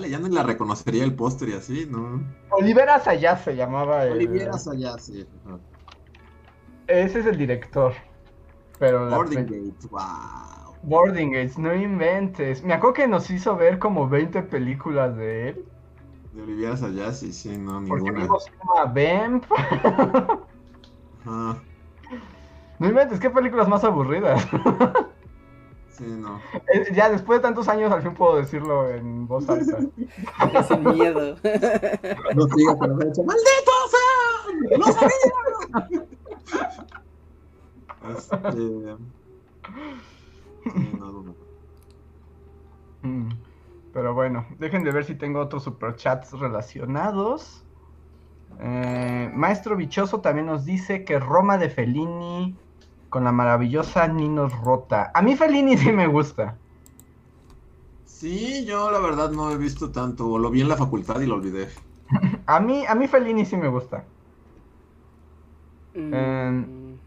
Ya 0.08 0.18
no 0.18 0.28
la 0.28 0.42
reconocería 0.44 1.04
el 1.04 1.14
póster 1.14 1.48
y 1.48 1.52
así, 1.54 1.86
¿no? 1.86 2.22
Olivera 2.50 3.00
Sayas 3.00 3.42
se 3.44 3.56
llamaba. 3.56 4.04
el- 4.04 4.12
Oliviera 4.12 4.52
allá, 4.52 4.98
sí. 4.98 5.26
Ese 6.86 7.20
es 7.20 7.26
el 7.26 7.36
director. 7.38 7.92
Pero 8.78 9.08
Boarding 9.10 9.46
pe- 9.46 9.58
Gate, 9.60 9.86
wow. 9.90 10.74
Boarding 10.82 11.32
Gates, 11.32 11.58
no 11.58 11.74
inventes. 11.74 12.62
Me 12.64 12.72
acuerdo 12.74 12.94
que 12.94 13.08
nos 13.08 13.30
hizo 13.30 13.56
ver 13.56 13.78
como 13.78 14.08
20 14.08 14.42
películas 14.44 15.14
de 15.16 15.48
él. 15.50 15.64
De 16.32 16.42
Oliviera 16.42 16.74
allá, 16.74 17.12
sí, 17.12 17.32
sí, 17.32 17.56
no, 17.58 17.82
Porque 17.86 18.04
ninguna. 18.04 18.22
vimos 18.24 18.46
una 18.72 18.84
Vamp. 18.84 19.44
Ajá. 21.26 21.58
No 22.78 22.88
inventes, 22.88 23.20
qué 23.20 23.28
películas 23.30 23.68
más 23.68 23.84
aburridas. 23.84 24.46
Sí, 25.90 26.06
no. 26.06 26.40
Eh, 26.72 26.86
Ya 26.94 27.10
después 27.10 27.40
de 27.40 27.42
tantos 27.42 27.68
años 27.68 27.92
al 27.92 28.00
fin 28.00 28.14
puedo 28.14 28.36
decirlo 28.36 28.88
en 28.88 29.26
voz 29.26 29.46
alta. 29.50 29.80
Sin 30.68 30.82
miedo. 30.84 31.36
No 32.34 32.46
sigas 32.56 32.76
por 32.76 32.88
la 32.88 32.94
derecha. 32.96 33.22
¡Maldito 33.22 33.72
sea! 33.90 34.78
¡Lo 34.78 34.84
sabía! 34.86 36.06
Este... 38.02 38.98
No, 40.92 41.12
no, 41.12 41.22
no. 41.22 41.36
Mm, 43.02 43.28
Pero 43.92 44.14
bueno, 44.14 44.46
dejen 44.58 44.84
de 44.84 44.92
ver 44.92 45.04
si 45.04 45.14
tengo 45.16 45.40
otros 45.40 45.64
superchats 45.64 46.32
relacionados. 46.32 47.66
Eh, 48.58 49.30
Maestro 49.34 49.76
Bichoso 49.76 50.20
también 50.20 50.46
nos 50.46 50.64
dice 50.64 51.04
que 51.04 51.18
Roma 51.20 51.58
de 51.58 51.70
Fellini 51.70 52.60
con 53.08 53.24
la 53.24 53.32
maravillosa 53.32 54.08
Ninos 54.08 54.52
Rota. 54.60 55.10
A 55.14 55.22
mí 55.22 55.36
Fellini 55.36 55.76
sí 55.78 55.92
me 55.92 56.06
gusta. 56.08 56.60
Sí, 58.04 58.64
yo 58.66 58.90
la 58.90 58.98
verdad 59.00 59.30
no 59.30 59.50
he 59.50 59.56
visto 59.56 59.90
tanto. 59.90 60.38
Lo 60.38 60.50
vi 60.50 60.60
en 60.60 60.68
la 60.68 60.76
facultad 60.76 61.20
y 61.20 61.26
lo 61.26 61.36
olvidé. 61.36 61.68
A 62.46 62.60
mí, 62.60 62.84
a 62.86 62.94
mí 62.94 63.06
Fellini 63.08 63.44
sí 63.46 63.56
me 63.56 63.68
gusta. 63.68 64.10
Mm, 66.08 66.14
Em, 66.14 66.98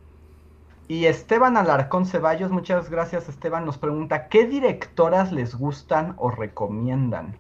Y 0.88 1.06
Esteban 1.06 1.58
Alarcón 1.58 2.06
Ceballos, 2.06 2.52
muchas 2.52 2.90
gracias 2.90 3.30
Esteban, 3.30 3.66
nos 3.66 3.78
pregunta, 3.78 4.28
¿qué 4.28 4.46
directoras 4.48 5.32
les 5.32 5.56
gustan 5.56 6.14
o 6.18 6.30
recomiendan? 6.30 7.40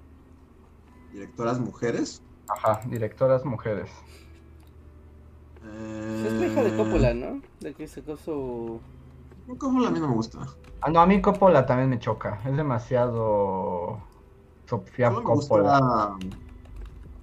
¿Directoras 1.11 1.59
mujeres? 1.59 2.23
Ajá, 2.47 2.81
directoras 2.85 3.45
mujeres. 3.45 3.89
Eh... 5.63 6.25
Es 6.27 6.34
la 6.34 6.45
hija 6.47 6.63
de 6.63 6.75
Coppola, 6.75 7.13
¿no? 7.13 7.41
De 7.59 7.73
que 7.75 7.88
sacó 7.88 8.17
su... 8.17 8.81
Coppola 9.57 9.89
a 9.89 9.91
mí 9.91 9.99
no 9.99 10.07
me 10.07 10.15
gusta. 10.15 10.39
Ah, 10.81 10.89
no, 10.89 11.01
a 11.01 11.05
mí 11.05 11.21
Coppola 11.21 11.65
también 11.65 11.89
me 11.89 11.99
choca, 11.99 12.41
es 12.45 12.55
demasiado... 12.57 14.01
Sofía 14.65 15.11
Coppola. 15.11 16.15
gusta 16.15 16.17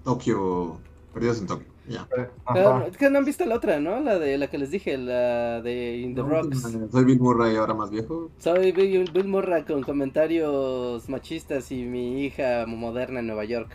Tokio, 0.05 0.78
Perdidos 1.12 1.40
en 1.40 1.47
Tokio. 1.47 1.70
Ya. 1.91 2.07
Pero, 2.09 2.31
Ajá. 2.45 2.87
es 2.87 2.97
que 2.97 3.11
no 3.11 3.19
han 3.19 3.25
visto 3.25 3.45
la 3.47 3.57
otra, 3.57 3.81
¿no? 3.81 3.99
La 4.01 4.19
de 4.21 4.39
la 4.39 4.47
que 4.49 4.59
les 4.59 4.71
dije, 4.71 4.97
la 4.97 5.61
de 5.61 5.97
In 5.97 6.15
the 6.15 6.23
Rocks. 6.23 6.62
Soy 6.93 7.05
Bill 7.05 7.19
Murray 7.19 7.57
ahora 7.57 7.75
más 7.75 7.91
viejo. 7.91 8.31
Soy 8.39 8.71
Bill, 8.71 9.11
Bill 9.12 9.27
Murray 9.27 9.65
con 9.65 9.83
comentarios 9.83 11.09
machistas 11.09 11.73
y 11.73 11.83
mi 11.83 12.25
hija 12.25 12.65
moderna 12.67 13.19
en 13.21 13.27
Nueva 13.27 13.45
York. 13.45 13.73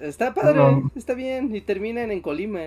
Está 0.00 0.34
padre, 0.34 0.54
No. 0.58 0.90
está 0.96 1.14
bien. 1.14 1.54
Y 1.54 1.60
terminan 1.60 2.10
en 2.10 2.20
Colima. 2.20 2.60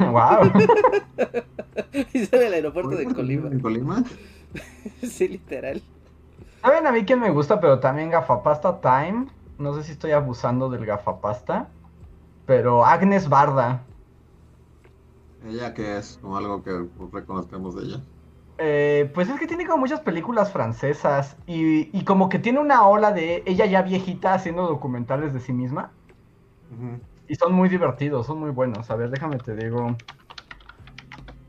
wow. 0.00 0.50
Y 2.12 2.26
sale 2.26 2.48
al 2.48 2.54
aeropuerto 2.54 2.90
de 2.96 3.04
Colima. 3.06 3.48
¿En 3.48 3.60
Colima? 3.60 4.02
Sí, 5.02 5.26
literal. 5.28 5.82
¿Saben 6.62 6.86
a 6.86 6.92
mí 6.92 7.04
quién 7.04 7.18
me 7.20 7.30
gusta, 7.30 7.60
pero 7.60 7.78
también 7.80 8.10
Gafapasta 8.10 8.80
Time? 8.80 9.26
No 9.58 9.74
sé 9.74 9.82
si 9.84 9.92
estoy 9.92 10.12
abusando 10.12 10.68
del 10.68 10.86
Gafapasta, 10.86 11.68
pero 12.46 12.84
Agnes 12.84 13.28
Barda. 13.28 13.82
¿Ella 15.46 15.74
qué 15.74 15.98
es? 15.98 16.18
Como 16.20 16.36
algo 16.36 16.62
que 16.62 16.88
reconozcamos 17.12 17.76
de 17.76 17.82
ella. 17.82 18.00
Eh, 18.58 19.10
pues 19.14 19.28
es 19.28 19.38
que 19.38 19.46
tiene 19.46 19.66
como 19.66 19.78
muchas 19.78 20.00
películas 20.00 20.52
francesas 20.52 21.36
y, 21.46 21.96
y 21.96 22.04
como 22.04 22.28
que 22.28 22.38
tiene 22.38 22.60
una 22.60 22.86
ola 22.86 23.12
de 23.12 23.42
ella 23.46 23.66
ya 23.66 23.82
viejita 23.82 24.32
haciendo 24.34 24.66
documentales 24.66 25.34
de 25.34 25.40
sí 25.40 25.52
misma 25.52 25.92
y 27.28 27.34
son 27.36 27.52
muy 27.52 27.68
divertidos, 27.68 28.26
son 28.26 28.38
muy 28.38 28.50
buenos. 28.50 28.90
A 28.90 28.96
ver, 28.96 29.10
déjame 29.10 29.38
te 29.38 29.54
digo. 29.54 29.96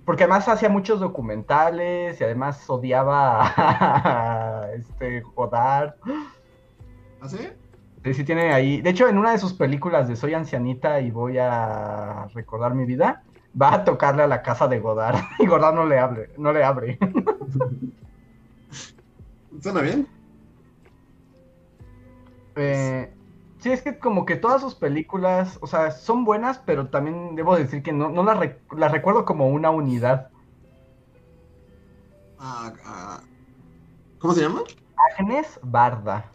Porque 0.06 0.24
además 0.24 0.48
hacía 0.48 0.70
muchos 0.70 1.00
documentales 1.00 2.20
y 2.20 2.24
además 2.24 2.70
odiaba 2.70 3.42
a 4.64 4.72
este 4.74 5.22
Godard. 5.22 5.96
¿Ah, 7.22 7.28
sí? 7.28 7.50
Sí, 8.06 8.14
sí 8.14 8.24
tiene 8.24 8.54
ahí. 8.54 8.82
De 8.82 8.92
hecho, 8.92 9.08
en 9.08 9.18
una 9.18 9.32
de 9.32 9.40
sus 9.40 9.54
películas 9.56 10.08
de 10.08 10.16
Soy 10.16 10.36
ancianita 10.36 11.02
y 11.02 11.10
voy 11.10 11.40
a 11.40 12.28
recordar 12.36 12.76
mi 12.76 12.86
vida, 12.86 13.24
va 13.60 13.74
a 13.74 13.84
tocarle 13.84 14.22
a 14.22 14.28
la 14.28 14.44
casa 14.44 14.68
de 14.68 14.80
Godard 14.80 15.18
y 15.40 15.48
Godard 15.48 15.74
no 15.74 15.88
le 15.88 15.98
abre, 15.98 16.30
no 16.38 16.54
le 16.54 16.64
abre. 16.64 17.00
¿Suena 19.60 19.82
bien? 19.82 20.08
Eh, 22.58 23.12
sí, 23.60 23.72
es 23.72 23.82
que 23.82 23.98
como 23.98 24.28
que 24.28 24.36
todas 24.36 24.62
sus 24.62 24.76
películas, 24.76 25.58
o 25.62 25.68
sea, 25.68 25.90
son 25.90 26.26
buenas, 26.26 26.60
pero 26.60 26.90
también 26.90 27.36
debo 27.36 27.58
decir 27.58 27.82
que 27.82 27.92
no, 27.92 28.10
no 28.10 28.24
las, 28.24 28.38
re- 28.38 28.62
las 28.78 28.92
recuerdo 28.92 29.26
como 29.26 29.48
una 29.48 29.72
unidad. 29.72 30.30
Ah, 32.38 32.72
ah. 32.86 33.22
¿Cómo 34.20 34.36
se 34.36 34.42
llama? 34.42 34.62
Agnes 35.18 35.60
Barda. 35.64 36.35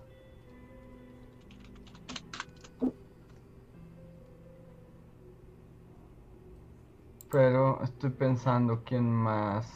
Pero 7.31 7.83
estoy 7.83 8.11
pensando 8.11 8.83
quién 8.85 9.11
más. 9.11 9.67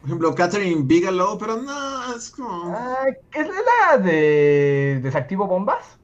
Por 0.00 0.08
ejemplo, 0.08 0.34
Catherine 0.34 0.82
Bigelow, 0.84 1.36
pero 1.36 1.56
no, 1.60 2.14
es 2.14 2.30
como... 2.30 2.72
Ah, 2.74 3.04
¿Es 3.32 3.46
la 3.46 3.98
de 3.98 5.00
Desactivo 5.02 5.46
Bombas? 5.46 5.98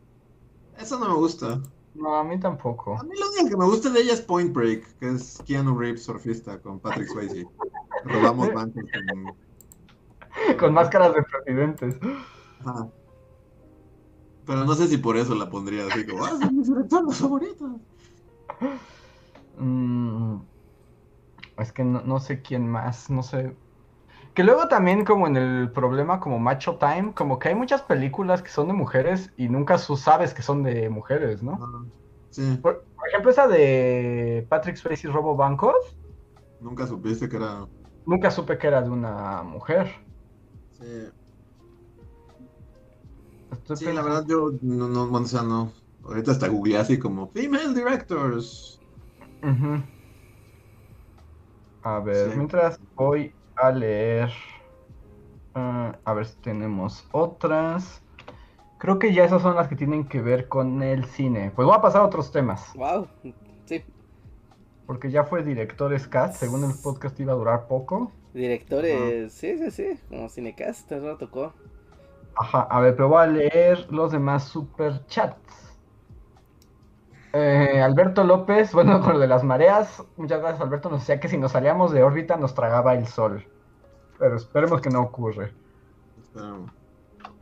Eso 0.79 0.99
no 0.99 1.09
me 1.09 1.15
gusta. 1.15 1.61
No, 1.95 2.15
a 2.15 2.25
mí 2.25 2.39
tampoco. 2.39 2.99
A 2.99 3.03
mí 3.05 3.17
lo 3.19 3.31
único 3.31 3.49
que 3.49 3.57
me 3.57 3.65
gusta 3.65 3.89
de 3.89 4.01
ella 4.01 4.13
es 4.13 4.21
Point 4.21 4.53
Break, 4.53 4.99
que 4.99 5.15
es 5.15 5.43
Keanu 5.47 5.79
Reeves 5.79 6.05
surfista 6.05 6.61
con 6.61 6.79
Patrick 6.79 7.09
Swayze. 7.09 7.47
Robamos 8.05 8.53
bancos 8.53 8.83
con... 8.83 9.35
Con 10.59 10.75
máscaras 10.75 11.15
de 11.15 11.23
presidentes. 11.23 11.97
Ajá. 12.61 12.89
Pero 14.45 14.65
no 14.65 14.75
sé 14.75 14.87
si 14.87 14.99
por 14.99 15.17
eso 15.17 15.35
la 15.35 15.49
pondría 15.49 15.87
así 15.87 16.07
como, 16.07 16.25
ah, 16.25 16.39
mis 16.53 16.69
directores 16.69 17.17
favoritos. 17.17 17.73
Mm, 19.57 20.47
es 21.57 21.73
que 21.73 21.85
no, 21.85 22.03
no 22.03 22.21
sé 22.21 22.43
quién 22.43 22.69
más, 22.69 23.11
no 23.11 23.23
sé. 23.23 23.57
Que 24.35 24.45
luego 24.45 24.69
también 24.69 25.05
como 25.05 25.27
en 25.29 25.37
el 25.37 25.73
problema 25.73 26.21
como 26.21 26.39
Macho 26.39 26.79
Time, 26.79 27.15
como 27.15 27.39
que 27.39 27.51
hay 27.51 27.57
muchas 27.57 27.83
películas 27.83 28.43
que 28.43 28.51
son 28.51 28.69
de 28.69 28.75
mujeres 28.75 29.33
y 29.37 29.49
nunca 29.51 29.79
sabes 29.79 30.35
que 30.35 30.43
son 30.43 30.63
de 30.65 30.91
mujeres, 30.91 31.43
¿no? 31.43 31.61
Ah, 31.61 31.85
Sí, 32.31 32.43
Por, 32.63 32.87
por 32.97 33.09
ejemplo, 33.09 33.31
esa 33.31 33.49
de 33.49 34.47
Patrick 34.51 34.77
Swayze 34.77 35.09
Robo 35.09 35.37
Bancos, 35.37 35.77
nunca 36.59 36.87
supiste 36.87 37.29
que 37.29 37.37
era... 37.37 37.67
nunca 38.07 38.31
supe 38.31 38.57
que 38.59 38.67
era 38.69 38.81
de 38.83 38.89
una 38.91 39.43
mujer. 39.43 39.95
Sí, 40.71 40.85
Estoy 43.51 43.77
sí 43.77 43.93
la 43.93 44.03
verdad 44.03 44.25
yo 44.29 44.51
no, 44.63 44.89
no, 44.89 45.05
o 45.13 45.25
sea, 45.27 45.43
no. 45.43 45.73
Ahorita 46.07 46.31
hasta 46.33 46.49
googleé 46.49 46.79
así 46.79 46.99
como, 46.99 47.29
female 47.29 47.75
directors. 47.75 48.81
A 51.83 52.01
ver, 52.01 52.31
Sí. 52.31 52.37
mientras 52.37 52.81
voy 52.95 53.33
a 53.57 53.71
leer. 53.71 54.31
ah, 55.55 55.97
a 56.05 56.13
ver 56.13 56.27
si 56.27 56.37
tenemos 56.41 57.09
otras. 57.13 58.03
Creo 58.79 58.99
que 58.99 59.15
ya 59.15 59.25
esas 59.25 59.41
son 59.41 59.55
las 59.57 59.69
que 59.69 59.77
tienen 59.77 60.07
que 60.07 60.21
ver 60.21 60.49
con 60.49 60.83
el 60.83 61.07
cine. 61.07 61.51
Pues 61.57 61.65
voy 61.65 61.75
a 61.75 61.81
pasar 61.81 62.03
a 62.03 62.05
otros 62.05 62.31
temas. 62.31 62.73
Wow. 62.75 63.09
Sí. 63.65 63.83
Porque 64.87 65.11
ya 65.11 65.25
fue 65.25 65.43
directores 65.43 66.07
cast. 66.07 66.35
Según 66.37 66.63
el 66.65 66.73
podcast 66.83 67.19
iba 67.21 67.33
a 67.33 67.37
durar 67.37 67.67
poco. 67.69 68.13
Directores. 68.35 69.33
Sí, 69.33 69.57
sí, 69.57 69.71
sí. 69.71 69.99
Como 70.11 70.29
Cinecast. 70.29 70.93
Eso 70.93 71.17
tocó. 71.17 71.55
Ajá, 72.39 72.63
a 72.65 72.81
ver, 72.81 72.95
pero 72.95 73.09
voy 73.09 73.23
a 73.23 73.27
leer 73.27 73.87
los 73.91 74.13
demás 74.13 74.45
super 74.45 75.07
chats. 75.07 75.66
Eh, 77.39 77.83
Alberto 77.83 78.25
López, 78.25 78.73
bueno, 78.73 79.01
con 79.03 79.15
lo 79.15 79.19
de 79.19 79.27
las 79.29 79.45
mareas, 79.45 80.03
muchas 80.17 80.41
gracias 80.41 80.63
Alberto, 80.63 80.89
nos 80.89 81.01
decía 81.01 81.21
que 81.21 81.29
si 81.29 81.37
nos 81.37 81.53
salíamos 81.53 81.93
de 81.93 82.03
órbita 82.03 82.37
nos 82.37 82.55
tragaba 82.55 82.95
el 82.95 83.07
sol. 83.07 83.45
Pero 84.19 84.37
esperemos 84.37 84.81
que 84.81 84.89
no 84.91 85.03
ocurre. 85.03 85.53
Espera, 86.19 86.57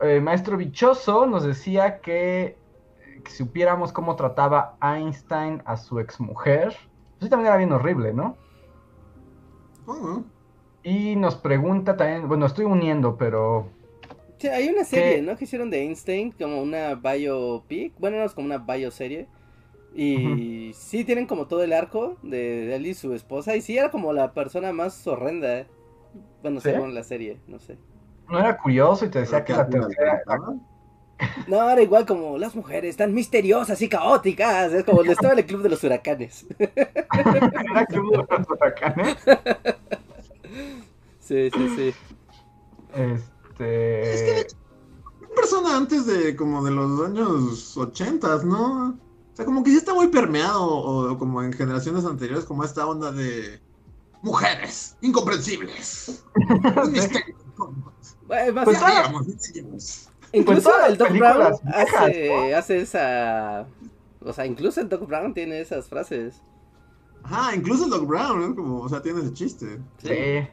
Eh, 0.01 0.19
Maestro 0.19 0.57
Bichoso 0.57 1.25
nos 1.25 1.43
decía 1.43 2.01
que, 2.01 2.57
que 3.23 3.31
supiéramos 3.31 3.93
cómo 3.93 4.15
trataba 4.17 4.77
Einstein 4.81 5.61
a 5.65 5.77
su 5.77 5.99
exmujer. 5.99 6.75
Eso 7.19 7.29
también 7.29 7.47
era 7.47 7.57
bien 7.57 7.71
horrible, 7.71 8.13
¿no? 8.13 8.37
Y 10.83 11.15
nos 11.15 11.35
pregunta 11.37 11.95
también, 11.95 12.27
bueno, 12.27 12.45
estoy 12.45 12.65
uniendo, 12.65 13.17
pero 13.17 13.69
Sí, 14.37 14.47
hay 14.47 14.69
una 14.69 14.83
serie, 14.83 15.15
¿Qué? 15.15 15.21
¿no? 15.21 15.37
Que 15.37 15.45
hicieron 15.45 15.69
de 15.69 15.81
Einstein, 15.83 16.31
como 16.31 16.61
una 16.61 16.95
biopic. 16.95 17.93
Bueno, 17.97 18.17
no 18.17 18.23
es 18.25 18.33
como 18.33 18.45
una 18.47 18.57
bioserie. 18.57 19.27
Y 19.97 20.73
sí 20.73 21.05
tienen 21.05 21.25
como 21.25 21.47
todo 21.47 21.63
el 21.63 21.71
arco 21.71 22.17
de, 22.21 22.65
de 22.65 22.75
él 22.75 22.85
y 22.85 22.93
su 22.93 23.13
esposa. 23.13 23.55
Y 23.55 23.61
sí 23.61 23.77
era 23.77 23.91
como 23.91 24.11
la 24.11 24.33
persona 24.33 24.73
más 24.73 25.07
horrenda. 25.07 25.59
¿eh? 25.59 25.67
Bueno, 26.41 26.59
¿Sí? 26.59 26.69
según 26.69 26.93
la 26.93 27.03
serie, 27.03 27.39
no 27.47 27.59
sé. 27.59 27.77
no 28.29 28.39
era 28.39 28.57
curioso 28.57 29.05
y 29.05 29.09
te 29.09 29.19
decía 29.19 29.43
que 29.43 29.53
¿Pero 29.53 29.63
la 29.63 29.87
tercera... 29.87 30.21
¿La 30.25 30.37
No, 31.47 31.69
era 31.69 31.81
igual 31.81 32.05
como 32.05 32.37
las 32.37 32.55
mujeres 32.55 32.97
tan 32.97 33.13
misteriosas 33.13 33.81
y 33.81 33.87
caóticas. 33.87 34.73
Es 34.73 34.83
como 34.83 35.01
estaba 35.03 35.33
en 35.33 35.39
el 35.39 35.45
club 35.45 35.61
de 35.61 35.69
los 35.69 35.83
huracanes. 35.83 36.45
Era 36.59 37.85
Club 37.85 38.11
de 38.11 38.17
los 38.17 38.49
Huracanes. 38.49 39.17
Sí, 41.19 41.49
sí, 41.51 41.69
sí. 41.75 41.93
Este. 42.93 44.13
Es 44.13 44.21
que 44.21 44.31
de 44.31 44.41
hecho, 44.41 44.57
persona 45.35 45.75
antes 45.75 46.05
de 46.05 46.35
como 46.35 46.63
de 46.63 46.69
los 46.69 47.03
años 47.03 47.75
80, 47.75 48.43
¿no? 48.43 48.95
O 49.35 49.37
sea, 49.37 49.43
como 49.43 49.65
que 49.65 49.71
sí 49.71 49.75
está 49.75 49.93
muy 49.93 50.07
permeado, 50.07 50.65
o, 50.65 51.17
como 51.17 51.43
en 51.43 51.51
generaciones 51.51 52.05
anteriores, 52.05 52.45
como 52.45 52.63
esta 52.63 52.87
onda 52.87 53.11
de 53.11 53.59
mujeres 54.21 54.95
incomprensibles. 55.01 56.23
Un 56.83 56.91
misterio. 56.93 57.35
Bueno, 58.27 58.53
más 58.53 58.63
Pues, 58.63 58.79
Digamos, 58.79 59.27
digamos. 59.53 60.09
incluso 60.31 60.69
todas 60.69 60.83
las 60.83 60.91
el 60.91 60.97
Doc 60.97 61.11
Brown 61.11 61.53
hace, 61.65 62.55
hace 62.55 62.79
esa. 62.79 63.67
O 64.21 64.31
sea, 64.31 64.45
incluso 64.45 64.79
el 64.79 64.87
Doc 64.87 65.05
Brown 65.05 65.33
tiene 65.33 65.59
esas 65.59 65.89
frases. 65.89 66.41
Ajá, 67.23 67.53
incluso 67.53 67.83
el 67.83 67.89
Doc 67.89 68.07
Brown, 68.07 68.39
¿no? 68.39 68.55
Como, 68.55 68.79
o 68.79 68.87
sea, 68.87 69.01
tiene 69.01 69.19
ese 69.19 69.33
chiste. 69.33 69.81
Sí. 69.97 70.07
Sí, 70.07 70.47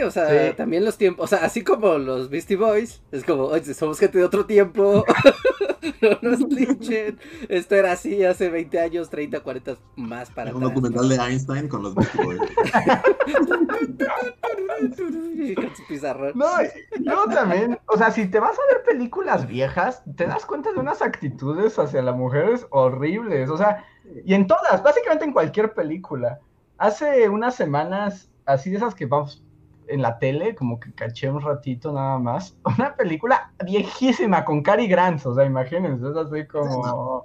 o 0.00 0.10
sea, 0.10 0.28
Sí. 0.50 0.56
también 0.56 0.84
los 0.84 0.96
tiempos, 0.96 1.24
o 1.24 1.26
sea, 1.26 1.44
así 1.44 1.62
como 1.62 1.98
los 1.98 2.30
Beastie 2.30 2.56
Boys, 2.56 3.02
es 3.12 3.24
como, 3.24 3.44
oye, 3.44 3.74
somos 3.74 3.98
gente 3.98 4.18
de 4.18 4.24
otro 4.24 4.46
tiempo, 4.46 5.04
no 6.00 6.18
nos 6.22 6.40
linchen, 6.40 7.18
esto 7.48 7.74
era 7.74 7.92
así 7.92 8.24
hace 8.24 8.48
20 8.48 8.80
años, 8.80 9.10
30, 9.10 9.40
40 9.40 9.76
más 9.96 10.30
para 10.30 10.50
un 10.52 10.56
atrás. 10.58 10.70
documental 10.74 11.08
de 11.08 11.16
Einstein 11.16 11.68
con 11.68 11.82
los 11.82 11.94
Beastie 11.94 12.24
Boys. 12.24 12.40
Con 15.54 15.76
su 15.76 15.86
pizarrón. 15.88 16.32
No, 16.34 16.46
y 16.62 17.02
luego 17.04 17.26
también, 17.26 17.78
o 17.86 17.96
sea, 17.96 18.10
si 18.10 18.26
te 18.28 18.40
vas 18.40 18.52
a 18.58 18.74
ver 18.74 18.82
películas 18.84 19.46
viejas, 19.46 20.02
te 20.16 20.26
das 20.26 20.44
cuenta 20.46 20.72
de 20.72 20.78
unas 20.78 21.02
actitudes 21.02 21.78
hacia 21.78 22.02
las 22.02 22.16
mujeres 22.16 22.66
horribles, 22.70 23.48
o 23.50 23.56
sea, 23.56 23.84
y 24.24 24.34
en 24.34 24.46
todas, 24.46 24.82
básicamente 24.82 25.24
en 25.24 25.32
cualquier 25.32 25.74
película. 25.74 26.40
Hace 26.78 27.28
unas 27.28 27.54
semanas, 27.54 28.30
así 28.44 28.70
de 28.70 28.76
esas 28.78 28.94
que 28.94 29.06
vamos 29.06 29.41
en 29.88 30.02
la 30.02 30.18
tele, 30.18 30.54
como 30.54 30.80
que 30.80 30.92
caché 30.92 31.30
un 31.30 31.40
ratito 31.40 31.92
nada 31.92 32.18
más, 32.18 32.56
una 32.78 32.94
película 32.94 33.52
viejísima 33.64 34.44
con 34.44 34.62
Cary 34.62 34.86
Grant, 34.86 35.24
o 35.26 35.34
sea, 35.34 35.44
imagínense, 35.44 36.08
es 36.08 36.16
así 36.16 36.46
como... 36.46 37.22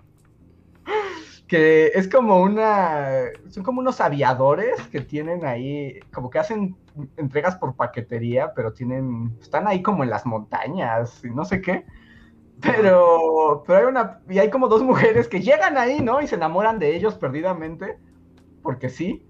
Que 1.47 1.87
es 1.95 2.09
como 2.09 2.41
una... 2.41 3.21
Son 3.49 3.63
como 3.63 3.79
unos 3.79 4.01
aviadores 4.01 4.85
que 4.87 4.99
tienen 4.99 5.45
ahí, 5.45 5.97
como 6.13 6.29
que 6.29 6.39
hacen 6.39 6.75
entregas 7.15 7.55
por 7.55 7.73
paquetería, 7.75 8.51
pero 8.53 8.73
tienen... 8.73 9.33
Están 9.39 9.65
ahí 9.65 9.81
como 9.81 10.03
en 10.03 10.09
las 10.09 10.25
montañas 10.25 11.23
y 11.23 11.29
no 11.29 11.45
sé 11.45 11.61
qué. 11.61 11.85
Pero, 12.59 13.63
pero 13.65 13.79
hay 13.79 13.85
una... 13.85 14.19
Y 14.29 14.39
hay 14.39 14.49
como 14.49 14.67
dos 14.67 14.83
mujeres 14.83 15.29
que 15.29 15.39
llegan 15.39 15.77
ahí, 15.77 16.01
¿no? 16.01 16.19
Y 16.21 16.27
se 16.27 16.35
enamoran 16.35 16.79
de 16.79 16.93
ellos 16.93 17.15
perdidamente, 17.15 17.97
porque 18.61 18.89
sí. 18.89 19.25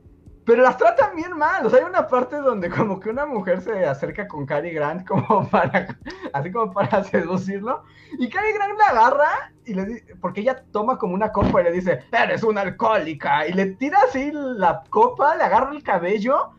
Pero 0.47 0.63
las 0.63 0.77
tratan 0.77 1.13
bien 1.13 1.37
mal. 1.37 1.65
O 1.65 1.69
sea, 1.69 1.79
hay 1.79 1.85
una 1.85 2.07
parte 2.07 2.37
donde 2.37 2.69
como 2.69 3.01
que 3.01 3.09
una 3.09 3.25
mujer 3.25 3.59
se 3.59 3.85
acerca 3.85 4.29
con 4.29 4.45
Cary 4.45 4.71
Grant 4.71 5.05
como 5.05 5.47
para, 5.51 5.99
así 6.31 6.51
como 6.53 6.71
para 6.71 7.03
seducirlo. 7.03 7.83
Y 8.17 8.29
Cary 8.29 8.53
Grant 8.53 8.79
la 8.79 8.85
agarra 8.85 9.51
y 9.65 9.73
le 9.73 9.85
dice, 9.85 10.15
porque 10.21 10.39
ella 10.39 10.63
toma 10.71 10.97
como 10.97 11.13
una 11.15 11.33
copa 11.33 11.59
y 11.59 11.65
le 11.65 11.71
dice, 11.73 11.99
eres 12.13 12.43
una 12.43 12.61
alcohólica. 12.61 13.45
Y 13.45 13.51
le 13.51 13.65
tira 13.75 13.99
así 14.07 14.31
la 14.31 14.83
copa, 14.89 15.35
le 15.35 15.43
agarra 15.43 15.73
el 15.73 15.83
cabello, 15.83 16.51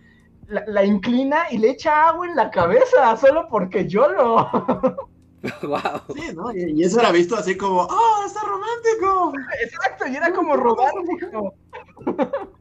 la, 0.49 0.65
la 0.67 0.85
inclina 0.85 1.47
y 1.51 1.57
le 1.57 1.71
echa 1.71 2.09
agua 2.09 2.27
en 2.27 2.37
la 2.37 2.51
cabeza, 2.51 3.17
solo 3.17 3.49
porque 3.49 3.89
yo 3.89 4.07
lo... 4.07 4.51
wow. 5.63 6.15
Sí, 6.15 6.35
¿no? 6.35 6.53
Y, 6.53 6.79
y 6.79 6.83
eso 6.83 7.01
era 7.01 7.11
visto 7.11 7.37
así 7.37 7.57
como, 7.57 7.85
¡oh, 7.85 8.25
está 8.27 8.41
romántico! 8.43 9.33
Exacto, 9.63 10.07
y 10.09 10.17
era 10.17 10.31
como 10.31 10.57
romántico. 10.57 11.55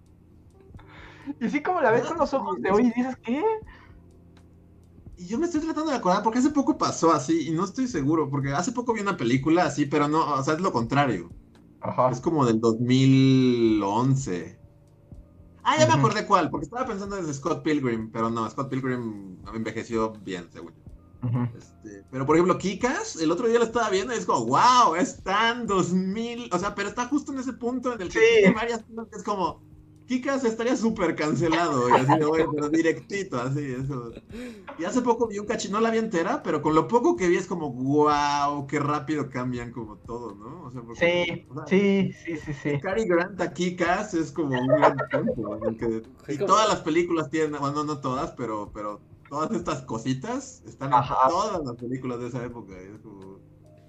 Y 1.42 1.50
sí, 1.50 1.62
como 1.62 1.82
la 1.82 1.92
ves 1.92 2.06
con 2.06 2.18
los 2.18 2.34
ojos 2.34 2.62
de 2.62 2.72
hoy 2.72 2.84
y 2.88 2.92
dices, 2.94 3.16
¿qué? 3.24 3.44
Y 5.18 5.28
yo 5.28 5.40
me 5.40 5.46
estoy 5.46 5.62
tratando 5.62 5.92
de 5.92 5.98
acordar 5.98 6.22
porque 6.24 6.40
hace 6.40 6.52
poco 6.52 6.78
pasó 6.78 7.12
así 7.12 7.48
y 7.48 7.52
no 7.52 7.64
estoy 7.64 7.88
seguro, 7.88 8.30
porque 8.30 8.52
hace 8.54 8.72
poco 8.72 8.94
vi 8.94 9.02
una 9.02 9.18
película 9.18 9.66
así, 9.66 9.86
pero 9.88 10.08
no, 10.08 10.36
o 10.36 10.44
sea, 10.44 10.54
es 10.54 10.62
lo 10.62 10.72
contrario. 10.72 11.32
Ajá. 11.82 12.10
Es 12.12 12.22
como 12.22 12.46
del 12.46 12.60
2011. 12.62 14.60
Ah, 15.64 15.76
ya 15.78 15.88
me 15.88 15.94
acordé 15.94 16.26
cuál, 16.26 16.50
porque 16.50 16.66
estaba 16.66 16.86
pensando 16.86 17.18
en 17.18 17.34
Scott 17.34 17.62
Pilgrim, 17.64 18.10
pero 18.12 18.30
no, 18.30 18.50
Scott 18.50 18.70
Pilgrim 18.70 19.42
no 19.44 19.54
envejeció 19.54 20.14
bien, 20.24 20.48
según 20.52 20.74
yo. 20.74 21.28
Ujú. 21.28 21.40
Este, 21.58 22.06
pero 22.12 22.26
por 22.26 22.36
ejemplo, 22.36 22.58
Kikas, 22.58 23.18
el 23.18 23.32
otro 23.32 23.48
día 23.48 23.60
lo 23.60 23.66
estaba 23.66 23.90
viendo 23.90 24.14
y 24.14 24.18
es 24.18 24.26
como, 24.26 24.46
wow, 24.46 24.96
está 24.96 25.50
en 25.52 25.66
2000, 25.68 26.50
o 26.54 26.60
sea, 26.60 26.74
pero 26.76 26.88
está 26.90 27.08
justo 27.08 27.34
en 27.34 27.40
ese 27.40 27.54
punto 27.54 27.94
en 27.94 28.02
el 28.02 28.08
que 28.10 28.20
Sí. 28.20 28.26
tiene 28.40 28.54
varias 28.56 28.84
cosas 28.84 29.08
que 29.10 29.18
es 29.18 29.24
como, 29.24 29.62
Kikas 30.08 30.44
estaría 30.46 30.76
súper 30.78 31.16
cancelado, 31.16 31.90
y 31.90 31.92
así 31.92 32.18
de, 32.18 32.26
"Oye, 32.26 32.46
pero 32.54 32.70
directito, 32.70 33.38
así, 33.40 33.74
eso. 33.74 34.12
Y 34.80 34.86
hace 34.86 35.02
poco 35.02 35.28
vi 35.28 35.38
un 35.40 35.46
cachito, 35.46 35.74
no 35.74 35.82
la 35.82 35.92
vi 35.92 35.98
entera, 35.98 36.42
pero 36.44 36.62
con 36.62 36.74
lo 36.76 36.88
poco 36.88 37.16
que 37.18 37.28
vi 37.28 37.36
es 37.36 37.46
como, 37.46 37.72
wow, 37.74 38.66
qué 38.68 38.80
rápido 38.80 39.30
cambian 39.30 39.72
como 39.72 39.98
todo, 39.98 40.34
¿no? 40.36 40.64
O 40.64 40.72
sea, 40.72 40.82
porque, 40.82 41.26
Sí, 41.26 41.46
o 41.50 41.56
sea, 41.56 41.66
sí, 41.68 42.12
sí, 42.26 42.38
sí, 42.38 42.54
sí. 42.54 42.80
Cary 42.80 43.06
Grant 43.06 43.40
a 43.42 43.52
Kikas 43.54 44.14
es 44.14 44.32
como 44.32 44.60
un 44.60 44.68
gran 44.68 44.96
punto, 45.12 45.58
en 45.58 45.66
el 45.74 45.78
que 45.78 46.04
Es 46.32 46.36
y 46.36 46.46
todas 46.46 46.68
las 46.70 46.80
películas 46.82 47.30
tienen, 47.30 47.60
bueno, 47.60 47.84
no 47.84 48.00
todas, 48.00 48.32
pero, 48.32 48.72
pero 48.74 49.02
todas 49.30 49.52
estas 49.52 49.82
cositas 49.82 50.64
están 50.66 50.94
Ajá. 50.94 51.16
en 51.26 51.30
todas 51.30 51.62
las 51.66 51.76
películas 51.76 52.20
de 52.22 52.28
esa 52.28 52.46
época. 52.46 52.74
y 52.82 52.96
es 52.96 53.02
como- 53.02 53.37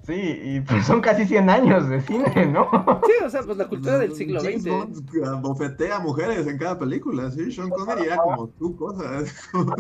Sí, 0.09 0.41
y 0.43 0.61
pues 0.63 0.87
son 0.87 1.03
casi 1.03 1.27
100 1.27 1.51
años 1.51 1.87
de 1.87 2.01
cine, 2.01 2.47
¿no? 2.47 2.67
Sí, 3.05 3.13
o 3.23 3.29
sea, 3.29 3.43
pues 3.43 3.59
la 3.59 3.69
cultura 3.69 3.99
del 3.99 4.15
siglo 4.15 4.41
James 4.41 4.63
XX. 4.63 4.71
Bond 4.71 5.43
bofetea 5.43 5.97
a 5.97 5.99
mujeres 6.01 6.47
en 6.47 6.57
cada 6.57 6.79
película, 6.79 7.31
sí. 7.31 7.53
Sean 7.53 7.69
Connery 7.69 8.07
era 8.07 8.17
como 8.17 8.49
tu 8.49 8.75
cosa. 8.75 9.19
es 9.19 9.35
como, 9.53 9.77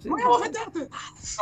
Sí. 0.00 0.08
Voy 0.08 0.20
a 0.20 0.26
bofetearte. 0.26 0.88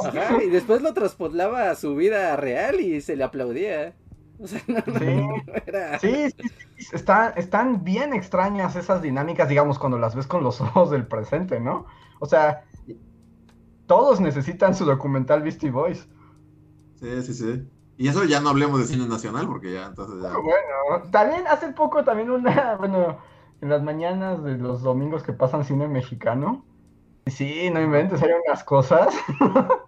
Ajá, 0.04 0.42
y 0.44 0.50
después 0.50 0.82
lo 0.82 0.92
traspolaba 0.92 1.70
a 1.70 1.76
su 1.76 1.96
vida 1.96 2.36
real 2.36 2.78
y 2.78 3.00
se 3.00 3.16
le 3.16 3.24
aplaudía. 3.24 3.94
O 4.38 4.46
sea, 4.46 4.60
no, 4.66 4.82
no, 4.86 4.98
Sí. 4.98 5.06
no 5.06 5.52
era... 5.64 5.98
Sí, 5.98 6.30
sí, 6.38 6.48
sí, 6.76 6.86
Están, 6.92 7.32
están 7.36 7.84
bien 7.84 8.12
extrañas 8.12 8.76
esas 8.76 9.00
dinámicas, 9.00 9.48
digamos, 9.48 9.78
cuando 9.78 9.98
las 9.98 10.14
ves 10.14 10.26
con 10.26 10.44
los 10.44 10.60
ojos 10.60 10.90
del 10.90 11.06
presente, 11.06 11.58
¿no? 11.58 11.86
O 12.20 12.26
sea, 12.26 12.64
todos 13.86 14.20
necesitan 14.20 14.74
su 14.74 14.84
documental 14.84 15.42
Beastie 15.42 15.70
Boys. 15.70 16.06
Sí, 17.00 17.22
sí, 17.22 17.32
sí. 17.32 17.68
Y 17.98 18.08
eso 18.08 18.24
ya 18.24 18.40
no 18.40 18.50
hablemos 18.50 18.80
de 18.80 18.86
cine 18.86 19.08
nacional, 19.08 19.46
porque 19.46 19.72
ya 19.72 19.86
entonces 19.86 20.22
ya. 20.22 20.36
Bueno, 20.36 21.10
también 21.10 21.46
hace 21.46 21.68
poco, 21.68 22.04
también 22.04 22.30
una, 22.30 22.76
bueno, 22.78 23.18
en 23.60 23.68
las 23.68 23.82
mañanas 23.82 24.42
de 24.42 24.58
los 24.58 24.82
domingos 24.82 25.22
que 25.22 25.32
pasan 25.32 25.64
cine 25.64 25.88
mexicano. 25.88 26.64
Sí, 27.26 27.70
no 27.70 27.80
inventes, 27.80 28.22
hay 28.22 28.30
unas 28.46 28.64
cosas. 28.64 29.14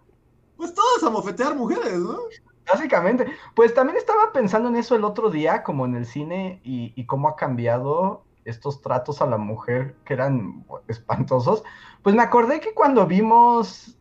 Pues 0.56 0.74
todos 0.74 1.05
a 1.05 1.09
bofetear 1.09 1.55
mujeres, 1.55 2.01
¿no? 2.01 2.18
Básicamente, 2.66 3.28
pues 3.55 3.74
también 3.74 3.97
estaba 3.97 4.32
pensando 4.32 4.68
en 4.68 4.74
eso 4.74 4.97
el 4.97 5.05
otro 5.05 5.30
día, 5.30 5.62
como 5.62 5.86
en 5.86 5.94
el 5.94 6.05
cine, 6.05 6.60
y, 6.64 6.93
y 6.97 7.06
cómo 7.06 7.28
ha 7.28 7.36
cambiado 7.36 8.24
estos 8.44 8.80
tratos 8.80 9.22
a 9.22 9.26
la 9.26 9.36
mujer 9.36 9.94
que 10.05 10.14
eran 10.14 10.64
espantosos. 10.89 11.62
Pues 12.02 12.16
me 12.16 12.22
acordé 12.22 12.59
que 12.59 12.74
cuando 12.74 13.06
vimos, 13.06 13.97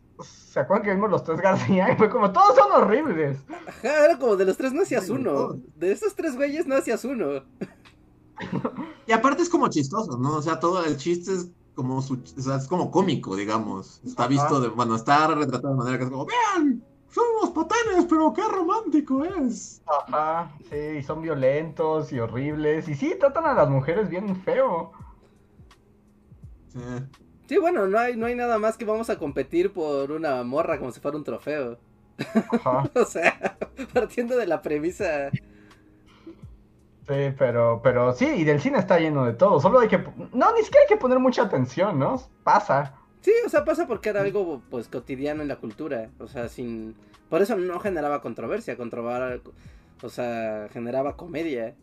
¿se 0.58 0.62
acuerdan 0.62 0.84
que 0.84 0.94
vimos 0.94 1.08
los 1.08 1.22
tres 1.22 1.40
García? 1.40 1.88
Y 1.92 1.96
fue 1.96 2.10
como, 2.10 2.32
todos 2.32 2.56
son 2.56 2.72
horribles. 2.72 3.38
Ajá, 3.68 4.06
era 4.06 4.18
como 4.18 4.34
de 4.34 4.44
los 4.44 4.56
tres 4.56 4.72
no 4.72 4.82
hacías 4.82 5.08
uno. 5.08 5.56
De 5.76 5.92
esos 5.92 6.16
tres 6.16 6.34
güeyes 6.34 6.66
no 6.66 6.76
hacías 6.76 7.04
uno. 7.04 7.44
Y 9.06 9.12
aparte 9.12 9.42
es 9.42 9.48
como 9.48 9.68
chistoso, 9.68 10.18
¿no? 10.18 10.34
O 10.36 10.42
sea, 10.42 10.58
todo 10.58 10.84
el 10.84 10.96
chiste 10.96 11.32
es 11.32 11.52
como 11.76 12.02
su, 12.02 12.14
o 12.14 12.40
sea, 12.40 12.56
es 12.56 12.66
como 12.66 12.90
cómico, 12.90 13.36
digamos. 13.36 14.00
Está 14.04 14.26
visto 14.26 14.60
de, 14.60 14.68
bueno, 14.68 14.96
está 14.96 15.28
retratado 15.28 15.74
de 15.74 15.78
manera 15.78 15.98
que 15.98 16.04
es 16.04 16.10
como, 16.10 16.26
vean, 16.26 16.82
somos 17.08 17.50
patanes, 17.50 18.06
pero 18.08 18.32
qué 18.32 18.42
romántico 18.42 19.24
es. 19.24 19.80
Ajá, 19.86 20.50
sí, 20.70 20.98
y 20.98 21.02
son 21.04 21.22
violentos 21.22 22.12
y 22.12 22.18
horribles. 22.18 22.88
Y 22.88 22.96
sí, 22.96 23.14
tratan 23.18 23.46
a 23.46 23.54
las 23.54 23.70
mujeres 23.70 24.08
bien 24.08 24.34
feo. 24.42 24.90
Sí. 26.72 26.80
Sí, 27.48 27.56
bueno, 27.56 27.86
no 27.86 27.98
hay, 27.98 28.14
no 28.14 28.26
hay 28.26 28.34
nada 28.34 28.58
más 28.58 28.76
que 28.76 28.84
vamos 28.84 29.08
a 29.08 29.16
competir 29.18 29.72
por 29.72 30.12
una 30.12 30.42
morra 30.42 30.78
como 30.78 30.92
si 30.92 31.00
fuera 31.00 31.16
un 31.16 31.24
trofeo. 31.24 31.78
Ajá. 32.52 32.90
O 32.94 33.04
sea, 33.06 33.56
partiendo 33.94 34.36
de 34.36 34.46
la 34.46 34.60
premisa. 34.60 35.30
Sí, 37.08 37.34
pero, 37.38 37.80
pero 37.82 38.12
sí, 38.12 38.26
y 38.26 38.44
del 38.44 38.60
cine 38.60 38.78
está 38.78 38.98
lleno 38.98 39.24
de 39.24 39.32
todo. 39.32 39.60
Solo 39.60 39.80
hay 39.80 39.88
que. 39.88 39.96
No, 39.96 40.52
ni 40.52 40.62
siquiera 40.62 40.82
hay 40.82 40.88
que 40.88 40.98
poner 40.98 41.18
mucha 41.20 41.44
atención, 41.44 41.98
¿no? 41.98 42.20
Pasa. 42.44 42.94
Sí, 43.22 43.32
o 43.46 43.48
sea, 43.48 43.64
pasa 43.64 43.86
porque 43.86 44.10
era 44.10 44.20
algo 44.20 44.60
pues 44.68 44.88
cotidiano 44.88 45.40
en 45.40 45.48
la 45.48 45.56
cultura. 45.56 46.10
O 46.18 46.28
sea, 46.28 46.50
sin. 46.50 46.96
Por 47.30 47.40
eso 47.40 47.56
no 47.56 47.80
generaba 47.80 48.20
controversia, 48.20 48.76
controvar, 48.76 49.40
o 50.02 50.08
sea, 50.10 50.68
generaba 50.70 51.16
comedia. 51.16 51.74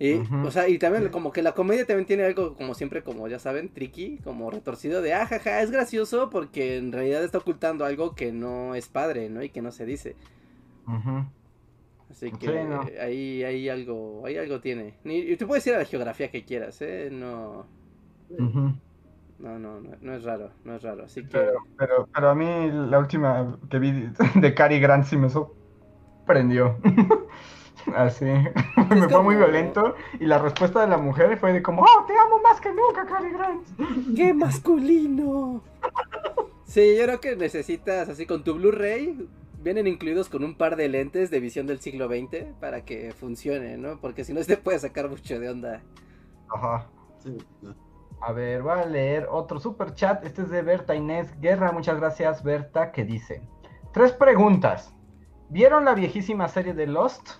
Y, 0.00 0.14
o 0.44 0.50
sea, 0.52 0.68
y 0.68 0.78
también 0.78 1.08
como 1.08 1.32
que 1.32 1.42
la 1.42 1.52
comedia 1.54 1.84
también 1.84 2.06
tiene 2.06 2.24
algo 2.24 2.54
como 2.54 2.74
siempre, 2.74 3.02
como 3.02 3.26
ya 3.26 3.40
saben, 3.40 3.68
tricky, 3.68 4.18
como 4.22 4.48
retorcido 4.48 5.02
de, 5.02 5.12
ah, 5.12 5.26
jaja, 5.26 5.60
es 5.60 5.72
gracioso 5.72 6.30
porque 6.30 6.76
en 6.76 6.92
realidad 6.92 7.24
está 7.24 7.38
ocultando 7.38 7.84
algo 7.84 8.14
que 8.14 8.30
no 8.30 8.76
es 8.76 8.88
padre, 8.88 9.28
¿no? 9.28 9.42
Y 9.42 9.50
que 9.50 9.60
no 9.60 9.72
se 9.72 9.86
dice. 9.86 10.14
Así 12.10 12.30
que 12.30 12.46
Sí, 12.46 12.52
no. 12.68 12.82
ahí, 13.00 13.42
ahí 13.42 13.68
algo, 13.68 14.24
ahí 14.24 14.36
algo 14.36 14.60
tiene. 14.60 14.94
Y 15.04 15.36
tú 15.36 15.48
puedes 15.48 15.66
ir 15.66 15.74
a 15.74 15.78
la 15.78 15.84
geografía 15.84 16.30
que 16.30 16.44
quieras, 16.44 16.80
¿eh? 16.80 17.08
No. 17.10 17.66
No, 19.38 19.58
no, 19.58 19.80
no, 19.80 19.90
no 20.00 20.14
es 20.14 20.24
raro, 20.24 20.50
no 20.64 20.76
es 20.76 20.82
raro. 20.82 21.04
Así 21.04 21.22
que. 21.22 21.28
Pero, 21.28 21.52
pero, 21.76 22.08
pero 22.12 22.30
a 22.30 22.34
mí 22.34 22.70
la 22.88 22.98
última 22.98 23.58
que 23.68 23.78
vi 23.78 24.10
de 24.34 24.54
Cary 24.54 24.78
Grant 24.80 25.04
sí 25.04 25.16
me 25.16 25.28
sorprendió. 25.28 26.76
Así. 27.96 28.24
me 28.76 28.84
fue 28.86 29.08
como- 29.08 29.22
muy 29.24 29.36
violento. 29.36 29.94
Y 30.20 30.26
la 30.26 30.38
respuesta 30.38 30.80
de 30.80 30.88
la 30.88 30.98
mujer 30.98 31.36
fue 31.38 31.52
de 31.52 31.62
como, 31.62 31.82
oh, 31.82 32.04
te 32.06 32.12
amo 32.18 32.40
más 32.42 32.60
que 32.60 32.70
nunca, 32.72 33.06
Cary 33.06 33.30
Grant. 33.32 33.66
¡Qué 34.16 34.32
masculino! 34.34 35.62
Sí, 36.64 36.96
yo 36.96 37.04
creo 37.04 37.20
que 37.20 37.36
necesitas, 37.36 38.08
así 38.08 38.26
con 38.26 38.44
tu 38.44 38.54
Blu-ray, 38.54 39.28
vienen 39.62 39.86
incluidos 39.86 40.28
con 40.28 40.44
un 40.44 40.54
par 40.54 40.76
de 40.76 40.88
lentes 40.88 41.30
de 41.30 41.40
visión 41.40 41.66
del 41.66 41.80
siglo 41.80 42.08
XX 42.08 42.44
para 42.60 42.84
que 42.84 43.12
funcione, 43.12 43.76
¿no? 43.78 43.98
Porque 44.00 44.24
si 44.24 44.32
no, 44.32 44.40
se 44.40 44.56
te 44.56 44.62
puede 44.62 44.78
sacar 44.78 45.08
mucho 45.08 45.40
de 45.40 45.48
onda. 45.48 45.82
Ajá. 46.54 46.86
Sí. 47.18 47.38
A 48.20 48.32
ver, 48.32 48.62
voy 48.62 48.78
a 48.78 48.84
leer 48.84 49.28
otro 49.30 49.60
super 49.60 49.94
chat. 49.94 50.24
Este 50.24 50.42
es 50.42 50.50
de 50.50 50.62
Berta 50.62 50.94
Inés 50.94 51.32
Guerra. 51.40 51.72
Muchas 51.72 51.98
gracias, 51.98 52.42
Berta, 52.42 52.92
que 52.92 53.04
dice: 53.04 53.42
Tres 53.92 54.12
preguntas. 54.12 54.94
¿Vieron 55.50 55.84
la 55.84 55.94
viejísima 55.94 56.48
serie 56.48 56.74
de 56.74 56.86
Lost? 56.86 57.30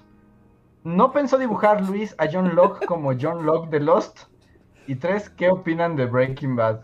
¿No 0.88 1.12
pensó 1.12 1.36
dibujar 1.36 1.82
Luis 1.86 2.14
a 2.16 2.26
John 2.32 2.54
Locke 2.54 2.86
como 2.86 3.12
John 3.20 3.44
Locke 3.44 3.68
de 3.70 3.80
Lost? 3.80 4.20
Y 4.86 4.94
tres, 4.94 5.28
¿qué 5.28 5.50
opinan 5.50 5.96
de 5.96 6.06
Breaking 6.06 6.56
Bad? 6.56 6.80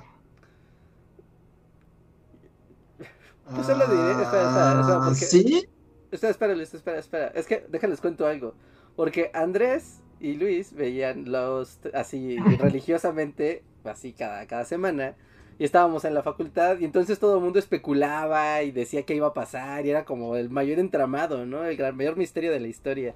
Pues 2.99 3.67
solo 3.67 3.87
diré- 3.87 4.11
espera, 4.23 4.23
espera, 4.23 4.81
espera, 4.81 4.97
Ah, 4.97 5.01
porque- 5.05 5.15
¿Sí? 5.25 5.69
Espera, 6.11 6.31
espera, 6.31 6.55
Luis, 6.55 6.75
espera, 6.75 6.99
espera. 6.99 7.27
Es 7.35 7.47
que 7.47 7.65
déjales 7.69 8.01
cuento 8.03 8.27
algo. 8.27 8.55
Porque 8.95 9.31
Andrés 9.35 10.03
y 10.21 10.35
Luis 10.35 10.75
veían 10.75 11.31
Lost 11.33 11.87
así 11.95 12.37
religiosamente, 12.61 13.63
así 13.85 14.13
cada, 14.13 14.47
cada 14.47 14.65
semana. 14.67 15.15
Y 15.59 15.65
estábamos 15.65 16.05
en 16.05 16.15
la 16.15 16.23
facultad 16.23 16.79
y 16.81 16.85
entonces 16.85 17.19
todo 17.19 17.37
el 17.37 17.43
mundo 17.43 17.59
especulaba 17.59 18.63
y 18.63 18.71
decía 18.71 19.05
qué 19.05 19.15
iba 19.15 19.29
a 19.29 19.35
pasar 19.35 19.87
y 19.87 19.91
era 19.91 20.05
como 20.05 20.37
el 20.37 20.51
mayor 20.51 20.79
entramado, 20.79 21.47
¿no? 21.47 21.65
El 21.65 21.77
gran, 21.77 21.97
mayor 21.97 22.17
misterio 22.17 22.51
de 22.51 22.61
la 22.61 22.67
historia, 22.67 23.15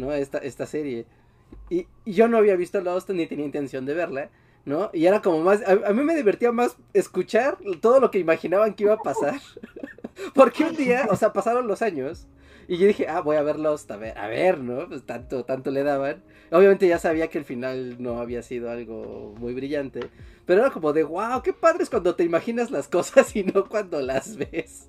¿no? 0.00 0.12
Esta, 0.12 0.38
esta 0.38 0.66
serie. 0.66 1.06
Y, 1.68 1.86
yo 2.06 2.28
no 2.28 2.38
había 2.38 2.56
visto 2.56 2.80
Lost 2.80 3.10
ni 3.10 3.26
tenía 3.26 3.44
intención 3.44 3.86
de 3.86 3.94
verla, 3.94 4.30
¿no? 4.64 4.90
Y 4.92 5.06
era 5.06 5.22
como 5.22 5.42
más, 5.42 5.62
a, 5.62 5.88
a 5.88 5.92
mí 5.92 6.02
me 6.02 6.14
divertía 6.14 6.52
más 6.52 6.76
escuchar 6.92 7.58
todo 7.80 8.00
lo 8.00 8.10
que 8.10 8.18
imaginaban 8.18 8.74
que 8.74 8.84
iba 8.84 8.94
a 8.94 8.98
pasar. 8.98 9.40
Porque 10.34 10.64
un 10.64 10.76
día, 10.76 11.08
o 11.10 11.16
sea, 11.16 11.32
pasaron 11.32 11.66
los 11.66 11.82
años 11.82 12.26
y 12.70 12.76
yo 12.76 12.86
dije, 12.86 13.08
ah, 13.08 13.20
voy 13.20 13.36
a 13.36 13.42
ver 13.42 13.58
Lost, 13.58 13.90
a 13.90 13.96
ver, 13.96 14.16
a 14.16 14.28
ver, 14.28 14.58
¿no? 14.60 14.86
Pues 14.86 15.04
tanto, 15.04 15.44
tanto 15.44 15.72
le 15.72 15.82
daban. 15.82 16.22
Obviamente 16.52 16.86
ya 16.86 17.00
sabía 17.00 17.28
que 17.28 17.38
el 17.38 17.44
final 17.44 17.96
no 18.00 18.20
había 18.20 18.42
sido 18.42 18.70
algo 18.70 19.34
muy 19.38 19.54
brillante, 19.54 20.08
pero 20.46 20.60
era 20.60 20.70
como 20.70 20.92
de, 20.92 21.02
wow, 21.02 21.42
qué 21.42 21.52
padre 21.52 21.82
es 21.82 21.90
cuando 21.90 22.14
te 22.14 22.22
imaginas 22.22 22.70
las 22.70 22.86
cosas 22.86 23.34
y 23.34 23.42
no 23.42 23.68
cuando 23.68 24.00
las 24.00 24.36
ves. 24.36 24.88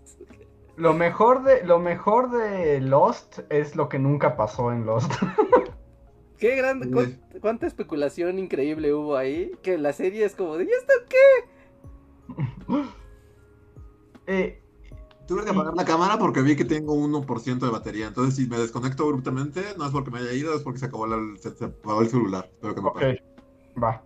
Lo 0.81 0.93
mejor 0.95 1.43
de, 1.43 1.63
lo 1.63 1.77
mejor 1.77 2.31
de 2.31 2.81
Lost 2.81 3.39
es 3.49 3.75
lo 3.75 3.87
que 3.87 3.99
nunca 3.99 4.35
pasó 4.35 4.71
en 4.71 4.87
Lost. 4.87 5.11
Qué 6.39 6.55
grande, 6.55 6.89
cuán- 6.89 7.21
cuánta 7.39 7.67
especulación 7.67 8.39
increíble 8.39 8.91
hubo 8.91 9.15
ahí, 9.15 9.51
que 9.61 9.77
la 9.77 9.93
serie 9.93 10.25
es 10.25 10.33
como 10.35 10.57
de, 10.57 10.63
¿y 10.63 10.69
esto 10.69 10.93
qué? 11.07 12.73
Eh, 14.27 14.61
Tuve 15.27 15.43
que 15.43 15.49
apagar 15.51 15.73
la 15.75 15.85
cámara 15.85 16.17
porque 16.17 16.41
vi 16.41 16.55
que 16.55 16.65
tengo 16.65 16.95
1% 16.95 17.59
de 17.59 17.71
batería. 17.71 18.07
Entonces, 18.07 18.35
si 18.35 18.47
me 18.47 18.57
desconecto 18.57 19.03
abruptamente, 19.03 19.61
no 19.77 19.85
es 19.85 19.91
porque 19.91 20.09
me 20.11 20.19
haya 20.19 20.33
ido, 20.33 20.55
es 20.55 20.61
porque 20.61 20.79
se 20.79 20.85
acabó 20.87 21.05
la- 21.07 21.37
se, 21.37 21.51
se 21.51 21.65
apagó 21.65 22.01
el 22.01 22.09
celular. 22.09 22.49
Espero 22.53 22.75
que 22.75 22.81
no 22.81 22.87
ok, 22.89 22.93
pase. 22.95 23.23
va. 23.81 24.03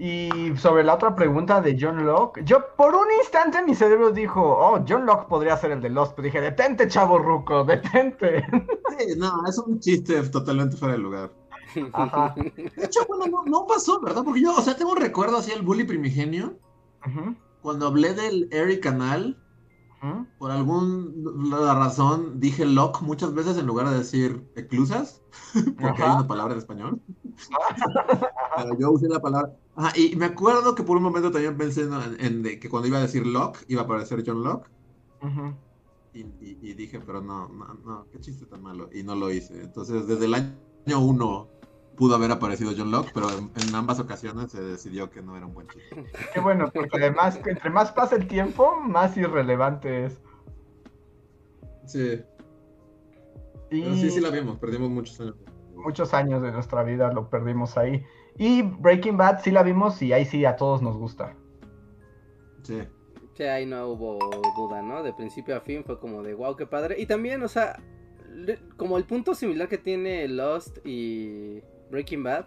Y 0.00 0.56
sobre 0.56 0.84
la 0.84 0.94
otra 0.94 1.16
pregunta 1.16 1.60
de 1.60 1.76
John 1.78 2.06
Locke, 2.06 2.44
yo 2.44 2.58
por 2.76 2.94
un 2.94 3.06
instante 3.20 3.60
mi 3.64 3.74
cerebro 3.74 4.12
dijo, 4.12 4.40
oh, 4.40 4.84
John 4.88 5.04
Locke 5.04 5.26
podría 5.28 5.56
ser 5.56 5.72
el 5.72 5.80
de 5.80 5.90
Lost, 5.90 6.12
pero 6.14 6.26
dije, 6.26 6.40
detente, 6.40 6.86
chavo 6.86 7.18
ruco, 7.18 7.64
detente. 7.66 8.46
Sí, 8.96 9.16
no, 9.16 9.44
es 9.48 9.58
un 9.58 9.80
chiste 9.80 10.22
totalmente 10.28 10.76
fuera 10.76 10.94
de 10.94 11.00
lugar. 11.00 11.32
Ajá. 11.92 12.32
De 12.36 12.84
hecho, 12.84 13.00
bueno, 13.08 13.26
no, 13.26 13.44
no 13.44 13.66
pasó, 13.66 14.00
¿verdad? 14.00 14.22
Porque 14.22 14.40
yo, 14.40 14.54
o 14.54 14.60
sea, 14.60 14.76
tengo 14.76 14.92
un 14.92 14.98
recuerdo 14.98 15.38
así 15.38 15.50
el 15.50 15.62
bully 15.62 15.82
primigenio. 15.82 16.56
Cuando 17.60 17.88
hablé 17.88 18.14
del 18.14 18.48
Eric 18.52 18.84
Canal, 18.84 19.36
ujú. 20.00 20.26
por 20.38 20.52
alguna 20.52 21.74
razón 21.74 22.38
dije 22.38 22.64
lock 22.64 23.02
muchas 23.02 23.34
veces 23.34 23.58
en 23.58 23.66
lugar 23.66 23.88
de 23.88 23.98
decir 23.98 24.46
eclusas, 24.54 25.22
porque 25.80 26.02
hay 26.02 26.10
una 26.10 26.28
palabra 26.28 26.52
en 26.54 26.58
español. 26.60 27.00
Pero 28.56 28.78
yo 28.78 28.92
usé 28.92 29.08
la 29.08 29.20
palabra. 29.20 29.52
Ajá, 29.78 29.92
y 29.98 30.14
me 30.16 30.26
acuerdo 30.26 30.74
que 30.74 30.82
por 30.82 30.96
un 30.98 31.02
momento 31.04 31.30
también 31.30 31.56
pensé 31.56 31.82
en, 31.84 31.92
en 32.20 32.42
de 32.42 32.58
que 32.60 32.68
cuando 32.68 32.88
iba 32.88 32.98
a 32.98 33.02
decir 33.02 33.26
Locke, 33.26 33.64
iba 33.68 33.82
a 33.82 33.84
aparecer 33.84 34.22
John 34.26 34.42
Locke. 34.42 34.68
Y, 36.12 36.20
y- 36.20 36.58
y 36.62 36.74
dije, 36.74 37.00
pero 37.00 37.20
no, 37.20 37.48
no, 37.48 37.74
no, 37.84 38.06
qué 38.10 38.18
chiste 38.20 38.46
tan 38.46 38.62
malo. 38.62 38.88
Y 38.92 39.02
no 39.02 39.14
lo 39.14 39.30
hice. 39.30 39.62
Entonces, 39.62 40.06
desde 40.06 40.24
el 40.26 40.34
año 40.34 41.00
uno 41.00 41.48
pudo 41.96 42.14
haber 42.16 42.30
aparecido 42.32 42.72
John 42.76 42.90
Locke, 42.90 43.10
pero 43.14 43.30
en, 43.30 43.52
en 43.54 43.74
ambas 43.74 44.00
ocasiones 44.00 44.50
se 44.52 44.60
decidió 44.62 45.10
que 45.10 45.22
no 45.22 45.36
era 45.36 45.46
un 45.46 45.54
buen 45.54 45.68
chiste. 45.68 45.96
Qué 46.32 46.40
bueno, 46.40 46.70
porque 46.72 46.96
además, 46.98 47.40
entre 47.44 47.70
más 47.70 47.92
pasa 47.92 48.16
el 48.16 48.26
tiempo, 48.26 48.76
más 48.76 49.16
irrelevante 49.16 50.06
es. 50.06 50.20
Sí, 51.86 52.22
Y 53.70 53.80
pero 53.82 53.94
sí, 53.96 54.10
sí 54.10 54.20
la 54.20 54.30
vimos, 54.30 54.58
perdimos 54.58 54.90
muchos 54.90 55.20
años. 55.20 55.36
muchos 55.74 56.12
años 56.14 56.42
de 56.42 56.52
nuestra 56.52 56.82
vida 56.82 57.12
lo 57.12 57.30
perdimos 57.30 57.76
ahí. 57.78 58.04
Y 58.38 58.62
Breaking 58.62 59.16
Bad 59.16 59.40
sí 59.42 59.50
la 59.50 59.62
vimos 59.62 60.00
y 60.00 60.12
ahí 60.12 60.24
sí 60.24 60.44
a 60.44 60.56
todos 60.56 60.80
nos 60.80 60.96
gusta. 60.96 61.34
Sí. 62.62 62.82
Sí, 63.34 63.42
ahí 63.42 63.66
no 63.66 63.88
hubo 63.88 64.18
duda, 64.56 64.82
¿no? 64.82 65.02
De 65.02 65.12
principio 65.12 65.56
a 65.56 65.60
fin 65.60 65.84
fue 65.84 65.98
como 65.98 66.22
de 66.22 66.34
wow, 66.34 66.56
qué 66.56 66.66
padre. 66.66 66.96
Y 66.98 67.06
también, 67.06 67.42
o 67.42 67.48
sea, 67.48 67.80
como 68.76 68.96
el 68.96 69.04
punto 69.04 69.34
similar 69.34 69.68
que 69.68 69.78
tiene 69.78 70.26
Lost 70.28 70.78
y 70.84 71.60
Breaking 71.90 72.22
Bad, 72.22 72.46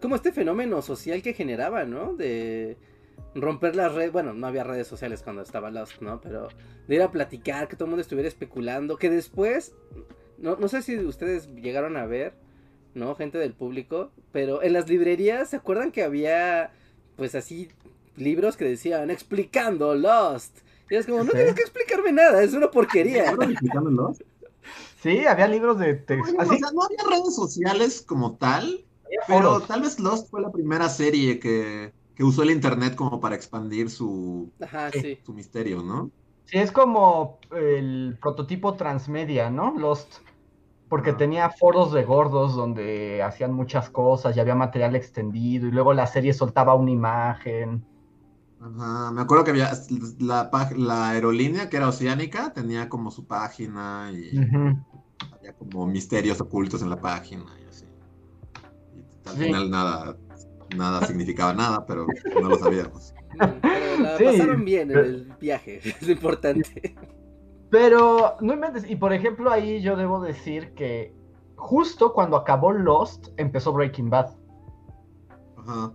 como 0.00 0.16
este 0.16 0.32
fenómeno 0.32 0.82
social 0.82 1.22
que 1.22 1.32
generaba, 1.32 1.84
¿no? 1.84 2.14
De 2.14 2.76
romper 3.34 3.76
las 3.76 3.94
redes, 3.94 4.12
bueno, 4.12 4.34
no 4.34 4.46
había 4.46 4.64
redes 4.64 4.86
sociales 4.86 5.22
cuando 5.22 5.42
estaba 5.42 5.70
Lost, 5.70 6.00
¿no? 6.02 6.20
Pero 6.20 6.48
de 6.88 6.94
ir 6.94 7.02
a 7.02 7.10
platicar, 7.10 7.68
que 7.68 7.76
todo 7.76 7.86
el 7.86 7.90
mundo 7.90 8.02
estuviera 8.02 8.28
especulando, 8.28 8.96
que 8.96 9.08
después, 9.08 9.74
no, 10.38 10.56
no 10.56 10.68
sé 10.68 10.82
si 10.82 10.98
ustedes 10.98 11.48
llegaron 11.54 11.96
a 11.96 12.04
ver, 12.04 12.34
¿no? 12.94 13.14
Gente 13.14 13.38
del 13.38 13.52
público, 13.54 14.10
pero 14.32 14.62
en 14.62 14.72
las 14.74 14.88
librerías, 14.88 15.50
¿se 15.50 15.56
acuerdan 15.56 15.92
que 15.92 16.02
había, 16.02 16.72
pues 17.16 17.34
así, 17.34 17.68
libros 18.16 18.56
que 18.56 18.64
decían 18.64 19.10
explicando 19.10 19.94
Lost? 19.94 20.58
Y 20.90 20.96
es 20.96 21.06
como, 21.06 21.18
no 21.24 21.30
Sí. 21.30 21.36
tienes 21.36 21.54
que 21.54 21.62
explicarme 21.62 22.12
nada, 22.12 22.42
es 22.42 22.52
una 22.52 22.70
porquería. 22.70 23.30
¿Fueron 23.30 23.52
explicándolo? 23.52 24.14
Sí, 25.02 25.26
había 25.26 25.48
libros 25.48 25.78
de 25.78 25.94
texto. 25.94 26.34
Bueno, 26.34 26.40
Así 26.42 26.54
o 26.54 26.58
sea, 26.58 26.72
no 26.72 26.82
había 26.84 26.98
redes 27.18 27.34
sociales 27.34 28.02
como 28.06 28.36
tal, 28.36 28.84
pero 29.26 29.60
tal 29.62 29.82
vez 29.82 29.98
Lost 29.98 30.30
fue 30.30 30.40
la 30.42 30.52
primera 30.52 30.88
serie 30.88 31.38
que, 31.40 31.92
que 32.14 32.24
usó 32.24 32.42
el 32.42 32.50
internet 32.50 32.94
como 32.94 33.20
para 33.20 33.34
expandir 33.34 33.90
su, 33.90 34.50
Ajá, 34.60 34.90
Sí. 34.92 35.00
sí. 35.00 35.18
su 35.24 35.32
misterio, 35.32 35.82
¿no? 35.82 36.10
Sí, 36.44 36.58
es 36.58 36.70
como 36.70 37.38
el 37.56 38.18
prototipo 38.20 38.74
transmedia, 38.74 39.48
¿no? 39.50 39.74
Lost. 39.78 40.18
Porque 40.92 41.14
tenía 41.14 41.48
foros 41.48 41.90
de 41.94 42.04
gordos 42.04 42.54
donde 42.54 43.22
hacían 43.22 43.54
muchas 43.54 43.88
cosas 43.88 44.36
y 44.36 44.40
había 44.40 44.54
material 44.54 44.94
extendido 44.94 45.66
y 45.66 45.70
luego 45.70 45.94
la 45.94 46.06
serie 46.06 46.34
soltaba 46.34 46.74
una 46.74 46.90
imagen. 46.90 47.82
Ajá, 48.60 49.10
me 49.10 49.22
acuerdo 49.22 49.42
que 49.44 49.52
había 49.52 49.70
la, 50.18 50.50
aerolínea 51.08 51.70
que 51.70 51.78
era 51.78 51.88
oceánica, 51.88 52.52
tenía 52.52 52.90
como 52.90 53.10
su 53.10 53.26
página 53.26 54.10
y 54.12 54.36
había 55.34 55.54
como 55.54 55.86
misterios 55.86 56.42
ocultos 56.42 56.82
en 56.82 56.90
la 56.90 57.00
página 57.00 57.46
y 57.64 57.68
así. 57.70 57.86
Y 58.94 59.28
al 59.30 59.34
Sí. 59.34 59.44
final 59.44 59.70
nada, 59.70 60.18
nada 60.76 61.06
significaba 61.06 61.54
nada, 61.54 61.86
pero 61.86 62.06
no 62.38 62.50
lo 62.50 62.58
sabíamos. 62.58 63.14
Pero 63.62 64.02
la 64.02 64.18
Sí, 64.18 64.24
pasaron 64.24 64.62
bien 64.62 64.90
en 64.90 64.98
el 64.98 65.36
viaje, 65.40 65.80
es 65.82 66.02
lo 66.02 66.12
importante. 66.12 66.94
Pero 67.72 68.36
no 68.40 68.52
inventes. 68.52 68.88
Y 68.88 68.96
por 68.96 69.14
ejemplo, 69.14 69.50
ahí 69.50 69.80
yo 69.80 69.96
debo 69.96 70.20
decir 70.20 70.74
que 70.74 71.16
justo 71.56 72.12
cuando 72.12 72.36
acabó 72.36 72.70
Lost, 72.70 73.28
empezó 73.38 73.72
Breaking 73.72 74.10
Bad. 74.10 74.28
Ajá. 75.56 75.92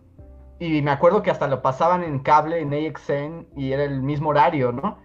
Y 0.59 0.81
me 0.81 0.89
acuerdo 0.89 1.21
que 1.21 1.29
hasta 1.29 1.47
lo 1.47 1.61
pasaban 1.61 2.03
en 2.03 2.17
cable, 2.17 2.61
en 2.61 2.73
AXN, 2.73 3.45
y 3.55 3.73
era 3.73 3.83
el 3.83 4.01
mismo 4.01 4.29
horario, 4.29 4.71
¿no? 4.71 4.97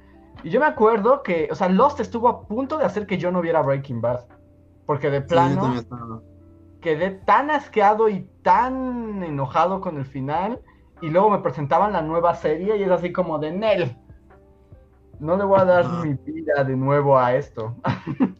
Y 0.42 0.48
yo 0.48 0.60
me 0.60 0.66
acuerdo 0.66 1.22
que, 1.22 1.46
o 1.52 1.54
sea, 1.54 1.68
Lost 1.68 2.00
estuvo 2.00 2.26
a 2.26 2.46
punto 2.46 2.78
de 2.78 2.86
hacer 2.86 3.06
que 3.06 3.18
yo 3.18 3.30
no 3.30 3.42
viera 3.42 3.60
Breaking 3.60 4.00
Bad. 4.00 4.24
Porque 4.86 5.10
de 5.10 5.20
plano 5.20 5.74
quedé 6.80 7.10
tan 7.10 7.50
asqueado 7.50 8.08
y 8.08 8.26
tan 8.42 9.22
enojado 9.22 9.82
con 9.82 9.98
el 9.98 10.06
final. 10.06 10.62
Y 11.02 11.10
luego 11.10 11.28
me 11.28 11.40
presentaban 11.40 11.92
la 11.92 12.00
nueva 12.00 12.34
serie 12.34 12.78
y 12.78 12.82
es 12.82 12.90
así 12.90 13.12
como 13.12 13.38
de 13.38 13.52
Nel. 13.52 13.94
No 15.22 15.36
le 15.36 15.44
voy 15.44 15.60
a 15.60 15.64
dar 15.64 15.84
Ajá. 15.84 16.04
mi 16.04 16.14
vida 16.14 16.64
de 16.64 16.76
nuevo 16.76 17.16
a 17.18 17.34
esto. 17.36 17.76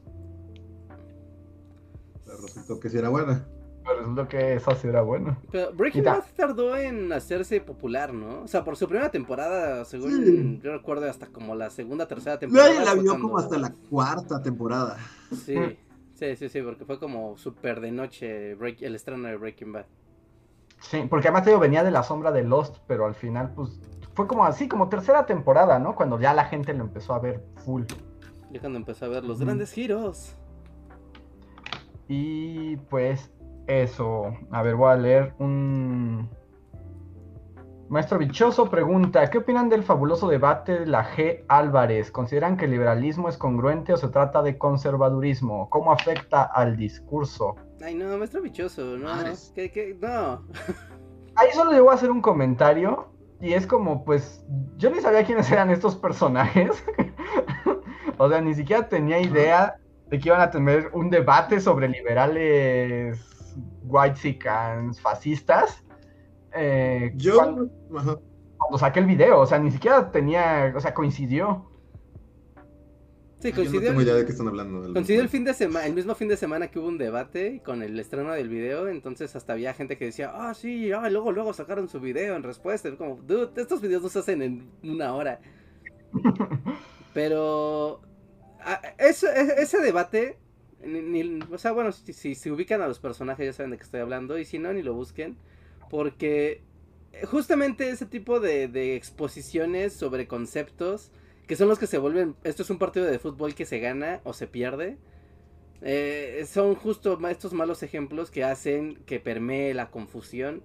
pero 2.25 2.39
resultó 2.43 2.81
que 2.81 2.89
sí 2.89 2.99
era 2.99 3.09
buena. 3.09 3.47
Pero 3.85 4.03
es 4.03 4.09
lo 4.09 4.29
que 4.29 4.55
eso 4.55 4.75
sí 4.77 4.87
era 4.89 5.03
bueno. 5.03 5.37
Pero 5.51 5.73
Breaking. 5.75 6.05
Bad 6.05 6.23
tardó 6.37 6.77
en 6.77 7.13
hacerse 7.13 7.61
popular, 7.61 8.13
¿no? 8.15 8.43
O 8.43 8.49
sea, 8.49 8.63
por 8.65 8.77
su 8.77 8.87
primera 8.87 9.11
temporada, 9.11 9.85
según 9.85 10.25
Sí. 10.25 10.61
yo 10.63 10.73
recuerdo, 10.73 11.09
hasta 11.11 11.27
como 11.27 11.55
la 11.57 11.69
segunda, 11.71 12.07
tercera 12.07 12.39
temporada. 12.39 12.69
Nadie 12.73 12.85
la 12.85 12.95
vio 12.95 13.05
cuando- 13.11 13.23
como 13.23 13.39
hasta 13.39 13.59
la 13.59 13.73
cuarta 13.91 14.41
temporada. 14.43 14.97
Sí, 15.33 15.57
sí, 16.15 16.37
sí, 16.37 16.49
sí, 16.49 16.63
porque 16.63 16.85
fue 16.85 16.99
como 17.01 17.37
súper 17.37 17.81
de 17.81 17.91
noche 17.91 18.55
break- 18.57 18.83
el 18.83 18.95
estreno 18.95 19.27
de 19.29 19.37
Breaking 19.37 19.73
Bad. 19.73 19.87
Sí, 20.81 21.05
porque 21.11 21.29
además 21.29 21.45
te 21.45 21.51
digo, 21.51 21.61
venía 21.61 21.83
de 21.83 21.91
la 21.91 22.03
sombra 22.05 22.31
de 22.33 22.45
Lost, 22.45 22.77
pero 22.87 23.07
al 23.07 23.15
final, 23.15 23.53
pues, 23.55 23.81
fue 24.15 24.27
como 24.27 24.45
así, 24.45 24.69
como 24.69 24.89
tercera 24.89 25.27
temporada, 25.27 25.79
¿no? 25.79 25.95
Cuando 25.95 26.21
ya 26.21 26.35
la 26.35 26.45
gente 26.45 26.75
lo 26.75 26.85
empezó 26.85 27.15
a 27.15 27.19
ver 27.19 27.43
full. 27.65 27.85
Ya 28.51 28.61
cuando 28.61 28.79
empezó 28.79 29.07
a 29.07 29.09
ver 29.09 29.25
los 29.25 29.41
grandes 29.41 29.73
giros. 29.73 30.37
Y 32.09 32.77
pues 32.77 33.33
eso. 33.67 34.37
A 34.51 34.63
ver, 34.63 34.75
voy 34.75 34.93
a 34.93 34.97
leer 34.97 35.35
un. 35.39 36.29
Maestro 37.89 38.19
Bichoso 38.19 38.69
pregunta: 38.69 39.29
¿Qué 39.31 39.39
opinan 39.39 39.71
del 39.71 39.83
fabuloso 39.83 40.29
debate 40.29 40.81
de 40.81 40.87
la 40.87 41.05
G. 41.05 41.45
Álvarez? 41.49 42.11
¿Consideran 42.11 42.57
que 42.59 42.67
el 42.67 42.73
liberalismo 42.73 43.31
es 43.31 43.39
congruente 43.39 43.95
o 43.95 43.97
se 43.97 44.09
trata 44.09 44.43
de 44.43 44.59
conservadurismo? 44.59 45.71
¿Cómo 45.71 45.93
afecta 45.93 46.43
al 46.43 46.77
discurso? 46.77 47.57
Ay, 47.83 47.95
no, 47.95 48.17
maestro 48.19 48.43
bichoso, 48.43 48.83
no. 48.99 49.09
Madres. 49.09 49.53
¿Qué, 49.55 49.71
qué? 49.71 49.97
No. 50.01 50.43
Ahí 51.35 51.49
solo 51.55 51.73
llegó 51.73 51.91
a 51.91 51.95
hacer 51.95 52.11
un 52.11 52.21
comentario. 52.21 53.12
Y 53.43 53.55
es 53.55 53.67
como, 53.67 54.05
pues, 54.05 54.47
yo 54.77 54.89
ni 54.89 55.01
sabía 55.01 55.25
quiénes 55.25 55.51
eran 55.51 55.69
estos 55.71 55.97
personajes. 55.97 56.83
o 58.19 58.29
sea, 58.29 58.41
ni 58.41 58.55
siquiera 58.55 58.89
tenía 58.89 59.19
idea 59.19 59.75
de 60.07 60.21
que 60.21 60.29
iban 60.29 60.41
a 60.41 60.51
tener 60.51 60.91
un 60.93 61.11
debate 61.11 61.61
sobre 61.61 61.89
liberales 61.89 63.19
white 63.83 64.39
fascistas. 65.01 65.85
Eh, 66.55 67.13
Yo. 67.17 67.35
cuando, 67.35 68.23
cuando 68.57 68.79
saqué 68.79 69.01
el 69.01 69.07
video, 69.07 69.41
o 69.41 69.47
sea, 69.47 69.59
ni 69.59 69.73
siquiera 69.73 70.13
tenía, 70.13 70.73
o 70.77 70.81
sea, 70.81 70.95
coincidió. 70.95 71.69
Sí, 73.43 73.49
Yo 73.49 73.57
no 73.57 73.57
coincidió, 73.57 73.89
tengo 73.91 74.03
idea 74.03 74.15
de 74.15 74.25
qué 74.25 74.31
están 74.33 74.47
hablando. 74.49 74.93
coincidió 74.93 75.21
el 75.21 75.29
fin 75.29 75.43
de 75.45 75.53
semana, 75.55 75.85
el 75.87 75.95
mismo 75.95 76.15
fin 76.15 76.29
de 76.29 76.37
semana 76.37 76.69
que 76.71 76.79
hubo 76.79 76.87
un 76.89 76.97
debate 76.99 77.61
con 77.65 77.83
el 77.83 77.99
estreno 77.99 78.33
del 78.33 78.49
video, 78.49 78.89
entonces 78.89 79.35
hasta 79.35 79.53
había 79.55 79.75
gente 79.75 79.99
que 79.99 80.05
decía, 80.07 80.31
ah, 80.33 80.55
sí, 80.55 80.93
ah, 80.93 81.11
luego, 81.11 81.33
luego 81.33 81.53
sacaron 81.53 81.89
su 81.89 81.99
video 82.01 82.37
en 82.37 82.43
respuesta. 82.45 82.89
Es 82.89 82.95
como, 82.95 83.17
dude, 83.17 83.51
estos 83.61 83.81
videos 83.81 84.03
no 84.03 84.09
se 84.09 84.21
hacen 84.21 84.43
en 84.43 84.71
una 84.85 85.15
hora. 85.15 85.41
Pero 87.15 88.01
ah, 88.61 88.81
eso- 88.99 89.29
e- 89.29 89.61
ese 89.63 89.79
debate, 89.81 90.39
ni- 90.85 91.03
ni- 91.03 91.41
o 91.53 91.59
sea, 91.59 91.73
bueno, 91.73 91.93
si, 91.93 92.13
si 92.13 92.35
se 92.35 92.51
ubican 92.51 92.81
a 92.81 92.89
los 92.89 92.99
personajes 93.01 93.45
ya 93.47 93.53
saben 93.53 93.71
de 93.73 93.77
qué 93.79 93.83
estoy 93.85 94.01
hablando, 94.01 94.39
y 94.39 94.45
si 94.45 94.59
no, 94.59 94.73
ni 94.73 94.83
lo 94.83 94.95
busquen, 94.95 95.37
porque 95.91 96.63
justamente 97.25 97.91
ese 97.91 98.07
tipo 98.07 98.41
de, 98.41 98.69
de 98.69 98.97
exposiciones 98.97 99.93
sobre 99.93 100.27
conceptos, 100.27 101.11
que 101.47 101.57
son 101.57 101.69
los 101.69 101.79
que 101.79 101.87
se 101.87 101.99
vuelven, 101.99 102.37
esto 102.45 102.63
es 102.63 102.71
un 102.71 102.79
partido 102.79 103.07
de 103.07 103.19
fútbol 103.19 103.55
que 103.55 103.67
se 103.67 103.79
gana 103.79 104.21
o 104.25 104.33
se 104.33 104.47
pierde, 104.47 104.97
eh, 105.83 106.45
son 106.47 106.77
justo 106.77 107.19
estos 107.29 107.53
malos 107.53 107.83
ejemplos 107.83 108.31
que 108.31 108.45
hacen 108.45 108.97
que 109.05 109.19
permee 109.19 109.75
la 109.75 109.91
confusión 109.91 110.63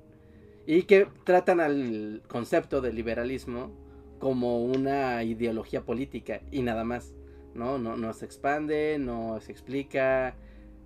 y 0.67 0.83
que 0.83 1.07
tratan 1.23 1.59
al 1.59 2.21
concepto 2.27 2.81
del 2.81 2.95
liberalismo 2.95 3.71
como 4.19 4.63
una 4.63 5.23
ideología 5.23 5.81
política 5.81 6.41
y 6.51 6.61
nada 6.61 6.83
más, 6.83 7.13
¿no? 7.55 7.79
No, 7.79 7.97
no 7.97 8.13
se 8.13 8.25
expande, 8.25 8.97
no 8.99 9.39
se 9.41 9.51
explica, 9.51 10.35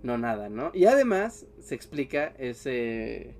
no 0.02 0.16
nada, 0.16 0.48
¿no? 0.48 0.70
Y 0.72 0.86
además 0.86 1.46
se 1.60 1.74
explica 1.74 2.32
ese, 2.38 3.34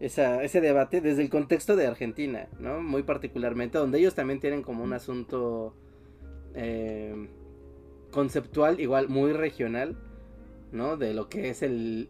ese 0.00 0.60
debate 0.60 1.00
desde 1.02 1.22
el 1.22 1.28
contexto 1.28 1.76
de 1.76 1.86
Argentina, 1.86 2.48
¿no? 2.58 2.80
Muy 2.80 3.02
particularmente, 3.02 3.78
donde 3.78 3.98
ellos 3.98 4.14
también 4.14 4.40
tienen 4.40 4.62
como 4.62 4.82
un 4.82 4.94
asunto 4.94 5.74
eh, 6.54 7.28
conceptual, 8.10 8.80
igual 8.80 9.08
muy 9.08 9.32
regional, 9.32 9.98
¿no? 10.72 10.96
De 10.96 11.12
lo 11.12 11.28
que 11.28 11.50
es 11.50 11.62
el, 11.62 12.08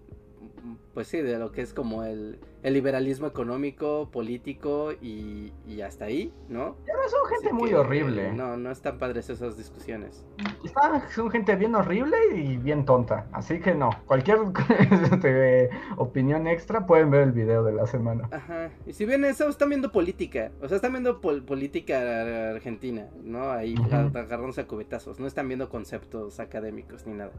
pues 0.95 1.07
sí, 1.09 1.20
de 1.20 1.39
lo 1.39 1.53
que 1.53 1.62
es 1.62 1.73
como 1.73 2.05
el, 2.05 2.39
el 2.62 2.74
liberalismo 2.74 3.27
económico, 3.27 4.11
político 4.11 4.93
y, 4.93 5.53
y 5.66 5.81
hasta 5.82 6.07
ahí, 6.07 6.32
¿no? 6.49 6.77
No 6.87 7.09
son 7.09 7.27
gente 7.31 7.47
Así 7.49 7.55
muy 7.57 7.70
que, 7.70 7.77
horrible. 7.77 8.32
No, 8.32 8.57
no 8.57 8.70
están 8.70 8.99
padres 8.99 9.31
esas 9.31 9.57
discusiones. 9.57 10.24
Están- 10.65 11.03
son 11.11 11.31
gente 11.31 11.55
bien 11.57 11.74
horrible 11.74 12.16
y 12.35 12.57
bien 12.57 12.85
tonta. 12.85 13.27
Así 13.32 13.61
que 13.61 13.74
no, 13.74 13.91
cualquier 14.07 14.39
este, 15.12 15.70
opinión 15.97 16.47
extra 16.47 16.87
pueden 16.87 17.11
ver 17.11 17.23
el 17.23 17.32
video 17.32 17.62
de 17.65 17.73
la 17.73 17.87
semana. 17.87 18.28
Ajá. 18.31 18.70
Y 18.87 18.93
si 18.93 19.05
bien 19.07 19.24
eso, 19.24 19.49
están 19.49 19.69
viendo 19.70 19.91
política. 19.93 20.51
O 20.61 20.69
sea, 20.69 20.77
están 20.77 20.93
viendo 20.93 21.20
pol- 21.20 21.43
política 21.45 22.51
argentina, 22.51 23.09
¿no? 23.23 23.51
Ahí 23.51 23.74
ag- 23.74 24.16
agarrándose 24.16 24.61
a 24.62 24.66
cubetazos. 24.66 25.19
No 25.20 25.27
están 25.27 25.49
viendo 25.49 25.69
conceptos 25.69 26.41
académicos 26.41 27.07
ni 27.07 27.15
nada. 27.15 27.32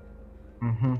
Ujú. 0.61 0.99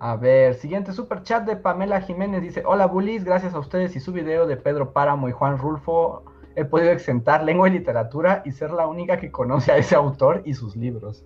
A 0.00 0.16
ver, 0.16 0.54
siguiente 0.54 0.92
super 0.92 1.22
chat 1.22 1.44
de 1.44 1.56
Pamela 1.56 2.00
Jiménez 2.00 2.40
dice: 2.40 2.62
Hola 2.64 2.86
bullies, 2.86 3.24
gracias 3.24 3.54
a 3.54 3.58
ustedes 3.58 3.96
y 3.96 4.00
su 4.00 4.12
video 4.12 4.46
de 4.46 4.56
Pedro 4.56 4.92
Páramo 4.92 5.28
y 5.28 5.32
Juan 5.32 5.58
Rulfo 5.58 6.22
he 6.54 6.64
podido 6.64 6.90
exentar 6.90 7.42
lengua 7.44 7.68
y 7.68 7.72
literatura 7.72 8.42
y 8.44 8.52
ser 8.52 8.70
la 8.70 8.86
única 8.86 9.18
que 9.18 9.30
conoce 9.30 9.72
a 9.72 9.76
ese 9.76 9.94
autor 9.96 10.42
y 10.44 10.54
sus 10.54 10.76
libros. 10.76 11.24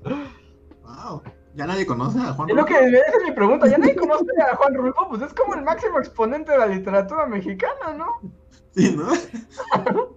Wow. 0.83 1.23
Ya 1.55 1.67
nadie 1.67 1.85
conoce 1.85 2.19
a 2.19 2.33
Juan 2.33 2.49
Es 2.49 2.57
lo 2.57 2.65
que 2.65 2.75
Rulfo? 2.75 2.97
esa 2.97 3.17
es 3.19 3.25
mi 3.25 3.33
pregunta. 3.33 3.67
¿Ya 3.67 3.77
nadie 3.77 3.95
conoce 3.97 4.25
a 4.41 4.57
Juan 4.57 4.75
Rulfo? 4.75 5.09
Pues 5.11 5.23
es 5.23 5.35
como 5.35 5.55
el 5.55 5.63
máximo 5.63 5.99
exponente 5.99 6.53
de 6.53 6.59
la 6.59 6.67
literatura 6.67 7.27
mexicana, 7.27 7.93
¿no? 7.97 8.07
Sí, 8.75 8.97
¿no? 8.97 9.09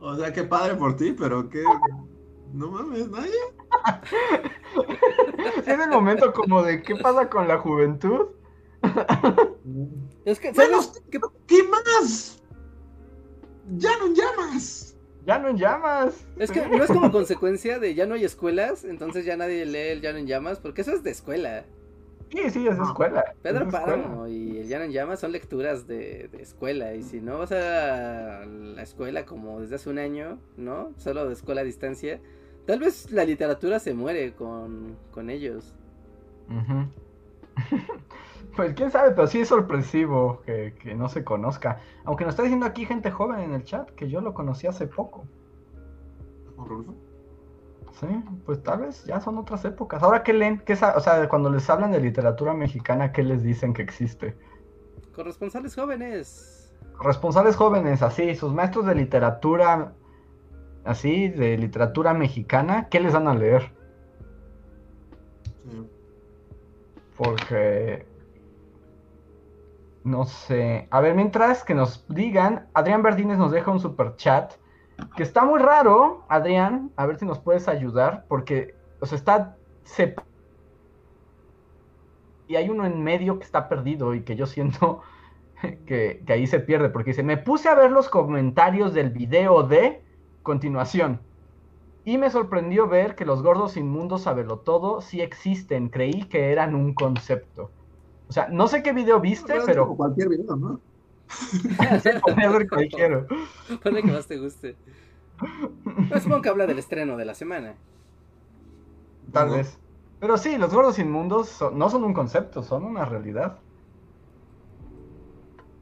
o 0.00 0.16
sea, 0.16 0.32
qué 0.32 0.44
padre 0.44 0.76
por 0.76 0.96
ti, 0.96 1.14
pero 1.18 1.48
qué. 1.50 1.62
No 2.54 2.70
mames, 2.70 3.10
nadie. 3.10 3.32
Es 5.58 5.66
el 5.66 5.90
momento 5.90 6.32
como 6.32 6.62
de 6.62 6.82
qué 6.82 6.94
pasa 6.96 7.28
con 7.28 7.48
la 7.48 7.58
juventud. 7.58 8.28
Es 10.24 10.38
que, 10.38 10.52
qué? 10.52 11.20
¿qué 11.46 11.62
más? 11.64 12.42
Ya 13.76 13.90
no 13.98 14.14
llamas. 14.14 14.94
Ya 15.26 15.38
no 15.38 15.48
en 15.48 15.56
llamas. 15.56 16.26
Es 16.38 16.50
que 16.50 16.66
no 16.66 16.84
es 16.84 16.90
como 16.90 17.10
consecuencia 17.10 17.78
de 17.78 17.94
ya 17.94 18.06
no 18.06 18.14
hay 18.14 18.24
escuelas, 18.24 18.84
entonces 18.84 19.24
ya 19.24 19.36
nadie 19.36 19.64
lee 19.64 19.92
el 19.92 20.00
Llano 20.00 20.18
en 20.18 20.26
Llamas, 20.26 20.60
porque 20.60 20.82
eso 20.82 20.92
es 20.92 21.02
de 21.02 21.10
escuela. 21.10 21.64
Sí, 22.30 22.50
sí, 22.50 22.68
es 22.68 22.78
escuela. 22.78 23.34
Pedro 23.42 23.66
es. 23.66 23.72
Páramo 23.72 24.28
y 24.28 24.58
el 24.58 24.68
Llano 24.68 24.84
en 24.84 24.92
Llamas 24.92 25.20
son 25.20 25.32
lecturas 25.32 25.86
de, 25.86 26.28
de 26.30 26.42
escuela, 26.42 26.94
y 26.94 27.02
si 27.02 27.20
no 27.20 27.38
vas 27.38 27.52
a 27.52 28.44
la 28.44 28.82
escuela 28.82 29.24
como 29.24 29.60
desde 29.60 29.76
hace 29.76 29.88
un 29.88 29.98
año, 29.98 30.38
¿no? 30.56 30.92
Solo 30.98 31.26
de 31.26 31.32
escuela 31.32 31.62
a 31.62 31.64
distancia, 31.64 32.20
tal 32.66 32.80
vez 32.80 33.10
la 33.10 33.24
literatura 33.24 33.78
se 33.78 33.94
muere 33.94 34.34
con, 34.34 34.96
con 35.10 35.30
ellos. 35.30 35.74
Pues 38.56 38.72
quién 38.74 38.92
sabe, 38.92 39.10
pero 39.10 39.26
sí 39.26 39.40
es 39.40 39.48
sorpresivo 39.48 40.40
que, 40.46 40.74
que 40.80 40.94
no 40.94 41.08
se 41.08 41.24
conozca. 41.24 41.80
Aunque 42.04 42.24
nos 42.24 42.34
está 42.34 42.44
diciendo 42.44 42.66
aquí 42.66 42.86
gente 42.86 43.10
joven 43.10 43.40
en 43.40 43.52
el 43.52 43.64
chat 43.64 43.90
que 43.90 44.08
yo 44.08 44.20
lo 44.20 44.32
conocí 44.32 44.68
hace 44.68 44.86
poco. 44.86 45.26
Rulfo. 46.56 46.94
Sí, 48.00 48.06
pues 48.44 48.62
tal 48.62 48.80
vez 48.80 49.04
ya 49.04 49.20
son 49.20 49.38
otras 49.38 49.64
épocas. 49.64 50.02
Ahora, 50.02 50.22
¿qué 50.22 50.32
leen? 50.32 50.58
¿Qué 50.58 50.72
o 50.72 51.00
sea, 51.00 51.28
cuando 51.28 51.48
les 51.48 51.68
hablan 51.70 51.92
de 51.92 52.00
literatura 52.00 52.52
mexicana, 52.52 53.12
¿qué 53.12 53.22
les 53.22 53.42
dicen 53.42 53.72
que 53.72 53.82
existe? 53.82 54.36
Corresponsales 55.14 55.74
jóvenes. 55.74 56.72
Responsables 57.00 57.56
jóvenes, 57.56 58.02
así, 58.02 58.34
sus 58.34 58.52
maestros 58.52 58.86
de 58.86 58.94
literatura, 58.96 59.94
así, 60.84 61.28
de 61.28 61.56
literatura 61.58 62.14
mexicana, 62.14 62.88
¿qué 62.88 63.00
les 63.00 63.12
dan 63.12 63.28
a 63.28 63.34
leer? 63.34 63.72
Sí. 65.68 65.88
Porque. 67.16 68.06
No 70.04 70.26
sé. 70.26 70.86
A 70.90 71.00
ver, 71.00 71.14
mientras 71.14 71.64
que 71.64 71.74
nos 71.74 72.06
digan, 72.08 72.68
Adrián 72.74 73.02
Verdines 73.02 73.38
nos 73.38 73.52
deja 73.52 73.70
un 73.70 73.80
super 73.80 74.16
chat. 74.16 74.52
Que 75.16 75.22
está 75.22 75.44
muy 75.44 75.58
raro, 75.60 76.24
Adrián. 76.28 76.92
A 76.96 77.06
ver 77.06 77.18
si 77.18 77.24
nos 77.24 77.38
puedes 77.38 77.68
ayudar. 77.68 78.26
Porque, 78.28 78.74
o 79.00 79.06
sea, 79.06 79.16
está. 79.16 79.56
Y 82.46 82.56
hay 82.56 82.68
uno 82.68 82.84
en 82.84 83.02
medio 83.02 83.38
que 83.38 83.44
está 83.44 83.68
perdido 83.68 84.14
y 84.14 84.22
que 84.22 84.36
yo 84.36 84.46
siento 84.46 85.00
que, 85.86 86.22
que 86.26 86.32
ahí 86.32 86.46
se 86.46 86.60
pierde. 86.60 86.90
Porque 86.90 87.10
dice: 87.10 87.22
Me 87.22 87.38
puse 87.38 87.68
a 87.68 87.74
ver 87.74 87.90
los 87.90 88.10
comentarios 88.10 88.92
del 88.92 89.10
video 89.10 89.62
de 89.62 90.03
continuación. 90.44 91.20
Y 92.04 92.18
me 92.18 92.30
sorprendió 92.30 92.86
ver 92.86 93.16
que 93.16 93.24
los 93.24 93.42
gordos 93.42 93.76
inmundos 93.76 94.26
todo 94.60 95.00
sí 95.00 95.22
existen. 95.22 95.88
Creí 95.88 96.28
que 96.28 96.52
eran 96.52 96.74
un 96.74 96.94
concepto. 96.94 97.72
O 98.28 98.32
sea, 98.32 98.48
no 98.48 98.68
sé 98.68 98.82
qué 98.82 98.92
video 98.92 99.20
viste, 99.20 99.54
como 99.54 99.66
pero 99.66 99.96
cualquier 99.96 100.28
video, 100.28 100.56
¿no? 100.56 100.80
podría 102.22 102.50
ser 102.52 102.68
cualquiera. 102.68 103.26
Ponle 103.82 104.02
que 104.02 104.12
más 104.12 104.26
te 104.26 104.38
guste. 104.38 104.76
Pero 106.08 106.20
supongo 106.20 106.42
que 106.42 106.48
habla 106.50 106.66
del 106.66 106.78
estreno 106.78 107.16
de 107.16 107.24
la 107.24 107.34
semana. 107.34 107.74
Tal 109.32 109.50
vez. 109.50 109.78
Pero 110.20 110.36
sí, 110.38 110.58
los 110.58 110.72
gordos 110.72 110.98
inmundos 110.98 111.48
son- 111.48 111.78
no 111.78 111.90
son 111.90 112.04
un 112.04 112.14
concepto, 112.14 112.62
son 112.62 112.84
una 112.84 113.04
realidad. 113.04 113.58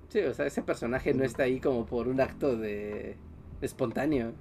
Sí, 0.09 0.21
o 0.21 0.35
sea, 0.35 0.47
ese 0.47 0.63
personaje 0.63 1.15
no 1.15 1.25
está 1.25 1.45
ahí 1.45 1.59
como 1.61 1.87
por 1.87 2.09
un 2.09 2.21
acto 2.21 2.57
de 2.57 3.17
espontáneo. 3.61 4.33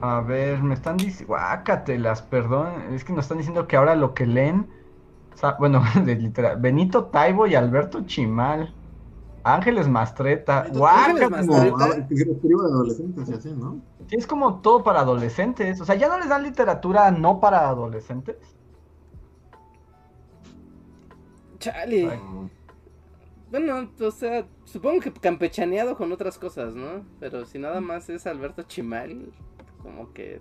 A 0.00 0.20
ver, 0.20 0.62
me 0.62 0.74
están 0.74 0.96
diciendo, 0.96 1.34
guácatelas, 1.34 2.22
perdón, 2.22 2.92
es 2.92 3.04
que 3.04 3.12
nos 3.12 3.24
están 3.24 3.38
diciendo 3.38 3.66
que 3.66 3.76
ahora 3.76 3.94
lo 3.94 4.14
que 4.14 4.26
leen, 4.26 4.66
bueno, 5.58 5.82
de 6.04 6.14
literal, 6.16 6.60
Benito 6.60 7.04
Taibo 7.06 7.46
y 7.46 7.54
Alberto 7.54 8.04
Chimal, 8.04 8.74
Ángeles 9.44 9.88
Mastreta, 9.88 10.66
guácatelas. 10.72 11.46
Ah, 11.50 11.94
es 14.10 14.26
como 14.26 14.60
todo 14.60 14.82
para 14.82 15.00
adolescentes, 15.00 15.80
o 15.80 15.84
sea, 15.84 15.94
ya 15.94 16.08
no 16.08 16.18
les 16.18 16.28
dan 16.28 16.42
literatura 16.42 17.10
no 17.10 17.40
para 17.40 17.68
adolescentes. 17.68 18.36
Chale. 21.58 22.10
Ay. 22.10 22.20
Bueno, 23.54 23.88
o 24.00 24.10
sea, 24.10 24.48
supongo 24.64 24.98
que 24.98 25.12
campechaneado 25.12 25.96
con 25.96 26.10
otras 26.10 26.38
cosas, 26.38 26.74
¿no? 26.74 27.04
Pero 27.20 27.46
si 27.46 27.60
nada 27.60 27.80
más 27.80 28.10
es 28.10 28.26
Alberto 28.26 28.64
Chimal, 28.64 29.32
como 29.80 30.12
que... 30.12 30.40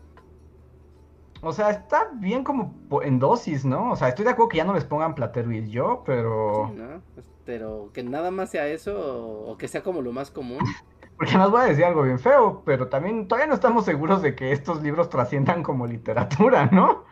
O 1.44 1.54
sea, 1.54 1.70
está 1.70 2.10
bien 2.16 2.44
como 2.44 2.74
en 3.04 3.20
dosis, 3.20 3.66
¿no? 3.66 3.92
O 3.92 3.96
sea, 3.96 4.08
estoy 4.08 4.26
de 4.26 4.32
acuerdo 4.32 4.50
que 4.50 4.58
ya 4.58 4.66
no 4.66 4.74
les 4.74 4.86
pongan 4.86 5.14
Platero 5.14 5.52
y 5.52 5.70
yo, 5.70 6.02
pero... 6.04 6.72
sí, 6.72 6.76
¿no? 6.76 7.04
Pero 7.46 7.92
que 7.94 8.02
nada 8.02 8.32
más 8.32 8.50
sea 8.50 8.66
eso 8.66 9.00
o, 9.00 9.52
o 9.52 9.58
que 9.60 9.68
sea 9.68 9.84
como 9.84 10.02
lo 10.02 10.12
más 10.12 10.32
común. 10.32 10.62
Porque 11.16 11.38
nos 11.38 11.52
voy 11.52 11.62
a 11.62 11.66
decir 11.66 11.86
algo 11.86 12.02
bien 12.02 12.18
feo, 12.18 12.64
pero 12.66 12.88
también 12.88 13.28
todavía 13.28 13.46
no 13.46 13.54
estamos 13.54 13.86
seguros 13.86 14.24
de 14.24 14.34
que 14.34 14.54
estos 14.54 14.82
libros 14.82 15.10
trasciendan 15.10 15.62
como 15.62 15.86
literatura, 15.86 16.66
¿no? 16.72 17.04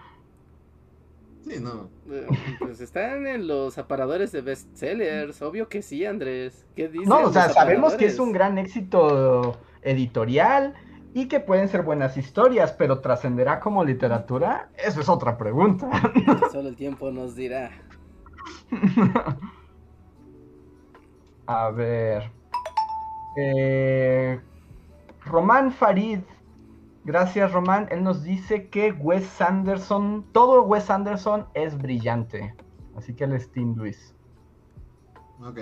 Sí, 1.47 1.59
no. 1.59 1.89
Eh, 2.09 2.27
Pues 2.59 2.81
están 2.81 3.25
en 3.27 3.47
los 3.47 3.77
aparadores 3.77 4.31
de 4.31 4.41
bestsellers, 4.41 5.41
obvio 5.41 5.69
que 5.69 5.81
sí, 5.81 6.05
Andrés. 6.05 6.65
¿Qué 6.75 6.87
dicen 6.87 7.09
No, 7.09 7.23
o 7.23 7.31
sea, 7.33 7.49
sabemos 7.49 7.95
que 7.95 8.05
es 8.05 8.19
un 8.19 8.31
gran 8.31 8.57
éxito 8.57 9.57
editorial 9.81 10.75
y 11.13 11.27
que 11.27 11.39
pueden 11.39 11.67
ser 11.67 11.81
buenas 11.81 12.15
historias, 12.17 12.73
pero 12.73 12.99
¿trascenderá 12.99 13.59
como 13.59 13.83
literatura? 13.83 14.69
Eso 14.77 15.01
es 15.01 15.09
otra 15.09 15.37
pregunta. 15.37 15.89
Solo 16.51 16.69
el 16.69 16.75
tiempo 16.75 17.11
nos 17.11 17.35
dirá. 17.35 17.71
A 21.47 21.69
ver. 21.71 22.31
Eh, 23.35 24.39
Román 25.25 25.71
Farid. 25.71 26.19
Gracias, 27.03 27.51
Román. 27.51 27.87
Él 27.89 28.03
nos 28.03 28.23
dice 28.23 28.69
que 28.69 28.91
Wes 28.91 29.41
Anderson, 29.41 30.25
todo 30.31 30.61
Wes 30.63 30.89
Anderson 30.89 31.47
es 31.53 31.77
brillante. 31.77 32.55
Así 32.95 33.15
que 33.15 33.23
él 33.23 33.33
es 33.33 33.51
Team 33.51 33.75
Luis. 33.75 34.15
Ok, 35.43 35.59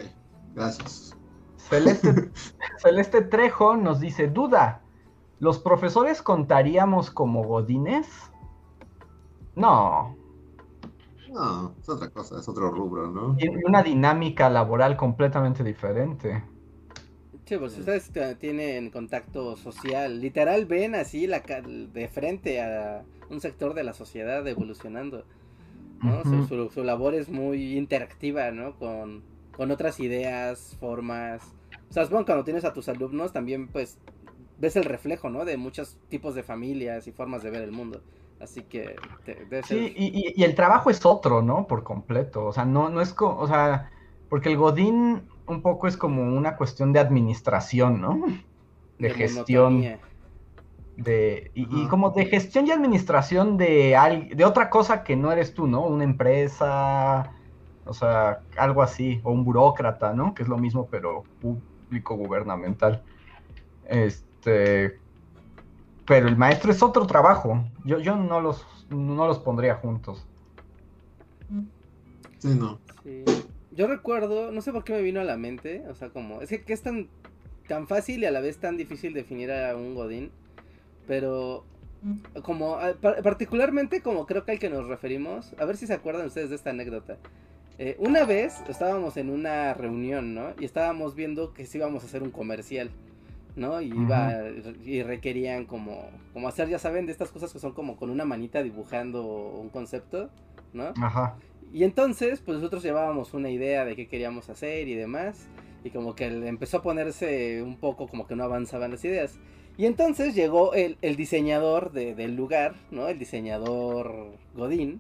gracias. 0.54 1.16
Celeste, 1.56 2.32
Celeste 2.80 3.22
Trejo 3.22 3.78
nos 3.78 4.00
dice, 4.00 4.28
duda, 4.28 4.82
¿los 5.40 5.60
profesores 5.60 6.22
contaríamos 6.22 7.12
como 7.12 7.44
godines? 7.44 8.08
No, 9.56 10.16
No, 11.32 11.74
es 11.80 11.90
otra 11.90 12.10
cosa, 12.10 12.40
es 12.40 12.48
otro 12.50 12.72
rubro, 12.72 13.10
¿no? 13.10 13.36
y 13.38 13.48
una 13.66 13.84
dinámica 13.84 14.50
laboral 14.50 14.98
completamente 14.98 15.64
diferente. 15.64 16.44
Sí, 17.50 17.58
pues 17.58 17.76
ustedes 17.80 18.12
t- 18.12 18.36
tienen 18.36 18.92
contacto 18.92 19.58
social, 19.58 20.22
literal 20.22 20.68
ven 20.68 20.94
así 20.94 21.26
la 21.26 21.40
de 21.40 22.08
frente 22.08 22.62
a 22.62 23.04
un 23.32 23.42
sector 23.42 23.74
de 23.74 23.84
la 23.84 23.94
sociedad 23.94 24.48
evolucionando, 24.48 25.26
¿no? 26.04 26.24
Su- 26.26 26.36
Ujú. 26.36 26.48
su, 26.48 26.70
su 26.70 26.84
labor 26.84 27.16
es 27.16 27.28
muy 27.30 27.76
interactiva, 27.76 28.52
¿no? 28.52 28.76
Con, 28.78 29.24
con 29.58 29.72
otras 29.72 30.00
ideas, 30.00 30.78
formas. 30.80 31.42
O 31.90 31.94
sea, 31.94 32.04
que 32.06 32.10
cuando 32.12 32.44
tienes 32.44 32.66
a 32.66 32.74
tus 32.74 32.88
alumnos 32.88 33.34
también, 33.34 33.68
pues, 33.68 33.98
ves 34.60 34.76
el 34.76 34.84
reflejo, 34.84 35.32
¿no? 35.32 35.44
De 35.44 35.58
muchos 35.58 35.98
tipos 36.10 36.36
de 36.36 36.44
familias 36.44 37.08
y 37.08 37.12
formas 37.12 37.42
de 37.42 37.50
ver 37.50 37.64
el 37.64 37.72
mundo. 37.72 38.04
Así 38.40 38.62
que 38.62 38.96
te- 39.26 39.46
debe 39.50 39.64
ser... 39.64 39.80
Sí, 39.80 39.94
y, 39.98 40.06
y- 40.20 40.34
y 40.36 40.44
el 40.44 40.54
trabajo 40.54 40.92
es 40.92 41.04
otro, 41.04 41.42
¿no? 41.42 41.66
Por 41.66 41.84
completo. 41.84 42.46
O 42.46 42.54
sea, 42.54 42.66
no, 42.66 42.90
no 42.90 43.02
es 43.02 43.12
como, 43.14 43.40
o 43.40 43.48
sea, 43.48 43.90
porque 44.30 44.50
el 44.50 44.58
godín 44.58 45.24
un 45.50 45.62
poco 45.62 45.88
es 45.88 45.98
como 45.98 46.22
una 46.24 46.56
cuestión 46.56 46.94
de 46.94 47.00
administración, 47.00 48.00
¿no? 48.02 48.22
De, 48.98 49.10
gestión. 49.10 49.74
monotonía. 49.74 50.00
De, 50.98 51.52
y, 51.54 51.88
como 51.88 52.10
de 52.12 52.26
gestión 52.26 52.68
y 52.68 52.72
administración 52.72 53.58
de, 53.58 53.96
al- 53.96 54.30
de 54.30 54.46
otra 54.46 54.70
cosa 54.70 55.04
que 55.04 55.16
no 55.16 55.32
eres 55.32 55.54
tú, 55.54 55.66
¿no? 55.66 55.82
Una 55.86 56.04
empresa, 56.04 57.32
o 57.86 57.94
sea, 57.94 58.42
algo 58.58 58.82
así, 58.82 59.22
o 59.24 59.32
un 59.32 59.46
burócrata, 59.46 60.14
¿no? 60.14 60.34
Que 60.34 60.44
es 60.44 60.50
lo 60.50 60.58
mismo, 60.58 60.88
pero 60.92 61.24
público 61.42 62.16
gubernamental. 62.16 63.02
Este, 63.86 65.00
pero 66.06 66.28
el 66.28 66.36
maestro 66.36 66.72
es 66.72 66.84
otro 66.84 67.08
trabajo. 67.08 67.64
Yo, 67.86 68.00
yo 68.00 68.18
no 68.18 68.42
los, 68.42 68.66
no 68.90 69.26
los 69.26 69.40
pondría 69.40 69.76
juntos. 69.76 70.26
Sí, 72.40 72.56
no. 72.56 72.80
Sí. 73.04 73.24
Yo 73.72 73.88
recuerdo, 73.88 74.52
no 74.52 74.62
sé 74.62 74.72
por 74.72 74.84
qué 74.84 74.94
me 74.94 75.02
vino 75.02 75.22
a 75.22 75.24
la 75.24 75.38
mente, 75.38 75.84
o 75.90 75.96
sea, 75.96 76.10
como, 76.10 76.42
es 76.42 76.50
que, 76.50 76.64
que 76.64 76.74
es 76.74 76.82
tan, 76.82 77.08
tan 77.68 77.88
fácil 77.88 78.22
y 78.22 78.26
a 78.26 78.32
la 78.32 78.40
vez 78.42 78.58
tan 78.58 78.78
difícil 78.78 79.14
definir 79.14 79.52
a 79.52 79.76
un 79.76 79.94
Godín, 79.96 80.32
pero 81.08 81.66
como, 82.44 82.76
a- 82.76 82.94
par- 82.94 83.22
particularmente 83.22 84.02
como 84.02 84.26
creo 84.26 84.46
que 84.46 84.54
al 84.54 84.60
que 84.60 84.70
nos 84.70 84.88
referimos, 84.88 85.54
a 85.60 85.66
ver 85.66 85.78
si 85.78 85.86
se 85.88 85.94
acuerdan 85.94 86.26
ustedes 86.28 86.50
de 86.50 86.56
esta 86.56 86.70
anécdota. 86.72 87.18
Eh, 87.78 87.96
una 88.00 88.26
vez 88.26 88.62
estábamos 88.68 89.16
en 89.18 89.30
una 89.30 89.74
reunión, 89.74 90.34
¿no? 90.36 90.54
Y 90.60 90.66
estábamos 90.66 91.16
viendo 91.16 91.54
que 91.54 91.66
sí 91.66 91.78
íbamos 91.78 92.04
a 92.04 92.08
hacer 92.08 92.24
un 92.24 92.32
comercial, 92.32 92.90
¿no? 93.56 93.80
Y 93.82 93.88
iba, 93.88 94.34
y 94.84 95.02
requerían 95.04 95.66
como, 95.66 96.10
como 96.34 96.48
hacer, 96.50 96.68
ya 96.70 96.80
saben, 96.80 97.06
de 97.06 97.12
estas 97.14 97.32
cosas 97.32 97.54
que 97.54 97.60
son 97.60 97.74
como 97.74 97.96
con 97.98 98.10
una 98.10 98.26
manita 98.26 98.64
dibujando 98.64 99.24
un 99.26 99.70
concepto, 99.70 100.30
¿no? 100.74 100.94
Ajá. 101.02 101.36
Y 101.74 101.84
entonces, 101.84 102.42
pues 102.44 102.58
nosotros 102.58 102.82
llevábamos 102.84 103.34
una 103.34 103.50
idea 103.50 103.86
de 103.86 103.96
qué 103.96 104.08
queríamos 104.08 104.50
hacer 104.50 104.88
y 104.88 104.96
demás. 104.96 105.48
Y 105.84 105.92
como 105.92 106.16
que 106.16 106.26
empezó 106.26 106.78
a 106.78 106.82
ponerse 106.82 107.62
un 107.62 107.78
poco 107.78 108.08
como 108.08 108.28
que 108.28 108.36
no 108.36 108.44
avanzaban 108.44 108.92
las 108.92 109.06
ideas. 109.06 109.40
Y 109.78 109.86
entonces 109.86 110.36
llegó 110.36 110.74
el, 110.74 110.98
el 111.02 111.16
diseñador 111.16 111.92
de- 111.94 112.16
del 112.16 112.36
lugar, 112.36 112.76
¿no? 112.92 113.08
El 113.08 113.18
diseñador 113.20 114.34
Godín. 114.56 115.00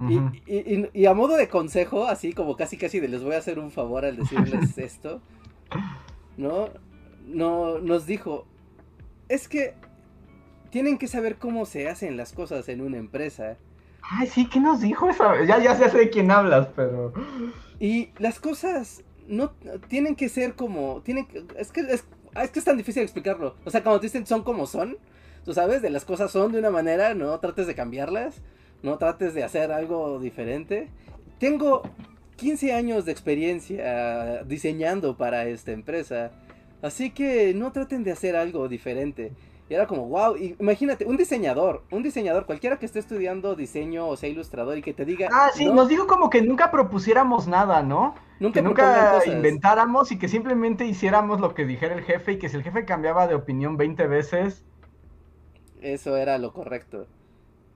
Y, 0.00 0.16
ujú. 0.18 0.32
y- 0.46 0.74
y- 0.74 0.90
y 0.92 1.06
a 1.06 1.14
modo 1.14 1.36
de 1.36 1.48
consejo, 1.48 2.04
así 2.06 2.32
como 2.32 2.56
casi 2.56 2.76
casi 2.76 2.98
de 3.00 3.08
les 3.08 3.22
voy 3.22 3.34
a 3.34 3.38
hacer 3.38 3.58
un 3.58 3.70
favor 3.70 4.04
al 4.04 4.16
decirles 4.16 4.76
esto, 4.78 5.22
¿no? 6.36 6.68
No, 7.26 7.78
nos 7.78 8.04
dijo, 8.06 8.44
es 9.28 9.48
que 9.48 9.74
tienen 10.70 10.98
que 10.98 11.06
saber 11.06 11.36
cómo 11.36 11.64
se 11.64 11.88
hacen 11.88 12.16
las 12.16 12.32
cosas 12.32 12.68
en 12.68 12.80
una 12.82 12.98
empresa. 12.98 13.56
Ay, 14.10 14.26
sí, 14.26 14.46
¿qué 14.48 14.60
nos 14.60 14.80
dijo 14.80 15.08
esa? 15.08 15.44
Ya, 15.44 15.58
ya 15.58 15.74
sé 15.74 15.88
de 15.96 16.10
quién 16.10 16.30
hablas, 16.30 16.68
pero. 16.76 17.12
Y 17.80 18.10
las 18.18 18.38
cosas 18.38 19.02
no 19.26 19.52
tienen 19.88 20.14
que 20.14 20.28
ser 20.28 20.54
como. 20.54 21.00
Tienen 21.02 21.26
es, 21.56 21.72
que, 21.72 21.80
es, 21.80 22.04
es 22.40 22.50
que 22.50 22.58
es 22.58 22.64
tan 22.64 22.76
difícil 22.76 23.02
explicarlo. 23.02 23.56
O 23.64 23.70
sea, 23.70 23.82
cuando 23.82 24.00
te 24.00 24.06
dicen 24.06 24.26
son 24.26 24.42
como 24.42 24.66
son, 24.66 24.98
tú 25.44 25.54
sabes, 25.54 25.82
de 25.82 25.90
las 25.90 26.04
cosas 26.04 26.30
son 26.30 26.52
de 26.52 26.58
una 26.58 26.70
manera, 26.70 27.14
no 27.14 27.38
trates 27.40 27.66
de 27.66 27.74
cambiarlas, 27.74 28.42
no 28.82 28.98
trates 28.98 29.34
de 29.34 29.42
hacer 29.42 29.72
algo 29.72 30.20
diferente. 30.20 30.90
Tengo 31.38 31.82
15 32.36 32.72
años 32.74 33.04
de 33.06 33.12
experiencia 33.12 34.44
diseñando 34.44 35.16
para 35.16 35.46
esta 35.46 35.72
empresa, 35.72 36.32
así 36.82 37.10
que 37.10 37.54
no 37.54 37.72
traten 37.72 38.04
de 38.04 38.12
hacer 38.12 38.36
algo 38.36 38.68
diferente. 38.68 39.32
Y 39.68 39.74
era 39.74 39.86
como, 39.86 40.06
wow, 40.08 40.36
imagínate, 40.36 41.06
un 41.06 41.16
diseñador, 41.16 41.82
un 41.90 42.02
diseñador, 42.02 42.44
cualquiera 42.44 42.78
que 42.78 42.84
esté 42.84 42.98
estudiando 42.98 43.54
diseño 43.54 44.06
o 44.08 44.16
sea 44.16 44.28
ilustrador 44.28 44.76
y 44.76 44.82
que 44.82 44.92
te 44.92 45.06
diga... 45.06 45.30
Ah, 45.32 45.50
sí, 45.54 45.64
"No, 45.64 45.74
nos 45.74 45.88
dijo 45.88 46.06
como 46.06 46.28
que 46.28 46.42
nunca 46.42 46.70
propusiéramos 46.70 47.46
nada, 47.48 47.82
¿no? 47.82 48.14
nunca 48.40 48.60
Que 48.60 48.62
nunca 48.62 49.12
cosas". 49.12 49.28
inventáramos 49.34 50.12
y 50.12 50.18
que 50.18 50.28
simplemente 50.28 50.84
hiciéramos 50.84 51.40
lo 51.40 51.54
que 51.54 51.64
dijera 51.64 51.94
el 51.94 52.02
jefe 52.02 52.32
y 52.32 52.38
que 52.38 52.50
si 52.50 52.56
el 52.56 52.62
jefe 52.62 52.84
cambiaba 52.84 53.26
de 53.26 53.36
opinión 53.36 53.78
20 53.78 54.06
veces. 54.06 54.64
Eso 55.80 56.16
era 56.16 56.36
lo 56.36 56.52
correcto. 56.52 57.06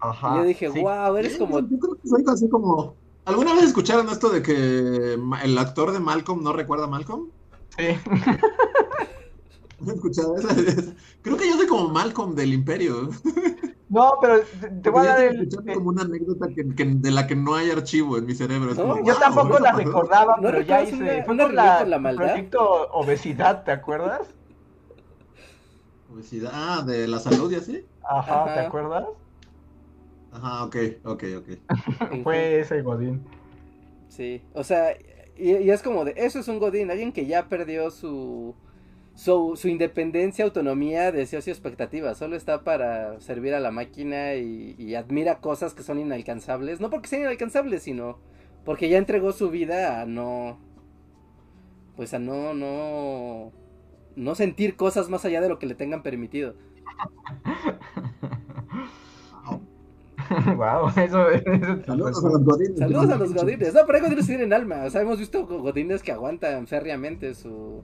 Ajá. 0.01 0.35
y 0.35 0.39
yo 0.39 0.44
dije, 0.44 0.70
sí. 0.70 0.81
wow, 0.81 1.16
eres 1.16 1.39
como... 1.39 1.60
Yo 1.60 1.78
creo 1.78 1.94
que 1.94 2.06
soy 2.09 2.23
así 2.28 2.48
como. 2.51 2.94
¿Alguna 3.24 3.55
vez 3.55 3.65
escucharon 3.65 4.09
esto 4.10 4.28
de 4.28 4.43
que 4.43 5.15
el 5.43 5.59
actor 5.59 5.93
de 5.93 6.01
Malcolm 6.01 6.43
no 6.43 6.52
recuerda 6.52 6.85
a 6.85 6.89
Malcolm? 6.89 7.31
Sí. 7.77 7.89
¿No 9.80 9.92
he 9.92 9.94
escuchado 9.94 10.36
esa? 10.36 10.48
Creo 11.22 11.36
que 11.36 11.48
yo 11.48 11.56
soy 11.56 11.66
como 11.66 11.88
Malcolm 11.88 12.34
del 12.34 12.52
Imperio. 12.52 13.10
No, 13.88 14.18
pero 14.20 14.46
te, 14.46 14.68
te 14.70 14.90
voy 14.90 15.06
a 15.06 15.14
dar 15.14 15.20
el. 15.24 15.48
escuchando 15.48 15.72
como 15.72 15.90
una 15.90 16.02
anécdota 16.02 16.48
que, 16.55 16.74
que- 16.74 16.84
de 16.86 17.10
la 17.10 17.26
que 17.26 17.36
no 17.36 17.55
hay 17.55 17.70
archivo 17.70 18.18
en 18.18 18.26
mi 18.26 18.34
cerebro. 18.34 18.72
Es 18.72 18.78
No, 18.78 18.80
como, 18.80 18.98
Yo 19.05 19.14
wow, 19.14 19.18
tampoco 19.18 19.59
¿eso 19.59 19.59
la 19.59 19.72
pasó? 19.72 19.90
recordaba, 19.90 20.40
¿No 20.40 20.44
pero 20.44 20.60
ya 20.62 20.82
hice. 20.82 20.94
una- 20.94 21.22
Fue 21.22 21.34
una 21.34 21.48
la, 21.52 21.74
con 21.76 21.90
la 21.90 21.98
el 22.02 22.12
maldad? 22.12 22.14
proyecto 22.14 22.88
Obesidad, 22.92 23.64
¿te 23.64 23.72
acuerdas? 23.72 24.34
Obesidad. 26.06 26.50
Ah, 26.55 26.82
de 26.82 27.06
la 27.06 27.20
salud 27.20 27.52
y 27.52 27.55
así. 27.56 27.88
Ajá, 28.02 28.52
¿te 28.52 28.59
acuerdas? 28.60 29.06
Ajá, 30.30 30.64
ok, 30.64 30.76
ok, 31.05 31.24
ok. 31.38 31.48
Fue 32.22 32.60
ese 32.60 32.82
Godín. 32.82 33.24
Sí, 34.09 34.42
o 34.55 34.64
sea, 34.64 34.92
y, 35.36 35.56
y 35.56 35.70
es 35.70 35.82
como 35.82 36.05
de, 36.05 36.14
eso 36.16 36.38
es 36.40 36.48
un 36.48 36.59
Godín, 36.59 36.90
alguien 36.90 37.12
que 37.12 37.26
ya 37.26 37.48
perdió 37.48 37.90
su, 37.90 38.55
su, 39.18 39.56
su 39.56 39.66
independencia, 39.66 40.44
autonomía, 40.44 41.10
deseos 41.10 41.48
y 41.48 41.50
expectativas. 41.50 42.18
Solo 42.18 42.36
está 42.36 42.62
para 42.62 43.20
servir 43.20 43.52
a 43.52 43.58
la 43.58 43.72
máquina 43.72 44.36
y, 44.36 44.76
y 44.78 44.94
admira 44.94 45.40
cosas 45.40 45.74
que 45.74 45.82
son 45.82 45.98
inalcanzables. 45.98 46.80
No 46.80 46.88
porque 46.88 47.08
sean 47.08 47.22
inalcanzables, 47.22 47.82
sino 47.82 48.20
porque 48.64 48.88
ya 48.88 48.96
entregó 48.96 49.32
su 49.32 49.50
vida 49.50 50.00
a 50.00 50.06
no... 50.06 50.60
Pues 51.96 52.14
a 52.14 52.20
no, 52.20 52.54
no... 52.54 53.50
No 54.14 54.36
sentir 54.36 54.76
cosas 54.76 55.08
más 55.08 55.24
allá 55.24 55.40
de 55.40 55.48
lo 55.48 55.58
que 55.58 55.66
le 55.66 55.74
tengan 55.74 56.04
permitido. 56.04 56.54
wow, 60.56 60.90
eso, 60.96 61.28
eso 61.30 61.82
Saludos 61.86 62.24
a 62.24 62.28
los 62.28 62.44
godines. 62.44 62.78
Saludos 62.78 63.10
a 63.10 63.16
los 63.16 63.34
godines. 63.34 63.74
No, 63.74 63.80
pero 63.84 63.98
hay 63.98 64.04
godines 64.04 64.26
que 64.26 64.36
tienen 64.36 64.52
alma. 64.52 64.84
O 64.84 64.90
sea, 64.90 65.00
hemos 65.00 65.18
visto 65.18 65.44
godines 65.44 66.04
que 66.04 66.12
aguantan 66.12 66.68
férreamente 66.68 67.34
su, 67.34 67.82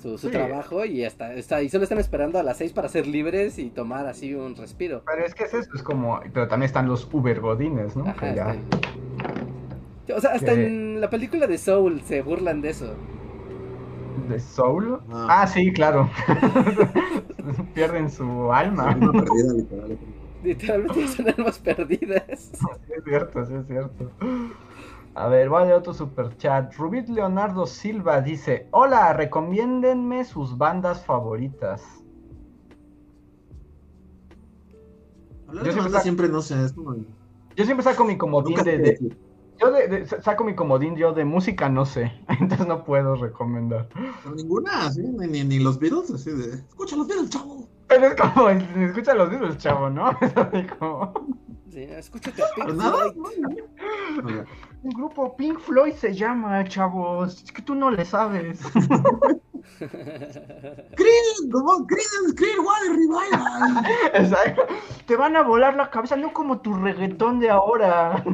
su, 0.00 0.18
su 0.18 0.28
Sí. 0.28 0.32
trabajo 0.32 0.84
y 0.84 1.04
hasta, 1.04 1.34
está, 1.34 1.62
y 1.62 1.68
solo 1.68 1.84
están 1.84 1.98
esperando 1.98 2.38
a 2.38 2.42
las 2.42 2.56
6 2.58 2.72
para 2.72 2.88
ser 2.88 3.06
libres 3.06 3.58
y 3.58 3.70
tomar 3.70 4.06
así 4.06 4.34
un 4.34 4.54
respiro. 4.56 5.02
Pero 5.06 5.24
es 5.26 5.34
que 5.34 5.44
es 5.44 5.54
eso, 5.54 5.70
es 5.74 5.82
como, 5.82 6.20
pero 6.32 6.48
también 6.48 6.66
están 6.66 6.86
los 6.88 7.08
Uber 7.12 7.40
Godines, 7.40 7.96
¿no? 7.96 8.06
Ajá, 8.08 8.30
Que 8.30 8.36
ya- 8.36 8.54
está- 8.54 10.16
O 10.16 10.20
sea, 10.20 10.30
hasta 10.32 10.54
Que- 10.54 10.66
en 10.66 11.00
la 11.00 11.10
película 11.10 11.46
de 11.46 11.58
Soul 11.58 12.00
se 12.02 12.22
burlan 12.22 12.60
de 12.62 12.70
eso. 12.70 12.94
¿De 14.28 14.40
Soul? 14.40 15.00
Ah. 15.10 15.26
Ah, 15.42 15.46
sí, 15.46 15.72
claro. 15.72 16.08
Pierden 17.74 18.10
su 18.10 18.52
alma. 18.52 18.90
Alma 18.90 19.12
perdida, 19.12 19.52
literal. 19.54 19.98
Literalmente 20.42 21.08
son 21.08 21.28
almas 21.28 21.58
perdidas. 21.58 22.50
Sí, 22.52 22.66
es 22.96 23.04
cierto, 23.04 23.44
sí, 23.46 23.54
es 23.54 23.66
cierto. 23.66 24.10
A 25.14 25.26
ver, 25.28 25.48
voy 25.48 25.62
a 25.62 25.64
leer 25.64 25.76
otro 25.76 25.92
super 25.94 26.36
chat. 26.36 26.72
Rubit 26.76 27.08
Leonardo 27.08 27.66
Silva 27.66 28.20
dice: 28.20 28.68
Hola, 28.70 29.12
recomiéndenme 29.12 30.24
sus 30.24 30.56
bandas 30.56 31.04
favoritas. 31.04 31.82
Hablar 35.48 35.64
Yo 35.64 35.68
de 35.68 35.72
siempre 35.72 35.82
banda 35.82 35.98
saco- 35.98 36.02
siempre 36.02 36.28
no 36.28 36.42
sé, 36.42 36.62
es 36.64 36.72
como... 36.72 36.94
Yo 37.56 37.64
siempre 37.64 37.82
saco 37.82 38.04
mi 38.04 38.16
comodín 38.18 38.54
de, 38.62 38.98
yo 39.58 39.72
de- 39.72 39.88
de- 39.88 40.06
saco 40.06 40.44
mi 40.44 40.54
comodín 40.54 40.94
yo 40.94 41.12
de 41.14 41.24
música 41.24 41.68
no 41.70 41.86
sé, 41.86 42.12
entonces 42.40 42.66
no 42.66 42.84
puedo 42.84 43.14
recomendar. 43.16 43.88
Pero 44.22 44.34
ninguna, 44.36 44.86
así, 44.86 45.02
ni, 45.02 45.26
ni, 45.26 45.42
ni 45.42 45.58
los 45.58 45.78
Beatles, 45.80 46.10
así 46.10 46.30
de... 46.30 46.54
Escucha 46.54 46.96
los 46.96 47.08
Beatles, 47.08 47.30
chavo. 47.30 47.66
Pero 47.88 48.06
es 48.08 48.14
como, 48.14 48.50
escucha 48.50 49.14
los 49.14 49.30
Beatles, 49.30 49.56
chavo, 49.56 49.88
¿no? 49.90 50.10
Es 50.20 50.36
así 50.36 50.62
como, 50.78 51.12
Sí, 51.70 51.80
escúchate 51.82 52.42
nada, 52.74 53.12
no, 53.16 53.30
no. 54.22 54.44
Un 54.82 54.90
grupo 54.90 55.36
Pink 55.36 55.58
Floyd 55.58 55.94
se 55.94 56.14
llama, 56.14 56.64
chavos, 56.64 57.42
es 57.42 57.52
que 57.52 57.62
tú 57.62 57.74
no 57.74 57.90
le 57.90 58.04
sabes. 58.04 58.60
Creed, 59.78 61.50
como 61.52 61.86
Creedence 61.86 62.34
Clearwater 62.36 62.90
Revival. 62.92 63.84
Exacto. 64.14 64.62
Te 65.06 65.16
van 65.16 65.36
a 65.36 65.42
volar 65.42 65.74
la 65.76 65.90
cabeza, 65.90 66.16
no 66.16 66.32
como 66.32 66.60
tu 66.60 66.74
reggaetón 66.74 67.40
de 67.40 67.50
ahora. 67.50 68.24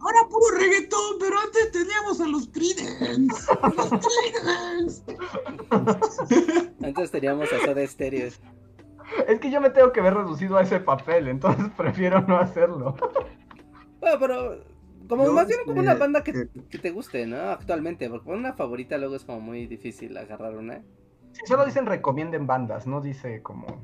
Ahora 0.00 0.28
puro 0.30 0.56
reggaetón, 0.58 1.18
pero 1.18 1.36
antes 1.38 1.72
teníamos 1.72 2.20
a 2.20 2.26
los 2.26 2.48
Creedence. 2.48 3.52
Los 3.76 3.90
Creedence. 3.90 5.02
Antes 6.84 7.10
teníamos 7.10 7.52
a 7.52 7.58
Soda 7.64 7.86
Stereo. 7.86 8.28
Es 9.28 9.40
que 9.40 9.50
yo 9.50 9.60
me 9.60 9.70
tengo 9.70 9.92
que 9.92 10.00
ver 10.00 10.14
reducido 10.14 10.56
a 10.56 10.62
ese 10.62 10.80
papel, 10.80 11.28
entonces 11.28 11.66
prefiero 11.76 12.20
no 12.22 12.38
hacerlo. 12.38 12.96
Bueno, 14.00 14.16
pero 14.20 14.64
como 15.08 15.24
Yo, 15.24 15.32
más 15.32 15.46
bien 15.46 15.60
como 15.64 15.80
una 15.80 15.94
banda 15.94 16.22
que, 16.24 16.32
que- 16.32 16.48
que 16.68 16.78
te 16.78 16.90
guste, 16.90 17.26
¿no? 17.26 17.36
Actualmente, 17.36 18.08
porque 18.10 18.30
una 18.30 18.52
favorita 18.54 18.98
luego 18.98 19.16
es 19.16 19.24
como 19.24 19.40
muy 19.40 19.66
difícil 19.66 20.16
agarrar 20.16 20.56
una. 20.56 20.82
Sí, 21.32 21.42
solo 21.46 21.64
dicen 21.66 21.86
recomienden 21.86 22.46
bandas, 22.46 22.86
no 22.86 23.00
dice 23.00 23.42
como 23.42 23.80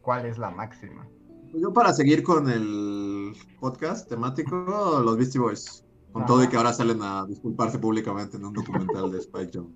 cuál 0.00 0.26
es 0.26 0.38
la 0.38 0.50
máxima. 0.50 1.06
Yo 1.54 1.72
para 1.72 1.92
seguir 1.92 2.22
con 2.22 2.48
el 2.48 3.32
podcast 3.60 4.08
temático, 4.08 4.56
los 5.04 5.16
Beastie 5.16 5.40
Boys. 5.40 5.84
Con 6.12 6.22
Ajá. 6.22 6.26
todo 6.28 6.44
y 6.44 6.48
que 6.48 6.56
ahora 6.58 6.72
salen 6.74 7.00
a 7.02 7.24
disculparse 7.26 7.78
públicamente 7.78 8.36
en 8.36 8.44
un 8.44 8.52
documental 8.52 9.10
de 9.10 9.18
Spike 9.18 9.50
Jones. 9.54 9.72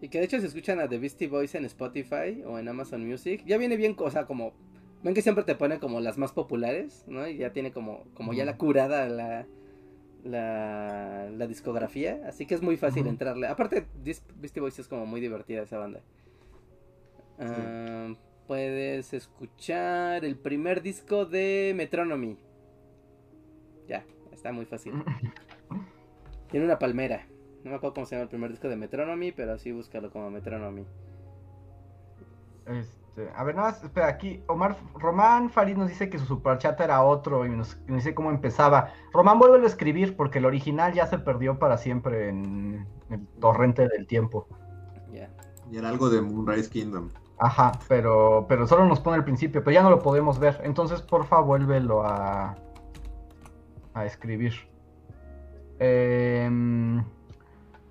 Y 0.00 0.08
que 0.08 0.18
de 0.18 0.24
hecho 0.24 0.40
si 0.40 0.46
escuchan 0.46 0.80
a 0.80 0.88
The 0.88 0.98
Beastie 0.98 1.28
Boys 1.28 1.54
en 1.54 1.64
Spotify 1.66 2.42
o 2.46 2.58
en 2.58 2.68
Amazon 2.68 3.06
Music, 3.06 3.42
ya 3.46 3.56
viene 3.58 3.76
bien, 3.76 3.94
o 3.98 4.10
sea, 4.10 4.26
como... 4.26 4.52
Ven 5.04 5.12
que 5.12 5.20
siempre 5.20 5.44
te 5.44 5.54
ponen 5.54 5.78
como 5.78 6.00
las 6.00 6.16
más 6.16 6.32
populares, 6.32 7.04
¿no? 7.06 7.28
Y 7.28 7.36
ya 7.36 7.52
tiene 7.52 7.72
como, 7.72 8.04
como 8.14 8.32
ya 8.32 8.46
la 8.46 8.56
curada 8.56 9.06
la, 9.06 9.46
la, 10.24 11.28
la 11.30 11.46
discografía, 11.46 12.22
así 12.26 12.46
que 12.46 12.54
es 12.54 12.62
muy 12.62 12.78
fácil 12.78 13.06
entrarle. 13.06 13.46
Aparte, 13.46 13.86
Beastie 14.02 14.60
Boys 14.62 14.78
es 14.78 14.88
como 14.88 15.04
muy 15.04 15.20
divertida 15.20 15.62
esa 15.62 15.76
banda. 15.76 16.00
Puedes 18.46 19.12
escuchar 19.12 20.24
el 20.24 20.36
primer 20.36 20.80
disco 20.80 21.26
de 21.26 21.74
Metronomy. 21.76 22.38
Ya, 23.86 24.06
está 24.32 24.52
muy 24.52 24.64
fácil. 24.64 24.94
Tiene 26.50 26.64
una 26.64 26.78
palmera. 26.78 27.26
No 27.62 27.70
me 27.70 27.76
acuerdo 27.76 27.94
cómo 27.94 28.06
se 28.06 28.14
llama 28.14 28.24
el 28.24 28.28
primer 28.30 28.50
disco 28.50 28.68
de 28.68 28.76
Metronomy, 28.76 29.32
pero 29.32 29.52
así 29.52 29.70
búscalo 29.70 30.10
como 30.10 30.30
Metronomy. 30.30 30.86
Este, 32.66 33.03
a 33.36 33.44
ver, 33.44 33.54
nada 33.54 33.70
más, 33.70 33.82
espera, 33.82 34.08
aquí 34.08 34.42
Omar 34.48 34.76
Román 34.94 35.48
Farid 35.50 35.76
nos 35.76 35.88
dice 35.88 36.10
que 36.10 36.18
su 36.18 36.26
superchat 36.26 36.80
era 36.80 37.02
otro 37.02 37.46
y 37.46 37.50
nos, 37.50 37.78
nos 37.86 37.98
dice 37.98 38.14
cómo 38.14 38.30
empezaba. 38.30 38.92
Román, 39.12 39.38
vuelve 39.38 39.62
a 39.64 39.68
escribir 39.68 40.16
porque 40.16 40.38
el 40.38 40.46
original 40.46 40.92
ya 40.92 41.06
se 41.06 41.18
perdió 41.18 41.58
para 41.58 41.78
siempre 41.78 42.28
en 42.28 42.86
el 43.10 43.26
torrente 43.40 43.88
del 43.88 44.06
tiempo. 44.06 44.48
Ya. 45.12 45.30
Y 45.70 45.78
era 45.78 45.88
algo 45.90 46.10
de 46.10 46.22
Moonrise 46.22 46.70
Kingdom. 46.70 47.08
Ajá, 47.38 47.72
pero, 47.88 48.46
pero 48.48 48.66
solo 48.66 48.84
nos 48.86 49.00
pone 49.00 49.16
el 49.16 49.24
principio, 49.24 49.62
pero 49.62 49.74
ya 49.74 49.82
no 49.82 49.90
lo 49.90 50.00
podemos 50.00 50.38
ver. 50.38 50.60
Entonces, 50.64 51.00
porfa, 51.02 51.40
vuélvelo 51.40 52.04
a, 52.04 52.56
a 53.94 54.04
escribir. 54.04 54.54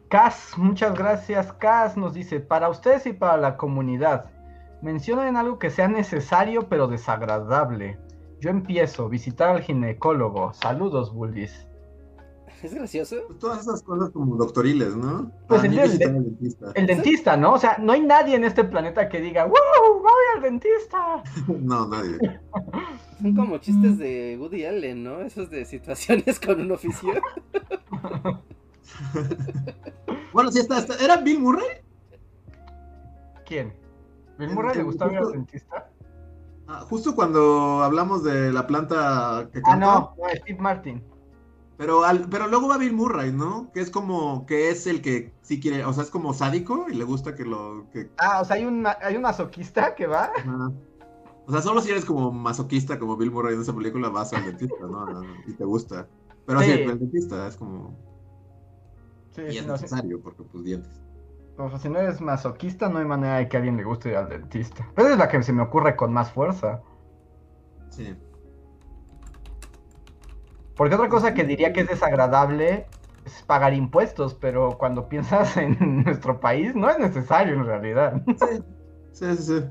Cas, 0.09 0.53
muchas 0.57 0.93
gracias. 0.97 1.51
Cas 1.53 1.97
nos 1.97 2.13
dice, 2.13 2.39
para 2.39 2.69
ustedes 2.69 3.05
y 3.05 3.13
para 3.13 3.37
la 3.37 3.57
comunidad, 3.57 4.32
mencionen 4.83 5.37
algo 5.37 5.57
que 5.57 5.69
sea 5.69 5.87
necesario 5.87 6.67
pero 6.69 6.87
desagradable. 6.87 7.97
Yo 8.39 8.49
empiezo, 8.49 9.07
visitar 9.09 9.49
al 9.49 9.61
ginecólogo. 9.61 10.53
Saludos, 10.53 11.13
Bullies. 11.13 11.67
Es 12.63 12.73
gracioso. 12.73 13.17
Pues 13.27 13.39
todas 13.39 13.59
esas 13.59 13.83
cosas 13.83 14.09
como 14.11 14.37
doctoriles, 14.37 14.95
¿no? 14.95 15.29
Pues 15.49 15.61
Para 15.61 15.73
el 15.73 15.81
visitar 15.81 16.07
al 16.15 16.23
dentista. 16.23 16.71
El 16.75 16.87
dentista, 16.87 17.35
¿no? 17.35 17.53
O 17.53 17.57
sea, 17.59 17.77
no 17.77 17.91
hay 17.91 17.99
nadie 17.99 18.35
en 18.37 18.45
este 18.45 18.63
planeta 18.63 19.09
que 19.09 19.19
diga, 19.19 19.43
¡Wow! 19.43 20.01
¡Voy 20.01 20.23
al 20.35 20.41
dentista! 20.43 21.21
No, 21.59 21.87
nadie. 21.89 22.17
Son 23.21 23.35
como 23.35 23.57
chistes 23.57 23.97
de 23.97 24.37
Woody 24.39 24.63
Allen, 24.65 25.03
¿no? 25.03 25.19
Esos 25.21 25.49
de 25.49 25.65
situaciones 25.65 26.39
con 26.39 26.61
un 26.61 26.71
oficio. 26.71 27.13
Bueno, 30.31 30.49
sí, 30.51 30.59
está, 30.59 30.79
está- 30.79 31.03
¿Era 31.03 31.17
Bill 31.17 31.39
Murray? 31.39 31.67
¿Quién? 33.45 33.73
¿Bill 34.45 34.55
Murray 34.55 34.75
le 34.77 34.83
gustaba 34.83 35.11
ir 35.11 35.17
al 35.19 35.31
dentista? 35.31 35.89
Ah, 36.67 36.79
justo 36.89 37.13
cuando 37.15 37.83
hablamos 37.83 38.23
de 38.23 38.51
la 38.53 38.65
planta 38.67 39.49
que 39.51 39.59
Ah, 39.59 39.61
canta. 39.63 39.75
no, 39.85 40.15
no, 40.17 40.23
Steve 40.35 40.59
Martin. 40.59 41.03
Pero, 41.77 42.03
al, 42.03 42.29
pero 42.29 42.47
luego 42.47 42.67
va 42.69 42.77
Bill 42.77 42.93
Murray, 42.93 43.31
¿no? 43.33 43.71
Que 43.73 43.81
es 43.81 43.89
como, 43.89 44.45
que 44.45 44.69
es 44.69 44.85
el 44.87 45.01
que 45.01 45.33
sí 45.41 45.59
quiere, 45.59 45.83
o 45.83 45.91
sea, 45.91 46.03
es 46.03 46.09
como 46.09 46.33
sádico 46.33 46.85
y 46.89 46.93
le 46.93 47.03
gusta 47.03 47.35
que 47.35 47.43
lo... 47.45 47.89
Que, 47.91 48.09
Ah, 48.17 48.39
o 48.41 48.45
sea, 48.45 48.55
hay 48.57 48.65
un, 48.65 48.85
hay 48.85 49.15
un 49.15 49.23
masoquista 49.23 49.95
que 49.95 50.05
va. 50.07 50.31
O 51.45 51.51
sea, 51.51 51.61
solo 51.61 51.81
si 51.81 51.89
eres 51.91 52.05
como 52.05 52.31
masoquista 52.31 52.97
como 52.99 53.17
Bill 53.17 53.31
Murray 53.31 53.55
en 53.55 53.61
esa 53.61 53.75
película 53.75 54.09
vas 54.09 54.31
al 54.33 54.45
dentista, 54.45 54.75
¿no? 54.81 55.05
No, 55.05 55.05
no, 55.23 55.33
Y 55.47 55.53
te 55.53 55.65
gusta. 55.65 56.07
Pero 56.45 56.59
Sí. 56.61 56.65
sí, 56.67 56.71
el 56.71 56.99
dentista 56.99 57.47
es 57.47 57.57
como... 57.57 57.97
Sí, 59.31 59.41
Y 59.49 59.57
es 59.57 59.65
no, 59.65 59.75
sí. 59.75 59.83
necesario 59.83 60.21
porque 60.21 60.43
pues 60.43 60.63
dientes. 60.63 61.01
O 61.57 61.77
si 61.77 61.89
no 61.89 61.99
eres 61.99 62.19
masoquista, 62.19 62.89
no 62.89 62.99
hay 62.99 63.05
manera 63.05 63.37
de 63.37 63.47
que 63.47 63.57
a 63.57 63.59
alguien 63.59 63.77
le 63.77 63.83
guste 63.83 64.09
ir 64.09 64.17
al 64.17 64.29
dentista. 64.29 64.87
Pero 64.95 65.09
es 65.09 65.17
la 65.17 65.27
que 65.27 65.43
se 65.43 65.53
me 65.53 65.61
ocurre 65.61 65.95
con 65.95 66.11
más 66.11 66.31
fuerza. 66.31 66.81
Sí. 67.89 68.15
Porque 70.75 70.95
otra 70.95 71.09
cosa 71.09 71.33
que 71.33 71.43
diría 71.43 71.71
que 71.71 71.81
es 71.81 71.87
desagradable 71.87 72.87
es 73.25 73.43
pagar 73.43 73.73
impuestos, 73.73 74.33
pero 74.33 74.77
cuando 74.79 75.07
piensas 75.09 75.55
en 75.57 76.03
nuestro 76.03 76.39
país 76.39 76.75
no 76.75 76.89
es 76.89 76.97
necesario 76.97 77.53
en 77.53 77.65
realidad. 77.65 78.23
Sí, 78.25 78.63
sí, 79.11 79.35
sí. 79.35 79.43
sí. 79.43 79.63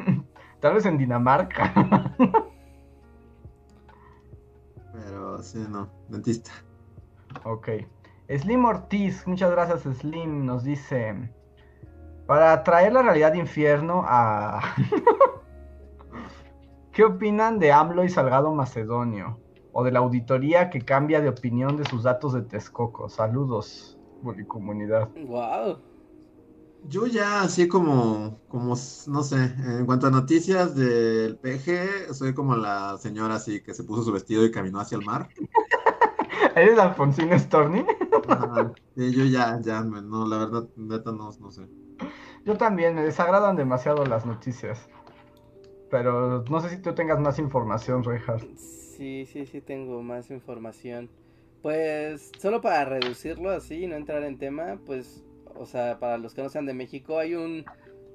Tal 0.60 0.74
vez 0.74 0.86
en 0.86 0.98
Dinamarca. 0.98 1.72
Pero 4.92 5.40
sí, 5.42 5.64
no, 5.68 5.88
dentista. 6.08 6.50
Ok. 7.44 7.68
Slim 8.28 8.64
Ortiz, 8.64 9.26
muchas 9.26 9.50
gracias 9.50 9.82
Slim, 9.82 10.44
nos 10.44 10.64
dice, 10.64 11.30
para 12.26 12.62
traer 12.62 12.92
la 12.92 13.02
realidad 13.02 13.32
de 13.32 13.38
infierno 13.38 14.04
a... 14.06 14.60
¿Qué 16.92 17.04
opinan 17.04 17.58
de 17.58 17.72
AMLO 17.72 18.04
y 18.04 18.08
Salgado 18.08 18.52
Macedonio? 18.52 19.38
o 19.72 19.84
de 19.84 19.92
la 19.92 20.00
auditoría 20.00 20.70
que 20.70 20.80
cambia 20.80 21.20
de 21.20 21.28
opinión 21.28 21.76
de 21.76 21.84
sus 21.84 22.02
datos 22.02 22.32
de 22.32 22.42
Texcoco. 22.42 23.08
Saludos, 23.08 23.96
comunidad. 24.48 25.08
Wow. 25.24 25.78
Yo 26.88 27.06
ya 27.06 27.42
así 27.42 27.68
como, 27.68 28.40
como, 28.48 28.74
no 29.06 29.22
sé, 29.22 29.36
en 29.36 29.86
cuanto 29.86 30.08
a 30.08 30.10
noticias 30.10 30.74
del 30.74 31.36
PG, 31.36 32.12
soy 32.12 32.34
como 32.34 32.56
la 32.56 32.98
señora 32.98 33.36
así 33.36 33.62
que 33.62 33.72
se 33.72 33.84
puso 33.84 34.02
su 34.02 34.12
vestido 34.12 34.44
y 34.44 34.50
caminó 34.50 34.80
hacia 34.80 34.98
el 34.98 35.04
mar. 35.04 35.28
¿Eres 36.56 36.76
Alfonsín 36.76 37.38
Storni? 37.38 37.84
Sí, 38.96 39.12
yo 39.12 39.24
ya, 39.24 39.58
ya, 39.60 39.82
no, 39.82 40.26
la 40.26 40.38
verdad, 40.38 40.68
neta, 40.76 41.12
no, 41.12 41.30
no 41.40 41.50
sé. 41.50 41.62
Yo 42.44 42.56
también, 42.56 42.94
me 42.94 43.02
desagradan 43.02 43.56
demasiado 43.56 44.04
las 44.04 44.24
noticias. 44.24 44.88
Pero 45.90 46.44
no 46.50 46.60
sé 46.60 46.70
si 46.70 46.78
tú 46.78 46.94
tengas 46.94 47.18
más 47.18 47.38
información, 47.38 48.04
Reinhardt. 48.04 48.46
Sí, 48.56 49.26
sí, 49.26 49.46
sí 49.46 49.60
tengo 49.60 50.02
más 50.02 50.30
información. 50.30 51.08
Pues 51.62 52.30
solo 52.38 52.60
para 52.60 52.84
reducirlo 52.84 53.50
así 53.50 53.84
y 53.84 53.86
no 53.86 53.96
entrar 53.96 54.22
en 54.22 54.38
tema, 54.38 54.78
pues, 54.86 55.24
o 55.56 55.66
sea, 55.66 55.98
para 55.98 56.18
los 56.18 56.34
que 56.34 56.42
no 56.42 56.48
sean 56.48 56.66
de 56.66 56.74
México, 56.74 57.18
hay 57.18 57.34
un, 57.34 57.64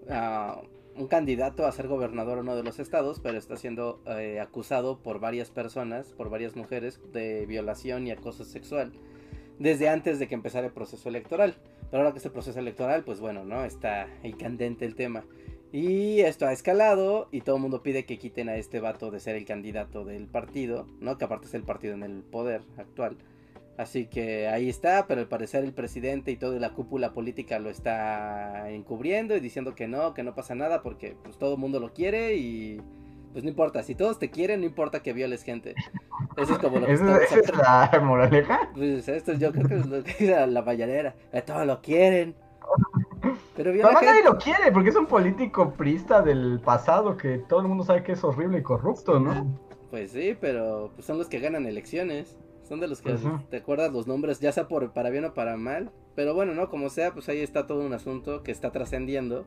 ah, 0.10 0.61
un 0.95 1.07
candidato 1.07 1.65
a 1.65 1.72
ser 1.72 1.88
gobernador 1.88 2.38
en 2.38 2.44
uno 2.44 2.56
de 2.56 2.64
los 2.64 2.80
estados, 2.80 3.19
pero 3.19 3.38
está 3.38 3.57
siendo 3.57 4.02
eh, 4.06 4.40
acusado 4.40 4.99
por 4.99 5.19
varias 5.19 5.49
personas, 5.49 6.14
por 6.14 6.30
varias 6.30 6.56
mujeres, 6.56 7.02
de 7.11 7.45
violación 7.45 8.07
y 8.07 8.11
acoso 8.11 8.45
sexual, 8.45 8.94
desde 9.59 9.89
antes 9.89 10.19
de 10.19 10.27
que 10.27 10.35
empezara 10.35 10.67
el 10.67 10.73
proceso 10.73 11.09
electoral. 11.09 11.55
Pero 11.89 12.01
ahora 12.01 12.13
que 12.13 12.19
es 12.19 12.25
el 12.25 12.31
proceso 12.31 12.59
electoral, 12.59 13.03
pues 13.03 13.19
bueno, 13.19 13.43
¿no? 13.43 13.65
Está 13.65 14.07
ahí 14.23 14.34
candente 14.34 14.85
el 14.85 14.95
tema. 14.95 15.25
Y 15.71 16.19
esto 16.21 16.45
ha 16.45 16.53
escalado 16.53 17.27
y 17.31 17.41
todo 17.41 17.55
el 17.55 17.61
mundo 17.61 17.81
pide 17.81 18.05
que 18.05 18.19
quiten 18.19 18.47
a 18.47 18.55
este 18.57 18.80
vato 18.80 19.09
de 19.09 19.19
ser 19.19 19.35
el 19.35 19.45
candidato 19.45 20.05
del 20.05 20.27
partido, 20.27 20.88
¿no? 20.99 21.17
Que 21.17 21.25
aparte 21.25 21.47
es 21.47 21.53
el 21.55 21.63
partido 21.63 21.95
en 21.95 22.03
el 22.03 22.21
poder 22.21 22.61
actual. 22.77 23.17
Así 23.75 24.05
que 24.05 24.47
ahí 24.47 24.69
está, 24.69 25.07
pero 25.07 25.21
al 25.21 25.27
parecer 25.27 25.63
el 25.63 25.73
presidente 25.73 26.31
y 26.31 26.35
toda 26.35 26.59
la 26.59 26.73
cúpula 26.73 27.13
política 27.13 27.57
lo 27.57 27.71
está 27.71 28.69
encubriendo 28.69 29.35
y 29.35 29.39
diciendo 29.39 29.73
que 29.73 29.88
no, 29.88 30.13
que 30.13 30.21
no 30.21 30.35
pasa 30.35 30.53
nada 30.53 30.84
porque 30.84 31.15
pues 31.23 31.39
todo 31.39 31.55
el 31.55 31.59
mundo 31.59 31.80
lo 31.80 31.91
quiere 31.91 32.35
y 32.35 32.80
pues 33.34 33.43
no 33.43 33.49
importa, 33.49 33.84
si 33.84 33.95
todos 33.95 34.19
te 34.19 34.30
quieren, 34.30 34.61
no 34.61 34.68
importa 34.68 35.01
que 35.01 35.11
violes 35.11 35.43
gente. 35.43 35.73
Eso 36.38 36.53
es 36.53 36.60
como 36.60 36.80
lo 36.80 36.85
que 36.85 36.93
¿Esa 36.93 37.18
es 37.23 37.57
la 37.57 37.99
moraleja? 38.03 38.69
Pues 38.73 39.07
esto 39.07 39.34
yo 39.34 39.51
creo 39.51 39.68
que 39.68 39.76
es 39.77 39.85
lo 39.88 40.03
que 40.03 40.11
dice 40.11 40.47
la 40.47 40.61
valladera. 40.61 41.15
Todos 41.45 41.65
lo 41.65 41.81
quieren. 41.81 42.35
Pero 43.55 43.72
Además 43.72 44.03
nadie 44.03 44.23
lo 44.23 44.38
quiere, 44.38 44.72
porque 44.72 44.89
es 44.89 44.95
un 44.95 45.05
político 45.05 45.73
prista 45.73 46.22
del 46.22 46.60
pasado 46.64 47.18
que 47.18 47.39
todo 47.39 47.61
el 47.61 47.68
mundo 47.68 47.84
sabe 47.84 48.03
que 48.03 48.14
es 48.14 48.23
horrible 48.23 48.60
y 48.60 48.64
corrupto, 48.64 49.19
¿no? 49.19 49.60
Pues 49.89 50.11
sí, 50.11 50.35
pero 50.39 50.91
pues 50.95 51.05
son 51.05 51.18
los 51.18 51.27
que 51.27 51.39
ganan 51.39 51.65
elecciones. 51.65 52.38
Son 52.64 52.80
de 52.80 52.88
los 52.88 53.01
que 53.01 53.15
te 53.49 53.57
acuerdas 53.57 53.91
los 53.91 54.07
nombres, 54.07 54.39
ya 54.39 54.51
sea 54.51 54.68
por 54.68 54.91
para 54.93 55.10
bien 55.10 55.26
o 55.26 55.34
para 55.34 55.57
mal. 55.57 55.91
Pero 56.15 56.34
bueno, 56.34 56.53
¿no? 56.53 56.69
Como 56.69 56.89
sea, 56.89 57.14
pues 57.14 57.27
ahí 57.30 57.41
está 57.41 57.68
todo 57.68 57.85
un 57.85 57.93
asunto 57.93 58.41
que 58.41 58.51
está 58.51 58.72
trascendiendo 58.72 59.45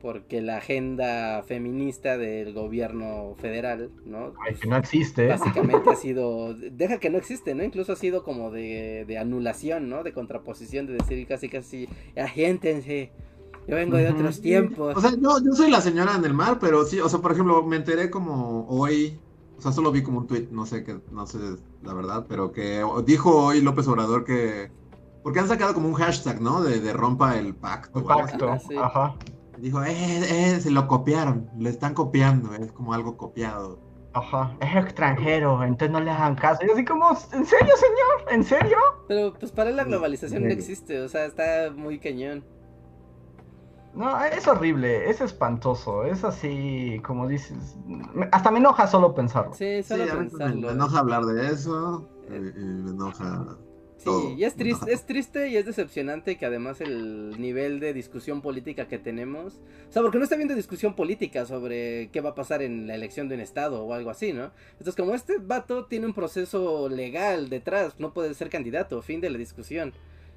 porque 0.00 0.40
la 0.40 0.58
agenda 0.58 1.42
feminista 1.42 2.16
del 2.18 2.52
gobierno 2.52 3.34
federal, 3.38 3.90
¿no? 4.04 4.34
que 4.60 4.68
no 4.68 4.76
existe. 4.76 5.26
Básicamente 5.28 5.90
ha 5.90 5.96
sido, 5.96 6.54
deja 6.54 6.98
que 6.98 7.10
no 7.10 7.18
existe, 7.18 7.54
¿no? 7.54 7.64
Incluso 7.64 7.92
ha 7.92 7.96
sido 7.96 8.22
como 8.22 8.50
de, 8.50 9.04
de 9.06 9.18
anulación, 9.18 9.88
¿no? 9.88 10.02
De 10.02 10.12
contraposición, 10.12 10.86
de 10.86 10.94
decir 10.94 11.26
casi, 11.26 11.48
casi, 11.48 11.88
agéntense, 12.16 13.10
yo 13.66 13.74
vengo 13.74 13.96
de 13.96 14.08
otros 14.08 14.40
tiempos. 14.40 14.96
O 14.96 15.00
sea, 15.00 15.10
yo, 15.10 15.38
yo 15.44 15.52
soy 15.52 15.70
la 15.70 15.80
señora 15.80 16.14
en 16.14 16.24
el 16.24 16.34
mar, 16.34 16.58
pero 16.60 16.84
sí, 16.84 17.00
o 17.00 17.08
sea, 17.08 17.20
por 17.20 17.32
ejemplo, 17.32 17.64
me 17.64 17.76
enteré 17.76 18.10
como 18.10 18.66
hoy, 18.68 19.18
o 19.58 19.62
sea, 19.62 19.72
solo 19.72 19.90
vi 19.90 20.02
como 20.02 20.18
un 20.18 20.26
tweet, 20.26 20.48
no 20.52 20.66
sé 20.66 20.84
qué, 20.84 20.98
no 21.10 21.26
sé 21.26 21.38
la 21.82 21.94
verdad, 21.94 22.26
pero 22.28 22.52
que 22.52 22.84
dijo 23.04 23.46
hoy 23.46 23.60
López 23.60 23.88
Obrador 23.88 24.24
que, 24.24 24.70
porque 25.24 25.40
han 25.40 25.48
sacado 25.48 25.74
como 25.74 25.88
un 25.88 25.94
hashtag, 25.94 26.40
¿no? 26.40 26.62
De, 26.62 26.80
de 26.80 26.92
rompa 26.92 27.36
el 27.38 27.54
pacto. 27.54 27.98
El 27.98 28.04
pacto, 28.04 28.52
ajá. 28.78 29.16
Dijo, 29.58 29.82
eh, 29.84 29.94
eh, 29.94 30.60
se 30.60 30.70
lo 30.70 30.86
copiaron, 30.86 31.50
le 31.58 31.70
están 31.70 31.94
copiando, 31.94 32.54
es 32.54 32.72
como 32.72 32.92
algo 32.92 33.16
copiado. 33.16 33.78
Ajá, 34.12 34.56
es 34.60 34.76
extranjero, 34.76 35.62
entonces 35.62 35.90
no 35.90 36.00
le 36.00 36.10
hagan 36.10 36.36
caso. 36.36 36.64
Y 36.66 36.70
así 36.70 36.84
como, 36.84 37.10
¿en 37.10 37.44
serio, 37.44 37.74
señor? 37.76 38.32
¿En 38.32 38.44
serio? 38.44 38.78
Pero 39.08 39.34
pues 39.34 39.52
para 39.52 39.70
él 39.70 39.76
la 39.76 39.84
globalización 39.84 40.44
no 40.44 40.50
existe, 40.50 41.00
o 41.00 41.08
sea, 41.08 41.26
está 41.26 41.70
muy 41.74 41.98
cañón. 41.98 42.42
No, 43.92 44.22
es 44.24 44.46
horrible, 44.46 45.08
es 45.08 45.22
espantoso, 45.22 46.04
es 46.04 46.22
así, 46.22 47.00
como 47.04 47.26
dices, 47.26 47.76
hasta 48.30 48.50
me 48.50 48.58
enoja 48.58 48.86
solo 48.86 49.14
pensarlo. 49.14 49.54
Sí, 49.54 49.82
solo 49.82 50.04
pensarlo. 50.06 50.66
Me, 50.66 50.72
enoja 50.72 50.98
hablar 50.98 51.24
de 51.24 51.48
eso, 51.48 52.06
eh, 52.28 52.52
y 52.56 52.60
me 52.60 52.90
enoja 52.90 53.56
Sí, 53.98 54.10
y 54.36 54.44
es 54.44 54.54
triste, 54.56 54.92
es 54.92 55.06
triste 55.06 55.48
y 55.48 55.56
es 55.56 55.66
decepcionante 55.66 56.36
que 56.36 56.46
además 56.46 56.80
el 56.80 57.40
nivel 57.40 57.80
de 57.80 57.92
discusión 57.92 58.42
política 58.42 58.88
que 58.88 58.98
tenemos, 58.98 59.54
o 59.88 59.92
sea, 59.92 60.02
porque 60.02 60.18
no 60.18 60.24
está 60.24 60.36
viendo 60.36 60.54
discusión 60.54 60.94
política 60.94 61.46
sobre 61.46 62.10
qué 62.12 62.20
va 62.20 62.30
a 62.30 62.34
pasar 62.34 62.62
en 62.62 62.86
la 62.86 62.94
elección 62.94 63.28
de 63.28 63.36
un 63.36 63.40
estado 63.40 63.84
o 63.84 63.94
algo 63.94 64.10
así, 64.10 64.32
¿no? 64.32 64.50
Entonces, 64.72 64.94
como 64.96 65.14
este 65.14 65.38
vato 65.38 65.86
tiene 65.86 66.06
un 66.06 66.14
proceso 66.14 66.88
legal 66.88 67.48
detrás, 67.48 67.98
no 67.98 68.12
puede 68.12 68.34
ser 68.34 68.50
candidato, 68.50 69.00
fin 69.02 69.20
de 69.20 69.30
la 69.30 69.38
discusión, 69.38 69.92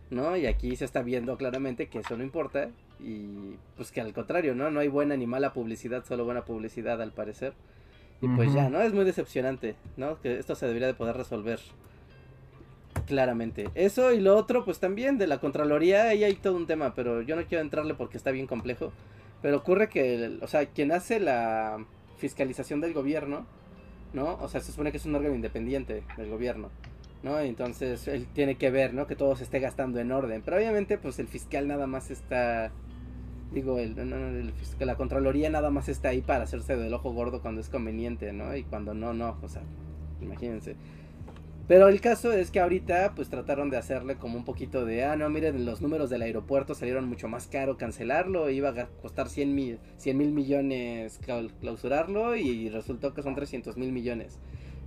¿no? 0.09 0.35
Y 0.37 0.45
aquí 0.45 0.75
se 0.75 0.85
está 0.85 1.01
viendo 1.01 1.37
claramente 1.37 1.87
que 1.87 1.99
eso 1.99 2.17
no 2.17 2.23
importa 2.23 2.69
y 2.99 3.55
pues 3.75 3.91
que 3.91 4.01
al 4.01 4.13
contrario, 4.13 4.55
¿no? 4.55 4.71
No 4.71 4.79
hay 4.79 4.87
buena 4.87 5.15
ni 5.15 5.27
mala 5.27 5.53
publicidad, 5.53 6.05
solo 6.05 6.25
buena 6.25 6.45
publicidad 6.45 7.01
al 7.01 7.11
parecer. 7.11 7.53
Y 8.21 8.27
pues 8.27 8.51
ya, 8.53 8.69
¿no? 8.69 8.81
Es 8.81 8.91
muy 8.93 9.05
decepcionante, 9.05 9.75
¿no? 9.95 10.19
Que 10.19 10.39
esto 10.39 10.53
se 10.53 10.67
debería 10.67 10.87
de 10.87 10.93
poder 10.93 11.15
resolver 11.15 11.59
Claramente. 13.09 13.67
Eso 13.73 14.13
y 14.13 14.21
lo 14.21 14.37
otro, 14.37 14.63
pues 14.63 14.79
también 14.79 15.17
de 15.17 15.25
la 15.25 15.39
Contraloría, 15.39 16.03
ahí 16.03 16.23
hay 16.23 16.35
todo 16.35 16.55
un 16.55 16.67
tema, 16.67 16.93
pero 16.93 17.23
yo 17.23 17.35
no 17.35 17.43
quiero 17.43 17.63
entrarle 17.63 17.95
porque 17.95 18.17
está 18.17 18.29
bien 18.29 18.45
complejo. 18.45 18.91
Pero 19.41 19.57
ocurre 19.57 19.89
que, 19.89 20.37
o 20.43 20.47
sea, 20.47 20.67
quien 20.67 20.91
hace 20.91 21.19
la 21.19 21.83
fiscalización 22.17 22.81
del 22.81 22.93
gobierno, 22.93 23.47
¿no? 24.13 24.35
O 24.41 24.47
sea, 24.47 24.61
se 24.61 24.71
supone 24.71 24.91
que 24.91 24.97
es 24.97 25.05
un 25.07 25.15
órgano 25.15 25.33
independiente 25.33 26.03
del 26.17 26.29
gobierno, 26.29 26.69
¿no? 27.23 27.39
Entonces 27.39 28.07
él 28.07 28.27
tiene 28.31 28.57
que 28.57 28.69
ver, 28.69 28.93
¿no? 28.93 29.07
Que 29.07 29.15
todo 29.15 29.35
se 29.35 29.43
esté 29.43 29.59
gastando 29.59 29.99
en 29.99 30.11
orden. 30.11 30.43
Pero 30.45 30.57
obviamente, 30.57 30.99
pues 30.99 31.17
el 31.17 31.27
fiscal 31.27 31.67
nada 31.67 31.87
más 31.87 32.11
está. 32.11 32.71
Digo, 33.51 33.79
el, 33.79 33.97
el, 33.97 34.53
la 34.81 34.97
Contraloría 34.97 35.49
nada 35.49 35.71
más 35.71 35.89
está 35.89 36.09
ahí 36.09 36.21
para 36.21 36.43
hacerse 36.43 36.75
del 36.75 36.93
ojo 36.93 37.11
gordo 37.11 37.41
cuando 37.41 37.59
es 37.59 37.69
conveniente, 37.69 38.31
¿no? 38.33 38.55
Y 38.55 38.61
cuando 38.65 38.93
no, 38.93 39.15
no. 39.15 39.35
O 39.41 39.49
sea, 39.49 39.63
imagínense. 40.21 40.75
Pero 41.69 41.87
el 41.87 42.01
caso 42.01 42.33
es 42.33 42.49
que 42.49 42.59
ahorita 42.59 43.13
pues 43.15 43.29
trataron 43.29 43.69
de 43.69 43.77
hacerle 43.77 44.15
como 44.15 44.37
un 44.37 44.43
poquito 44.43 44.85
de, 44.85 45.03
ah, 45.03 45.15
no, 45.15 45.29
miren, 45.29 45.65
los 45.65 45.81
números 45.81 46.09
del 46.09 46.23
aeropuerto 46.23 46.73
salieron 46.73 47.07
mucho 47.07 47.27
más 47.27 47.45
caro 47.45 47.77
cancelarlo, 47.77 48.49
iba 48.49 48.69
a 48.69 48.87
costar 49.03 49.29
100 49.29 49.53
mil, 49.53 49.79
100 49.97 50.17
mil 50.17 50.31
millones 50.31 51.19
clausurarlo 51.61 52.35
y 52.35 52.69
resultó 52.69 53.13
que 53.13 53.21
son 53.21 53.35
300 53.35 53.77
mil 53.77 53.91
millones. 53.91 54.39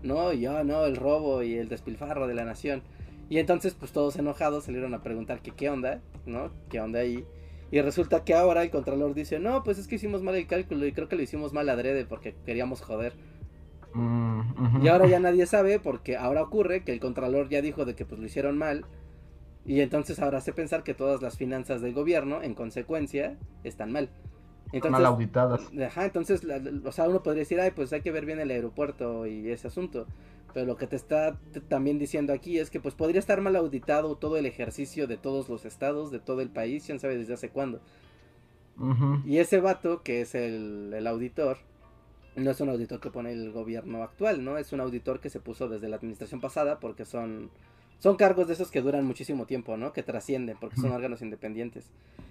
No, 0.03 0.33
y 0.33 0.45
oh, 0.49 0.65
no, 0.65 0.85
el 0.85 0.97
robo 0.97 1.45
y 1.45 1.55
el 1.55 1.69
despilfarro 1.69 2.27
de 2.27 2.35
la 2.35 2.45
nación. 2.45 2.83
Y 3.31 3.39
entonces 3.39 3.75
pues 3.75 3.93
todos 3.93 4.17
enojados 4.17 4.65
salieron 4.65 4.93
a 4.93 5.05
preguntar 5.05 5.41
que 5.41 5.53
qué 5.53 5.71
onda, 5.71 6.01
¿no? 6.27 6.51
¿Qué 6.69 6.81
onda 6.81 6.99
ahí? 6.99 7.25
Y 7.71 7.81
resulta 7.81 8.25
que 8.25 8.35
ahora 8.35 8.65
el 8.65 8.71
contralor 8.71 9.15
dice, 9.15 9.39
no, 9.39 9.63
pues 9.63 9.79
es 9.79 9.87
que 9.87 9.95
hicimos 9.95 10.25
mal 10.25 10.35
el 10.35 10.49
cálculo 10.49 10.85
y 10.85 10.93
creo 10.93 11.09
que 11.09 11.15
lo 11.15 11.23
hicimos 11.23 11.53
mal 11.53 11.69
adrede 11.69 12.07
porque 12.07 12.35
queríamos 12.45 12.81
joder. 12.81 13.13
Y 13.95 14.89
ahora 14.89 15.07
ya 15.07 15.21
nadie 15.21 15.47
sabe 15.47 15.79
porque 15.79 16.17
ahora 16.17 16.43
ocurre 16.43 16.85
que 16.85 16.93
el 16.93 17.01
contralor 17.01 17.49
ya 17.49 17.61
dijo 17.61 17.85
de 17.85 17.95
que 17.95 18.05
pues 18.05 18.21
lo 18.21 18.27
hicieron 18.27 18.57
mal. 18.59 18.85
Y 19.65 19.81
entonces 19.81 20.19
ahora 20.19 20.39
hace 20.39 20.53
pensar 20.53 20.83
que 20.83 20.95
todas 20.95 21.23
las 21.23 21.37
finanzas 21.37 21.81
del 21.81 21.95
gobierno, 21.95 22.43
en 22.43 22.55
consecuencia, 22.55 23.37
están 23.63 23.93
mal. 23.93 24.09
Entonces, 24.73 24.93
mal 24.93 25.07
auditadas. 25.07 25.61
Ajá, 25.87 26.07
entonces, 26.07 26.43
o 26.85 26.93
sea, 26.93 27.09
uno 27.09 27.23
podría 27.23 27.41
decir, 27.41 27.61
ay, 27.61 27.73
pues 27.73 27.93
hay 27.93 28.01
que 28.01 28.11
ver 28.11 28.25
bien 28.25 28.41
el 28.41 28.51
aeropuerto 28.51 29.27
y 29.27 29.51
ese 29.51 29.69
asunto. 29.69 30.07
Pero 30.55 30.67
lo 30.67 30.77
que 30.77 30.87
te 30.87 30.97
está 30.97 31.39
también 31.69 31.99
diciendo 31.99 32.33
aquí 32.33 32.59
es 32.59 32.71
que 32.71 32.81
pues 32.81 32.95
podría 32.95 33.19
estar 33.19 33.41
mal 33.41 33.57
auditado 33.57 34.17
todo 34.17 34.37
el 34.37 34.47
ejercicio 34.47 35.07
de 35.07 35.17
todos 35.17 35.49
los 35.49 35.65
estados, 35.65 36.11
de 36.11 36.21
todo 36.21 36.41
el 36.41 36.51
país, 36.51 36.85
quién 36.85 37.01
sabe 37.01 37.17
desde 37.17 37.35
hace 37.35 37.51
cuándo. 37.51 37.81
Y 39.25 39.39
ese 39.39 39.61
vato, 39.61 40.03
que 40.03 40.23
es 40.23 40.35
el, 40.35 40.93
el 40.95 41.07
auditor, 41.07 41.59
no 42.37 42.51
es 42.51 42.61
un 42.61 42.69
auditor 42.69 43.01
que 43.01 43.11
pone 43.11 43.33
el 43.33 43.53
gobierno 43.53 44.03
actual, 44.03 44.45
¿no? 44.45 44.59
Es 44.59 44.73
un 44.73 44.81
auditor 44.81 45.21
que 45.21 45.31
se 45.31 45.41
puso 45.41 45.69
desde 45.69 45.89
la 45.89 45.97
administración 45.97 46.41
pasada 46.41 46.81
porque 46.81 47.05
son, 47.05 47.51
son 47.99 48.17
cargos 48.17 48.47
de 48.47 48.55
esos 48.55 48.71
que 48.71 48.81
duran 48.81 49.05
muchísimo 49.05 49.47
tiempo, 49.47 49.77
¿no? 49.77 49.93
Que 49.93 50.03
trascienden 50.03 50.57
porque 50.61 50.77
son 50.77 50.93
órganos 50.93 51.23
independientes. 51.23 51.87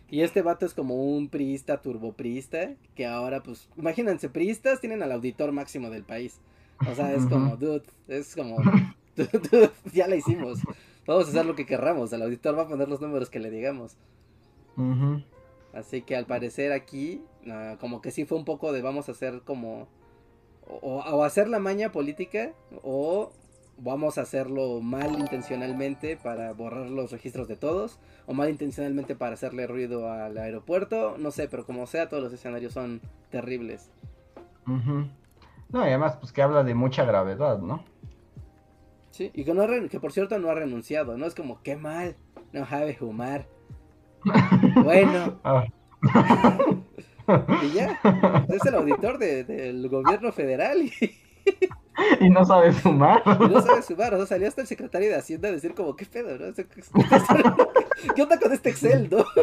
Y 0.10 0.22
este 0.22 0.42
vato 0.42 0.66
es 0.66 0.74
como 0.74 0.96
un 0.96 1.30
priista, 1.30 1.82
turbopriista, 1.82 2.72
que 2.96 3.06
ahora, 3.06 3.44
pues, 3.44 3.70
imagínense, 3.78 4.28
priistas 4.28 4.82
tienen 4.82 5.04
al 5.04 5.12
auditor 5.12 5.52
máximo 5.54 5.90
del 5.90 6.04
país. 6.04 6.40
O 6.90 6.96
sea, 6.96 7.14
es 7.14 7.26
como, 7.28 7.56
dude, 7.56 7.84
es 8.08 8.36
como, 8.36 8.58
dude, 9.16 9.72
ya 9.94 10.08
la 10.08 10.18
hicimos. 10.18 10.60
Vamos 11.08 11.28
a 11.28 11.30
hacer 11.30 11.46
lo 11.46 11.56
que 11.56 11.66
querramos, 11.66 12.12
el 12.12 12.22
auditor 12.24 12.58
va 12.58 12.64
a 12.64 12.68
poner 12.68 12.90
los 12.90 13.02
números 13.02 13.30
que 13.30 13.40
le 13.40 13.50
digamos. 13.50 13.96
Así 15.74 16.02
que 16.02 16.16
al 16.16 16.26
parecer 16.26 16.72
aquí, 16.72 17.24
ah, 17.50 17.78
como 17.80 18.02
que 18.02 18.12
sí 18.12 18.26
fue 18.26 18.38
un 18.38 18.46
poco 18.46 18.74
de 18.74 18.82
vamos 18.82 19.10
a 19.10 19.14
hacer 19.14 19.42
como. 19.44 19.88
O, 20.82 21.24
hacer 21.24 21.50
la 21.50 21.60
maña 21.60 21.92
política, 21.92 22.54
o 22.82 23.32
vamos 23.78 24.18
a 24.18 24.22
hacerlo 24.22 24.80
mal 24.80 25.20
intencionalmente 25.20 26.16
para 26.16 26.54
borrar 26.54 26.90
los 26.90 27.12
registros 27.12 27.48
de 27.48 27.58
todos 27.58 28.00
o 28.26 28.34
mal 28.34 28.50
intencionalmente 28.50 29.16
para 29.16 29.34
hacerle 29.34 29.68
ruido 29.68 30.10
al 30.10 30.38
aeropuerto, 30.38 31.18
no 31.18 31.32
sé, 31.32 31.48
pero 31.50 31.66
como 31.66 31.88
sea 31.88 32.08
todos 32.08 32.24
los 32.24 32.32
escenarios 32.32 32.74
son 32.74 33.02
terribles. 33.32 33.92
No, 34.66 35.86
y 35.86 35.90
además, 35.90 36.18
pues 36.18 36.32
que 36.32 36.42
habla 36.42 36.64
de 36.64 36.76
mucha 36.76 37.04
gravedad, 37.06 37.60
¿no? 37.60 37.84
Sí, 39.10 39.32
y 39.34 39.44
que, 39.44 39.54
no 39.54 39.68
que 39.90 40.00
por 40.00 40.12
cierto 40.12 40.40
no 40.40 40.50
ha 40.50 40.56
renunciado, 40.56 41.18
¿no? 41.18 41.26
Es 41.26 41.36
como, 41.36 41.62
qué 41.64 41.76
mal, 41.76 42.16
no 42.54 42.66
sabe 42.66 42.96
fumar. 42.96 43.48
bueno, 44.84 45.40
Ah, 45.44 45.66
y 47.64 47.70
ya, 47.74 48.00
es 48.50 48.66
el 48.66 48.76
auditor 48.76 49.18
de- 49.18 49.44
del 49.44 49.88
gobierno 49.90 50.32
federal 50.32 50.82
y, 50.82 50.92
y 52.20 52.30
no 52.30 52.44
sabe 52.46 52.74
sumar. 52.74 53.22
y 53.26 53.48
no 53.54 53.62
sabe 53.62 53.82
sumar, 53.84 54.14
o 54.14 54.18
sea, 54.18 54.26
salió 54.26 54.48
hasta 54.48 54.62
el 54.62 54.68
secretario 54.68 55.10
de 55.10 55.16
Hacienda 55.16 55.50
a 55.50 55.52
decir 55.52 55.74
como, 55.76 55.96
qué 55.96 56.06
pedo, 56.06 56.38
¿no? 56.38 56.48
O 56.48 56.54
sea, 56.54 56.66
¿qué, 56.66 56.82
qué 58.16 58.22
onda 58.24 58.40
con 58.40 58.52
este 58.52 58.70
Excel, 58.70 59.10
no? 59.10 59.24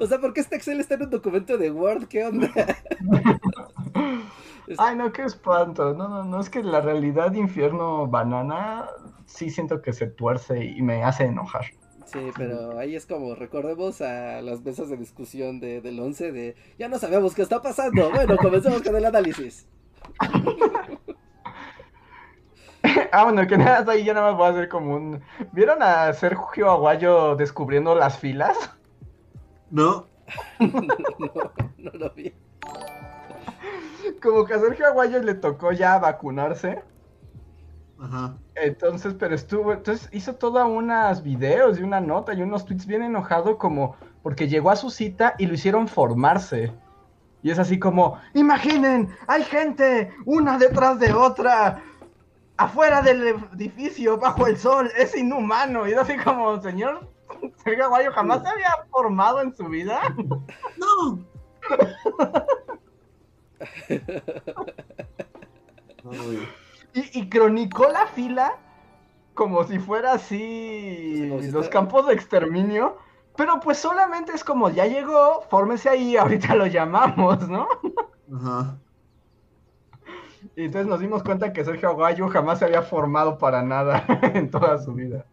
O 0.00 0.06
sea, 0.06 0.18
¿por 0.18 0.32
qué 0.32 0.40
este 0.40 0.56
Excel 0.56 0.80
está 0.80 0.94
en 0.94 1.02
un 1.02 1.10
documento 1.10 1.58
de 1.58 1.70
Word? 1.70 2.06
¿Qué 2.08 2.24
onda? 2.24 2.50
Ay, 4.78 4.96
no, 4.96 5.12
qué 5.12 5.22
espanto. 5.22 5.94
No, 5.94 6.08
no, 6.08 6.24
no, 6.24 6.40
es 6.40 6.50
que 6.50 6.62
la 6.62 6.80
realidad 6.80 7.32
infierno 7.34 8.06
banana 8.06 8.86
sí 9.26 9.50
siento 9.50 9.82
que 9.82 9.92
se 9.92 10.06
tuerce 10.06 10.64
y 10.64 10.82
me 10.82 11.04
hace 11.04 11.24
enojar. 11.24 11.66
Sí, 12.06 12.30
pero 12.36 12.78
ahí 12.78 12.94
es 12.94 13.04
como, 13.06 13.34
recordemos 13.34 14.00
a 14.00 14.40
las 14.40 14.62
mesas 14.62 14.88
de 14.88 14.96
discusión 14.96 15.58
de, 15.58 15.80
del 15.80 15.98
11 15.98 16.32
de, 16.32 16.56
ya 16.78 16.88
no 16.88 16.98
sabemos 16.98 17.34
qué 17.34 17.42
está 17.42 17.60
pasando. 17.60 18.10
Bueno, 18.10 18.36
comencemos 18.40 18.82
con 18.82 18.96
el 18.96 19.04
análisis. 19.04 19.66
Ah, 23.12 23.24
bueno, 23.24 23.46
que 23.46 23.56
nada, 23.56 23.90
ahí 23.90 24.04
ya 24.04 24.14
nada 24.14 24.28
más 24.30 24.38
voy 24.38 24.46
a 24.46 24.50
hacer 24.50 24.68
como 24.68 24.94
un... 24.94 25.20
¿Vieron 25.52 25.82
a 25.82 26.12
Sergio 26.12 26.70
Aguayo 26.70 27.34
descubriendo 27.34 27.94
las 27.94 28.18
filas? 28.18 28.56
No, 29.70 30.06
No, 30.60 31.52
no 31.78 31.90
lo 31.92 32.10
vi. 32.10 32.32
Como 34.22 34.44
que 34.44 34.54
a 34.54 34.58
Sergio 34.58 34.86
Aguayo 34.86 35.22
le 35.22 35.34
tocó 35.34 35.72
ya 35.72 35.98
vacunarse. 35.98 36.82
Ajá. 38.00 38.36
Entonces, 38.54 39.14
pero 39.18 39.34
estuvo, 39.34 39.72
entonces 39.72 40.08
hizo 40.12 40.34
todas 40.34 40.66
unas 40.66 41.22
videos 41.22 41.78
y 41.78 41.82
una 41.82 42.00
nota 42.00 42.34
y 42.34 42.42
unos 42.42 42.64
tweets 42.64 42.86
bien 42.86 43.02
enojado 43.02 43.58
como 43.58 43.96
porque 44.22 44.48
llegó 44.48 44.70
a 44.70 44.76
su 44.76 44.90
cita 44.90 45.34
y 45.38 45.46
lo 45.46 45.54
hicieron 45.54 45.88
formarse. 45.88 46.72
Y 47.42 47.50
es 47.50 47.58
así 47.58 47.78
como, 47.78 48.18
imaginen, 48.34 49.14
hay 49.28 49.44
gente 49.44 50.10
una 50.24 50.58
detrás 50.58 50.98
de 50.98 51.12
otra, 51.12 51.80
afuera 52.56 53.02
del 53.02 53.36
edificio, 53.54 54.18
bajo 54.18 54.46
el 54.46 54.56
sol, 54.56 54.90
es 54.96 55.16
inhumano. 55.16 55.86
Y 55.86 55.92
es 55.92 55.98
así 55.98 56.16
como, 56.16 56.60
señor, 56.60 57.08
Sergio 57.64 57.84
Aguayo 57.84 58.10
jamás 58.12 58.42
se 58.42 58.48
había 58.48 58.70
formado 58.90 59.40
en 59.42 59.54
su 59.54 59.68
vida. 59.68 60.00
No. 60.76 61.24
Ay, 66.10 66.48
Y, 66.96 67.20
y 67.20 67.28
cronicó 67.28 67.88
la 67.90 68.06
fila 68.08 68.58
como 69.36 69.62
si 69.64 69.78
fuera 69.78 70.14
así 70.14 71.30
si 71.40 71.50
los 71.52 71.68
campos 71.68 72.08
de 72.08 72.14
exterminio. 72.14 72.96
Pero 73.36 73.60
pues 73.60 73.78
solamente 73.78 74.32
es 74.32 74.42
como, 74.42 74.70
ya 74.70 74.86
llegó, 74.86 75.42
fórmese 75.50 75.90
ahí, 75.90 76.16
ahorita 76.16 76.56
lo 76.56 76.66
llamamos, 76.66 77.48
¿no? 77.48 77.68
Ajá. 78.34 78.78
Y 80.56 80.64
entonces 80.64 80.88
nos 80.88 81.00
dimos 81.00 81.22
cuenta 81.22 81.52
que 81.52 81.64
Sergio 81.64 81.90
Aguayo 81.90 82.28
jamás 82.28 82.58
se 82.58 82.64
había 82.64 82.82
formado 82.82 83.36
para 83.38 83.62
nada 83.62 84.04
en 84.34 84.50
toda 84.50 84.78
su 84.78 84.94
vida. 84.94 85.26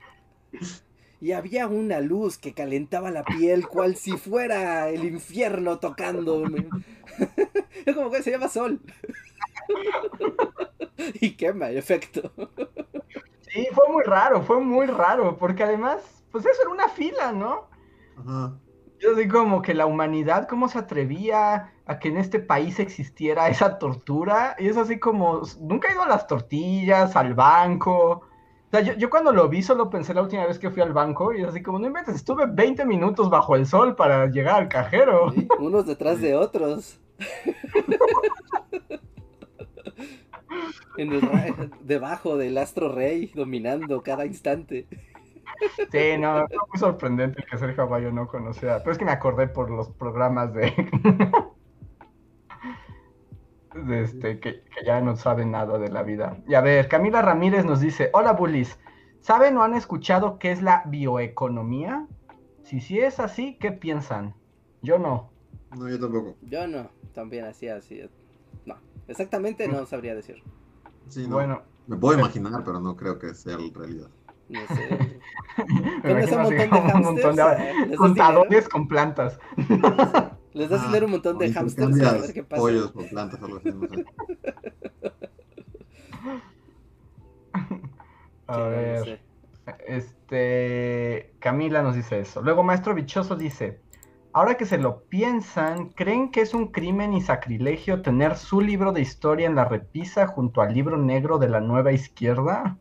Y 1.21 1.31
había 1.31 1.67
una 1.67 2.01
luz 2.01 2.37
que 2.37 2.53
calentaba 2.53 3.09
la 3.09 3.23
piel, 3.23 3.67
cual 3.67 3.95
si 3.95 4.17
fuera 4.17 4.89
el 4.89 5.05
infierno 5.05 5.79
tocándome. 5.79 6.67
Es 7.85 7.95
como 7.95 8.11
que 8.11 8.21
se 8.21 8.31
llama 8.31 8.49
sol. 8.49 8.81
y 11.21 11.35
quema, 11.35 11.69
en 11.69 11.77
efecto. 11.77 12.31
Sí, 13.41 13.67
fue 13.73 13.87
muy 13.89 14.03
raro, 14.03 14.41
fue 14.41 14.59
muy 14.59 14.87
raro, 14.87 15.37
porque 15.37 15.63
además, 15.63 16.23
pues 16.31 16.45
eso 16.45 16.61
era 16.61 16.71
una 16.71 16.89
fila, 16.89 17.31
¿no? 17.31 17.67
Ajá. 18.17 18.53
Yo 18.99 19.11
así 19.11 19.27
como 19.27 19.61
que 19.61 19.73
la 19.73 19.85
humanidad, 19.85 20.47
¿cómo 20.47 20.69
se 20.69 20.79
atrevía 20.79 21.73
a 21.85 21.99
que 21.99 22.07
en 22.07 22.15
este 22.15 22.39
país 22.39 22.79
existiera 22.79 23.49
esa 23.49 23.77
tortura? 23.77 24.55
Y 24.57 24.67
es 24.69 24.77
así 24.77 24.97
como, 24.97 25.41
nunca 25.59 25.89
he 25.89 25.91
ido 25.91 26.03
a 26.03 26.07
las 26.07 26.25
tortillas, 26.25 27.15
al 27.17 27.33
banco. 27.33 28.21
O 28.21 28.69
sea, 28.71 28.79
yo, 28.79 28.93
yo 28.93 29.09
cuando 29.09 29.33
lo 29.33 29.49
vi 29.49 29.61
solo 29.61 29.89
pensé 29.89 30.13
la 30.13 30.21
última 30.21 30.45
vez 30.45 30.57
que 30.57 30.71
fui 30.71 30.81
al 30.81 30.93
banco 30.93 31.33
y 31.33 31.41
es 31.41 31.49
así 31.49 31.61
como, 31.61 31.79
no 31.79 31.87
inventes, 31.87 32.15
estuve 32.15 32.45
20 32.47 32.85
minutos 32.85 33.29
bajo 33.29 33.57
el 33.57 33.65
sol 33.65 33.97
para 33.97 34.27
llegar 34.27 34.55
al 34.55 34.69
cajero. 34.69 35.31
Sí, 35.31 35.49
Unos 35.59 35.85
detrás 35.85 36.21
de 36.21 36.35
otros. 36.35 37.01
En 40.95 41.11
el 41.11 41.21
ra- 41.21 41.55
debajo 41.81 42.37
del 42.37 42.57
astro 42.57 42.93
rey, 42.93 43.31
dominando 43.33 44.03
cada 44.03 44.25
instante. 44.25 44.87
Sí, 45.91 46.17
no, 46.19 46.47
fue 46.47 46.57
muy 46.71 46.79
sorprendente 46.79 47.43
que 47.49 47.57
Sergio 47.57 47.83
Aguayo 47.83 48.11
no 48.11 48.27
conocía. 48.27 48.79
Pero 48.79 48.91
es 48.91 48.97
que 48.97 49.05
me 49.05 49.11
acordé 49.11 49.47
por 49.47 49.69
los 49.69 49.89
programas 49.91 50.53
de... 50.53 50.73
de 53.73 54.03
este, 54.03 54.39
que, 54.39 54.63
que 54.63 54.85
ya 54.85 55.01
no 55.01 55.15
saben 55.15 55.51
nada 55.51 55.77
de 55.77 55.89
la 55.89 56.03
vida. 56.03 56.37
Y 56.47 56.53
a 56.55 56.61
ver, 56.61 56.87
Camila 56.87 57.21
Ramírez 57.21 57.65
nos 57.65 57.79
dice, 57.79 58.09
hola 58.13 58.33
Bullies, 58.33 58.79
¿saben 59.19 59.57
o 59.57 59.63
han 59.63 59.73
escuchado 59.75 60.37
qué 60.39 60.51
es 60.51 60.61
la 60.61 60.83
bioeconomía? 60.85 62.07
Si 62.63 62.79
sí 62.81 62.99
es 62.99 63.19
así, 63.19 63.57
¿qué 63.59 63.71
piensan? 63.71 64.35
Yo 64.81 64.99
no. 64.99 65.31
No, 65.71 65.89
yo 65.89 65.99
tampoco. 65.99 66.37
Yo 66.41 66.67
no, 66.67 66.89
también 67.13 67.45
así, 67.45 67.67
así. 67.67 68.01
Exactamente 69.07 69.67
no 69.67 69.85
sabría 69.85 70.15
decir. 70.15 70.41
Sí, 71.09 71.27
no. 71.27 71.35
Bueno, 71.35 71.61
Me 71.87 71.97
puedo 71.97 72.17
imaginar, 72.17 72.63
pero 72.63 72.79
no 72.79 72.95
creo 72.95 73.19
que 73.19 73.33
sea 73.33 73.57
la 73.57 73.69
realidad. 73.79 74.09
No 74.49 74.59
sé. 74.67 75.19
¿Tienes 76.03 76.31
un 76.31 76.41
montón 76.41 76.69
de 76.69 76.93
un 76.93 77.01
montón 77.03 77.35
de 77.35 77.95
contadores 77.97 78.49
dinero? 78.49 78.69
con 78.71 78.87
plantas. 78.87 79.39
Les 80.53 80.69
das 80.69 80.81
Ah, 80.83 80.85
dinero 80.87 81.05
un 81.07 81.11
montón 81.13 81.37
de 81.39 81.51
hamsters 81.51 82.01
a 82.01 82.13
ver 82.13 82.33
qué 82.33 82.43
pasa. 82.43 82.61
Pollos 82.61 82.91
por 82.91 83.09
plantas 83.09 83.41
o 83.41 83.45
algo 83.45 83.57
así, 83.57 83.69
no 83.71 83.87
sé. 83.87 84.05
A 88.47 88.53
Sí, 88.55 88.59
no, 88.59 88.65
no 88.65 88.69
ver. 88.69 89.03
sé. 89.05 89.19
Este, 89.87 91.33
Camila 91.39 91.81
nos 91.81 91.95
dice 91.95 92.19
eso. 92.19 92.41
Luego 92.41 92.63
Maestro 92.63 92.93
Bichoso 92.93 93.35
dice, 93.35 93.81
ahora 94.33 94.57
que 94.57 94.65
se 94.65 94.77
lo 94.77 95.03
piensan, 95.05 95.89
¿creen 95.89 96.31
que 96.31 96.41
es 96.41 96.53
un 96.53 96.67
crimen 96.71 97.13
y 97.13 97.21
sacrilegio 97.21 98.01
tener 98.01 98.37
su 98.37 98.61
libro 98.61 98.91
de 98.93 99.01
historia 99.01 99.47
en 99.47 99.55
la 99.55 99.65
repisa 99.65 100.27
junto 100.27 100.61
al 100.61 100.73
libro 100.73 100.97
negro 100.97 101.39
de 101.39 101.49
la 101.49 101.61
nueva 101.61 101.91
izquierda? 101.93 102.77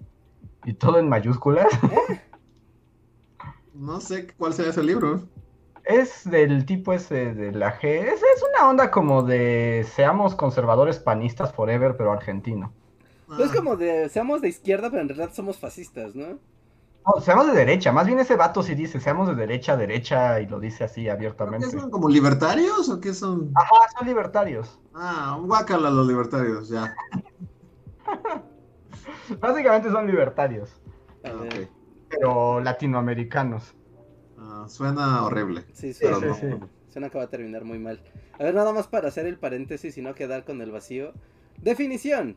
Y 0.64 0.74
todo 0.74 0.98
en 0.98 1.08
mayúsculas. 1.08 1.68
No 3.74 4.00
sé 4.00 4.28
cuál 4.36 4.54
sea 4.54 4.70
ese 4.70 4.82
libro. 4.82 5.28
Es 5.84 6.22
del 6.28 6.64
tipo 6.66 6.92
ese 6.92 7.34
de 7.34 7.52
la 7.52 7.78
G. 7.78 7.84
Es, 7.88 8.20
es 8.22 8.42
una 8.54 8.68
onda 8.68 8.90
como 8.90 9.22
de 9.22 9.84
seamos 9.94 10.34
conservadores 10.34 10.98
panistas 10.98 11.52
forever, 11.54 11.96
pero 11.96 12.12
argentino. 12.12 12.72
Pues 13.26 13.40
es 13.40 13.52
Ah, 13.52 13.56
como 13.56 13.76
de, 13.76 14.08
seamos 14.10 14.40
de 14.42 14.48
izquierda, 14.48 14.90
pero 14.90 15.02
en 15.02 15.08
realidad 15.08 15.34
somos 15.34 15.58
fascistas, 15.58 16.14
¿no? 16.14 16.38
No, 17.04 17.20
seamos 17.20 17.46
de 17.48 17.52
derecha. 17.54 17.90
Más 17.92 18.06
bien 18.06 18.18
ese 18.20 18.36
vato 18.36 18.62
sí 18.62 18.74
dice, 18.74 19.00
seamos 19.00 19.28
de 19.28 19.34
derecha 19.34 19.76
derecha 19.76 20.40
y 20.40 20.46
lo 20.46 20.60
dice 20.60 20.84
así 20.84 21.02
¿Qué 21.02 21.10
abiertamente. 21.10 21.68
son? 21.70 21.90
¿Como 21.90 22.08
libertarios 22.08 22.88
o 22.88 23.00
qué 23.00 23.12
son? 23.12 23.50
Ajá, 23.56 23.74
son 23.98 24.06
libertarios. 24.06 24.78
Ah, 24.94 25.36
un 25.38 25.46
guácala 25.48 25.90
los 25.90 26.06
libertarios, 26.06 26.68
ya. 26.68 26.94
Básicamente 29.40 29.90
son 29.90 30.06
libertarios, 30.06 30.70
Ah, 31.24 31.32
ok. 31.40 31.68
pero 32.08 32.60
latinoamericanos. 32.60 33.74
Ah, 34.38 34.66
suena 34.68 35.24
horrible. 35.24 35.64
sí, 35.72 35.92
Sí, 35.92 36.00
Pero 36.02 36.18
suena, 36.18 36.34
sí, 36.34 36.46
no. 36.46 36.56
sí. 36.58 36.62
suena 36.88 37.10
que 37.10 37.18
va 37.18 37.24
a 37.24 37.28
terminar 37.30 37.64
muy 37.64 37.78
mal. 37.78 38.02
A 38.38 38.44
ver, 38.44 38.54
nada 38.54 38.72
más 38.72 38.86
para 38.88 39.08
hacer 39.08 39.26
el 39.26 39.38
paréntesis 39.38 39.96
y 39.98 40.02
no 40.02 40.14
quedar 40.14 40.44
con 40.44 40.60
el 40.60 40.70
vacío. 40.70 41.12
Definición. 41.60 42.36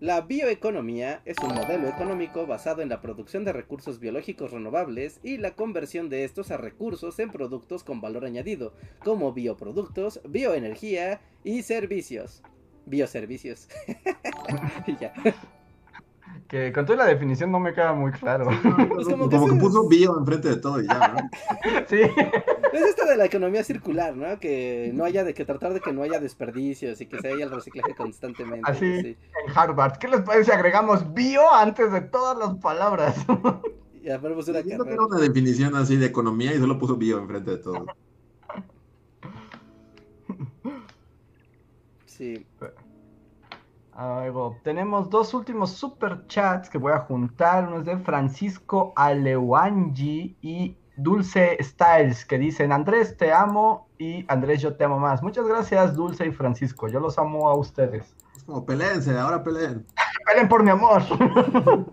La 0.00 0.20
bioeconomía 0.20 1.22
es 1.24 1.36
un 1.42 1.56
modelo 1.56 1.88
económico 1.88 2.46
basado 2.46 2.82
en 2.82 2.88
la 2.88 3.00
producción 3.00 3.44
de 3.44 3.52
recursos 3.52 3.98
biológicos 3.98 4.52
renovables 4.52 5.18
y 5.24 5.38
la 5.38 5.56
conversión 5.56 6.08
de 6.08 6.22
estos 6.22 6.52
a 6.52 6.56
recursos 6.56 7.18
en 7.18 7.32
productos 7.32 7.82
con 7.82 8.00
valor 8.00 8.24
añadido, 8.24 8.74
como 9.02 9.32
bioproductos, 9.32 10.20
bioenergía 10.24 11.20
y 11.42 11.62
servicios. 11.62 12.44
Bioservicios. 12.86 13.68
ya. 15.00 15.12
Que 16.48 16.72
con 16.72 16.86
toda 16.86 16.98
la 16.98 17.04
definición 17.04 17.52
no 17.52 17.60
me 17.60 17.74
queda 17.74 17.92
muy 17.92 18.10
claro. 18.10 18.46
Pues 18.88 19.06
como 19.06 19.28
como 19.28 19.48
que 19.48 19.54
es- 19.56 19.60
puso 19.62 19.86
bio 19.86 20.18
enfrente 20.18 20.48
de 20.48 20.56
todo 20.56 20.80
y 20.80 20.86
ya, 20.86 21.08
¿no? 21.08 21.18
Sí. 21.88 22.00
Es 22.72 22.82
esto 22.82 23.04
de 23.06 23.16
la 23.16 23.26
economía 23.26 23.62
circular, 23.62 24.16
¿no? 24.16 24.38
Que 24.40 24.90
no 24.94 25.04
haya 25.04 25.24
de 25.24 25.34
que 25.34 25.44
tratar 25.44 25.74
de 25.74 25.80
que 25.80 25.92
no 25.92 26.02
haya 26.02 26.20
desperdicios 26.20 27.00
y 27.02 27.06
que 27.06 27.18
se 27.20 27.28
haya 27.28 27.44
el 27.44 27.50
reciclaje 27.50 27.94
constantemente. 27.94 28.70
Así. 28.70 29.00
sí. 29.02 29.16
En 29.46 29.58
Harvard. 29.58 29.98
¿Qué 29.98 30.08
les 30.08 30.22
parece 30.22 30.46
si 30.46 30.50
agregamos 30.52 31.12
bio 31.12 31.52
antes 31.52 31.92
de 31.92 32.00
todas 32.00 32.36
las 32.38 32.56
palabras? 32.58 33.14
Y 34.00 34.10
una 34.10 34.42
Siento 34.42 34.62
que 34.62 34.68
carrera. 34.70 34.92
era 34.94 35.04
una 35.04 35.18
definición 35.18 35.74
así 35.76 35.96
de 35.96 36.06
economía 36.06 36.54
y 36.54 36.58
solo 36.58 36.78
puso 36.78 36.96
bio 36.96 37.18
enfrente 37.18 37.50
de 37.50 37.56
todo. 37.58 37.84
Sí. 42.06 42.46
Luego, 43.98 44.56
tenemos 44.62 45.10
dos 45.10 45.34
últimos 45.34 45.72
super 45.72 46.24
chats 46.28 46.70
que 46.70 46.78
voy 46.78 46.92
a 46.92 47.00
juntar. 47.00 47.66
Uno 47.66 47.78
es 47.78 47.84
de 47.84 47.98
Francisco 47.98 48.92
Alewangi 48.94 50.36
y 50.40 50.76
Dulce 50.96 51.58
Styles, 51.60 52.24
que 52.24 52.38
dicen, 52.38 52.70
Andrés, 52.70 53.16
te 53.16 53.32
amo 53.32 53.88
y 53.98 54.24
Andrés, 54.28 54.62
yo 54.62 54.76
te 54.76 54.84
amo 54.84 55.00
más. 55.00 55.20
Muchas 55.20 55.48
gracias, 55.48 55.96
Dulce 55.96 56.26
y 56.26 56.30
Francisco. 56.30 56.86
Yo 56.86 57.00
los 57.00 57.18
amo 57.18 57.48
a 57.48 57.56
ustedes. 57.56 58.14
Es 58.36 58.44
como, 58.44 58.64
peleense, 58.64 59.18
ahora 59.18 59.42
peleen. 59.42 59.84
Peleen 60.26 60.48
por 60.48 60.62
mi 60.62 60.70
amor. 60.70 61.02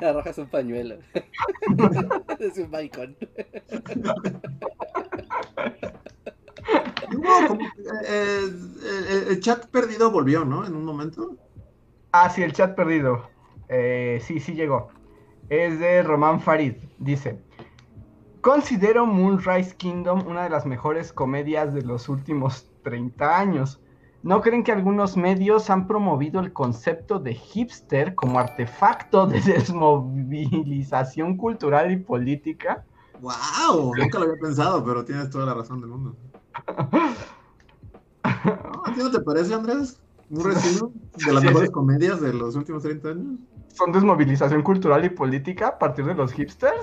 Arrojas 0.00 0.38
un 0.38 0.46
pañuelo. 0.48 0.96
es 2.38 2.58
un 2.58 2.70
balcón. 2.70 3.16
Como 7.48 7.58
que, 7.58 7.64
eh, 8.06 8.40
el, 9.10 9.28
el 9.28 9.40
chat 9.40 9.66
perdido 9.66 10.10
volvió, 10.10 10.44
¿no? 10.44 10.66
En 10.66 10.74
un 10.74 10.84
momento. 10.84 11.36
Ah, 12.12 12.28
sí, 12.30 12.42
el 12.42 12.52
chat 12.52 12.74
perdido. 12.74 13.30
Eh, 13.68 14.20
sí, 14.22 14.40
sí 14.40 14.54
llegó. 14.54 14.88
Es 15.48 15.78
de 15.78 16.02
Román 16.02 16.40
Farid. 16.40 16.74
Dice: 16.98 17.42
Considero 18.42 19.06
Moonrise 19.06 19.76
Kingdom 19.76 20.26
una 20.26 20.42
de 20.42 20.50
las 20.50 20.66
mejores 20.66 21.12
comedias 21.12 21.72
de 21.72 21.82
los 21.82 22.08
últimos 22.08 22.68
30 22.82 23.38
años. 23.38 23.80
¿No 24.22 24.40
creen 24.40 24.62
que 24.62 24.72
algunos 24.72 25.16
medios 25.16 25.68
han 25.70 25.86
promovido 25.86 26.40
el 26.40 26.52
concepto 26.52 27.18
de 27.18 27.34
hipster 27.34 28.14
como 28.14 28.38
artefacto 28.38 29.26
de 29.26 29.40
desmovilización 29.40 31.36
cultural 31.36 31.90
y 31.90 31.96
política? 31.96 32.84
¡Wow! 33.20 33.94
Nunca 33.96 34.18
lo 34.18 34.24
había 34.26 34.40
pensado, 34.40 34.84
pero 34.84 35.04
tienes 35.04 35.30
toda 35.30 35.46
la 35.46 35.54
razón 35.54 35.80
del 35.80 35.90
mundo. 35.90 36.16
¿No? 38.44 38.82
¿A 38.84 38.92
ti 38.94 39.00
no 39.00 39.10
te 39.10 39.20
parece, 39.20 39.54
Andrés? 39.54 40.00
¿Un 40.30 40.44
recibo 40.44 40.92
de 41.26 41.32
las 41.32 41.42
Sí, 41.42 41.46
mejores 41.48 41.68
sí. 41.68 41.72
comedias 41.72 42.20
de 42.20 42.32
los 42.32 42.56
últimos 42.56 42.82
30 42.82 43.08
años? 43.10 43.38
¿Son 43.68 43.92
desmovilización 43.92 44.62
cultural 44.62 45.04
y 45.04 45.10
política 45.10 45.68
a 45.68 45.78
partir 45.78 46.04
de 46.04 46.14
los 46.14 46.32
hipsters? 46.32 46.74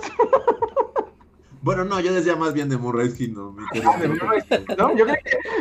Bueno, 1.62 1.84
no, 1.84 2.00
yo 2.00 2.14
decía 2.14 2.36
más 2.38 2.54
bien 2.54 2.70
de 2.70 2.78
Moonrise 2.78 3.18
Kingdom. 3.18 3.56
mi 3.58 3.66
querido. 3.74 3.98
¿No? 4.78 4.96
Yo 4.96 5.04
creo 5.06 5.16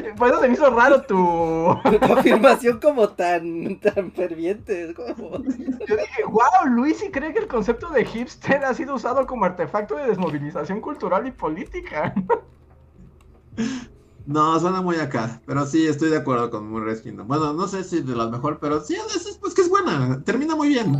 que 0.04 0.14
por 0.16 0.28
eso 0.28 0.40
se 0.40 0.46
me 0.48 0.54
hizo 0.54 0.70
raro 0.70 1.02
tu, 1.02 1.16
Tu 2.06 2.12
afirmación 2.12 2.78
como 2.80 3.08
tan, 3.08 3.80
tan 3.80 4.12
ferviente. 4.12 4.94
como- 4.94 5.38
Yo 5.38 5.96
dije, 5.96 6.24
wow, 6.28 6.66
Luis 6.70 7.02
y 7.02 7.10
cree 7.10 7.32
que 7.32 7.40
el 7.40 7.48
concepto 7.48 7.88
de 7.90 8.04
hipster 8.04 8.64
ha 8.64 8.74
sido 8.74 8.94
usado 8.94 9.26
como 9.26 9.44
artefacto 9.44 9.96
de 9.96 10.06
desmovilización 10.06 10.80
cultural 10.80 11.26
y 11.26 11.32
política. 11.32 12.14
No, 14.28 14.60
suena 14.60 14.82
muy 14.82 14.96
acá, 14.96 15.40
pero 15.46 15.64
sí 15.64 15.86
estoy 15.86 16.10
de 16.10 16.18
acuerdo 16.18 16.50
con 16.50 16.68
Moonrise 16.70 17.02
Kingdom. 17.02 17.26
Bueno, 17.26 17.54
no 17.54 17.66
sé 17.66 17.82
si 17.82 18.02
de 18.02 18.14
las 18.14 18.30
mejor, 18.30 18.58
pero 18.60 18.80
sí, 18.80 18.94
es, 18.94 19.26
es- 19.26 19.38
pues 19.38 19.54
que 19.54 19.62
es 19.62 19.70
buena, 19.70 20.22
termina 20.22 20.54
muy 20.54 20.68
bien. 20.68 20.96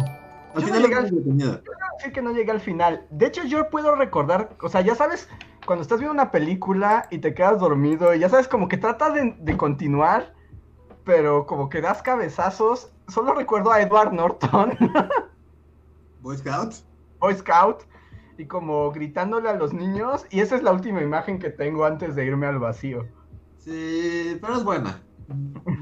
Al 0.55 0.63
Yo 0.63 0.67
final 0.67 0.85
es 0.85 0.89
llegué 0.89 1.01
muy 1.01 1.09
entretenida. 1.11 1.63
Así 1.99 2.13
que 2.13 2.23
no 2.23 2.33
llegué 2.33 2.51
al 2.53 2.61
final. 2.61 3.07
De 3.11 3.27
hecho, 3.27 3.45
yo 3.45 3.69
puedo 3.71 3.95
recordar, 3.95 4.57
o 4.63 4.69
sea, 4.69 4.81
ya 4.81 4.95
sabes, 4.95 5.29
cuando 5.67 5.83
estás 5.83 5.99
viendo 5.99 6.15
una 6.15 6.31
película 6.31 7.07
y 7.11 7.19
te 7.19 7.35
quedas 7.35 7.61
dormido, 7.61 8.15
y 8.15 8.21
ya 8.21 8.29
sabes, 8.31 8.49
como 8.49 8.69
que 8.69 8.79
tratas 8.79 9.13
de, 9.15 9.37
de 9.39 9.57
continuar, 9.57 10.33
pero 11.05 11.47
como 11.47 11.69
que 11.69 11.81
das 11.83 12.03
cabezazos. 12.03 12.93
Solo 13.09 13.35
recuerdo 13.35 13.73
a 13.73 13.83
Edward 13.83 14.13
Norton, 14.15 14.73
Boy 16.23 16.37
Scout. 16.37 16.75
Boy 17.21 17.35
Scout, 17.35 17.83
y 18.37 18.47
como 18.47 18.91
gritándole 18.93 19.49
a 19.49 19.55
los 19.55 19.73
niños, 19.73 20.27
y 20.31 20.41
esa 20.41 20.57
es 20.57 20.63
la 20.63 20.73
última 20.73 21.03
imagen 21.03 21.39
que 21.39 21.51
tengo 21.51 21.85
antes 21.85 22.15
de 22.17 22.25
irme 22.27 22.47
al 22.47 22.59
vacío. 22.59 23.07
Sí, 23.69 24.39
pero 24.41 24.57
es 24.57 24.65
buena. 24.65 25.03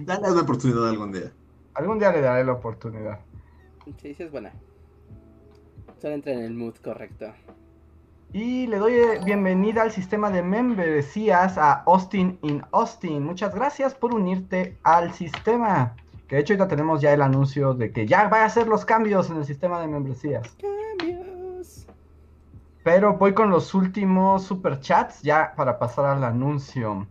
Dale 0.00 0.32
una 0.32 0.40
oportunidad 0.40 0.88
algún 0.88 1.12
día. 1.12 1.32
Algún 1.74 2.00
día 2.00 2.10
le 2.10 2.20
daré 2.20 2.42
la 2.42 2.54
oportunidad. 2.54 3.20
Sí, 3.84 3.94
sí 4.16 4.24
es 4.24 4.32
buena. 4.32 4.52
Solo 6.02 6.14
entra 6.14 6.32
en 6.32 6.40
el 6.40 6.54
mood 6.54 6.74
correcto. 6.82 7.26
Y 8.32 8.66
le 8.66 8.78
doy 8.78 8.94
eh, 8.94 9.20
bienvenida 9.24 9.82
al 9.82 9.92
sistema 9.92 10.30
de 10.30 10.42
membresías 10.42 11.58
a 11.58 11.84
Austin 11.84 12.40
in 12.42 12.64
Austin. 12.72 13.22
Muchas 13.22 13.54
gracias 13.54 13.94
por 13.94 14.12
unirte 14.12 14.76
al 14.82 15.12
sistema. 15.12 15.94
Que 16.26 16.34
de 16.34 16.42
hecho 16.42 16.54
ahorita 16.54 16.66
tenemos 16.66 17.00
ya 17.00 17.12
el 17.12 17.22
anuncio 17.22 17.72
de 17.72 17.92
que 17.92 18.04
ya 18.04 18.28
va 18.28 18.42
a 18.42 18.46
hacer 18.46 18.66
los 18.66 18.84
cambios 18.84 19.30
en 19.30 19.36
el 19.36 19.44
sistema 19.44 19.80
de 19.80 19.86
membresías. 19.86 20.56
Cambios. 20.60 21.86
Pero 22.82 23.16
voy 23.16 23.32
con 23.32 23.48
los 23.48 23.74
últimos 23.74 24.42
superchats 24.42 25.22
ya 25.22 25.54
para 25.54 25.78
pasar 25.78 26.06
al 26.06 26.24
anuncio. 26.24 27.06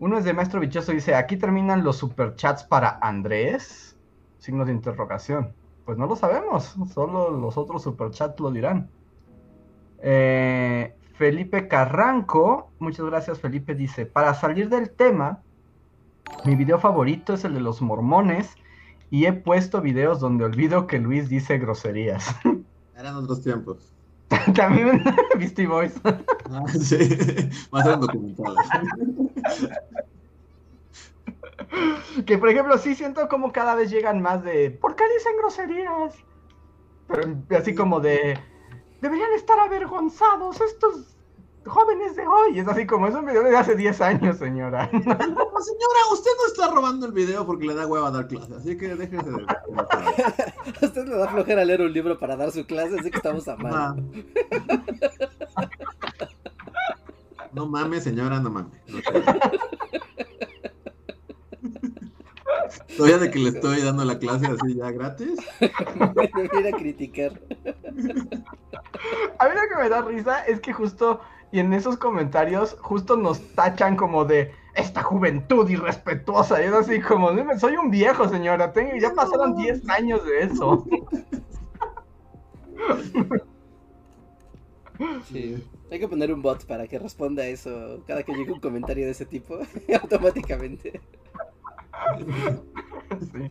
Uno 0.00 0.18
es 0.18 0.24
de 0.24 0.32
Maestro 0.32 0.60
Bichoso, 0.60 0.92
dice, 0.92 1.14
aquí 1.14 1.36
terminan 1.36 1.82
los 1.82 1.96
superchats 1.96 2.62
para 2.62 2.98
Andrés. 3.00 3.96
Signos 4.38 4.66
de 4.66 4.72
interrogación. 4.72 5.52
Pues 5.84 5.98
no 5.98 6.06
lo 6.06 6.14
sabemos, 6.14 6.76
solo 6.92 7.30
los 7.30 7.56
otros 7.56 7.82
superchats 7.82 8.38
lo 8.38 8.50
dirán. 8.50 8.90
Eh, 10.00 10.94
Felipe 11.14 11.66
Carranco, 11.66 12.70
muchas 12.78 13.06
gracias 13.06 13.40
Felipe, 13.40 13.74
dice, 13.74 14.06
para 14.06 14.34
salir 14.34 14.68
del 14.68 14.90
tema, 14.90 15.42
mi 16.44 16.54
video 16.54 16.78
favorito 16.78 17.32
es 17.32 17.44
el 17.44 17.54
de 17.54 17.60
los 17.60 17.82
mormones 17.82 18.54
y 19.10 19.24
he 19.24 19.32
puesto 19.32 19.80
videos 19.80 20.20
donde 20.20 20.44
olvido 20.44 20.86
que 20.86 20.98
Luis 20.98 21.28
dice 21.28 21.58
groserías. 21.58 22.36
Eran 22.96 23.16
otros 23.16 23.42
tiempos. 23.42 23.92
También 24.54 25.02
Beastie 25.38 25.66
Boys. 25.66 25.94
Ah, 26.04 26.64
sí, 26.68 26.98
ser 27.82 27.98
documental. 27.98 28.54
Que 32.26 32.38
por 32.38 32.48
ejemplo, 32.48 32.78
sí 32.78 32.94
siento 32.94 33.28
como 33.28 33.52
cada 33.52 33.74
vez 33.74 33.90
llegan 33.90 34.20
más 34.20 34.42
de 34.42 34.70
¿por 34.70 34.96
qué 34.96 35.04
dicen 35.14 35.36
groserías? 35.38 36.14
Pero 37.06 37.58
así 37.58 37.74
como 37.74 38.00
de 38.00 38.38
deberían 39.00 39.32
estar 39.32 39.58
avergonzados 39.60 40.60
estos 40.60 41.17
jóvenes 41.68 42.16
de 42.16 42.26
hoy. 42.26 42.58
Es 42.58 42.68
así 42.68 42.86
como 42.86 43.06
es 43.06 43.14
un 43.14 43.26
video 43.26 43.42
de 43.42 43.56
hace 43.56 43.76
10 43.76 44.00
años, 44.00 44.38
señora. 44.38 44.90
No, 44.92 45.64
señora, 45.64 46.00
usted 46.12 46.30
no 46.38 46.46
está 46.46 46.74
robando 46.74 47.06
el 47.06 47.12
video 47.12 47.46
porque 47.46 47.66
le 47.66 47.74
da 47.74 47.86
hueva 47.86 48.10
dar 48.10 48.28
clase, 48.28 48.54
así 48.54 48.76
que 48.76 48.94
déjese 48.94 49.30
de... 49.30 49.46
A 49.48 50.84
usted 50.86 51.06
le 51.06 51.16
da 51.16 51.28
flojera 51.28 51.64
leer 51.64 51.82
un 51.82 51.92
libro 51.92 52.18
para 52.18 52.36
dar 52.36 52.50
su 52.50 52.64
clase, 52.64 52.96
así 52.98 53.10
que 53.10 53.16
estamos 53.16 53.46
a 53.48 53.56
mano. 53.56 53.96
No 57.52 57.66
mames, 57.66 58.04
señora, 58.04 58.40
no 58.40 58.50
mames. 58.50 58.80
No 58.88 59.00
Todavía 62.96 63.18
de 63.18 63.30
que 63.30 63.38
le 63.38 63.50
estoy 63.50 63.80
dando 63.80 64.04
la 64.04 64.18
clase 64.18 64.46
así 64.46 64.74
ya 64.74 64.90
gratis. 64.90 65.38
Me 65.60 66.68
a 66.68 66.72
criticar. 66.72 67.40
A 69.38 69.48
mí 69.48 69.54
lo 69.54 69.68
que 69.68 69.82
me 69.82 69.88
da 69.88 70.02
risa 70.02 70.44
es 70.46 70.60
que 70.60 70.72
justo 70.72 71.20
y 71.50 71.60
en 71.60 71.72
esos 71.72 71.96
comentarios 71.96 72.76
justo 72.80 73.16
nos 73.16 73.40
tachan 73.54 73.96
como 73.96 74.24
de 74.24 74.52
esta 74.74 75.02
juventud 75.02 75.68
irrespetuosa. 75.68 76.62
Y 76.62 76.66
es 76.66 76.72
así 76.72 77.00
como, 77.00 77.30
soy 77.58 77.76
un 77.76 77.90
viejo, 77.90 78.28
señora, 78.28 78.72
tengo, 78.72 78.92
ya 78.96 79.12
pasaron 79.12 79.56
10 79.56 79.88
años 79.88 80.24
de 80.24 80.42
eso. 80.42 80.84
Sí. 85.30 85.64
Hay 85.90 86.00
que 86.00 86.08
poner 86.08 86.32
un 86.32 86.42
bot 86.42 86.66
para 86.66 86.86
que 86.86 86.98
responda 86.98 87.46
eso 87.46 88.02
cada 88.06 88.22
que 88.22 88.32
llegue 88.32 88.52
un 88.52 88.60
comentario 88.60 89.06
de 89.06 89.12
ese 89.12 89.24
tipo, 89.24 89.58
automáticamente. 90.02 91.00
Sí. 93.32 93.50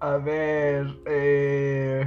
A 0.00 0.16
ver, 0.16 0.86
eh, 1.06 2.06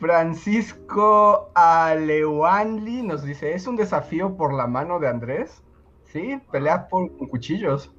Francisco 0.00 1.52
Alewanli 1.54 3.02
nos 3.02 3.22
dice, 3.22 3.54
¿es 3.54 3.66
un 3.66 3.76
desafío 3.76 4.36
por 4.36 4.52
la 4.54 4.66
mano 4.66 4.98
de 4.98 5.08
Andrés? 5.08 5.62
Sí, 6.04 6.38
pelea 6.50 6.88
por, 6.88 7.16
con 7.16 7.28
cuchillos. 7.28 7.94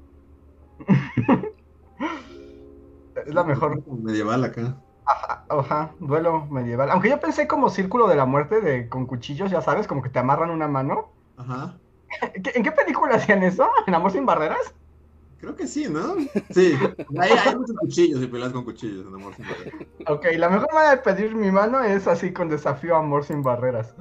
es 3.25 3.33
la 3.33 3.43
mejor, 3.43 3.83
Medieval 3.85 4.43
acá. 4.43 4.83
ajá, 5.05 5.45
ajá, 5.49 5.95
duelo 5.99 6.45
medieval. 6.47 6.89
Aunque 6.91 7.09
yo 7.09 7.19
pensé 7.19 7.47
como 7.47 7.69
círculo 7.69 8.07
de 8.07 8.15
la 8.15 8.25
muerte 8.25 8.61
de 8.61 8.89
con 8.89 9.05
cuchillos, 9.07 9.51
ya 9.51 9.61
sabes, 9.61 9.87
como 9.87 10.01
que 10.01 10.09
te 10.09 10.19
amarran 10.19 10.49
una 10.51 10.67
mano. 10.67 11.13
Ajá. 11.37 11.81
¿En 12.33 12.43
qué, 12.43 12.51
en 12.55 12.63
qué 12.63 12.71
película 12.71 13.15
hacían 13.15 13.43
eso? 13.43 13.69
¿En 13.87 13.95
Amor 13.95 14.11
sin 14.11 14.25
barreras? 14.25 14.75
Creo 15.41 15.55
que 15.55 15.65
sí, 15.65 15.87
¿no? 15.89 16.17
Sí. 16.51 16.77
Hay, 17.19 17.31
hay 17.31 17.55
muchos 17.55 17.75
cuchillos 17.77 18.21
y 18.21 18.27
peleas 18.27 18.53
con 18.53 18.63
cuchillos 18.63 19.07
en 19.07 19.15
Amor 19.15 19.33
sin 19.35 19.45
Barreras. 19.47 19.73
Ok, 20.07 20.25
la 20.37 20.49
mejor 20.49 20.71
manera 20.71 20.91
de 20.91 21.01
pedir 21.01 21.35
mi 21.35 21.51
mano 21.51 21.83
es 21.83 22.07
así 22.07 22.31
con 22.31 22.47
desafío 22.47 22.95
Amor 22.95 23.23
sin 23.23 23.41
Barreras. 23.41 23.95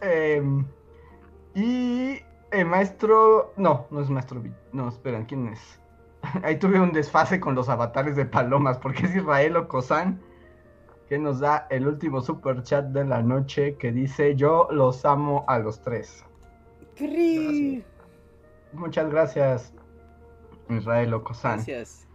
Em, 0.00 0.64
y 1.54 2.18
el 2.50 2.64
maestro... 2.64 3.52
No, 3.58 3.86
no 3.90 4.00
es 4.00 4.08
maestro... 4.08 4.42
No, 4.72 4.88
esperen, 4.88 5.26
¿quién 5.26 5.48
es? 5.48 5.78
Ahí 6.42 6.58
tuve 6.58 6.80
un 6.80 6.92
desfase 6.92 7.38
con 7.38 7.54
los 7.54 7.68
avatares 7.68 8.16
de 8.16 8.24
palomas, 8.24 8.78
porque 8.78 9.04
es 9.04 9.16
Israel 9.16 9.56
Ocosan 9.56 10.18
que 11.10 11.18
nos 11.18 11.40
da 11.40 11.66
el 11.70 11.86
último 11.86 12.20
super 12.22 12.62
chat 12.62 12.86
de 12.86 13.04
la 13.04 13.22
noche 13.22 13.76
que 13.76 13.92
dice 13.92 14.34
yo 14.34 14.68
los 14.70 15.04
amo 15.04 15.44
a 15.46 15.58
los 15.58 15.80
tres. 15.82 16.24
¡Cri! 16.96 17.84
Muchas 18.72 19.10
gracias, 19.10 19.74
Israel 20.68 21.14
Ocosan. 21.14 21.56
Gracias. 21.56 22.06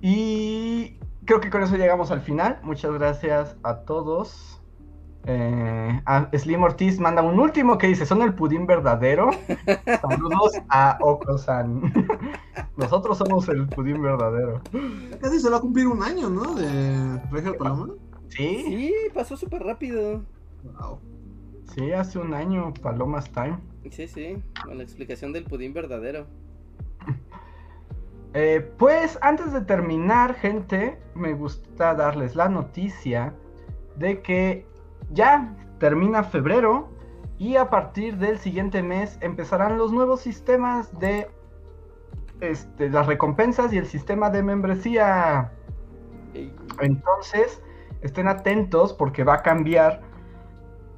Y 0.00 0.98
creo 1.24 1.40
que 1.40 1.50
con 1.50 1.62
eso 1.62 1.76
llegamos 1.76 2.10
al 2.10 2.20
final. 2.20 2.58
Muchas 2.62 2.92
gracias 2.92 3.56
a 3.62 3.80
todos. 3.80 4.60
Eh, 5.26 6.00
a 6.06 6.30
Slim 6.32 6.62
Ortiz 6.62 6.98
manda 6.98 7.20
un 7.20 7.38
último 7.38 7.76
que 7.76 7.88
dice, 7.88 8.06
¿son 8.06 8.22
el 8.22 8.34
pudín 8.34 8.66
verdadero? 8.66 9.30
Saludos 10.00 10.52
a 10.70 10.96
Okosan. 11.00 11.92
Nosotros 12.76 13.18
somos 13.18 13.48
el 13.48 13.68
pudín 13.68 14.02
verdadero. 14.02 14.62
Casi 15.20 15.40
se 15.40 15.50
va 15.50 15.58
a 15.58 15.60
cumplir 15.60 15.86
un 15.88 16.02
año, 16.02 16.30
¿no? 16.30 16.54
De 16.54 17.20
Regia 17.30 17.52
Paloma. 17.56 17.88
Sí, 18.28 18.64
Sí, 18.64 18.94
pasó 19.12 19.36
súper 19.36 19.62
rápido. 19.62 20.22
Wow. 20.62 21.00
Sí, 21.74 21.92
hace 21.92 22.18
un 22.18 22.34
año, 22.34 22.72
Palomas 22.74 23.30
Time. 23.30 23.58
Sí, 23.90 24.06
sí, 24.06 24.42
con 24.64 24.76
la 24.76 24.82
explicación 24.82 25.32
del 25.32 25.44
pudín 25.44 25.72
verdadero. 25.72 26.26
Eh, 28.32 28.64
pues 28.78 29.18
antes 29.22 29.52
de 29.52 29.60
terminar, 29.62 30.34
gente, 30.36 31.00
me 31.16 31.32
gusta 31.32 31.96
darles 31.96 32.36
la 32.36 32.48
noticia 32.48 33.34
de 33.96 34.22
que 34.22 34.64
ya 35.10 35.52
termina 35.80 36.22
febrero 36.22 36.88
y 37.38 37.56
a 37.56 37.70
partir 37.70 38.18
del 38.18 38.38
siguiente 38.38 38.84
mes 38.84 39.18
empezarán 39.20 39.78
los 39.78 39.92
nuevos 39.92 40.20
sistemas 40.20 40.96
de 41.00 41.28
este, 42.40 42.88
las 42.88 43.06
recompensas 43.06 43.72
y 43.72 43.78
el 43.78 43.86
sistema 43.86 44.30
de 44.30 44.42
membresía. 44.42 45.50
Entonces, 46.80 47.60
estén 48.02 48.28
atentos 48.28 48.92
porque 48.92 49.24
va 49.24 49.34
a 49.34 49.42
cambiar 49.42 50.02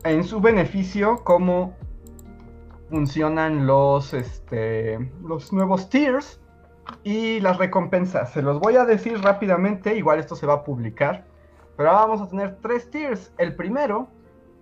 en 0.05 0.25
su 0.25 0.41
beneficio 0.41 1.23
cómo 1.25 1.75
funcionan 2.91 3.67
los, 3.67 4.13
este, 4.13 5.11
los 5.23 5.53
nuevos 5.53 5.89
tiers 5.89 6.41
y 7.05 7.41
las 7.41 7.59
recompensas. 7.59 8.33
Se 8.33 8.43
los 8.43 8.59
voy 8.59 8.77
a 8.77 8.85
decir 8.85 9.21
rápidamente, 9.23 9.97
igual 9.97 10.19
esto 10.19 10.37
se 10.37 10.47
va 10.47 10.55
a 10.55 10.65
publicar. 10.65 11.25
Pero 11.77 11.91
ahora 11.91 12.03
vamos 12.03 12.21
a 12.21 12.29
tener 12.29 12.59
tres 12.61 12.91
tiers. 12.91 13.33
El 13.39 13.55
primero, 13.55 14.09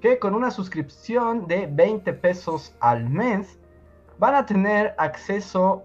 que 0.00 0.18
con 0.18 0.34
una 0.34 0.50
suscripción 0.50 1.46
de 1.46 1.66
20 1.66 2.12
pesos 2.14 2.76
al 2.80 3.08
mes, 3.08 3.58
van 4.18 4.34
a 4.34 4.46
tener 4.46 4.94
acceso 4.98 5.84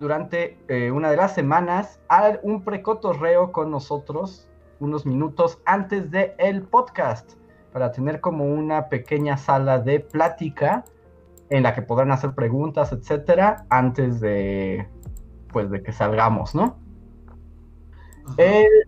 durante 0.00 0.58
eh, 0.68 0.90
una 0.90 1.10
de 1.10 1.16
las 1.16 1.34
semanas 1.34 2.00
a 2.08 2.38
un 2.42 2.64
precotorreo 2.64 3.52
con 3.52 3.70
nosotros 3.70 4.48
unos 4.80 5.06
minutos 5.06 5.60
antes 5.64 6.10
de 6.10 6.34
el 6.38 6.62
podcast 6.62 7.34
para 7.74 7.90
tener 7.90 8.20
como 8.20 8.44
una 8.44 8.88
pequeña 8.88 9.36
sala 9.36 9.80
de 9.80 9.98
plática 9.98 10.84
en 11.50 11.64
la 11.64 11.74
que 11.74 11.82
podrán 11.82 12.12
hacer 12.12 12.32
preguntas, 12.32 12.92
etcétera, 12.92 13.66
antes 13.68 14.20
de 14.20 14.86
pues 15.52 15.68
de 15.70 15.82
que 15.82 15.90
salgamos, 15.90 16.54
¿no? 16.54 16.78
Ajá. 18.26 18.36
El- 18.38 18.86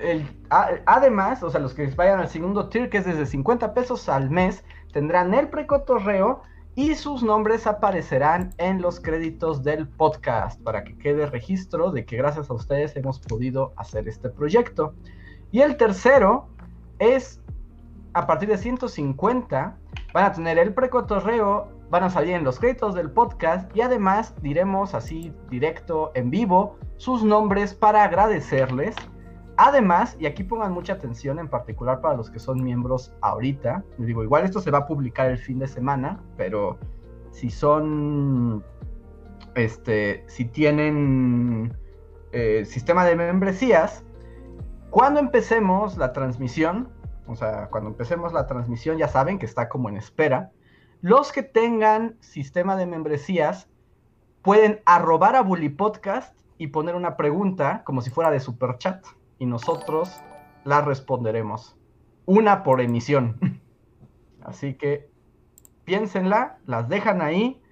el- 0.00 0.40
a- 0.48 0.70
además, 0.86 1.42
o 1.42 1.50
sea, 1.50 1.58
los 1.60 1.74
que 1.74 1.88
vayan 1.88 2.20
al 2.20 2.28
segundo 2.28 2.68
tier, 2.68 2.88
que 2.88 2.98
es 2.98 3.04
desde 3.04 3.26
50 3.26 3.74
pesos 3.74 4.08
al 4.08 4.30
mes, 4.30 4.64
tendrán 4.92 5.34
el 5.34 5.48
precotorreo 5.48 6.42
y 6.76 6.94
sus 6.94 7.24
nombres 7.24 7.66
aparecerán 7.66 8.54
en 8.58 8.80
los 8.80 9.00
créditos 9.00 9.64
del 9.64 9.88
podcast 9.88 10.62
para 10.62 10.84
que 10.84 10.96
quede 10.96 11.26
registro 11.26 11.90
de 11.90 12.04
que 12.04 12.16
gracias 12.16 12.48
a 12.48 12.54
ustedes 12.54 12.94
hemos 12.94 13.18
podido 13.18 13.72
hacer 13.76 14.06
este 14.06 14.28
proyecto. 14.30 14.94
Y 15.50 15.62
el 15.62 15.76
tercero 15.76 16.48
es 17.00 17.40
a 18.14 18.26
partir 18.26 18.48
de 18.48 18.58
150 18.58 19.76
van 20.12 20.24
a 20.24 20.32
tener 20.32 20.58
el 20.58 20.74
precotorreo, 20.74 21.68
van 21.90 22.04
a 22.04 22.10
salir 22.10 22.34
en 22.34 22.44
los 22.44 22.58
créditos 22.58 22.94
del 22.94 23.10
podcast 23.10 23.74
y 23.74 23.80
además 23.80 24.34
diremos 24.42 24.94
así 24.94 25.32
directo 25.48 26.12
en 26.14 26.30
vivo 26.30 26.76
sus 26.96 27.24
nombres 27.24 27.74
para 27.74 28.04
agradecerles. 28.04 28.94
Además, 29.56 30.16
y 30.18 30.26
aquí 30.26 30.42
pongan 30.42 30.72
mucha 30.72 30.94
atención 30.94 31.38
en 31.38 31.48
particular 31.48 32.00
para 32.00 32.16
los 32.16 32.30
que 32.30 32.38
son 32.38 32.62
miembros 32.62 33.12
ahorita, 33.20 33.84
les 33.98 34.06
digo, 34.06 34.22
igual 34.22 34.44
esto 34.44 34.60
se 34.60 34.70
va 34.70 34.78
a 34.78 34.86
publicar 34.86 35.30
el 35.30 35.38
fin 35.38 35.58
de 35.58 35.68
semana, 35.68 36.18
pero 36.36 36.78
si 37.30 37.50
son, 37.50 38.64
este, 39.54 40.24
si 40.28 40.46
tienen 40.46 41.76
eh, 42.32 42.64
sistema 42.64 43.04
de 43.04 43.16
membresías, 43.16 44.02
cuando 44.90 45.20
empecemos 45.20 45.96
la 45.96 46.12
transmisión, 46.12 46.88
o 47.26 47.36
sea, 47.36 47.68
cuando 47.68 47.90
empecemos 47.90 48.32
la 48.32 48.46
transmisión 48.46 48.98
ya 48.98 49.08
saben 49.08 49.38
que 49.38 49.46
está 49.46 49.68
como 49.68 49.88
en 49.88 49.96
espera, 49.96 50.50
los 51.00 51.32
que 51.32 51.42
tengan 51.42 52.16
sistema 52.20 52.76
de 52.76 52.86
membresías 52.86 53.68
pueden 54.42 54.80
arrobar 54.84 55.36
a 55.36 55.42
Bully 55.42 55.68
Podcast 55.68 56.36
y 56.58 56.68
poner 56.68 56.94
una 56.94 57.16
pregunta 57.16 57.82
como 57.84 58.02
si 58.02 58.10
fuera 58.10 58.30
de 58.30 58.40
super 58.40 58.78
chat 58.78 59.04
y 59.38 59.46
nosotros 59.46 60.20
la 60.64 60.82
responderemos. 60.82 61.76
Una 62.26 62.62
por 62.62 62.80
emisión. 62.80 63.60
Así 64.42 64.74
que 64.74 65.10
piénsenla, 65.84 66.58
las 66.66 66.88
dejan 66.88 67.22
ahí 67.22 67.62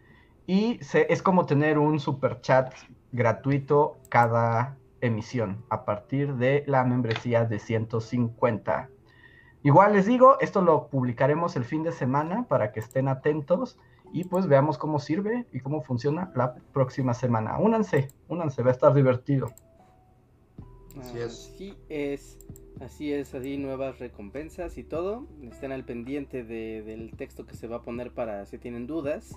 y 0.47 0.81
es 0.93 1.23
como 1.23 1.47
tener 1.47 1.79
un 1.79 2.01
super 2.01 2.41
chat 2.41 2.73
gratuito 3.13 3.99
cada 4.09 4.77
emisión 5.01 5.65
a 5.71 5.85
partir 5.85 6.35
de 6.35 6.65
la 6.67 6.85
membresía 6.85 7.45
de 7.45 7.59
150. 7.59 8.91
Igual 9.63 9.93
les 9.93 10.07
digo, 10.07 10.39
esto 10.41 10.63
lo 10.63 10.89
publicaremos 10.89 11.57
el 11.57 11.65
fin 11.65 11.83
de 11.83 11.93
semana 11.93 12.47
para 12.49 12.73
que 12.73 12.81
estén 12.81 13.09
atentos 13.09 13.79
y 14.13 14.25
pues 14.25 14.47
veamos 14.47 14.79
cómo 14.79 14.99
sirve 15.01 15.47
y 15.53 15.61
cómo 15.61 15.83
funciona 15.83 16.33
la 16.35 16.55
próxima 16.73 17.13
semana. 17.15 17.59
Únanse, 17.59 18.09
únanse, 18.29 18.63
va 18.63 18.71
a 18.71 18.73
estar 18.73 18.95
divertido. 18.95 19.53
Así 20.99 21.19
es. 21.19 21.51
Así 21.55 21.77
es. 21.89 22.39
Así 22.81 23.13
es, 23.13 23.35
así 23.35 23.57
nuevas 23.57 23.99
recompensas 23.99 24.79
y 24.79 24.85
todo. 24.85 25.27
Estén 25.43 25.73
al 25.73 25.85
pendiente 25.85 26.45
de- 26.45 26.83
del 26.83 27.11
texto 27.17 27.45
que 27.45 27.57
se 27.57 27.67
va 27.67 27.77
a 27.79 27.83
poner 27.83 28.13
para 28.13 28.47
si 28.47 28.57
tienen 28.59 28.87
dudas. 28.87 29.35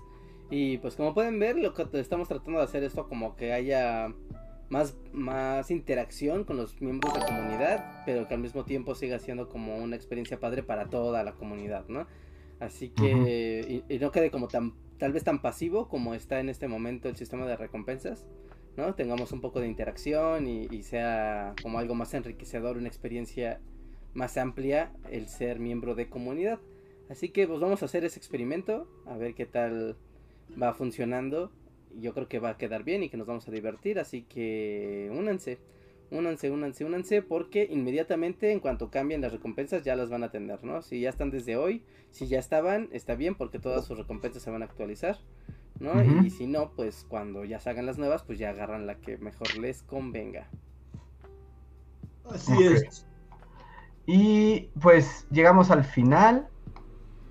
Y 0.51 0.77
pues 0.77 0.95
como 0.95 1.15
pueden 1.15 1.39
ver, 1.39 1.57
lo 1.57 1.73
que 1.73 1.87
estamos 1.93 2.27
tratando 2.27 2.59
de 2.59 2.65
hacer 2.65 2.83
esto 2.83 3.07
como 3.09 3.35
que 3.35 3.51
haya 3.53 4.13
más, 4.71 4.95
más 5.11 5.69
interacción 5.69 6.45
con 6.45 6.55
los 6.55 6.81
miembros 6.81 7.13
de 7.13 7.19
la 7.19 7.25
comunidad, 7.25 8.03
pero 8.05 8.27
que 8.27 8.33
al 8.33 8.39
mismo 8.39 8.63
tiempo 8.63 8.95
siga 8.95 9.19
siendo 9.19 9.49
como 9.49 9.77
una 9.77 9.97
experiencia 9.97 10.39
padre 10.39 10.63
para 10.63 10.89
toda 10.89 11.23
la 11.23 11.33
comunidad, 11.33 11.87
¿no? 11.89 12.07
Así 12.59 12.89
que, 12.89 13.83
y, 13.87 13.93
y 13.93 13.99
no 13.99 14.11
quede 14.11 14.31
como 14.31 14.47
tan, 14.47 14.73
tal 14.97 15.11
vez 15.11 15.23
tan 15.25 15.41
pasivo 15.41 15.89
como 15.89 16.13
está 16.13 16.39
en 16.39 16.47
este 16.47 16.67
momento 16.67 17.09
el 17.09 17.17
sistema 17.17 17.45
de 17.45 17.57
recompensas. 17.57 18.25
¿no? 18.77 18.95
Tengamos 18.95 19.33
un 19.33 19.41
poco 19.41 19.59
de 19.59 19.67
interacción 19.67 20.47
y, 20.47 20.67
y 20.71 20.83
sea 20.83 21.53
como 21.61 21.79
algo 21.79 21.93
más 21.93 22.13
enriquecedor, 22.13 22.77
una 22.77 22.87
experiencia 22.87 23.59
más 24.13 24.37
amplia 24.37 24.93
el 25.09 25.27
ser 25.27 25.59
miembro 25.59 25.95
de 25.95 26.07
comunidad. 26.07 26.59
Así 27.09 27.29
que 27.29 27.45
pues 27.45 27.59
vamos 27.59 27.81
a 27.81 27.85
hacer 27.85 28.05
ese 28.05 28.19
experimento, 28.19 28.87
a 29.05 29.17
ver 29.17 29.33
qué 29.33 29.45
tal 29.45 29.97
va 30.61 30.73
funcionando. 30.73 31.51
Yo 31.99 32.13
creo 32.13 32.27
que 32.27 32.39
va 32.39 32.49
a 32.51 32.57
quedar 32.57 32.83
bien 32.83 33.03
y 33.03 33.09
que 33.09 33.17
nos 33.17 33.27
vamos 33.27 33.47
a 33.47 33.51
divertir, 33.51 33.99
así 33.99 34.23
que 34.23 35.11
únanse, 35.13 35.59
únanse, 36.09 36.51
únanse, 36.51 36.85
únanse, 36.85 37.21
porque 37.21 37.67
inmediatamente 37.69 38.51
en 38.51 38.59
cuanto 38.59 38.89
cambien 38.89 39.21
las 39.21 39.31
recompensas 39.31 39.83
ya 39.83 39.95
las 39.95 40.09
van 40.09 40.23
a 40.23 40.31
tener, 40.31 40.63
¿no? 40.63 40.81
Si 40.81 41.01
ya 41.01 41.09
están 41.09 41.31
desde 41.31 41.57
hoy, 41.57 41.83
si 42.11 42.27
ya 42.27 42.39
estaban, 42.39 42.89
está 42.91 43.15
bien 43.15 43.35
porque 43.35 43.59
todas 43.59 43.85
sus 43.85 43.97
recompensas 43.97 44.41
se 44.43 44.51
van 44.51 44.61
a 44.61 44.65
actualizar. 44.65 45.17
¿no? 45.81 46.23
Y 46.23 46.29
si 46.29 46.45
no, 46.45 46.71
pues 46.75 47.05
cuando 47.09 47.43
ya 47.43 47.59
salgan 47.59 47.87
las 47.87 47.97
nuevas, 47.97 48.23
pues 48.23 48.37
ya 48.37 48.51
agarran 48.51 48.85
la 48.85 48.95
que 48.95 49.17
mejor 49.17 49.57
les 49.57 49.81
convenga. 49.81 50.47
Así 52.25 52.53
es. 52.63 53.07
Y 54.05 54.69
pues 54.79 55.25
llegamos 55.31 55.71
al 55.71 55.83
final. 55.83 56.47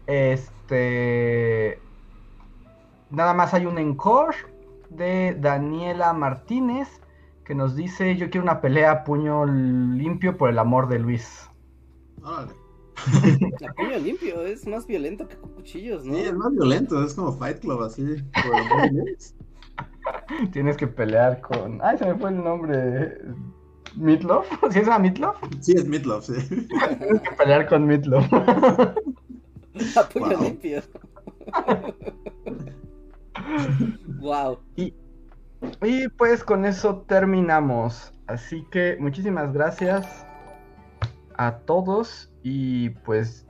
Este. 0.06 1.78
Nada 3.10 3.34
más 3.34 3.54
hay 3.54 3.66
un 3.66 3.78
encore 3.78 4.36
de 4.90 5.36
Daniela 5.40 6.12
Martínez 6.12 6.88
que 7.44 7.54
nos 7.54 7.74
dice: 7.76 8.16
Yo 8.16 8.30
quiero 8.30 8.44
una 8.44 8.60
pelea 8.60 8.90
a 8.90 9.04
puño 9.04 9.44
limpio 9.46 10.36
por 10.36 10.50
el 10.50 10.58
amor 10.58 10.88
de 10.88 10.98
Luis. 10.98 11.48
Órale. 12.22 12.52
A 13.68 13.72
puño 13.72 13.98
limpio, 13.98 14.42
es 14.44 14.66
más 14.66 14.86
violento 14.86 15.26
que 15.26 15.36
con 15.36 15.50
cuchillos, 15.54 16.04
¿no? 16.04 16.14
Sí, 16.14 16.20
es 16.20 16.34
más 16.34 16.52
violento, 16.52 17.02
es 17.02 17.14
como 17.14 17.32
Fight 17.32 17.60
Club, 17.60 17.82
así. 17.82 18.02
por 18.04 18.54
el 18.54 18.66
amor 18.66 18.82
de 18.82 18.90
Dios. 19.04 19.34
Tienes 20.52 20.76
que 20.76 20.86
pelear 20.86 21.40
con. 21.40 21.80
Ay, 21.82 21.96
se 21.98 22.06
me 22.06 22.14
fue 22.16 22.30
el 22.30 22.42
nombre. 22.44 23.18
¿Meatloaf? 23.96 24.46
¿Sí 24.70 24.78
es 24.80 24.88
a 24.88 24.98
Meatloaf? 24.98 25.36
Sí, 25.60 25.72
es 25.72 25.86
Meatloaf, 25.86 26.24
sí. 26.26 26.34
Tienes 26.68 27.20
que 27.22 27.30
pelear 27.36 27.68
con 27.68 27.86
Meatloaf. 27.86 28.32
A 29.96 30.08
puño 30.12 30.28
Wow. 30.36 30.42
limpio. 30.42 30.82
wow. 34.20 34.58
Y, 34.76 34.94
y 35.82 36.08
pues 36.08 36.42
con 36.44 36.64
eso 36.64 37.04
terminamos. 37.08 38.12
Así 38.26 38.64
que 38.70 38.96
muchísimas 39.00 39.52
gracias 39.52 40.06
a 41.36 41.56
todos 41.58 42.30
y 42.42 42.90
pues 42.90 43.46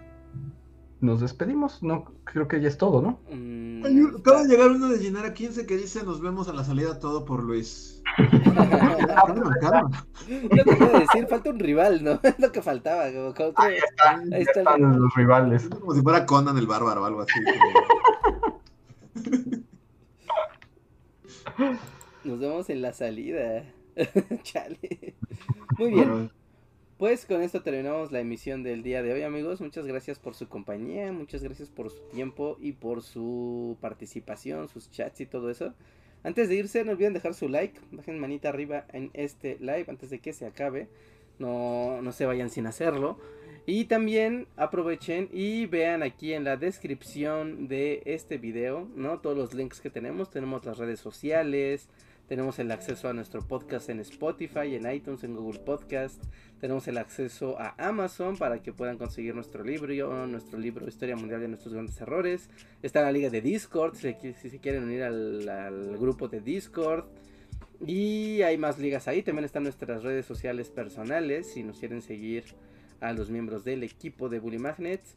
nos 1.00 1.20
despedimos. 1.20 1.82
No 1.82 2.04
creo 2.24 2.46
que 2.48 2.60
ya 2.60 2.68
es 2.68 2.78
todo, 2.78 3.02
¿no? 3.02 3.20
Mm, 3.30 4.16
Acaba 4.20 4.42
de 4.42 4.48
llegar 4.48 4.70
uno 4.70 4.88
de 4.88 4.98
Llenara 4.98 5.32
15 5.34 5.66
que 5.66 5.76
dice 5.76 6.02
nos 6.04 6.20
vemos 6.20 6.48
a 6.48 6.52
la 6.52 6.62
salida 6.64 6.98
todo 6.98 7.24
por 7.24 7.42
Luis. 7.42 8.02
Lo 10.28 10.64
que 10.64 10.74
iba 10.76 10.96
a 10.96 11.00
decir, 11.00 11.26
falta 11.28 11.50
un 11.50 11.58
rival, 11.58 12.02
¿no? 12.04 12.20
Es 12.22 12.38
lo 12.38 12.52
que 12.52 12.62
faltaba. 12.62 13.04
como- 13.12 13.34
como 13.34 13.52
que- 13.54 13.80
Ahí 14.34 14.42
Están 14.42 14.98
los 14.98 15.14
rivales. 15.14 15.64
Es 15.64 15.70
como 15.70 15.94
si 15.94 16.02
fuera 16.02 16.26
Conan 16.26 16.56
el 16.58 16.66
bárbaro 16.66 17.02
o 17.02 17.04
algo 17.06 17.22
así. 17.22 17.40
Nos 22.24 22.38
vemos 22.38 22.70
en 22.70 22.82
la 22.82 22.92
salida. 22.92 23.64
Chale. 24.42 25.14
Muy 25.78 25.90
bien. 25.90 26.30
Pues 26.98 27.24
con 27.24 27.42
esto 27.42 27.62
terminamos 27.62 28.12
la 28.12 28.20
emisión 28.20 28.62
del 28.62 28.82
día 28.82 29.02
de 29.02 29.12
hoy, 29.12 29.22
amigos. 29.22 29.60
Muchas 29.60 29.86
gracias 29.86 30.18
por 30.18 30.34
su 30.34 30.48
compañía, 30.48 31.12
muchas 31.12 31.42
gracias 31.42 31.70
por 31.70 31.90
su 31.90 32.00
tiempo 32.10 32.58
y 32.60 32.72
por 32.72 33.02
su 33.02 33.78
participación, 33.80 34.68
sus 34.68 34.90
chats 34.90 35.20
y 35.22 35.26
todo 35.26 35.50
eso. 35.50 35.72
Antes 36.22 36.50
de 36.50 36.56
irse, 36.56 36.84
no 36.84 36.92
olviden 36.92 37.14
dejar 37.14 37.32
su 37.32 37.48
like, 37.48 37.80
dejen 37.90 38.18
manita 38.18 38.50
arriba 38.50 38.84
en 38.92 39.10
este 39.14 39.56
live 39.60 39.86
antes 39.88 40.10
de 40.10 40.18
que 40.18 40.34
se 40.34 40.44
acabe. 40.46 40.88
No, 41.38 42.02
no 42.02 42.12
se 42.12 42.26
vayan 42.26 42.50
sin 42.50 42.66
hacerlo. 42.66 43.18
Y 43.72 43.84
también 43.84 44.48
aprovechen 44.56 45.28
y 45.32 45.66
vean 45.66 46.02
aquí 46.02 46.32
en 46.32 46.42
la 46.42 46.56
descripción 46.56 47.68
de 47.68 48.02
este 48.04 48.36
video, 48.36 48.88
¿no? 48.96 49.20
Todos 49.20 49.38
los 49.38 49.54
links 49.54 49.80
que 49.80 49.90
tenemos. 49.90 50.28
Tenemos 50.28 50.64
las 50.64 50.76
redes 50.76 50.98
sociales, 50.98 51.88
tenemos 52.26 52.58
el 52.58 52.72
acceso 52.72 53.08
a 53.08 53.12
nuestro 53.12 53.46
podcast 53.46 53.88
en 53.88 54.00
Spotify, 54.00 54.74
en 54.74 54.92
iTunes, 54.92 55.22
en 55.22 55.36
Google 55.36 55.60
Podcast. 55.60 56.20
Tenemos 56.60 56.88
el 56.88 56.98
acceso 56.98 57.60
a 57.60 57.76
Amazon 57.78 58.36
para 58.36 58.60
que 58.60 58.72
puedan 58.72 58.98
conseguir 58.98 59.36
nuestro 59.36 59.62
libro, 59.62 60.26
nuestro 60.26 60.58
libro 60.58 60.88
Historia 60.88 61.14
Mundial 61.14 61.40
de 61.40 61.46
Nuestros 61.46 61.72
Grandes 61.72 62.00
Errores. 62.00 62.50
Está 62.82 63.02
la 63.02 63.12
liga 63.12 63.30
de 63.30 63.40
Discord, 63.40 63.94
si, 63.94 64.16
si 64.32 64.50
se 64.50 64.58
quieren 64.58 64.82
unir 64.82 65.04
al, 65.04 65.48
al 65.48 65.96
grupo 65.96 66.26
de 66.26 66.40
Discord. 66.40 67.04
Y 67.86 68.42
hay 68.42 68.58
más 68.58 68.80
ligas 68.80 69.06
ahí. 69.06 69.22
También 69.22 69.44
están 69.44 69.62
nuestras 69.62 70.02
redes 70.02 70.26
sociales 70.26 70.70
personales 70.70 71.52
si 71.52 71.62
nos 71.62 71.78
quieren 71.78 72.02
seguir 72.02 72.42
a 73.00 73.12
los 73.12 73.30
miembros 73.30 73.64
del 73.64 73.82
equipo 73.82 74.28
de 74.28 74.40
Bully 74.40 74.58
Magnets. 74.58 75.16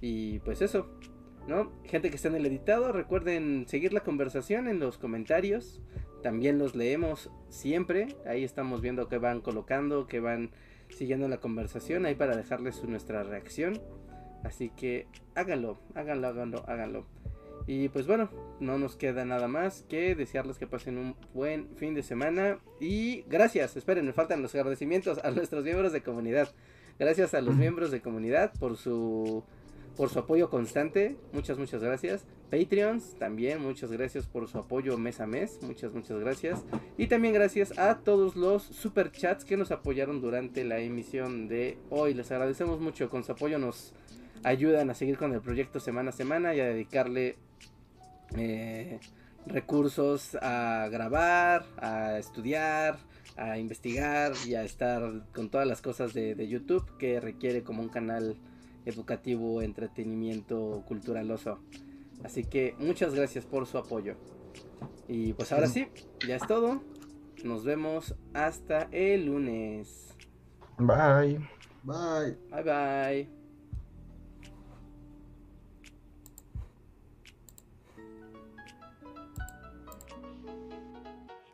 Y 0.00 0.40
pues 0.40 0.62
eso, 0.62 0.98
¿no? 1.46 1.72
Gente 1.84 2.10
que 2.10 2.16
está 2.16 2.28
en 2.28 2.36
el 2.36 2.46
editado, 2.46 2.92
recuerden 2.92 3.66
seguir 3.68 3.92
la 3.92 4.00
conversación 4.00 4.68
en 4.68 4.78
los 4.78 4.98
comentarios. 4.98 5.80
También 6.22 6.58
los 6.58 6.74
leemos 6.74 7.30
siempre. 7.48 8.08
Ahí 8.26 8.44
estamos 8.44 8.80
viendo 8.80 9.08
que 9.08 9.18
van 9.18 9.40
colocando, 9.40 10.06
que 10.06 10.20
van 10.20 10.50
siguiendo 10.88 11.28
la 11.28 11.38
conversación 11.38 12.06
ahí 12.06 12.14
para 12.14 12.36
dejarles 12.36 12.82
nuestra 12.84 13.22
reacción. 13.22 13.80
Así 14.44 14.70
que 14.70 15.06
háganlo, 15.34 15.78
háganlo, 15.94 16.28
háganlo, 16.28 16.64
háganlo. 16.66 17.06
Y 17.66 17.88
pues 17.88 18.06
bueno, 18.06 18.28
no 18.60 18.78
nos 18.78 18.96
queda 18.96 19.24
nada 19.24 19.46
más 19.46 19.82
que 19.88 20.14
desearles 20.14 20.58
que 20.58 20.66
pasen 20.66 20.98
un 20.98 21.16
buen 21.32 21.76
fin 21.76 21.94
de 21.94 22.02
semana. 22.02 22.58
Y 22.80 23.22
gracias, 23.28 23.76
esperen, 23.76 24.06
me 24.06 24.12
faltan 24.12 24.42
los 24.42 24.54
agradecimientos 24.54 25.18
a 25.22 25.30
nuestros 25.32 25.64
miembros 25.64 25.92
de 25.92 26.02
comunidad. 26.02 26.52
Gracias 27.02 27.34
a 27.34 27.40
los 27.40 27.56
miembros 27.56 27.90
de 27.90 28.00
comunidad 28.00 28.52
por 28.60 28.76
su 28.76 29.42
por 29.96 30.08
su 30.08 30.20
apoyo 30.20 30.48
constante. 30.48 31.16
Muchas, 31.32 31.58
muchas 31.58 31.82
gracias. 31.82 32.24
Patreons, 32.48 33.18
también 33.18 33.60
muchas 33.60 33.90
gracias 33.90 34.28
por 34.28 34.46
su 34.46 34.58
apoyo 34.58 34.96
mes 34.96 35.18
a 35.18 35.26
mes. 35.26 35.58
Muchas, 35.62 35.92
muchas 35.92 36.20
gracias. 36.20 36.62
Y 36.96 37.08
también 37.08 37.34
gracias 37.34 37.76
a 37.76 37.98
todos 37.98 38.36
los 38.36 38.62
super 38.62 39.10
chats 39.10 39.44
que 39.44 39.56
nos 39.56 39.72
apoyaron 39.72 40.20
durante 40.20 40.62
la 40.62 40.78
emisión 40.78 41.48
de 41.48 41.76
hoy. 41.90 42.14
Les 42.14 42.30
agradecemos 42.30 42.78
mucho. 42.78 43.10
Con 43.10 43.24
su 43.24 43.32
apoyo 43.32 43.58
nos 43.58 43.94
ayudan 44.44 44.88
a 44.88 44.94
seguir 44.94 45.18
con 45.18 45.32
el 45.32 45.40
proyecto 45.40 45.80
semana 45.80 46.10
a 46.10 46.12
semana 46.12 46.54
y 46.54 46.60
a 46.60 46.66
dedicarle 46.66 47.34
eh, 48.36 49.00
recursos 49.46 50.38
a 50.40 50.86
grabar, 50.88 51.66
a 51.78 52.20
estudiar, 52.20 52.96
a 53.36 53.58
investigar 53.58 54.32
y 54.46 54.54
a 54.54 54.62
estar 54.62 55.26
con 55.32 55.50
todas 55.50 55.66
las 55.66 55.82
cosas 55.82 56.14
de, 56.14 56.34
de 56.34 56.48
YouTube 56.48 56.84
que 56.98 57.20
requiere 57.20 57.62
como 57.62 57.82
un 57.82 57.88
canal 57.88 58.36
educativo, 58.84 59.62
entretenimiento 59.62 60.82
culturaloso. 60.86 61.60
Así 62.24 62.44
que 62.44 62.74
muchas 62.78 63.14
gracias 63.14 63.44
por 63.44 63.66
su 63.66 63.78
apoyo. 63.78 64.16
Y 65.08 65.32
pues 65.32 65.52
ahora 65.52 65.66
sí, 65.66 65.88
ya 66.26 66.36
es 66.36 66.46
todo. 66.46 66.82
Nos 67.44 67.64
vemos 67.64 68.14
hasta 68.34 68.88
el 68.92 69.26
lunes. 69.26 70.14
Bye. 70.78 71.38
Bye. 71.82 72.36
Bye 72.50 72.62
bye. 72.62 73.41